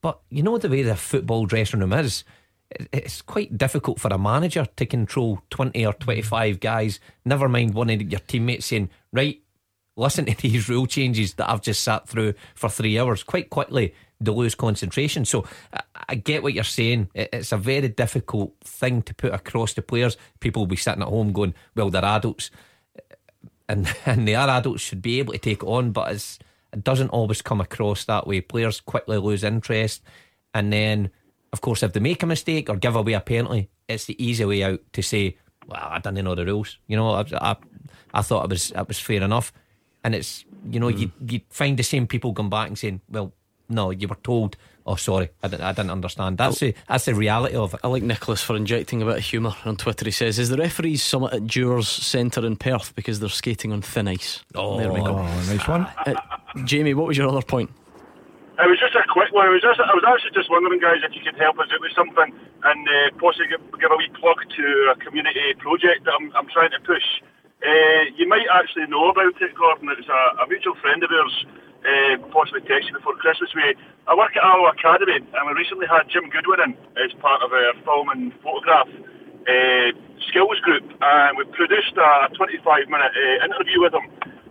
But 0.00 0.20
you 0.30 0.42
know 0.42 0.56
the 0.58 0.68
way 0.70 0.82
the 0.82 0.96
football 0.96 1.44
dressing 1.44 1.80
room 1.80 1.92
is? 1.92 2.24
It- 2.70 2.88
It's 2.92 3.22
quite 3.22 3.56
difficult 3.56 4.00
for 4.00 4.08
a 4.12 4.18
manager 4.18 4.66
to 4.76 4.86
control 4.86 5.40
20 5.50 5.84
or 5.86 5.92
25 5.94 6.60
guys, 6.60 7.00
never 7.24 7.48
mind 7.48 7.74
one 7.74 7.90
of 7.90 8.02
your 8.02 8.20
teammates 8.20 8.66
saying, 8.66 8.90
right, 9.12 9.40
listen 9.96 10.26
to 10.26 10.36
these 10.42 10.68
rule 10.68 10.86
changes 10.86 11.34
that 11.34 11.48
I've 11.50 11.62
just 11.62 11.82
sat 11.82 12.08
through 12.08 12.34
for 12.54 12.68
three 12.68 12.98
hours. 12.98 13.22
Quite 13.22 13.50
quickly, 13.50 13.94
they 14.20 14.30
lose 14.32 14.54
concentration. 14.54 15.24
So 15.24 15.46
I, 16.08 16.16
get 16.16 16.42
what 16.42 16.52
you're 16.54 16.64
saying. 16.64 17.08
It- 17.14 17.30
It's 17.32 17.52
a 17.52 17.56
very 17.56 17.88
difficult 17.88 18.54
thing 18.64 19.02
to 19.02 19.14
put 19.14 19.32
across 19.32 19.74
to 19.74 19.82
players. 19.82 20.16
People 20.40 20.62
will 20.62 20.66
be 20.66 20.76
sitting 20.76 21.02
at 21.02 21.08
home 21.08 21.32
going, 21.32 21.54
well, 21.74 21.90
they're 21.90 22.04
adults. 22.04 22.50
And, 23.68 23.88
and 24.06 24.26
they 24.28 24.34
are 24.34 24.48
adults, 24.48 24.82
should 24.82 25.02
be 25.02 25.18
able 25.18 25.32
to 25.32 25.38
take 25.38 25.62
it 25.62 25.66
on, 25.66 25.92
but 25.92 26.12
it's, 26.12 26.38
it 26.72 26.84
doesn't 26.84 27.10
always 27.10 27.42
come 27.42 27.60
across 27.60 28.04
that 28.04 28.26
way. 28.26 28.40
Players 28.40 28.80
quickly 28.80 29.16
lose 29.18 29.42
interest. 29.44 30.02
And 30.54 30.72
then, 30.72 31.10
of 31.52 31.60
course, 31.60 31.82
if 31.82 31.92
they 31.92 32.00
make 32.00 32.22
a 32.22 32.26
mistake 32.26 32.68
or 32.68 32.76
give 32.76 32.96
away 32.96 33.14
a 33.14 33.20
penalty, 33.20 33.68
it's 33.88 34.04
the 34.04 34.22
easy 34.22 34.44
way 34.44 34.62
out 34.62 34.80
to 34.92 35.02
say, 35.02 35.36
well, 35.66 35.88
I 35.90 35.98
didn't 35.98 36.24
know 36.24 36.34
the 36.34 36.46
rules. 36.46 36.78
You 36.86 36.96
know, 36.96 37.10
I, 37.10 37.24
I, 37.34 37.56
I 38.14 38.22
thought 38.22 38.44
it 38.44 38.50
was, 38.50 38.70
it 38.70 38.88
was 38.88 38.98
fair 38.98 39.22
enough. 39.22 39.52
And 40.04 40.14
it's, 40.14 40.44
you 40.70 40.80
know, 40.80 40.88
you, 40.88 41.10
you 41.26 41.40
find 41.50 41.78
the 41.78 41.82
same 41.82 42.06
people 42.06 42.32
come 42.32 42.50
back 42.50 42.68
and 42.68 42.78
saying, 42.78 43.00
well, 43.10 43.32
no, 43.68 43.90
you 43.90 44.08
were 44.08 44.16
told, 44.22 44.56
oh, 44.86 44.94
sorry, 44.94 45.28
I 45.42 45.48
didn't, 45.48 45.64
I 45.64 45.72
didn't 45.72 45.90
understand. 45.90 46.38
That's, 46.38 46.60
the, 46.60 46.74
that's 46.88 47.04
the 47.04 47.14
reality 47.14 47.56
of 47.56 47.74
it. 47.74 47.80
I 47.84 47.88
like 47.88 48.02
Nicholas 48.02 48.42
for 48.42 48.56
injecting 48.56 49.02
a 49.02 49.04
bit 49.04 49.18
of 49.18 49.24
humour 49.24 49.54
on 49.64 49.76
Twitter. 49.76 50.06
He 50.06 50.10
says, 50.10 50.38
"Is 50.38 50.48
the 50.48 50.56
referees 50.56 51.02
summit 51.02 51.34
at 51.34 51.46
Dewars 51.46 51.88
Centre 51.88 52.46
in 52.46 52.56
Perth 52.56 52.94
because 52.94 53.20
they're 53.20 53.28
skating 53.28 53.72
on 53.72 53.82
thin 53.82 54.08
ice?" 54.08 54.42
Oh, 54.54 54.78
there 54.78 54.90
we 54.90 55.00
go. 55.00 55.22
nice 55.22 55.68
one. 55.68 55.86
Uh, 56.06 56.14
Jamie, 56.64 56.94
what 56.94 57.06
was 57.08 57.18
your 57.18 57.28
other 57.28 57.42
point? 57.42 57.70
It 58.58 58.66
was 58.66 58.82
just 58.82 58.98
a 58.98 59.06
quick 59.06 59.30
one. 59.30 59.46
It 59.46 59.54
was 59.54 59.62
just, 59.62 59.78
I 59.78 59.94
was 59.94 60.02
actually 60.02 60.34
just 60.34 60.50
wondering, 60.50 60.82
guys, 60.82 60.98
if 61.06 61.14
you 61.14 61.22
could 61.22 61.38
help 61.38 61.62
us 61.62 61.70
out 61.70 61.78
with 61.78 61.94
something 61.94 62.34
and 62.34 62.80
uh, 62.90 63.14
possibly 63.14 63.46
give, 63.54 63.62
give 63.78 63.86
a 63.86 63.94
wee 63.94 64.10
plug 64.18 64.34
to 64.34 64.66
a 64.90 64.98
community 64.98 65.54
project 65.62 66.02
that 66.10 66.14
I'm, 66.18 66.34
I'm 66.34 66.50
trying 66.50 66.74
to 66.74 66.82
push. 66.82 67.06
Uh, 67.62 68.10
you 68.18 68.26
might 68.26 68.50
actually 68.50 68.90
know 68.90 69.14
about 69.14 69.38
it, 69.38 69.54
Gordon. 69.54 69.94
It's 69.94 70.10
a, 70.10 70.22
a 70.42 70.44
mutual 70.50 70.74
friend 70.82 71.06
of 71.06 71.10
ours, 71.14 71.36
uh, 71.86 72.18
possibly 72.34 72.66
texted 72.66 72.98
before 72.98 73.14
Christmas. 73.22 73.54
We, 73.54 73.78
I 74.10 74.18
work 74.18 74.34
at 74.34 74.42
Alloa 74.42 74.74
Academy, 74.74 75.22
and 75.22 75.42
we 75.46 75.54
recently 75.54 75.86
had 75.86 76.10
Jim 76.10 76.26
Goodwin 76.26 76.58
in 76.58 76.72
as 76.98 77.14
part 77.22 77.46
of 77.46 77.54
our 77.54 77.78
film 77.86 78.10
and 78.10 78.34
photograph 78.42 78.90
uh, 78.90 79.88
skills 80.26 80.58
group, 80.66 80.82
and 80.82 81.38
we 81.38 81.46
produced 81.54 81.94
a 81.94 82.26
25 82.34 82.90
minute 82.90 83.14
uh, 83.14 83.46
interview 83.46 83.86
with 83.86 83.94
him. 83.94 84.06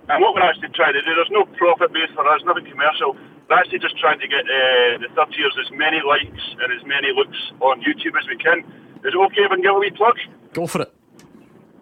And 0.07 0.23
what 0.23 0.31
we're 0.31 0.47
actually 0.47 0.71
trying 0.71 0.95
to 0.95 1.03
do, 1.03 1.11
there's 1.11 1.31
no 1.35 1.43
profit 1.59 1.91
base 1.91 2.07
for 2.15 2.23
us, 2.23 2.39
nothing 2.47 2.71
commercial. 2.71 3.19
Actually 3.49 3.79
just 3.79 3.97
trying 3.97 4.19
to 4.19 4.27
get 4.27 4.43
uh, 4.43 4.99
the 4.99 5.09
third 5.15 5.33
years 5.37 5.55
as 5.63 5.71
many 5.71 6.01
likes 6.03 6.43
and 6.59 6.69
as 6.73 6.83
many 6.85 7.15
looks 7.15 7.37
on 7.61 7.79
YouTube 7.79 8.17
as 8.19 8.27
we 8.27 8.35
can. 8.37 8.59
Is 9.07 9.13
it 9.13 9.15
okay 9.15 9.47
if 9.47 9.51
I 9.51 9.55
can 9.55 9.63
give 9.63 9.75
a 9.75 9.79
wee 9.79 9.91
plug? 9.91 10.17
Go 10.53 10.67
for 10.67 10.81
it. 10.81 10.91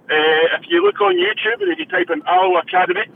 Uh, 0.05 0.45
if 0.61 0.69
you 0.69 0.85
look 0.85 1.01
on 1.01 1.17
YouTube 1.17 1.61
and 1.61 1.71
if 1.73 1.79
you 1.79 1.85
type 1.85 2.09
in 2.13 2.21
Alloa 2.29 2.61
Academy, 2.61 3.09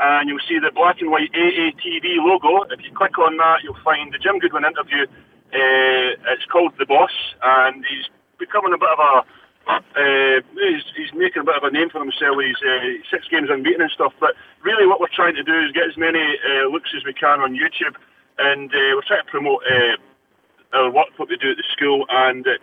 and 0.00 0.28
you'll 0.28 0.40
see 0.48 0.58
the 0.58 0.72
black 0.72 1.00
and 1.00 1.10
white 1.10 1.30
AATV 1.32 2.24
logo. 2.24 2.64
If 2.72 2.80
you 2.82 2.90
click 2.96 3.18
on 3.18 3.36
that, 3.36 3.60
you'll 3.62 3.76
find 3.84 4.12
the 4.12 4.18
Jim 4.18 4.38
Goodwin 4.38 4.64
interview. 4.64 5.04
Uh, 5.52 6.32
it's 6.32 6.46
called 6.50 6.72
The 6.78 6.86
Boss, 6.86 7.12
and 7.42 7.84
he's 7.84 8.08
becoming 8.38 8.72
a 8.72 8.78
bit 8.78 8.88
of 8.88 8.98
a. 8.98 9.24
Uh, 9.78 10.40
he's, 10.54 10.84
he's 10.96 11.12
making 11.14 11.42
a 11.42 11.44
bit 11.44 11.56
of 11.56 11.64
a 11.64 11.70
name 11.70 11.90
for 11.90 12.00
himself 12.00 12.36
He's 12.42 12.60
uh, 12.62 13.02
six 13.10 13.28
games 13.28 13.48
unbeaten 13.50 13.82
and 13.82 13.90
stuff. 13.90 14.12
But 14.18 14.34
really, 14.62 14.86
what 14.86 15.00
we're 15.00 15.14
trying 15.14 15.34
to 15.34 15.42
do 15.42 15.54
is 15.60 15.72
get 15.72 15.88
as 15.88 15.96
many 15.96 16.20
uh, 16.20 16.68
looks 16.68 16.90
as 16.96 17.04
we 17.04 17.12
can 17.12 17.40
on 17.40 17.54
YouTube, 17.54 17.96
and 18.38 18.70
uh, 18.70 18.94
we're 18.94 19.06
trying 19.06 19.24
to 19.24 19.30
promote 19.30 19.62
uh, 19.68 19.96
our 20.76 20.90
work, 20.90 21.08
what 21.16 21.28
we 21.28 21.36
do 21.36 21.50
at 21.50 21.56
the 21.56 21.68
school, 21.72 22.06
and 22.10 22.46
uh, 22.46 22.58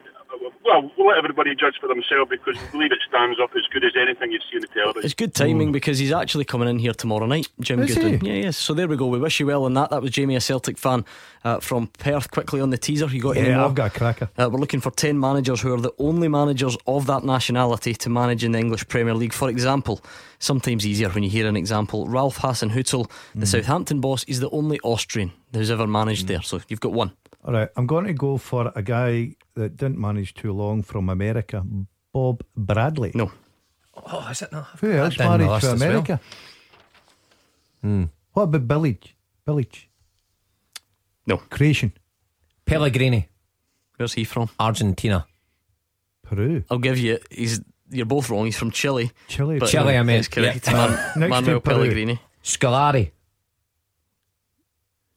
well, 0.65 0.91
we'll 0.97 1.07
let 1.07 1.17
everybody 1.17 1.55
judge 1.55 1.75
for 1.79 1.87
themselves 1.87 2.29
because 2.29 2.55
we 2.61 2.67
believe 2.71 2.91
it 2.91 2.99
stands 3.07 3.39
up 3.41 3.51
as 3.55 3.63
good 3.71 3.83
as 3.85 3.93
anything 3.99 4.31
you 4.31 4.39
see 4.51 4.57
on 4.57 4.61
the 4.61 4.67
television. 4.67 5.05
It's 5.05 5.13
good 5.13 5.33
timing 5.33 5.71
because 5.71 5.97
he's 5.99 6.11
actually 6.11 6.45
coming 6.45 6.67
in 6.67 6.77
here 6.79 6.93
tomorrow 6.93 7.25
night, 7.25 7.47
Jim 7.61 7.79
Is 7.81 7.95
Goodwin. 7.95 8.19
he? 8.19 8.27
Yeah, 8.27 8.43
yes. 8.45 8.57
So 8.57 8.73
there 8.73 8.87
we 8.87 8.97
go. 8.97 9.07
We 9.07 9.19
wish 9.19 9.39
you 9.39 9.47
well 9.47 9.63
on 9.65 9.73
that. 9.75 9.89
That 9.91 10.01
was 10.01 10.11
Jamie, 10.11 10.35
a 10.35 10.41
Celtic 10.41 10.77
fan 10.77 11.05
uh, 11.43 11.59
from 11.59 11.87
Perth. 11.99 12.31
Quickly 12.31 12.59
on 12.59 12.69
the 12.69 12.77
teaser, 12.77 13.07
you 13.07 13.21
got 13.21 13.37
any 13.37 13.47
Yeah, 13.49 13.57
more? 13.57 13.65
I've 13.67 13.75
got 13.75 13.95
a 13.95 13.97
cracker. 13.97 14.29
Uh, 14.37 14.49
we're 14.51 14.59
looking 14.59 14.81
for 14.81 14.91
10 14.91 15.19
managers 15.19 15.61
who 15.61 15.73
are 15.73 15.79
the 15.81 15.93
only 15.99 16.27
managers 16.27 16.75
of 16.85 17.05
that 17.07 17.23
nationality 17.23 17.93
to 17.95 18.09
manage 18.09 18.43
in 18.43 18.51
the 18.51 18.59
English 18.59 18.87
Premier 18.89 19.13
League. 19.13 19.33
For 19.33 19.49
example, 19.49 20.01
sometimes 20.39 20.85
easier 20.85 21.09
when 21.09 21.23
you 21.23 21.29
hear 21.29 21.47
an 21.47 21.55
example. 21.55 22.07
Ralph 22.07 22.39
Hasenhüttl, 22.39 23.09
the 23.35 23.45
Mm. 23.45 23.47
Southampton 23.47 24.01
boss, 24.01 24.23
is 24.25 24.39
the 24.41 24.49
only 24.49 24.79
Austrian 24.83 25.31
who's 25.53 25.71
ever 25.71 25.87
managed 25.87 26.27
there. 26.27 26.41
So 26.41 26.59
you've 26.67 26.81
got 26.81 26.91
one. 26.91 27.13
All 27.43 27.53
right, 27.53 27.69
I'm 27.75 27.87
going 27.87 28.05
to 28.05 28.13
go 28.13 28.37
for 28.37 28.71
a 28.75 28.81
guy 28.81 29.35
that 29.55 29.77
didn't 29.77 29.97
manage 29.99 30.33
too 30.33 30.51
long 30.53 30.83
from 30.83 31.09
America, 31.09 31.63
Bob 32.13 32.43
Bradley. 32.55 33.11
No. 33.15 33.31
Oh, 33.95 34.27
is 34.29 34.41
it 34.41 34.51
not? 34.51 34.65
Who 34.81 34.91
else 34.91 35.15
That 35.17 35.23
didn't 35.23 35.37
married 35.39 35.49
last 35.49 35.61
to 35.63 35.71
as 35.71 35.79
well. 35.79 35.89
America? 35.89 36.19
Hmm. 37.81 38.03
What 38.33 38.43
about 38.43 38.67
Billage? 38.67 39.15
Billage? 39.45 39.89
No. 41.25 41.37
Creation. 41.37 41.93
Pellegrini. 42.65 43.29
Where's 43.97 44.13
he 44.13 44.23
from? 44.23 44.49
Argentina. 44.59 45.25
Peru. 46.23 46.63
I'll 46.69 46.77
give 46.79 46.97
you. 46.99 47.17
He's. 47.31 47.61
You're 47.89 48.05
both 48.05 48.29
wrong. 48.29 48.45
He's 48.45 48.57
from 48.57 48.71
Chile. 48.71 49.11
Chile. 49.27 49.59
But 49.59 49.69
Chile, 49.69 49.97
I 49.97 50.03
mean. 50.03 50.17
That's 50.17 50.27
correct. 50.27 50.67
yeah. 50.67 50.97
Man- 51.15 51.29
Manuel 51.29 51.61
Pellegrini. 51.61 52.19
Scolari. 52.43 53.11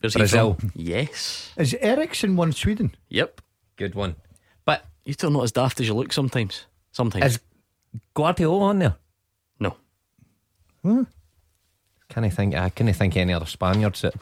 Where's 0.01 0.15
Brazil. 0.15 0.55
he 0.55 0.61
from? 0.61 0.73
Yes. 0.75 1.53
Is 1.57 1.75
Eriksson 1.81 2.37
one 2.37 2.53
Sweden? 2.53 2.95
Yep. 3.09 3.41
Good 3.77 3.95
one. 3.95 4.17
But 4.65 4.85
You're 5.05 5.15
still 5.15 5.31
not 5.31 5.45
as 5.45 5.53
daft 5.53 5.81
as 5.81 5.89
you 5.89 5.95
look 5.95 6.13
sometimes. 6.13 6.67
Sometimes. 6.93 7.25
is 7.25 7.41
Guardiola 8.15 8.65
on 8.65 8.79
there? 8.79 8.97
no. 9.59 9.77
Huh? 10.85 11.05
Can 12.09 12.25
I 12.25 12.29
think? 12.29 12.55
I 12.55 12.71
can't 12.71 12.95
think 12.97 13.17
any 13.17 13.33
other 13.33 13.47
Spaniards 13.47 14.01
that 14.03 14.15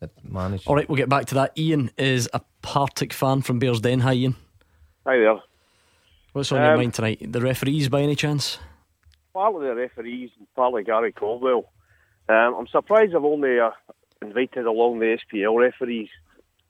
that 0.00 0.10
manage. 0.24 0.66
All 0.66 0.76
right, 0.76 0.88
we'll 0.88 0.96
get 0.96 1.08
back 1.08 1.26
to 1.26 1.34
that. 1.34 1.58
Ian 1.58 1.90
is 1.98 2.28
a 2.32 2.40
Partick 2.62 3.12
fan 3.12 3.42
from 3.42 3.58
Bearsden. 3.60 4.00
Hi, 4.00 4.12
Ian. 4.14 4.36
Hi 5.06 5.16
there. 5.18 5.38
What's 6.32 6.52
on 6.52 6.60
your 6.62 6.72
Um, 6.72 6.78
mind 6.78 6.94
tonight? 6.94 7.32
The 7.32 7.40
referees, 7.40 7.88
by 7.88 8.02
any 8.02 8.14
chance? 8.14 8.58
Partly 9.34 9.66
the 9.66 9.74
referees 9.74 10.30
and 10.38 10.46
partly 10.54 10.84
Gary 10.84 11.12
Caldwell. 11.12 11.70
Um, 12.28 12.54
I'm 12.58 12.66
surprised 12.68 13.14
I've 13.14 13.24
only 13.24 13.58
uh, 13.58 13.70
invited 14.22 14.66
along 14.66 14.98
the 14.98 15.18
SPL 15.18 15.58
referees 15.58 16.08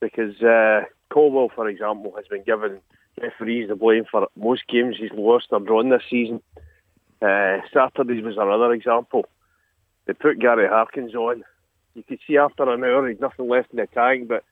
because 0.01 0.41
uh, 0.43 0.83
Caldwell, 1.11 1.51
for 1.55 1.69
example, 1.69 2.13
has 2.17 2.27
been 2.27 2.43
given 2.43 2.81
referees 3.21 3.69
the 3.69 3.77
blame 3.77 4.05
for 4.11 4.29
most 4.37 4.67
games 4.69 4.97
he's 4.99 5.11
lost 5.13 5.47
or 5.51 5.61
drawn 5.61 5.89
this 5.89 6.03
season. 6.09 6.41
Uh, 7.21 7.59
Saturdays 7.73 8.23
was 8.23 8.37
another 8.37 8.73
example. 8.73 9.27
They 10.07 10.13
put 10.13 10.39
Gary 10.39 10.69
Harkins 10.69 11.15
on. 11.15 11.45
You 11.95 12.03
could 12.05 12.21
see 12.27 12.39
after 12.39 12.63
an 12.73 12.85
hour 12.85 13.09
he'd 13.09 13.21
nothing 13.21 13.49
left 13.49 13.73
in 13.73 13.79
the 13.79 13.87
tank, 13.87 14.29
but 14.29 14.45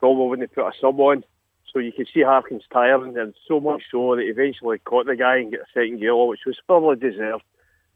Caldwell 0.00 0.28
wouldn't 0.28 0.54
put 0.54 0.68
a 0.68 0.72
sub 0.80 1.00
on. 1.00 1.24
So 1.72 1.78
you 1.78 1.92
could 1.92 2.08
see 2.12 2.22
Harkins 2.22 2.64
tiring, 2.72 3.16
and 3.16 3.34
so 3.46 3.60
much 3.60 3.82
so 3.90 4.16
that 4.16 4.22
he 4.22 4.28
eventually 4.28 4.78
caught 4.78 5.06
the 5.06 5.14
guy 5.14 5.36
and 5.36 5.52
got 5.52 5.60
a 5.60 5.66
second 5.72 6.00
yellow, 6.00 6.26
which 6.26 6.46
was 6.46 6.58
probably 6.66 6.96
deserved, 6.96 7.44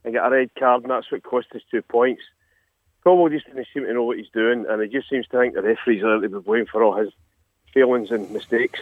and 0.05 0.15
got 0.15 0.29
a 0.29 0.31
red 0.31 0.51
card, 0.57 0.83
and 0.83 0.91
that's 0.91 1.11
what 1.11 1.23
cost 1.25 1.49
us 1.55 1.63
two 1.71 1.83
points. 1.83 2.23
Caldwell 3.05 3.29
just 3.29 3.47
doesn't 3.47 3.67
seem 3.73 3.85
to 3.85 3.93
know 3.93 4.03
what 4.03 4.17
he's 4.17 4.31
doing, 4.33 4.65
and 4.69 4.83
he 4.83 4.89
just 4.89 5.09
seems 5.11 5.27
to 5.29 5.39
think 5.39 5.55
the 5.55 5.63
referees 5.63 6.03
are 6.03 6.21
to 6.21 6.29
be 6.29 6.39
blamed 6.41 6.71
for 6.71 6.83
all 6.83 6.97
his 6.97 7.13
failings 7.73 8.11
and 8.11 8.31
mistakes. 8.31 8.81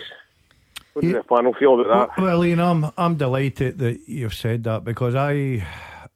What 0.93 1.03
does 1.03 1.13
the 1.13 1.23
panel 1.25 1.55
feel 1.55 1.81
about 1.81 2.15
that? 2.15 2.23
Well, 2.23 2.45
Ian, 2.45 2.61
I'm 2.61 2.87
I'm 2.97 3.17
delighted 3.17 3.79
that 3.79 4.01
you've 4.07 4.35
said 4.35 4.65
that 4.65 4.85
because 4.85 5.15
I 5.15 5.67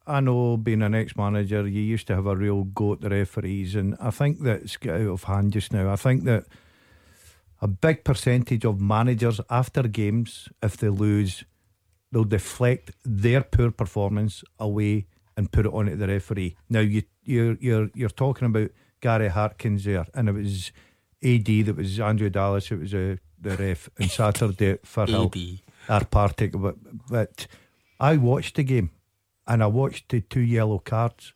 I 0.07 0.20
know 0.20 0.57
being 0.57 0.83
an 0.83 0.95
ex-manager, 0.95 1.66
you 1.66 1.81
used 1.81 2.07
to 2.09 2.15
have 2.15 2.27
a 2.27 2.37
real 2.37 2.65
go 2.65 2.93
at 2.93 3.01
the 3.01 3.11
referees, 3.11 3.74
and 3.74 3.97
I 4.01 4.11
think 4.11 4.43
that 4.43 4.62
it's 4.62 4.77
got 4.77 5.01
out 5.01 5.09
of 5.09 5.24
hand 5.24 5.53
just 5.53 5.73
now. 5.73 5.91
I 5.91 5.97
think 5.97 6.24
that 6.24 6.45
a 7.61 7.66
big 7.66 8.05
percentage 8.05 8.65
of 8.65 8.81
managers 8.81 9.41
after 9.51 9.83
games, 9.83 10.49
if 10.62 10.77
they 10.77 10.91
lose, 10.91 11.45
they'll 12.12 12.24
deflect 12.24 12.93
their 13.05 13.43
poor 13.43 13.70
performance 13.70 14.45
away 14.61 15.07
and 15.36 15.50
put 15.52 15.66
it 15.66 15.72
onto 15.72 15.96
the 15.96 16.06
referee. 16.06 16.56
Now 16.68 16.80
you 16.80 17.02
you're 17.24 17.56
you're 17.60 17.90
you're 17.94 18.08
talking 18.08 18.46
about 18.46 18.70
Gary 19.00 19.28
Harkins 19.28 19.84
there, 19.84 20.06
and 20.14 20.28
it 20.28 20.32
was 20.32 20.72
AD 21.22 21.46
that 21.66 21.76
was 21.76 22.00
Andrew 22.00 22.30
Dallas. 22.30 22.70
It 22.70 22.80
was 22.80 22.94
uh, 22.94 23.16
the 23.40 23.56
ref 23.56 23.88
on 24.00 24.08
Saturday 24.08 24.78
for. 24.84 25.06
Our 25.88 26.04
Partick, 26.04 26.52
but, 26.52 26.76
but 27.08 27.46
I 28.00 28.16
watched 28.16 28.56
the 28.56 28.64
game, 28.64 28.90
and 29.46 29.62
I 29.62 29.66
watched 29.66 30.08
the 30.08 30.20
two 30.20 30.40
yellow 30.40 30.78
cards, 30.78 31.32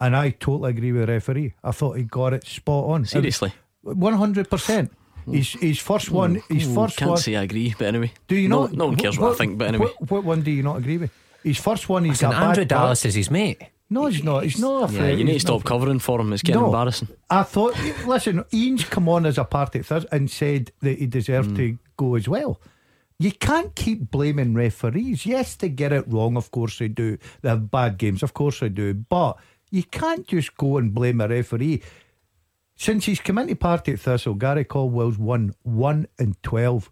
and 0.00 0.14
I 0.14 0.30
totally 0.30 0.70
agree 0.70 0.92
with 0.92 1.06
the 1.06 1.12
referee. 1.14 1.54
I 1.64 1.72
thought 1.72 1.96
he 1.96 2.04
got 2.04 2.32
it 2.32 2.46
spot 2.46 2.84
on. 2.84 3.04
Seriously? 3.06 3.52
one 3.82 4.14
hundred 4.14 4.48
percent. 4.48 4.92
His 5.30 5.54
his 5.54 5.78
first 5.80 6.10
one. 6.10 6.42
His 6.48 6.72
first 6.72 6.96
can't 6.96 7.10
one. 7.10 7.18
say 7.18 7.34
I 7.34 7.42
agree, 7.42 7.74
but 7.76 7.88
anyway. 7.88 8.12
Do 8.28 8.36
you 8.36 8.48
no, 8.48 8.62
not? 8.66 8.72
No 8.72 8.86
one 8.86 8.96
cares 8.96 9.18
what, 9.18 9.32
I 9.32 9.34
think, 9.34 9.58
but 9.58 9.68
anyway. 9.68 9.86
What, 9.98 10.10
what 10.10 10.24
one 10.24 10.42
do 10.42 10.52
you 10.52 10.62
not 10.62 10.76
agree 10.78 10.98
with? 10.98 11.10
His 11.46 11.58
first 11.58 11.88
one, 11.88 12.04
he's 12.04 12.12
Listen, 12.14 12.30
got 12.30 12.40
bad 12.40 12.48
Andrew 12.48 12.62
back. 12.64 12.68
Dallas 12.68 13.04
is 13.04 13.14
his 13.14 13.30
mate. 13.30 13.62
No, 13.88 14.06
he's 14.06 14.24
not. 14.24 14.42
He's 14.42 14.58
not. 14.58 14.90
a 14.90 14.92
Yeah, 14.92 14.98
friend. 14.98 15.18
you 15.18 15.24
need 15.24 15.30
to 15.30 15.32
He's 15.34 15.42
stop 15.42 15.60
not- 15.60 15.64
covering 15.64 16.00
for 16.00 16.20
him. 16.20 16.32
It's 16.32 16.42
getting 16.42 16.60
No. 16.60 16.66
embarrassing. 16.66 17.08
I 17.30 17.44
thought. 17.44 17.74
Listen, 18.04 18.44
Ian's 18.52 18.84
come 18.84 19.08
on 19.08 19.24
as 19.26 19.38
a 19.38 19.44
party 19.44 19.80
third 19.82 20.06
and 20.10 20.28
said 20.28 20.72
that 20.80 20.98
he 20.98 21.06
deserved 21.06 21.50
Hmm. 21.50 21.56
to 21.56 21.78
go 21.96 22.14
as 22.16 22.26
well. 22.28 22.60
You 23.20 23.30
can't 23.30 23.74
keep 23.76 24.10
blaming 24.10 24.54
referees. 24.54 25.24
Yes, 25.24 25.54
they 25.54 25.68
get 25.68 25.92
it 25.92 26.04
wrong. 26.08 26.36
Of 26.36 26.50
course 26.50 26.78
they 26.80 26.88
do. 26.88 27.16
They 27.42 27.48
have 27.48 27.70
bad 27.70 27.96
games. 27.96 28.24
Of 28.24 28.34
course 28.34 28.58
they 28.60 28.68
do. 28.68 28.92
But 28.92 29.38
you 29.70 29.84
can't 29.84 30.26
just 30.26 30.56
go 30.56 30.78
and 30.78 30.92
blame 30.92 31.20
a 31.20 31.28
referee. 31.28 31.80
Since 32.74 33.06
he's 33.06 33.20
come 33.20 33.38
into 33.38 33.54
Partick 33.56 34.00
Thistle, 34.00 34.34
Gary 34.34 34.64
Caldwell's 34.64 35.16
won 35.16 35.54
one 35.62 36.08
and 36.18 36.36
twelve. 36.42 36.90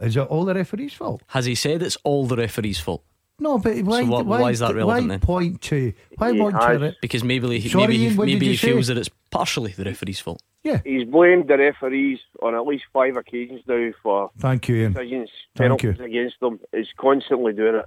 Is 0.00 0.16
it 0.16 0.20
all 0.20 0.44
the 0.44 0.54
referee's 0.54 0.94
fault? 0.94 1.22
Has 1.28 1.44
he 1.46 1.54
said 1.54 1.82
it's 1.82 1.96
all 2.04 2.26
the 2.26 2.36
referee's 2.36 2.78
fault? 2.80 3.02
No, 3.40 3.58
but 3.58 3.76
why? 3.82 4.04
So 4.04 4.10
what- 4.10 4.26
why, 4.26 4.40
why 4.40 4.50
is 4.50 4.60
that 4.60 4.74
relevant 4.74 5.08
Why 5.08 5.08
then? 5.08 5.20
point 5.20 5.60
to? 5.62 5.92
Why 6.18 6.32
He 6.32 6.40
want 6.40 6.54
has. 6.54 6.78
to? 6.80 6.96
Because 7.02 7.24
maybe 7.24 7.58
he, 7.58 7.68
Sorry, 7.68 7.82
maybe 7.88 7.98
Ian, 8.04 8.16
maybe 8.16 8.46
he 8.48 8.56
feels 8.56 8.86
that 8.86 8.96
it's 8.96 9.10
partially 9.30 9.72
the 9.72 9.84
referee's 9.84 10.20
fault. 10.20 10.40
Yeah. 10.62 10.80
He's 10.84 11.04
blamed 11.06 11.48
the 11.48 11.58
referees 11.58 12.20
on 12.42 12.54
at 12.54 12.64
least 12.66 12.84
five 12.92 13.16
occasions 13.16 13.62
now 13.66 13.90
for 14.02 14.30
Thank 14.38 14.68
you, 14.68 14.76
Ian. 14.76 14.92
decisions, 14.92 15.30
Thank 15.56 15.80
penalties 15.80 16.00
against 16.00 16.40
them. 16.40 16.60
He's 16.72 16.86
constantly 16.96 17.52
doing 17.52 17.74
it. 17.82 17.86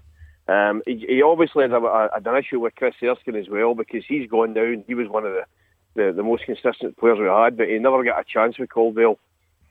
Um, 0.52 0.82
he, 0.86 1.06
he 1.08 1.22
obviously 1.22 1.64
had, 1.64 1.72
a, 1.72 1.78
a, 1.78 2.10
had 2.14 2.28
an 2.28 2.36
issue 2.38 2.60
with 2.60 2.76
Chris 2.76 2.94
Erskine 3.02 3.36
as 3.36 3.50
well 3.50 3.74
because 3.74 4.04
he's 4.08 4.30
gone 4.30 4.54
down. 4.54 4.84
He 4.88 4.94
was 4.94 5.08
one 5.10 5.26
of 5.26 5.34
the, 5.34 5.44
the, 5.96 6.14
the 6.14 6.24
most 6.24 6.44
consistent 6.46 6.98
players 6.98 7.20
we 7.20 7.26
had, 7.26 7.58
but 7.58 7.68
he 7.68 7.80
never 7.80 8.04
got 8.04 8.20
a 8.20 8.24
chance 8.24 8.60
with 8.60 8.70
Caldwell. 8.70 9.18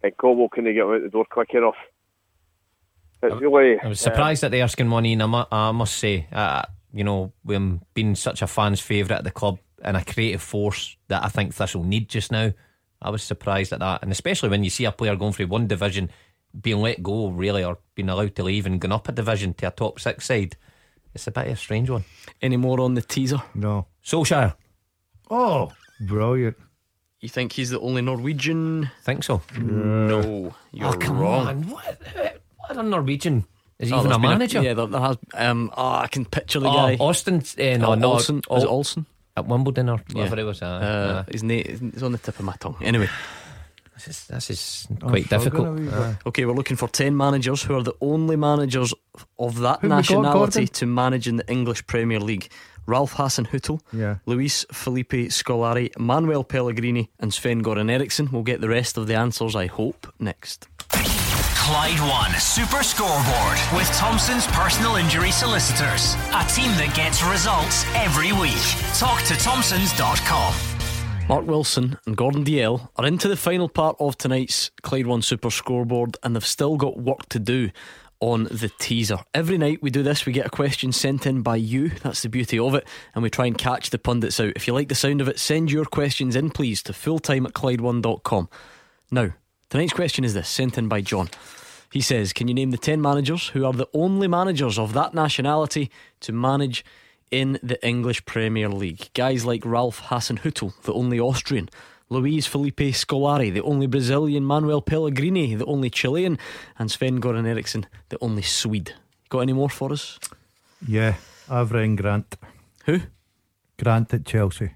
And 0.03 0.16
Caldwell 0.16 0.48
couldn't 0.51 0.74
get 0.74 0.82
him 0.82 0.90
out 0.90 1.03
the 1.03 1.09
door 1.09 1.24
quick 1.31 1.55
enough. 1.55 1.77
It's 3.23 3.41
really. 3.41 3.81
I 3.81 3.89
was 3.89 4.01
surprised 4.01 4.45
at 4.45 4.51
the 4.51 4.63
Erskine 4.63 4.91
one, 4.91 5.07
Ian. 5.07 5.23
I, 5.23 5.27
mu- 5.27 5.45
I 5.51 5.73
must 5.73 5.97
say, 5.97 6.27
uh, 6.33 6.63
you 6.93 7.05
know, 7.05 7.33
we've 7.45 7.81
been 7.95 8.15
such 8.15 8.43
a 8.43 8.47
fan's 8.47 8.81
favourite 8.81 9.19
at 9.19 9.25
the 9.25 9.31
club 9.31 9.59
and 9.83 9.97
a 9.97 10.05
creative 10.05 10.43
force 10.43 10.97
that 11.09 11.25
I 11.25 11.29
think 11.29 11.55
Thistle 11.55 11.85
need 11.85 12.09
just 12.09 12.33
now. 12.33 12.53
I 13.01 13.11
was 13.11 13.23
surprised 13.23 13.73
at 13.73 13.81
that, 13.81 14.03
and 14.03 14.11
especially 14.11 14.49
when 14.49 14.65
you 14.65 14.71
see 14.71 14.85
a 14.85 14.93
player 14.93 15.17
going 15.17 15.33
through 15.33 15.49
one 15.49 15.67
division 15.67 16.11
being 16.59 16.79
let 16.81 17.03
go, 17.03 17.29
really, 17.29 17.63
or 17.63 17.79
being 17.95 18.09
allowed 18.09 18.35
to 18.37 18.43
leave 18.43 18.67
and 18.67 18.81
going 18.81 18.93
up 18.93 19.09
a 19.09 19.13
division 19.13 19.53
to 19.55 19.69
a 19.69 19.71
top 19.71 20.01
six 20.01 20.25
side. 20.27 20.57
It's 21.15 21.27
a 21.27 21.31
bit 21.31 21.47
of 21.47 21.53
a 21.53 21.57
strange 21.57 21.91
one. 21.91 22.05
Any 22.41 22.57
more 22.57 22.81
on 22.81 22.95
the 22.95 23.03
teaser? 23.03 23.43
No. 23.55 23.87
Solskjaer. 24.05 24.55
Oh, 25.31 25.73
brilliant. 26.01 26.57
You 27.21 27.29
think 27.29 27.53
he's 27.53 27.71
the 27.71 27.81
only 27.81 28.03
Norwegian? 28.03 28.91
Think 29.03 29.25
so? 29.25 29.43
No, 29.59 30.55
you're 30.73 30.89
oh, 30.89 30.93
come 30.93 31.19
wrong. 31.19 31.47
on. 31.47 31.63
What, 31.69 32.41
what 32.69 32.77
a 32.79 32.83
Norwegian. 32.83 33.45
Is 33.79 33.89
he 33.91 33.95
Oh, 33.95 33.99
even 34.01 34.07
a 34.07 34.09
there's 34.15 34.23
been 34.23 34.31
manager? 34.31 34.63
yeah, 34.63 34.75
there, 34.75 34.87
there 34.87 35.01
has. 35.01 35.17
Um, 35.35 35.71
oh, 35.77 35.93
I 35.97 36.07
can 36.09 36.25
picture 36.25 36.61
the 36.61 36.69
oh, 36.69 36.73
guy. 36.75 36.97
Austin. 36.99 37.43
Uh, 37.59 37.77
no, 37.77 37.87
Oh, 37.89 37.95
no. 37.95 38.13
Olsen. 38.13 38.39
Is 38.51 38.63
it 38.63 38.69
Olsen? 38.69 39.07
At 39.37 39.47
Wimbledon 39.47 39.91
or 39.91 39.99
whatever 40.13 40.37
Yeah. 40.37 40.43
it 40.43 40.45
was. 40.47 40.63
Uh, 40.63 40.67
Uh, 40.67 41.25
his 41.31 41.43
name 41.43 41.93
is 41.95 42.03
on 42.03 42.13
the 42.13 42.19
tip 42.19 42.39
of 42.39 42.45
my 42.47 42.55
tongue. 42.59 42.77
Anyway, 42.81 43.09
this 43.95 44.09
is, 44.09 44.27
this 44.29 44.49
is 44.51 44.87
I'm 45.03 45.11
quite 45.11 45.29
difficult. 45.29 45.67
struggling 45.67 45.89
a 45.89 45.91
wee 45.91 46.05
Uh, 46.05 46.29
okay, 46.29 46.47
we're 46.47 46.55
looking 46.55 46.79
for 46.79 46.89
10 46.89 47.15
managers 47.15 47.63
who 47.63 47.75
are 47.77 47.83
the 47.83 47.95
only 48.01 48.37
managers 48.37 48.95
of 49.39 49.59
that 49.61 49.81
Who 49.83 49.89
nationality 49.89 50.67
to 50.69 50.87
manage 50.87 51.29
in 51.29 51.37
the 51.37 51.47
English 51.51 51.87
Premier 51.87 52.19
League. 52.19 52.49
Ralph 52.87 53.15
Hasenhüttl, 53.17 53.81
Yeah. 53.93 54.17
Luis 54.27 54.65
Felipe 54.73 55.29
Scolari, 55.31 55.91
Manuel 55.99 56.45
Pellegrini, 56.45 57.11
and 57.21 57.35
Sven 57.35 57.63
Goran 57.63 57.91
Eriksson. 57.91 58.29
We'll 58.33 58.43
get 58.45 58.61
the 58.63 58.69
rest 58.71 58.97
of 58.97 59.07
the 59.07 59.17
answers, 59.17 59.55
I 59.55 59.67
hope, 59.67 60.07
next. 60.19 60.67
Clyde 61.67 61.99
One 61.99 62.33
Super 62.39 62.85
Scoreboard 62.85 63.59
with 63.75 63.89
Thompson's 63.97 64.47
personal 64.47 64.95
injury 64.95 65.33
solicitors. 65.33 66.15
A 66.33 66.47
team 66.47 66.71
that 66.79 66.93
gets 66.95 67.25
results 67.25 67.85
every 67.97 68.33
week. 68.33 68.63
Talk 68.97 69.21
to 69.25 69.35
Thompson's.com. 69.35 70.55
Mark 71.29 71.45
Wilson 71.45 71.99
and 72.07 72.17
Gordon 72.17 72.45
Dalziel 72.45 72.89
are 72.95 73.05
into 73.05 73.27
the 73.27 73.37
final 73.37 73.69
part 73.69 73.97
of 73.99 74.17
tonight's 74.17 74.71
Clyde 74.83 75.09
One 75.09 75.23
Super 75.23 75.51
Scoreboard 75.51 76.17
and 76.23 76.37
they've 76.37 76.47
still 76.47 76.77
got 76.77 77.01
work 77.01 77.29
to 77.31 77.41
do 77.41 77.71
on 78.21 78.45
the 78.45 78.71
teaser. 78.79 79.19
Every 79.35 79.59
night 79.59 79.83
we 79.83 79.91
do 79.91 80.05
this, 80.05 80.25
we 80.25 80.33
get 80.33 80.47
a 80.47 80.51
question 80.51 80.93
sent 80.93 81.27
in 81.27 81.43
by 81.43 81.57
you. 81.57 81.89
That's 81.89 82.23
the 82.23 82.29
beauty 82.29 82.61
of 82.61 82.77
it. 82.77 82.87
And 83.13 83.25
we 83.25 83.31
try 83.31 83.47
and 83.47 83.59
catch 83.59 83.91
the 83.91 83.99
pundits 83.99 84.39
out. 84.39 84.53
If 84.55 84.69
you 84.69 84.73
like 84.73 84.89
the 84.89 84.95
sound 84.95 85.21
of 85.21 85.27
it, 85.27 85.41
send 85.41 85.73
your 85.73 85.85
questions 85.85 86.37
in, 86.37 86.51
please, 86.51 86.81
to 86.85 86.93
fulltime 86.93 87.45
at 87.45 87.55
Clyde1.com. 87.55 88.49
Now, 89.11 89.31
tonight's 89.69 89.93
question 89.93 90.25
is 90.25 90.35
this, 90.35 90.49
sent 90.49 90.79
in 90.79 90.89
by 90.89 91.01
John. 91.01 91.29
He 91.93 92.01
says, 92.01 92.33
Can 92.33 92.49
you 92.49 92.55
name 92.55 92.71
the 92.71 92.79
10 92.79 93.01
managers 93.01 93.49
who 93.49 93.65
are 93.65 93.73
the 93.73 93.89
only 93.95 94.29
managers 94.29 94.79
of 94.79 94.93
that 94.93 95.15
nationality 95.15 95.91
to 96.21 96.33
manage 96.33 96.85
in 97.31 97.59
the 97.63 97.85
English 97.87 98.25
Premier 98.25 98.69
League? 98.69 99.11
Guys 99.15 99.45
like 99.45 99.65
Ralph 99.65 100.03
Hasenhüttl, 100.03 100.81
the 100.83 100.93
only 100.93 101.19
Austrian, 101.19 101.69
Luis 102.09 102.47
Felipe 102.47 102.93
Scolari, 102.93 103.53
the 103.53 103.63
only 103.63 103.87
Brazilian, 103.87 104.45
Manuel 104.45 104.81
Pellegrini, 104.81 105.55
the 105.55 105.65
only 105.65 105.91
Chilean, 105.91 106.39
and 106.79 106.91
Sven 106.91 107.21
Goran 107.21 107.47
Eriksson, 107.47 107.87
the 108.11 108.19
only 108.21 108.43
Swede. 108.43 108.95
Got 109.29 109.41
any 109.41 109.53
more 109.53 109.69
for 109.71 109.93
us? 109.93 110.19
Yeah, 110.87 111.15
Avram 111.49 111.97
Grant. 111.97 112.37
Who? 112.85 113.01
Grant 113.79 114.15
at 114.15 114.25
Chelsea. 114.25 114.73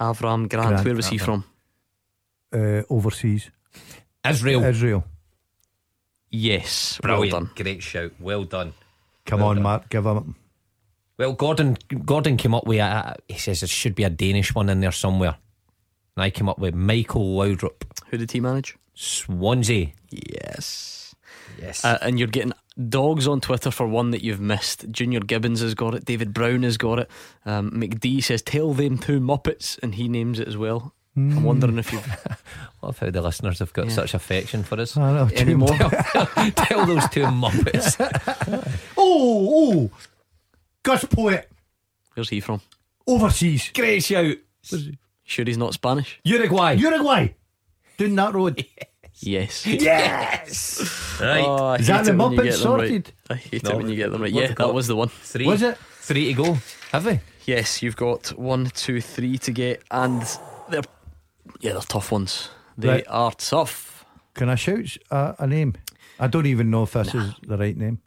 Avram 0.00 0.48
Grant, 0.48 0.68
Grant, 0.68 0.84
where 0.84 0.96
was 0.96 1.08
he 1.08 1.18
from? 1.18 1.44
Uh, 2.52 2.82
overseas. 2.88 3.50
Israel. 4.26 4.64
Israel. 4.64 5.04
Yes, 6.30 6.98
Brilliant. 7.02 7.32
well 7.32 7.40
done. 7.42 7.50
Great 7.56 7.82
shout. 7.82 8.12
Well 8.20 8.44
done. 8.44 8.74
Come 9.24 9.40
Well 9.40 9.48
on, 9.50 9.56
done. 9.56 9.62
Mark, 9.62 9.88
give 9.88 10.04
him. 10.04 10.36
Well, 11.16 11.32
Gordon 11.32 11.76
Gordon 12.04 12.36
came 12.36 12.54
up 12.54 12.66
with 12.66 12.80
a, 12.80 13.16
he 13.28 13.38
says 13.38 13.60
there 13.60 13.68
should 13.68 13.94
be 13.94 14.04
a 14.04 14.10
Danish 14.10 14.54
one 14.54 14.68
in 14.68 14.80
there 14.80 14.92
somewhere. 14.92 15.36
And 16.16 16.22
I 16.24 16.30
came 16.30 16.48
up 16.48 16.58
with 16.58 16.74
Michael 16.74 17.36
Laudrup. 17.36 17.82
Who 18.10 18.18
did 18.18 18.30
he 18.30 18.40
manage? 18.40 18.76
Swansea. 18.94 19.92
Yes. 20.10 21.14
Yes. 21.60 21.84
Uh, 21.84 21.98
and 22.02 22.18
you're 22.18 22.28
getting 22.28 22.52
Dogs 22.88 23.26
on 23.26 23.40
Twitter 23.40 23.70
for 23.72 23.86
one 23.88 24.10
that 24.12 24.22
you've 24.22 24.40
missed. 24.40 24.88
Junior 24.92 25.20
Gibbons 25.20 25.60
has 25.60 25.74
got 25.74 25.94
it. 25.94 26.04
David 26.04 26.32
Brown 26.32 26.62
has 26.62 26.76
got 26.76 27.00
it. 27.00 27.10
Um, 27.44 27.70
McD 27.72 28.22
says, 28.22 28.42
"Tell 28.42 28.72
them 28.72 28.98
two 28.98 29.18
Muppets," 29.18 29.78
and 29.82 29.96
he 29.96 30.08
names 30.08 30.38
it 30.38 30.46
as 30.46 30.56
well. 30.56 30.94
I'm 31.18 31.40
Mm. 31.40 31.42
wondering 31.42 31.78
if 31.78 31.92
you've 31.92 32.06
Love 32.82 32.98
how 33.00 33.10
the 33.10 33.20
listeners 33.20 33.58
have 33.58 33.72
got 33.72 33.86
Yeah. 33.88 33.92
such 33.94 34.14
affection 34.14 34.62
for 34.62 34.78
us 34.80 34.96
I 34.96 35.12
know, 35.12 35.28
two 35.28 35.36
anymore. 35.36 35.68
Tell 35.76 36.86
those 36.86 37.08
two 37.10 37.24
muppets. 37.24 37.96
Oh, 38.96 39.90
oh, 39.90 39.90
Gus 40.82 41.04
Poyet, 41.04 41.44
Where's 42.14 42.28
he 42.28 42.40
from? 42.40 42.60
overseas. 43.06 43.70
Great 43.74 44.04
shout. 44.04 44.36
Sure, 45.24 45.44
he's 45.44 45.58
not 45.58 45.74
Spanish. 45.74 46.20
Uruguay. 46.24 46.72
Uruguay. 46.74 47.34
Down 47.96 48.14
that 48.14 48.34
road. 48.34 48.64
Yes. 49.20 49.66
Yes. 49.66 51.18
Right. 51.20 51.44
Oh, 51.44 51.72
Is 51.74 51.88
that 51.88 52.04
the 52.04 52.12
it 52.12 52.16
when 52.16 52.32
you 52.32 52.42
get 52.44 52.52
them 52.52 52.60
sorted? 52.60 53.12
Right. 53.28 53.36
I 53.38 53.40
hate 53.40 53.64
No, 53.64 53.70
it 53.70 53.76
when 53.76 53.88
you 53.88 53.96
get 53.96 54.12
them 54.12 54.22
right. 54.22 54.32
what 54.32 54.42
Yeah, 54.50 54.54
that 54.54 54.72
was 54.74 54.86
the 54.86 54.94
one. 54.96 55.08
Three. 55.08 55.46
Was 55.46 55.62
it? 55.62 55.76
Three 56.00 56.26
to 56.26 56.34
go. 56.34 56.58
Have 56.92 57.06
we? 57.06 57.18
Yes, 57.44 57.82
you've 57.82 57.96
got 57.96 58.28
one, 58.38 58.66
two, 58.74 59.00
three 59.00 59.36
to 59.38 59.50
get, 59.52 59.82
and 59.90 60.22
they're 60.70 60.82
yeah, 61.60 61.72
they're 61.72 61.80
tough 61.82 62.10
ones. 62.12 62.50
They 62.76 62.88
Right. 62.88 63.04
are 63.08 63.32
tough. 63.32 64.04
Can 64.34 64.48
I 64.48 64.54
shout 64.54 64.96
a, 65.10 65.34
a 65.40 65.46
name? 65.46 65.74
I 66.20 66.26
don't 66.28 66.46
even 66.46 66.70
know 66.70 66.82
if 66.84 66.92
this 66.92 67.14
is 67.14 67.34
the 67.46 67.56
right 67.56 67.76
name. 67.76 68.00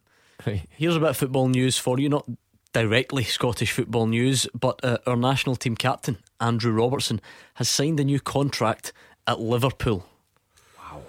Here's 0.77 0.95
a 0.95 0.99
bit 0.99 1.09
of 1.09 1.18
football 1.18 1.47
news 1.49 1.77
for 1.77 1.99
you, 1.99 2.09
not 2.09 2.26
directly 2.73 3.23
Scottish 3.23 3.72
football 3.72 4.07
news, 4.07 4.47
but 4.59 4.84
uh, 4.84 4.97
our 5.05 5.15
national 5.15 5.55
team 5.55 5.76
captain 5.76 6.18
Andrew 6.39 6.72
Robertson 6.72 7.22
has 7.55 7.69
signed 7.69 7.99
a 7.99 8.03
new 8.03 8.19
contract 8.19 8.91
at 9.27 9.39
Liverpool. 9.39 10.05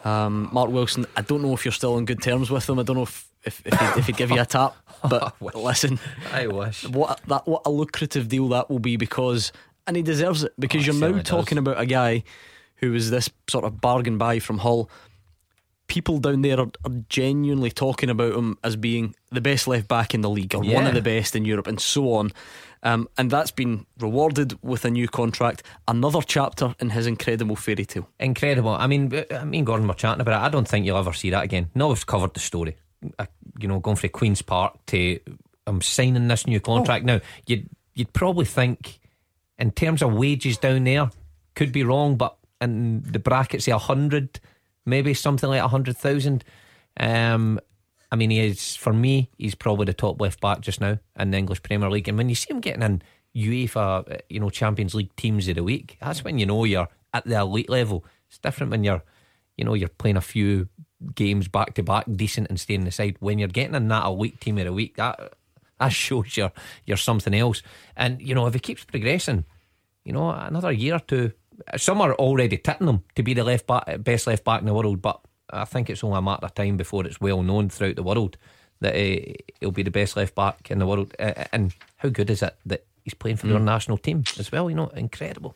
Wow. 0.04 0.26
Um, 0.26 0.48
Mark 0.52 0.70
Wilson, 0.70 1.06
I 1.16 1.22
don't 1.22 1.40
know 1.42 1.54
if 1.54 1.64
you're 1.64 1.72
still 1.72 1.94
on 1.94 2.04
good 2.04 2.22
terms 2.22 2.50
with 2.50 2.68
him. 2.68 2.78
I 2.78 2.82
don't 2.82 2.96
know 2.96 3.02
if 3.04 3.28
if, 3.44 3.60
if, 3.66 3.72
he'd, 3.80 3.98
if 3.98 4.06
he'd 4.06 4.16
give 4.16 4.30
you 4.30 4.40
a 4.40 4.46
tap, 4.46 4.76
but 5.08 5.34
listen, 5.56 5.98
I 6.32 6.46
wish. 6.46 6.86
what 6.88 7.18
a- 7.24 7.26
that 7.28 7.48
what 7.48 7.62
a 7.66 7.70
lucrative 7.70 8.28
deal 8.28 8.48
that 8.50 8.70
will 8.70 8.78
be 8.78 8.96
because 8.96 9.50
and 9.86 9.96
he 9.96 10.02
deserves 10.02 10.44
it 10.44 10.52
because 10.58 10.88
Oh, 10.88 10.92
you're 10.92 11.12
now 11.12 11.22
talking 11.22 11.56
does. 11.56 11.62
about 11.62 11.80
a 11.80 11.86
guy 11.86 12.24
who 12.76 12.92
was 12.92 13.10
this 13.10 13.30
sort 13.48 13.64
of 13.64 13.80
bargain 13.80 14.18
buy 14.18 14.38
from 14.38 14.58
Hull. 14.58 14.90
People 15.88 16.18
down 16.18 16.42
there 16.42 16.58
are, 16.58 16.70
are 16.84 17.02
genuinely 17.08 17.70
talking 17.70 18.08
about 18.08 18.34
him 18.34 18.56
as 18.64 18.76
being 18.76 19.14
the 19.30 19.40
best 19.40 19.68
left 19.68 19.88
back 19.88 20.14
in 20.14 20.22
the 20.22 20.30
league 20.30 20.54
or 20.54 20.62
one 20.62 20.86
of 20.86 20.94
the 20.94 21.02
best 21.02 21.36
in 21.36 21.44
Europe 21.44 21.66
and 21.66 21.80
so 21.80 22.14
on. 22.14 22.32
Um, 22.84 23.08
and 23.16 23.30
that's 23.30 23.50
been 23.52 23.86
rewarded 24.00 24.58
with 24.62 24.84
a 24.84 24.90
new 24.90 25.06
contract, 25.06 25.62
another 25.86 26.20
chapter 26.20 26.74
in 26.80 26.90
his 26.90 27.06
incredible 27.06 27.54
fairy 27.54 27.84
tale. 27.84 28.08
Incredible. 28.18 28.70
I 28.70 28.86
mean, 28.88 29.14
uh, 29.14 29.24
I 29.32 29.44
mean, 29.44 29.64
Gordon, 29.64 29.86
we're 29.86 29.94
chatting 29.94 30.20
about 30.20 30.42
it. 30.42 30.44
I 30.44 30.48
don't 30.48 30.66
think 30.66 30.84
you'll 30.86 30.98
ever 30.98 31.12
see 31.12 31.30
that 31.30 31.44
again. 31.44 31.70
No, 31.74 31.88
we've 31.88 32.06
covered 32.06 32.34
the 32.34 32.40
story. 32.40 32.76
I, 33.18 33.28
you 33.60 33.68
know, 33.68 33.78
going 33.78 33.96
from 33.96 34.10
Queens 34.10 34.42
Park 34.42 34.84
to 34.86 35.20
I'm 35.66 35.80
signing 35.80 36.28
this 36.28 36.46
new 36.46 36.60
contract 36.60 37.04
oh. 37.04 37.06
now. 37.06 37.20
You'd 37.46 37.68
you'd 37.94 38.12
probably 38.12 38.46
think, 38.46 38.98
in 39.58 39.70
terms 39.70 40.02
of 40.02 40.14
wages 40.14 40.58
down 40.58 40.84
there, 40.84 41.10
could 41.54 41.72
be 41.72 41.84
wrong, 41.84 42.16
but 42.16 42.36
in 42.60 43.02
the 43.02 43.18
brackets, 43.18 43.64
say 43.64 43.72
a 43.72 43.78
hundred, 43.78 44.40
maybe 44.86 45.14
something 45.14 45.48
like 45.48 45.62
a 45.62 45.68
hundred 45.68 45.96
thousand. 45.96 46.44
Um, 46.98 47.60
I 48.10 48.16
mean, 48.16 48.30
he 48.30 48.40
is 48.40 48.76
for 48.76 48.92
me. 48.92 49.30
He's 49.38 49.54
probably 49.54 49.86
the 49.86 49.94
top 49.94 50.20
left 50.20 50.40
back 50.40 50.60
just 50.60 50.80
now 50.80 50.98
in 51.18 51.30
the 51.30 51.38
English 51.38 51.62
Premier 51.62 51.90
League. 51.90 52.08
And 52.08 52.18
when 52.18 52.28
you 52.28 52.34
see 52.34 52.52
him 52.52 52.60
getting 52.60 52.82
in 52.82 53.02
UEFA, 53.34 54.20
you 54.28 54.40
know, 54.40 54.50
Champions 54.50 54.94
League 54.94 55.14
teams 55.16 55.48
of 55.48 55.56
the 55.56 55.64
week, 55.64 55.96
that's 56.00 56.22
when 56.22 56.38
you 56.38 56.46
know 56.46 56.64
you're 56.64 56.88
at 57.14 57.24
the 57.24 57.38
elite 57.38 57.70
level. 57.70 58.04
It's 58.28 58.38
different 58.38 58.70
when 58.70 58.84
you're, 58.84 59.02
you 59.56 59.64
know, 59.64 59.74
you're 59.74 59.88
playing 59.88 60.16
a 60.16 60.22
few 60.22 60.68
games 61.14 61.48
back 61.48 61.74
to 61.74 61.82
back, 61.82 62.04
decent, 62.10 62.48
and 62.48 62.60
staying 62.60 62.84
the 62.84 62.90
side. 62.90 63.16
When 63.20 63.38
you're 63.38 63.48
getting 63.48 63.74
in 63.74 63.88
that 63.88 64.04
elite 64.04 64.40
team 64.40 64.58
of 64.58 64.64
the 64.64 64.72
week, 64.72 64.96
that 64.96 65.34
that 65.80 65.92
shows 65.92 66.36
you're 66.36 66.52
you're 66.86 66.96
something 66.96 67.34
else. 67.34 67.62
And 67.96 68.20
you 68.20 68.34
know, 68.34 68.46
if 68.46 68.54
he 68.54 68.60
keeps 68.60 68.84
progressing, 68.84 69.44
you 70.04 70.12
know, 70.12 70.30
another 70.30 70.72
year 70.72 70.96
or 70.96 71.00
two, 71.00 71.32
some 71.76 72.00
are 72.00 72.14
already 72.14 72.56
tipping 72.58 72.88
him 72.88 73.02
to 73.14 73.22
be 73.22 73.34
the 73.34 73.44
left 73.44 73.66
back, 73.66 73.84
best 74.02 74.26
left 74.26 74.44
back 74.44 74.60
in 74.60 74.66
the 74.66 74.74
world. 74.74 75.00
But 75.02 75.20
I 75.50 75.64
think 75.64 75.90
it's 75.90 76.02
only 76.04 76.18
a 76.18 76.22
matter 76.22 76.46
of 76.46 76.54
time 76.54 76.76
before 76.76 77.04
it's 77.06 77.20
well 77.20 77.42
known 77.42 77.68
throughout 77.68 77.96
the 77.96 78.02
world 78.02 78.36
that 78.80 78.94
uh, 78.96 79.32
he'll 79.60 79.70
be 79.70 79.82
the 79.84 79.90
best 79.90 80.16
left 80.16 80.34
back 80.34 80.70
in 80.70 80.78
the 80.78 80.86
world. 80.86 81.14
Uh, 81.18 81.44
and 81.52 81.72
how 81.98 82.08
good 82.08 82.30
is 82.30 82.42
it 82.42 82.56
that 82.66 82.84
he's 83.04 83.14
playing 83.14 83.36
for 83.36 83.46
your 83.46 83.60
Mm. 83.60 83.64
national 83.64 83.98
team 83.98 84.24
as 84.38 84.50
well? 84.50 84.68
You 84.68 84.74
know, 84.76 84.88
incredible. 84.88 85.54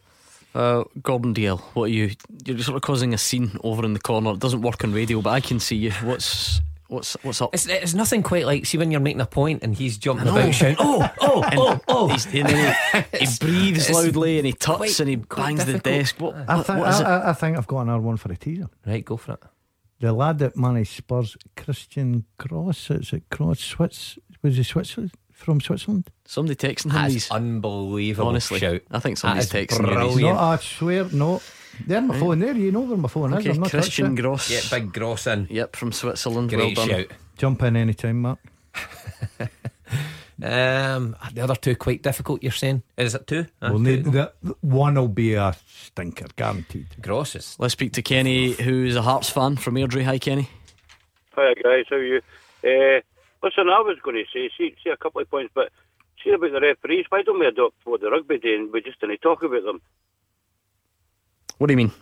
Uh, 0.54 0.84
Gordon 1.02 1.34
Dalziel, 1.34 1.60
what 1.74 1.84
are 1.84 1.88
you? 1.88 2.12
You're 2.46 2.58
sort 2.60 2.76
of 2.76 2.82
causing 2.82 3.12
a 3.12 3.18
scene 3.18 3.58
over 3.64 3.84
in 3.84 3.92
the 3.94 4.00
corner. 4.00 4.30
It 4.32 4.38
doesn't 4.38 4.62
work 4.62 4.84
on 4.84 4.92
radio, 4.92 5.20
but 5.20 5.30
I 5.30 5.40
can 5.40 5.58
see 5.60 5.76
you. 5.76 5.90
What's 6.02 6.60
what's 6.88 7.14
what's 7.22 7.40
up? 7.42 7.50
It's, 7.54 7.66
it's 7.66 7.94
nothing 7.94 8.22
quite 8.22 8.46
like 8.46 8.66
see 8.66 8.78
when 8.78 8.90
you're 8.90 9.00
making 9.00 9.20
a 9.20 9.26
point 9.26 9.62
and 9.62 9.74
he's 9.74 9.98
jumping 9.98 10.28
about 10.28 10.54
shouting, 10.54 10.76
"Oh, 10.78 11.08
oh, 11.20 11.42
And 11.42 11.58
oh, 11.60 11.80
oh!" 11.88 12.08
he's- 12.08 12.26
and 12.26 12.48
then 12.48 12.76
he, 13.12 13.18
he 13.26 13.26
breathes 13.40 13.88
It's 13.88 13.96
loudly 14.04 14.38
and 14.38 14.46
he 14.46 14.52
tuts 14.52 14.76
quite- 14.78 15.00
and 15.00 15.08
he 15.08 15.16
bangs 15.16 15.64
the 15.64 15.78
desk. 15.78 16.16
What, 16.20 16.34
I, 16.48 16.62
think, 16.62 16.78
what 16.78 16.88
is? 16.90 17.00
I, 17.00 17.16
I- 17.18 17.30
I 17.30 17.32
think 17.32 17.56
I've 17.58 17.66
got 17.66 17.80
another 17.80 18.00
one 18.02 18.16
for 18.16 18.30
a 18.32 18.36
teaser. 18.36 18.68
Right, 18.86 19.04
go 19.04 19.16
for 19.16 19.32
it. 19.34 19.40
The 20.00 20.12
lad 20.12 20.38
that 20.40 20.56
managed 20.56 20.94
Spurs, 20.94 21.36
Christian 21.56 22.26
Cross, 22.38 22.90
is 22.90 23.12
it 23.14 23.24
Cross? 23.30 23.60
Swiss? 23.60 24.18
Was 24.42 24.56
he 24.56 24.62
Switzerland? 24.62 25.12
From 25.32 25.60
Switzerland? 25.60 26.10
Somebody 26.26 26.54
texting 26.56 26.86
him 26.86 26.92
That's 26.92 27.12
these. 27.14 27.30
unbelievable. 27.30 28.28
Honestly, 28.28 28.58
shout. 28.58 28.80
I 28.90 28.98
think 29.00 29.18
somebody's 29.18 29.48
That 29.50 29.58
is 29.58 29.66
texting 29.68 29.80
you 29.80 29.86
these. 29.86 29.94
brilliant. 30.14 30.36
No, 30.36 30.42
I 30.42 30.56
swear, 30.56 31.04
no. 31.12 31.42
There, 31.86 32.00
my 32.00 32.18
phone 32.18 32.38
there. 32.38 32.54
You 32.54 32.72
know 32.72 32.80
where 32.80 32.96
my 32.96 33.08
phone 33.08 33.32
is. 33.32 33.38
Okay, 33.40 33.50
I'm 33.50 33.60
not 33.60 33.70
Christian 33.70 34.06
touching. 34.06 34.14
Gross. 34.16 34.50
Yeah, 34.50 34.60
big 34.78 34.92
gross 34.92 35.26
in. 35.26 35.46
Yep, 35.50 35.76
from 35.76 35.92
Switzerland. 35.92 36.50
Great 36.50 36.76
well 36.76 36.86
done. 36.86 36.88
shout. 36.88 37.06
Jump 37.36 37.62
in 37.62 37.76
anytime, 37.76 38.22
Mark. 38.22 38.38
Um, 40.42 41.16
the 41.32 41.40
other 41.40 41.54
two 41.54 41.76
quite 41.76 42.02
difficult. 42.02 42.42
You're 42.42 42.52
saying 42.52 42.82
is 42.98 43.14
it 43.14 43.26
two? 43.26 43.46
Uh, 43.62 43.70
Well, 43.72 43.78
two. 43.78 44.02
the, 44.02 44.32
the, 44.42 44.54
one 44.60 44.96
will 44.96 45.08
be 45.08 45.32
a 45.32 45.56
stinker, 45.66 46.26
guaranteed. 46.36 46.88
Gross 47.00 47.34
is 47.34 47.56
Let's 47.58 47.72
speak 47.72 47.92
to 47.94 48.02
Kenny, 48.02 48.52
who's 48.52 48.96
a 48.96 49.02
Hearts 49.02 49.30
fan 49.30 49.56
from 49.56 49.76
Airdrie. 49.76 50.04
Hi, 50.04 50.18
Kenny. 50.18 50.50
Hi 51.32 51.54
guys, 51.54 51.86
how 51.88 51.96
are 51.96 52.04
you? 52.04 52.20
Uh, 52.62 53.00
listen, 53.42 53.68
I 53.68 53.80
was 53.80 53.96
going 54.02 54.16
to 54.16 54.24
say, 54.30 54.50
see, 54.56 54.74
see 54.82 54.90
a 54.90 54.96
couple 54.96 55.22
of 55.22 55.30
points, 55.30 55.52
but 55.54 55.70
see 56.22 56.30
about 56.30 56.52
the 56.52 56.60
referees. 56.60 57.06
Why 57.08 57.22
don't 57.22 57.38
we 57.38 57.46
adopt 57.46 57.76
what 57.84 58.00
the 58.02 58.10
rugby 58.10 58.38
do 58.38 58.54
and 58.54 58.72
we 58.72 58.82
just 58.82 59.00
didn't 59.00 59.22
talk 59.22 59.42
about 59.42 59.64
them? 59.64 59.80
What 61.58 61.68
do 61.68 61.72
you 61.72 61.76
mean? 61.76 61.92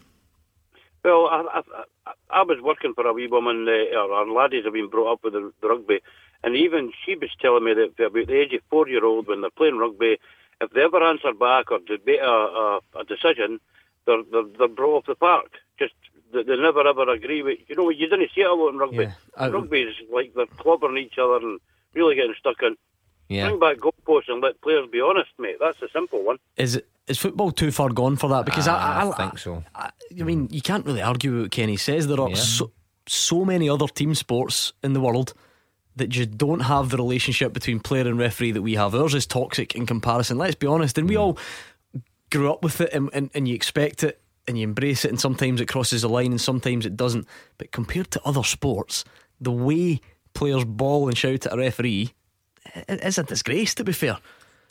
Well, 1.04 1.26
I, 1.26 1.60
I, 2.06 2.12
I, 2.30 2.42
was 2.42 2.58
working 2.62 2.94
for 2.94 3.06
a 3.06 3.12
wee 3.12 3.26
woman, 3.26 3.68
uh, 3.68 3.98
our 3.98 4.26
laddies 4.26 4.64
have 4.64 4.72
been 4.72 4.88
brought 4.88 5.12
up 5.12 5.20
with 5.24 5.34
the, 5.34 5.52
the 5.60 5.68
rugby, 5.68 6.00
and 6.42 6.56
even 6.56 6.92
she 7.04 7.14
was 7.14 7.30
telling 7.40 7.64
me 7.64 7.74
that 7.74 8.02
about 8.02 8.26
the 8.26 8.40
age 8.40 8.54
of 8.54 8.62
four-year-old, 8.70 9.28
when 9.28 9.42
they're 9.42 9.50
playing 9.50 9.76
rugby, 9.76 10.18
if 10.60 10.70
they 10.70 10.82
ever 10.82 11.02
answer 11.02 11.32
back 11.34 11.70
or 11.70 11.78
debate 11.80 12.20
a, 12.20 12.26
a, 12.26 12.80
a 13.00 13.04
decision, 13.04 13.60
they're, 14.06 14.22
they're, 14.30 14.44
they're 14.58 14.68
brought 14.68 14.98
off 14.98 15.06
the 15.06 15.14
park. 15.14 15.52
Just 15.78 15.94
they, 16.32 16.42
they 16.42 16.56
never 16.56 16.86
ever 16.86 17.08
agree 17.10 17.42
with. 17.42 17.58
You 17.68 17.76
know, 17.76 17.90
you 17.90 18.08
didn't 18.08 18.30
see 18.34 18.42
it 18.42 18.50
a 18.50 18.54
lot 18.54 18.70
in 18.70 18.78
rugby. 18.78 19.04
Yeah. 19.04 19.12
I- 19.36 19.48
rugby 19.48 19.82
is 19.82 19.94
like 20.12 20.32
they're 20.34 20.46
clobbering 20.46 20.98
each 20.98 21.18
other 21.18 21.36
and 21.36 21.60
really 21.94 22.14
getting 22.14 22.34
stuck 22.38 22.62
in. 22.62 22.76
Yeah. 23.28 23.48
Bring 23.48 23.60
back 23.60 23.78
goalposts 23.78 24.28
and 24.28 24.42
let 24.42 24.60
players 24.60 24.88
be 24.90 25.00
honest, 25.00 25.30
mate. 25.38 25.56
That's 25.60 25.80
a 25.82 25.88
simple 25.88 26.22
one. 26.22 26.38
Is 26.56 26.76
it 26.76 26.88
is 27.06 27.18
football 27.18 27.50
too 27.50 27.70
far 27.70 27.90
gone 27.90 28.16
for 28.16 28.28
that? 28.28 28.44
Because 28.44 28.66
I, 28.66 28.74
ah, 28.74 29.00
I, 29.00 29.10
I 29.10 29.16
think 29.16 29.38
so. 29.38 29.62
I, 29.74 29.90
I 30.18 30.22
mean, 30.22 30.48
you 30.50 30.62
can't 30.62 30.86
really 30.86 31.02
argue 31.02 31.32
with 31.32 31.40
what 31.42 31.50
Kenny 31.50 31.76
says. 31.76 32.06
There 32.06 32.20
are 32.20 32.30
Yeah. 32.30 32.36
so, 32.36 32.70
so 33.06 33.44
many 33.44 33.68
other 33.68 33.86
team 33.86 34.14
sports 34.14 34.72
in 34.82 34.94
the 34.94 35.00
world 35.00 35.34
that 35.96 36.08
just 36.08 36.36
don't 36.36 36.60
have 36.60 36.90
the 36.90 36.96
relationship 36.96 37.52
between 37.52 37.78
player 37.80 38.08
and 38.08 38.18
referee 38.18 38.52
that 38.52 38.62
we 38.62 38.74
have. 38.74 38.94
Ours 38.94 39.14
is 39.14 39.26
toxic 39.26 39.74
in 39.74 39.86
comparison. 39.86 40.38
Let's 40.38 40.54
be 40.54 40.66
honest. 40.66 40.98
And 40.98 41.08
we 41.08 41.14
mm. 41.14 41.20
all 41.20 41.38
grew 42.30 42.50
up 42.50 42.64
with 42.64 42.80
it 42.80 42.92
and, 42.92 43.10
and, 43.12 43.30
and 43.34 43.46
you 43.46 43.54
expect 43.54 44.02
it 44.02 44.20
and 44.46 44.58
you 44.58 44.64
embrace 44.64 45.04
it, 45.06 45.08
and 45.08 45.18
sometimes 45.18 45.60
it 45.60 45.68
crosses 45.68 46.02
the 46.02 46.08
line 46.08 46.30
and 46.30 46.40
sometimes 46.40 46.84
it 46.84 46.96
doesn't. 46.96 47.26
But 47.56 47.72
compared 47.72 48.10
to 48.12 48.20
other 48.24 48.42
sports, 48.42 49.04
the 49.40 49.52
way 49.52 50.00
players 50.34 50.64
ball 50.64 51.08
and 51.08 51.16
shout 51.16 51.46
at 51.46 51.52
a 51.52 51.56
referee 51.56 52.12
it 52.88 53.02
is 53.04 53.18
a 53.18 53.22
disgrace, 53.22 53.74
to 53.76 53.84
be 53.84 53.92
fair. 53.92 54.18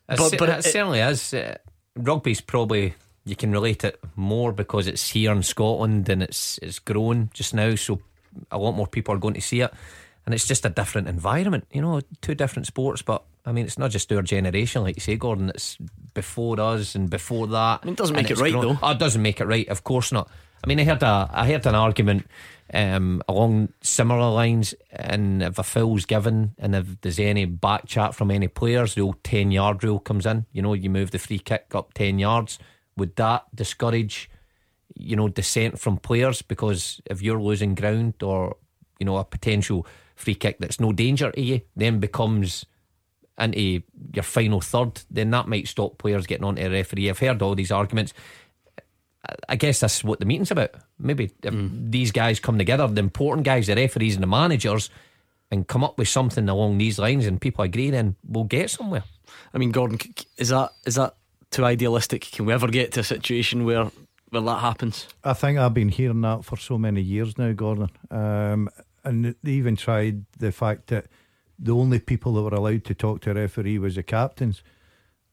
It, 0.10 0.18
But- 0.18 0.36
but 0.38 0.50
it, 0.50 0.60
it- 0.66 0.72
certainly 0.72 1.00
is. 1.00 1.34
Uh, 1.34 1.56
rugby's 1.96 2.42
probably 2.42 2.96
you 3.26 3.36
can 3.36 3.52
relate 3.52 3.84
it 3.84 4.00
more 4.16 4.52
because 4.52 4.88
it's 4.88 5.10
here 5.10 5.32
in 5.32 5.44
Scotland 5.44 6.10
and 6.10 6.22
it's 6.24 6.58
it's 6.62 6.80
grown 6.80 7.30
just 7.34 7.54
now, 7.54 7.76
so 7.76 8.00
a 8.52 8.58
lot 8.58 8.74
more 8.74 8.88
people 8.88 9.14
are 9.16 9.20
going 9.20 9.36
to 9.36 9.42
see 9.42 9.62
it, 9.62 9.72
and 10.26 10.34
it's 10.36 10.46
just 10.48 10.66
a 10.66 10.70
different 10.70 11.08
environment. 11.08 11.66
You 11.72 11.82
know, 11.82 12.02
two 12.22 12.36
different 12.36 12.68
sports, 12.68 13.02
but 13.02 13.24
I 13.46 13.52
mean, 13.54 13.66
it's 13.66 13.78
not 13.78 13.92
just 13.92 14.12
our 14.12 14.22
generation, 14.24 14.84
like 14.84 14.96
you 14.98 15.02
say, 15.02 15.16
Gordon. 15.16 15.50
It's 15.50 15.78
before 16.14 16.60
us 16.60 16.96
and 16.96 17.10
before 17.10 17.48
that. 17.48 17.80
I 17.82 17.86
mean, 17.86 17.94
it 17.94 17.98
doesn't 17.98 18.16
make 18.16 18.30
it 18.32 18.40
right, 18.40 18.52
grown- 18.52 18.74
though. 18.74 18.80
Oh, 18.84 18.92
it 18.92 19.00
doesn't 19.00 19.22
make 19.22 19.40
it 19.40 19.46
right. 19.46 19.68
Of 19.70 19.84
course 19.84 20.12
not. 20.12 20.30
I 20.64 20.68
mean, 20.68 20.80
I 20.80 20.84
heard 20.84 21.04
a 21.04 21.30
I 21.32 21.48
heard 21.48 21.66
an 21.66 21.76
argument 21.76 22.26
um, 22.72 23.22
along 23.28 23.74
similar 23.82 24.30
lines, 24.30 24.74
and 24.92 25.42
if 25.42 25.58
a 25.58 25.64
foul's 25.64 26.06
given, 26.06 26.54
and 26.58 26.76
if 26.76 27.02
there's 27.02 27.20
any 27.20 27.46
back 27.46 27.86
chat 27.86 28.14
from 28.14 28.30
any 28.30 28.48
players, 28.48 28.96
the 28.96 29.02
old 29.02 29.24
ten 29.24 29.52
yard 29.52 29.84
rule 29.84 30.00
comes 30.00 30.26
in. 30.26 30.46
You 30.52 30.62
know, 30.62 30.74
you 30.74 30.90
move 30.90 31.12
the 31.12 31.20
free 31.20 31.40
kick 31.40 31.68
up 31.74 31.94
ten 31.94 32.20
yards. 32.20 32.60
Would 32.98 33.16
that 33.16 33.46
discourage, 33.56 34.30
you 34.96 35.16
know, 35.16 35.30
dissent 35.30 35.80
from 35.80 35.98
players? 35.98 36.42
Because 36.42 37.02
if 37.06 37.22
you're 37.22 37.42
losing 37.42 37.76
ground 37.76 38.22
or 38.22 38.58
you 39.00 39.06
know, 39.06 39.18
a 39.18 39.26
potential 39.26 39.86
free 40.16 40.36
kick 40.36 40.58
that's 40.60 40.80
no 40.80 40.94
danger 40.94 41.32
to 41.32 41.42
you, 41.42 41.62
then 41.76 42.00
becomes 42.00 42.66
into 43.38 43.82
your 44.14 44.24
final 44.24 44.62
third, 44.62 45.02
then 45.10 45.32
that 45.32 45.48
might 45.48 45.68
stop 45.68 45.98
players 45.98 46.28
getting 46.28 46.46
onto 46.46 46.62
a 46.62 46.70
referee. 46.70 47.10
I've 47.10 47.20
heard 47.20 47.42
all 47.42 47.56
these 47.56 47.72
arguments. 47.72 48.14
I 49.48 49.56
guess 49.56 49.80
that's 49.80 50.04
what 50.04 50.20
the 50.20 50.26
meeting's 50.26 50.52
about. 50.52 50.72
Maybe 51.00 51.32
if 51.44 51.54
these 51.72 52.12
guys 52.12 52.40
come 52.40 52.58
together, 52.58 52.88
the 52.88 53.00
important 53.00 53.46
guys, 53.46 53.68
the 53.68 53.76
referees 53.76 54.16
and 54.16 54.24
the 54.24 54.28
managers, 54.28 54.90
and 55.50 55.68
come 55.68 55.84
up 55.84 55.98
with 55.98 56.08
something 56.10 56.50
along 56.50 56.78
these 56.78 57.00
lines, 57.00 57.26
and 57.26 57.40
people 57.40 57.64
agree, 57.64 57.90
then 57.90 58.16
we'll 58.28 58.44
get 58.44 58.70
somewhere. 58.70 59.04
I 59.54 59.58
mean, 59.58 59.72
Gordon, 59.72 60.00
c- 60.00 60.12
c- 60.18 60.28
is 60.38 60.50
that 60.50 60.72
is 60.86 60.96
that 60.96 61.16
too 61.52 61.64
idealistic? 61.64 62.22
Can 62.32 62.46
we 62.46 62.54
ever 62.54 62.68
get 62.68 62.92
to 62.94 63.00
a 63.00 63.04
situation 63.04 63.64
where 63.66 63.92
where 64.30 64.42
that 64.42 64.60
happens? 64.60 65.08
I 65.24 65.34
think 65.34 65.58
I've 65.58 65.74
been 65.74 65.90
hearing 65.90 66.22
that 66.22 66.44
for 66.44 66.58
so 66.58 66.78
many 66.78 67.02
years 67.02 67.38
now, 67.38 67.54
Gordon. 67.54 67.90
Um, 68.12 68.70
and 69.06 69.36
they 69.44 69.52
even 69.52 69.76
tried 69.76 70.26
the 70.40 70.52
fact 70.52 70.88
that 70.88 71.06
the 71.60 71.74
only 71.76 72.00
people 72.00 72.34
that 72.34 72.42
were 72.42 72.58
allowed 72.58 72.84
to 72.86 72.96
talk 72.96 73.22
to 73.22 73.32
a 73.32 73.36
referee 73.36 73.78
was 73.78 73.96
the 73.96 74.04
captains. 74.04 74.64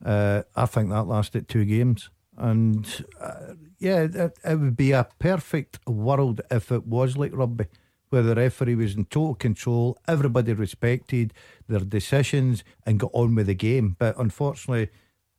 Uh, 0.04 0.42
I 0.54 0.66
think 0.66 0.90
that 0.90 1.04
lasted 1.04 1.48
two 1.48 1.64
games. 1.64 2.10
And 2.36 3.04
uh, 3.20 3.54
yeah, 3.80 4.02
it, 4.02 4.38
it 4.44 4.60
would 4.60 4.76
be 4.76 4.92
a 4.92 5.08
perfect 5.18 5.78
world 5.86 6.42
if 6.50 6.70
it 6.70 6.86
was 6.86 7.16
like 7.16 7.34
rugby, 7.34 7.66
where 8.10 8.22
the 8.22 8.34
referee 8.34 8.74
was 8.74 8.94
in 8.94 9.06
total 9.06 9.34
control, 9.34 9.98
everybody 10.06 10.52
respected 10.52 11.32
their 11.66 11.80
decisions 11.80 12.62
and 12.84 13.00
got 13.00 13.10
on 13.14 13.34
with 13.34 13.46
the 13.46 13.54
game. 13.54 13.96
But 13.98 14.18
unfortunately, 14.18 14.90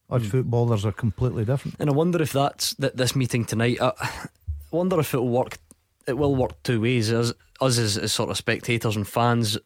us 0.10 0.26
footballers 0.26 0.86
are 0.86 0.92
completely 0.92 1.46
different. 1.46 1.78
And 1.80 1.90
I 1.90 1.94
wonder 1.94 2.22
if 2.22 2.34
that's 2.34 2.74
that 2.76 2.98
this 2.98 3.16
meeting 3.16 3.46
tonight. 3.46 3.80
uh, 3.80 3.94
I 4.02 4.28
wonder 4.72 5.00
if 5.00 5.14
it'll 5.14 5.30
work. 5.30 5.60
It 6.08 6.18
will 6.18 6.36
work 6.36 6.62
two 6.64 6.82
ways. 6.82 7.12
As 7.12 7.34
us 7.62 7.78
as, 7.78 7.98
as 7.98 8.12
sort 8.12 8.32
of 8.32 8.38
spectators 8.38 8.96
and 8.96 9.08
fans, 9.08 9.58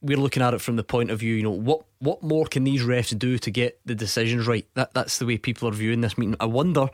we're 0.00 0.16
looking 0.16 0.42
at 0.42 0.54
it 0.54 0.60
from 0.60 0.76
the 0.76 0.84
point 0.84 1.10
of 1.10 1.18
view. 1.18 1.34
You 1.34 1.42
know, 1.42 1.50
what 1.50 1.84
what 1.98 2.22
more 2.22 2.46
can 2.46 2.62
these 2.62 2.82
refs 2.82 3.18
do 3.18 3.36
to 3.38 3.50
get 3.50 3.80
the 3.84 3.96
decisions 3.96 4.46
right? 4.46 4.66
That 4.74 4.94
that's 4.94 5.18
the 5.18 5.26
way 5.26 5.38
people 5.38 5.68
are 5.68 5.72
viewing 5.72 6.02
this 6.02 6.16
meeting. 6.16 6.36
I 6.38 6.46
wonder 6.46 6.88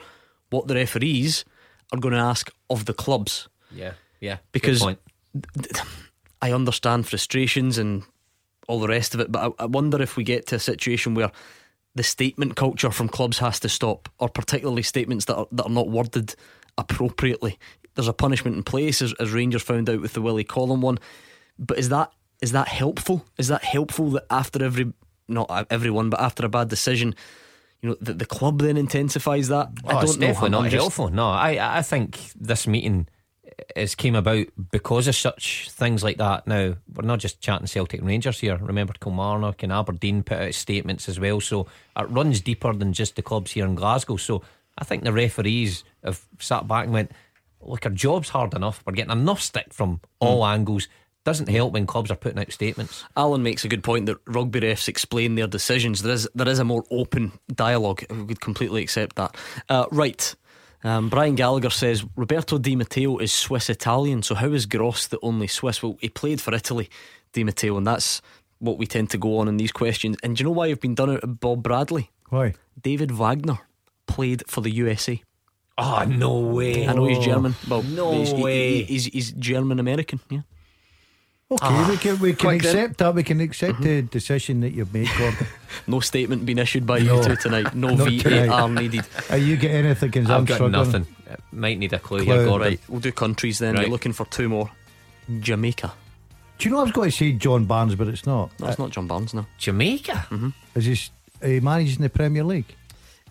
what 0.52 0.68
the 0.68 0.74
referees 0.74 1.44
are 1.92 1.98
going 1.98 2.14
to 2.14 2.20
ask 2.20 2.50
of 2.70 2.84
the 2.84 2.94
clubs. 2.94 3.48
Yeah, 3.70 3.92
yeah. 4.20 4.38
because. 4.52 4.84
I 6.42 6.50
understand 6.52 7.06
frustrations 7.06 7.78
and 7.78 8.02
all 8.66 8.80
the 8.80 8.88
rest 8.88 9.14
of 9.14 9.20
it, 9.20 9.30
but 9.30 9.54
I, 9.60 9.62
I 9.62 9.66
wonder 9.66 10.02
if 10.02 10.16
we 10.16 10.24
get 10.24 10.48
to 10.48 10.56
a 10.56 10.58
situation 10.58 11.14
where 11.14 11.30
the 11.94 12.02
statement 12.02 12.56
culture 12.56 12.90
from 12.90 13.08
clubs 13.08 13.38
has 13.38 13.60
to 13.60 13.68
stop, 13.68 14.08
or 14.18 14.28
particularly 14.28 14.82
statements 14.82 15.26
that 15.26 15.36
are, 15.36 15.46
that 15.52 15.64
are 15.64 15.70
not 15.70 15.88
worded 15.88 16.34
appropriately. 16.76 17.58
There's 17.94 18.08
a 18.08 18.12
punishment 18.12 18.56
in 18.56 18.62
place, 18.62 19.02
as, 19.02 19.14
as 19.20 19.30
Rangers 19.30 19.62
found 19.62 19.88
out 19.88 20.00
with 20.00 20.14
the 20.14 20.22
Willie 20.22 20.44
Collum 20.44 20.80
one. 20.80 20.98
But 21.58 21.78
is 21.78 21.90
that 21.90 22.10
is 22.40 22.52
that 22.52 22.66
helpful? 22.68 23.24
Is 23.38 23.48
that 23.48 23.62
helpful 23.62 24.10
that 24.10 24.26
after 24.30 24.64
every 24.64 24.92
not 25.28 25.66
everyone, 25.70 26.10
but 26.10 26.20
after 26.20 26.44
a 26.44 26.48
bad 26.48 26.68
decision, 26.68 27.14
you 27.82 27.90
know, 27.90 27.96
that 28.00 28.18
the 28.18 28.26
club 28.26 28.60
then 28.60 28.76
intensifies 28.76 29.48
that? 29.48 29.70
Oh, 29.84 30.00
it's 30.00 30.16
definitely 30.16 30.46
I'm 30.46 30.52
not 30.52 30.70
just- 30.70 30.76
helpful. 30.76 31.08
No, 31.10 31.28
I 31.28 31.78
I 31.78 31.82
think 31.82 32.18
this 32.34 32.66
meeting 32.66 33.08
has 33.76 33.94
came 33.94 34.14
about 34.14 34.46
because 34.70 35.06
of 35.08 35.14
such 35.14 35.68
things 35.70 36.02
like 36.02 36.16
that. 36.18 36.46
Now 36.46 36.74
we're 36.94 37.06
not 37.06 37.18
just 37.20 37.40
chatting 37.40 37.66
Celtic 37.66 38.00
and 38.00 38.08
Rangers 38.08 38.40
here. 38.40 38.56
Remember 38.56 38.92
Kilmarnock 38.94 39.62
and 39.62 39.72
Aberdeen 39.72 40.22
put 40.22 40.38
out 40.38 40.54
statements 40.54 41.08
as 41.08 41.18
well. 41.20 41.40
So 41.40 41.66
it 41.96 42.08
runs 42.08 42.40
deeper 42.40 42.72
than 42.72 42.92
just 42.92 43.16
the 43.16 43.22
clubs 43.22 43.52
here 43.52 43.66
in 43.66 43.74
Glasgow. 43.74 44.16
So 44.16 44.42
I 44.78 44.84
think 44.84 45.04
the 45.04 45.12
referees 45.12 45.84
have 46.02 46.24
sat 46.38 46.66
back 46.66 46.84
and 46.84 46.92
went, 46.92 47.12
"Look, 47.60 47.84
our 47.84 47.92
job's 47.92 48.30
hard 48.30 48.54
enough. 48.54 48.82
We're 48.86 48.94
getting 48.94 49.12
enough 49.12 49.40
stick 49.40 49.72
from 49.72 50.00
all 50.18 50.46
angles." 50.46 50.88
Doesn't 51.24 51.48
help 51.48 51.72
when 51.72 51.86
clubs 51.86 52.10
are 52.10 52.16
putting 52.16 52.38
out 52.40 52.50
statements. 52.50 53.04
Alan 53.16 53.42
makes 53.44 53.64
a 53.64 53.68
good 53.68 53.84
point 53.84 54.06
that 54.06 54.18
rugby 54.26 54.60
refs 54.60 54.88
explain 54.88 55.36
their 55.36 55.46
decisions. 55.46 56.02
There 56.02 56.12
is 56.14 56.28
there 56.34 56.48
is 56.48 56.58
a 56.58 56.64
more 56.64 56.84
open 56.90 57.32
dialogue. 57.54 58.04
We 58.10 58.22
would 58.22 58.40
completely 58.40 58.82
accept 58.82 59.16
that. 59.16 59.36
Uh, 59.68 59.86
right. 59.92 60.34
Um, 60.84 61.08
Brian 61.08 61.36
Gallagher 61.36 61.70
says 61.70 62.04
Roberto 62.16 62.58
Di 62.58 62.74
Matteo 62.74 63.18
is 63.18 63.32
Swiss 63.32 63.70
Italian, 63.70 64.22
so 64.24 64.34
how 64.34 64.48
is 64.48 64.66
Gross 64.66 65.06
the 65.06 65.18
only 65.22 65.46
Swiss? 65.46 65.80
Well, 65.80 65.96
he 66.00 66.08
played 66.08 66.40
for 66.40 66.52
Italy, 66.52 66.90
Di 67.32 67.44
Matteo, 67.44 67.76
and 67.76 67.86
that's 67.86 68.20
what 68.58 68.78
we 68.78 68.86
tend 68.88 69.10
to 69.10 69.18
go 69.18 69.38
on 69.38 69.46
in 69.46 69.58
these 69.58 69.70
questions. 69.70 70.16
And 70.24 70.36
do 70.36 70.40
you 70.42 70.46
know 70.46 70.50
why 70.56 70.66
I've 70.66 70.80
been 70.80 70.96
done 70.96 71.10
out 71.10 71.22
of 71.22 71.38
Bob 71.38 71.62
Bradley? 71.62 72.10
Why? 72.30 72.54
David 72.82 73.12
Wagner 73.12 73.60
played 74.08 74.42
for 74.48 74.60
the 74.60 74.70
USA. 74.72 75.22
Oh 75.78 76.04
no 76.04 76.40
way! 76.40 76.88
I 76.88 76.92
know 76.94 77.04
he's 77.06 77.24
German. 77.24 77.54
Well, 77.68 77.82
No 77.84 78.10
he's, 78.14 78.32
he- 78.32 78.42
way. 78.42 78.74
he- 78.78 78.82
he's, 78.84 79.04
he's 79.04 79.32
German 79.34 79.78
American. 79.78 80.18
Yeah. 80.28 80.40
Okay, 81.52 81.66
Ah, 81.68 81.86
we 81.90 81.96
can 81.98 82.18
we 82.18 82.32
can 82.32 82.48
quick 82.50 82.62
then. 82.62 82.76
accept 82.76 82.98
that. 82.98 83.14
We 83.14 83.22
can 83.22 83.40
accept 83.40 83.80
the 83.82 84.02
decision 84.02 84.60
that 84.60 84.70
you've 84.72 84.92
made, 84.94 85.08
Gordon. 85.18 85.46
No 85.86 86.00
statement 86.00 86.46
being 86.46 86.58
issued 86.58 86.86
by 86.86 86.98
No. 87.00 87.18
you 87.18 87.24
two 87.24 87.36
tonight. 87.36 87.74
No 87.74 87.88
Not 87.94 87.98
VAR 88.08 88.18
tonight. 88.30 88.70
needed. 88.80 89.04
Are 89.30 89.36
you 89.36 89.56
getting 89.56 89.84
anything? 89.86 90.10
I'm 90.26 90.30
I've 90.30 90.46
got 90.46 90.54
struggling. 90.54 90.72
nothing. 90.72 91.06
Uh, 91.30 91.36
Might 91.52 91.78
need 91.78 91.92
a 91.92 91.98
clue, 91.98 92.24
Clue. 92.24 92.34
here, 92.34 92.44
Gordon. 92.46 92.68
Right, 92.68 92.80
we'll 92.88 93.00
do 93.00 93.12
countries 93.12 93.58
then. 93.58 93.74
Right. 93.74 93.82
You're 93.82 93.90
looking 93.90 94.12
for 94.12 94.24
two 94.26 94.48
more. 94.48 94.70
Jamaica. 95.40 95.92
Do 96.58 96.68
you 96.68 96.74
know 96.74 96.80
I 96.80 96.84
was 96.84 96.92
going 96.92 97.10
to 97.10 97.16
say 97.16 97.32
John 97.32 97.64
Barnes, 97.64 97.94
but 97.96 98.08
it's 98.08 98.24
not. 98.26 98.50
No, 98.60 98.68
it's 98.68 98.78
not 98.78 98.90
John 98.90 99.06
Barnes, 99.06 99.34
no. 99.34 99.46
Jamaica. 99.58 100.26
Mm-hmm. 100.30 100.48
Is 100.76 100.84
he, 100.84 100.92
s- 100.92 101.10
he 101.42 101.60
managed 101.60 101.96
in 101.96 102.02
the 102.02 102.10
Premier 102.10 102.44
League? 102.44 102.74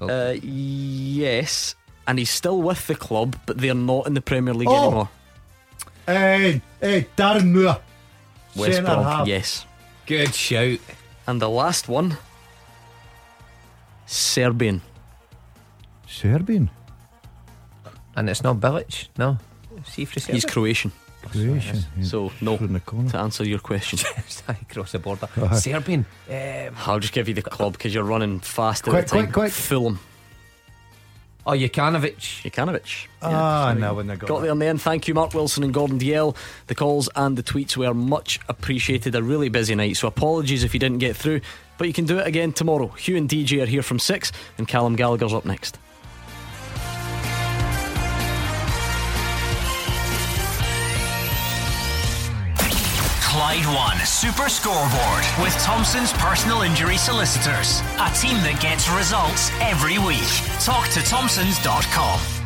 Uh, 0.02 0.34
yes, 0.41 1.76
and 2.07 2.18
he's 2.19 2.30
still 2.30 2.61
with 2.61 2.85
the 2.88 2.95
club, 2.95 3.35
but 3.45 3.57
they're 3.57 3.73
not 3.73 4.07
in 4.07 4.14
the 4.15 4.22
Premier 4.22 4.53
League 4.53 4.68
Oh. 4.69 4.84
anymore. 4.85 5.10
Hey, 6.07 6.61
hey, 6.81 7.07
Darren 7.15 7.53
Moore. 7.53 7.80
West 8.56 8.73
Centre 8.73 8.94
Brom, 8.94 9.03
half. 9.03 9.28
yes. 9.28 9.65
Good 10.06 10.34
shout. 10.36 10.80
And 11.28 11.41
the 11.41 11.49
last 11.49 11.88
one, 11.88 12.18
Serbian. 14.06 14.82
Serbian. 16.07 16.69
And 18.15 18.30
it's 18.30 18.44
not 18.44 18.57
Bilic, 18.57 19.07
no. 19.18 19.38
See 19.86 20.06
for 20.06 20.19
He's 20.32 20.45
Croatian. 20.45 20.91
Croatian. 21.23 22.03
So 22.03 22.32
no, 22.41 22.56
in 22.57 22.73
the 22.73 22.80
corner. 22.80 23.10
to 23.11 23.18
answer 23.19 23.45
your 23.48 23.60
question. 23.60 23.99
Across 24.48 24.91
the 24.91 24.99
border. 24.99 25.30
Uh-huh. 25.38 25.56
Serbian. 25.56 26.06
Um, 26.30 26.76
I'll 26.86 26.99
just 26.99 27.14
give 27.14 27.28
you 27.28 27.34
the 27.34 27.41
club 27.41 27.73
because 27.73 27.94
you're 27.94 28.03
running 28.03 28.40
fast 28.40 28.88
at 28.88 28.91
the 28.94 29.02
time. 29.03 29.23
quick, 29.26 29.34
quick. 29.34 29.52
Fulham. 29.52 29.99
Oh, 31.45 31.51
Jokanovic. 31.51 32.43
Jokanovic. 32.43 33.07
Ah, 33.23 33.73
no, 33.77 33.95
when 33.95 34.07
they 34.07 34.15
got, 34.15 34.27
Got 34.27 34.35
that. 34.38 34.41
there 34.43 34.51
in 34.51 34.59
the 34.59 34.65
end. 34.68 34.81
Thank 34.81 35.07
you, 35.07 35.13
Mark 35.15 35.34
Wilson 35.34 35.63
and 35.63 35.73
Gordon 35.73 35.97
Dalziel. 35.97 36.35
The 36.68 36.76
calls 36.76 37.09
and 37.15 37.35
the 37.38 37.43
tweets 37.43 37.76
were 37.76 37.93
much 37.93 38.39
appreciated. 38.47 39.15
A 39.15 39.23
really 39.23 39.49
busy 39.49 39.73
night, 39.73 39.97
so 39.97 40.07
apologies 40.07 40.63
if 40.63 40.73
you 40.73 40.80
didn't 40.80 40.99
get 40.99 41.15
through, 41.15 41.41
but 41.80 41.88
you 41.88 41.93
can 41.93 42.05
do 42.05 42.19
it 42.19 42.27
again 42.27 42.53
tomorrow. 42.53 42.88
Hugh 42.89 43.18
and 43.18 43.27
DJ 43.27 43.63
are 43.63 43.65
here 43.65 43.81
from 43.81 43.97
six, 43.97 44.31
and 44.59 44.68
Callum 44.68 44.95
Gallagher's 44.95 45.34
up 45.34 45.45
next. 45.45 45.80
Clyde 53.52 53.76
One 53.76 54.06
Super 54.06 54.48
Scoreboard 54.48 55.26
with 55.41 55.53
Thompson's 55.61 56.14
personal 56.14 56.61
injury 56.61 56.95
solicitors. 56.95 57.82
A 57.99 58.10
team 58.15 58.38
that 58.44 58.60
gets 58.61 58.90
results 58.90 59.52
every 59.60 59.99
week. 59.99 60.23
Talk 60.64 60.88
to 60.91 61.02
Thompson's.com. 61.02 62.40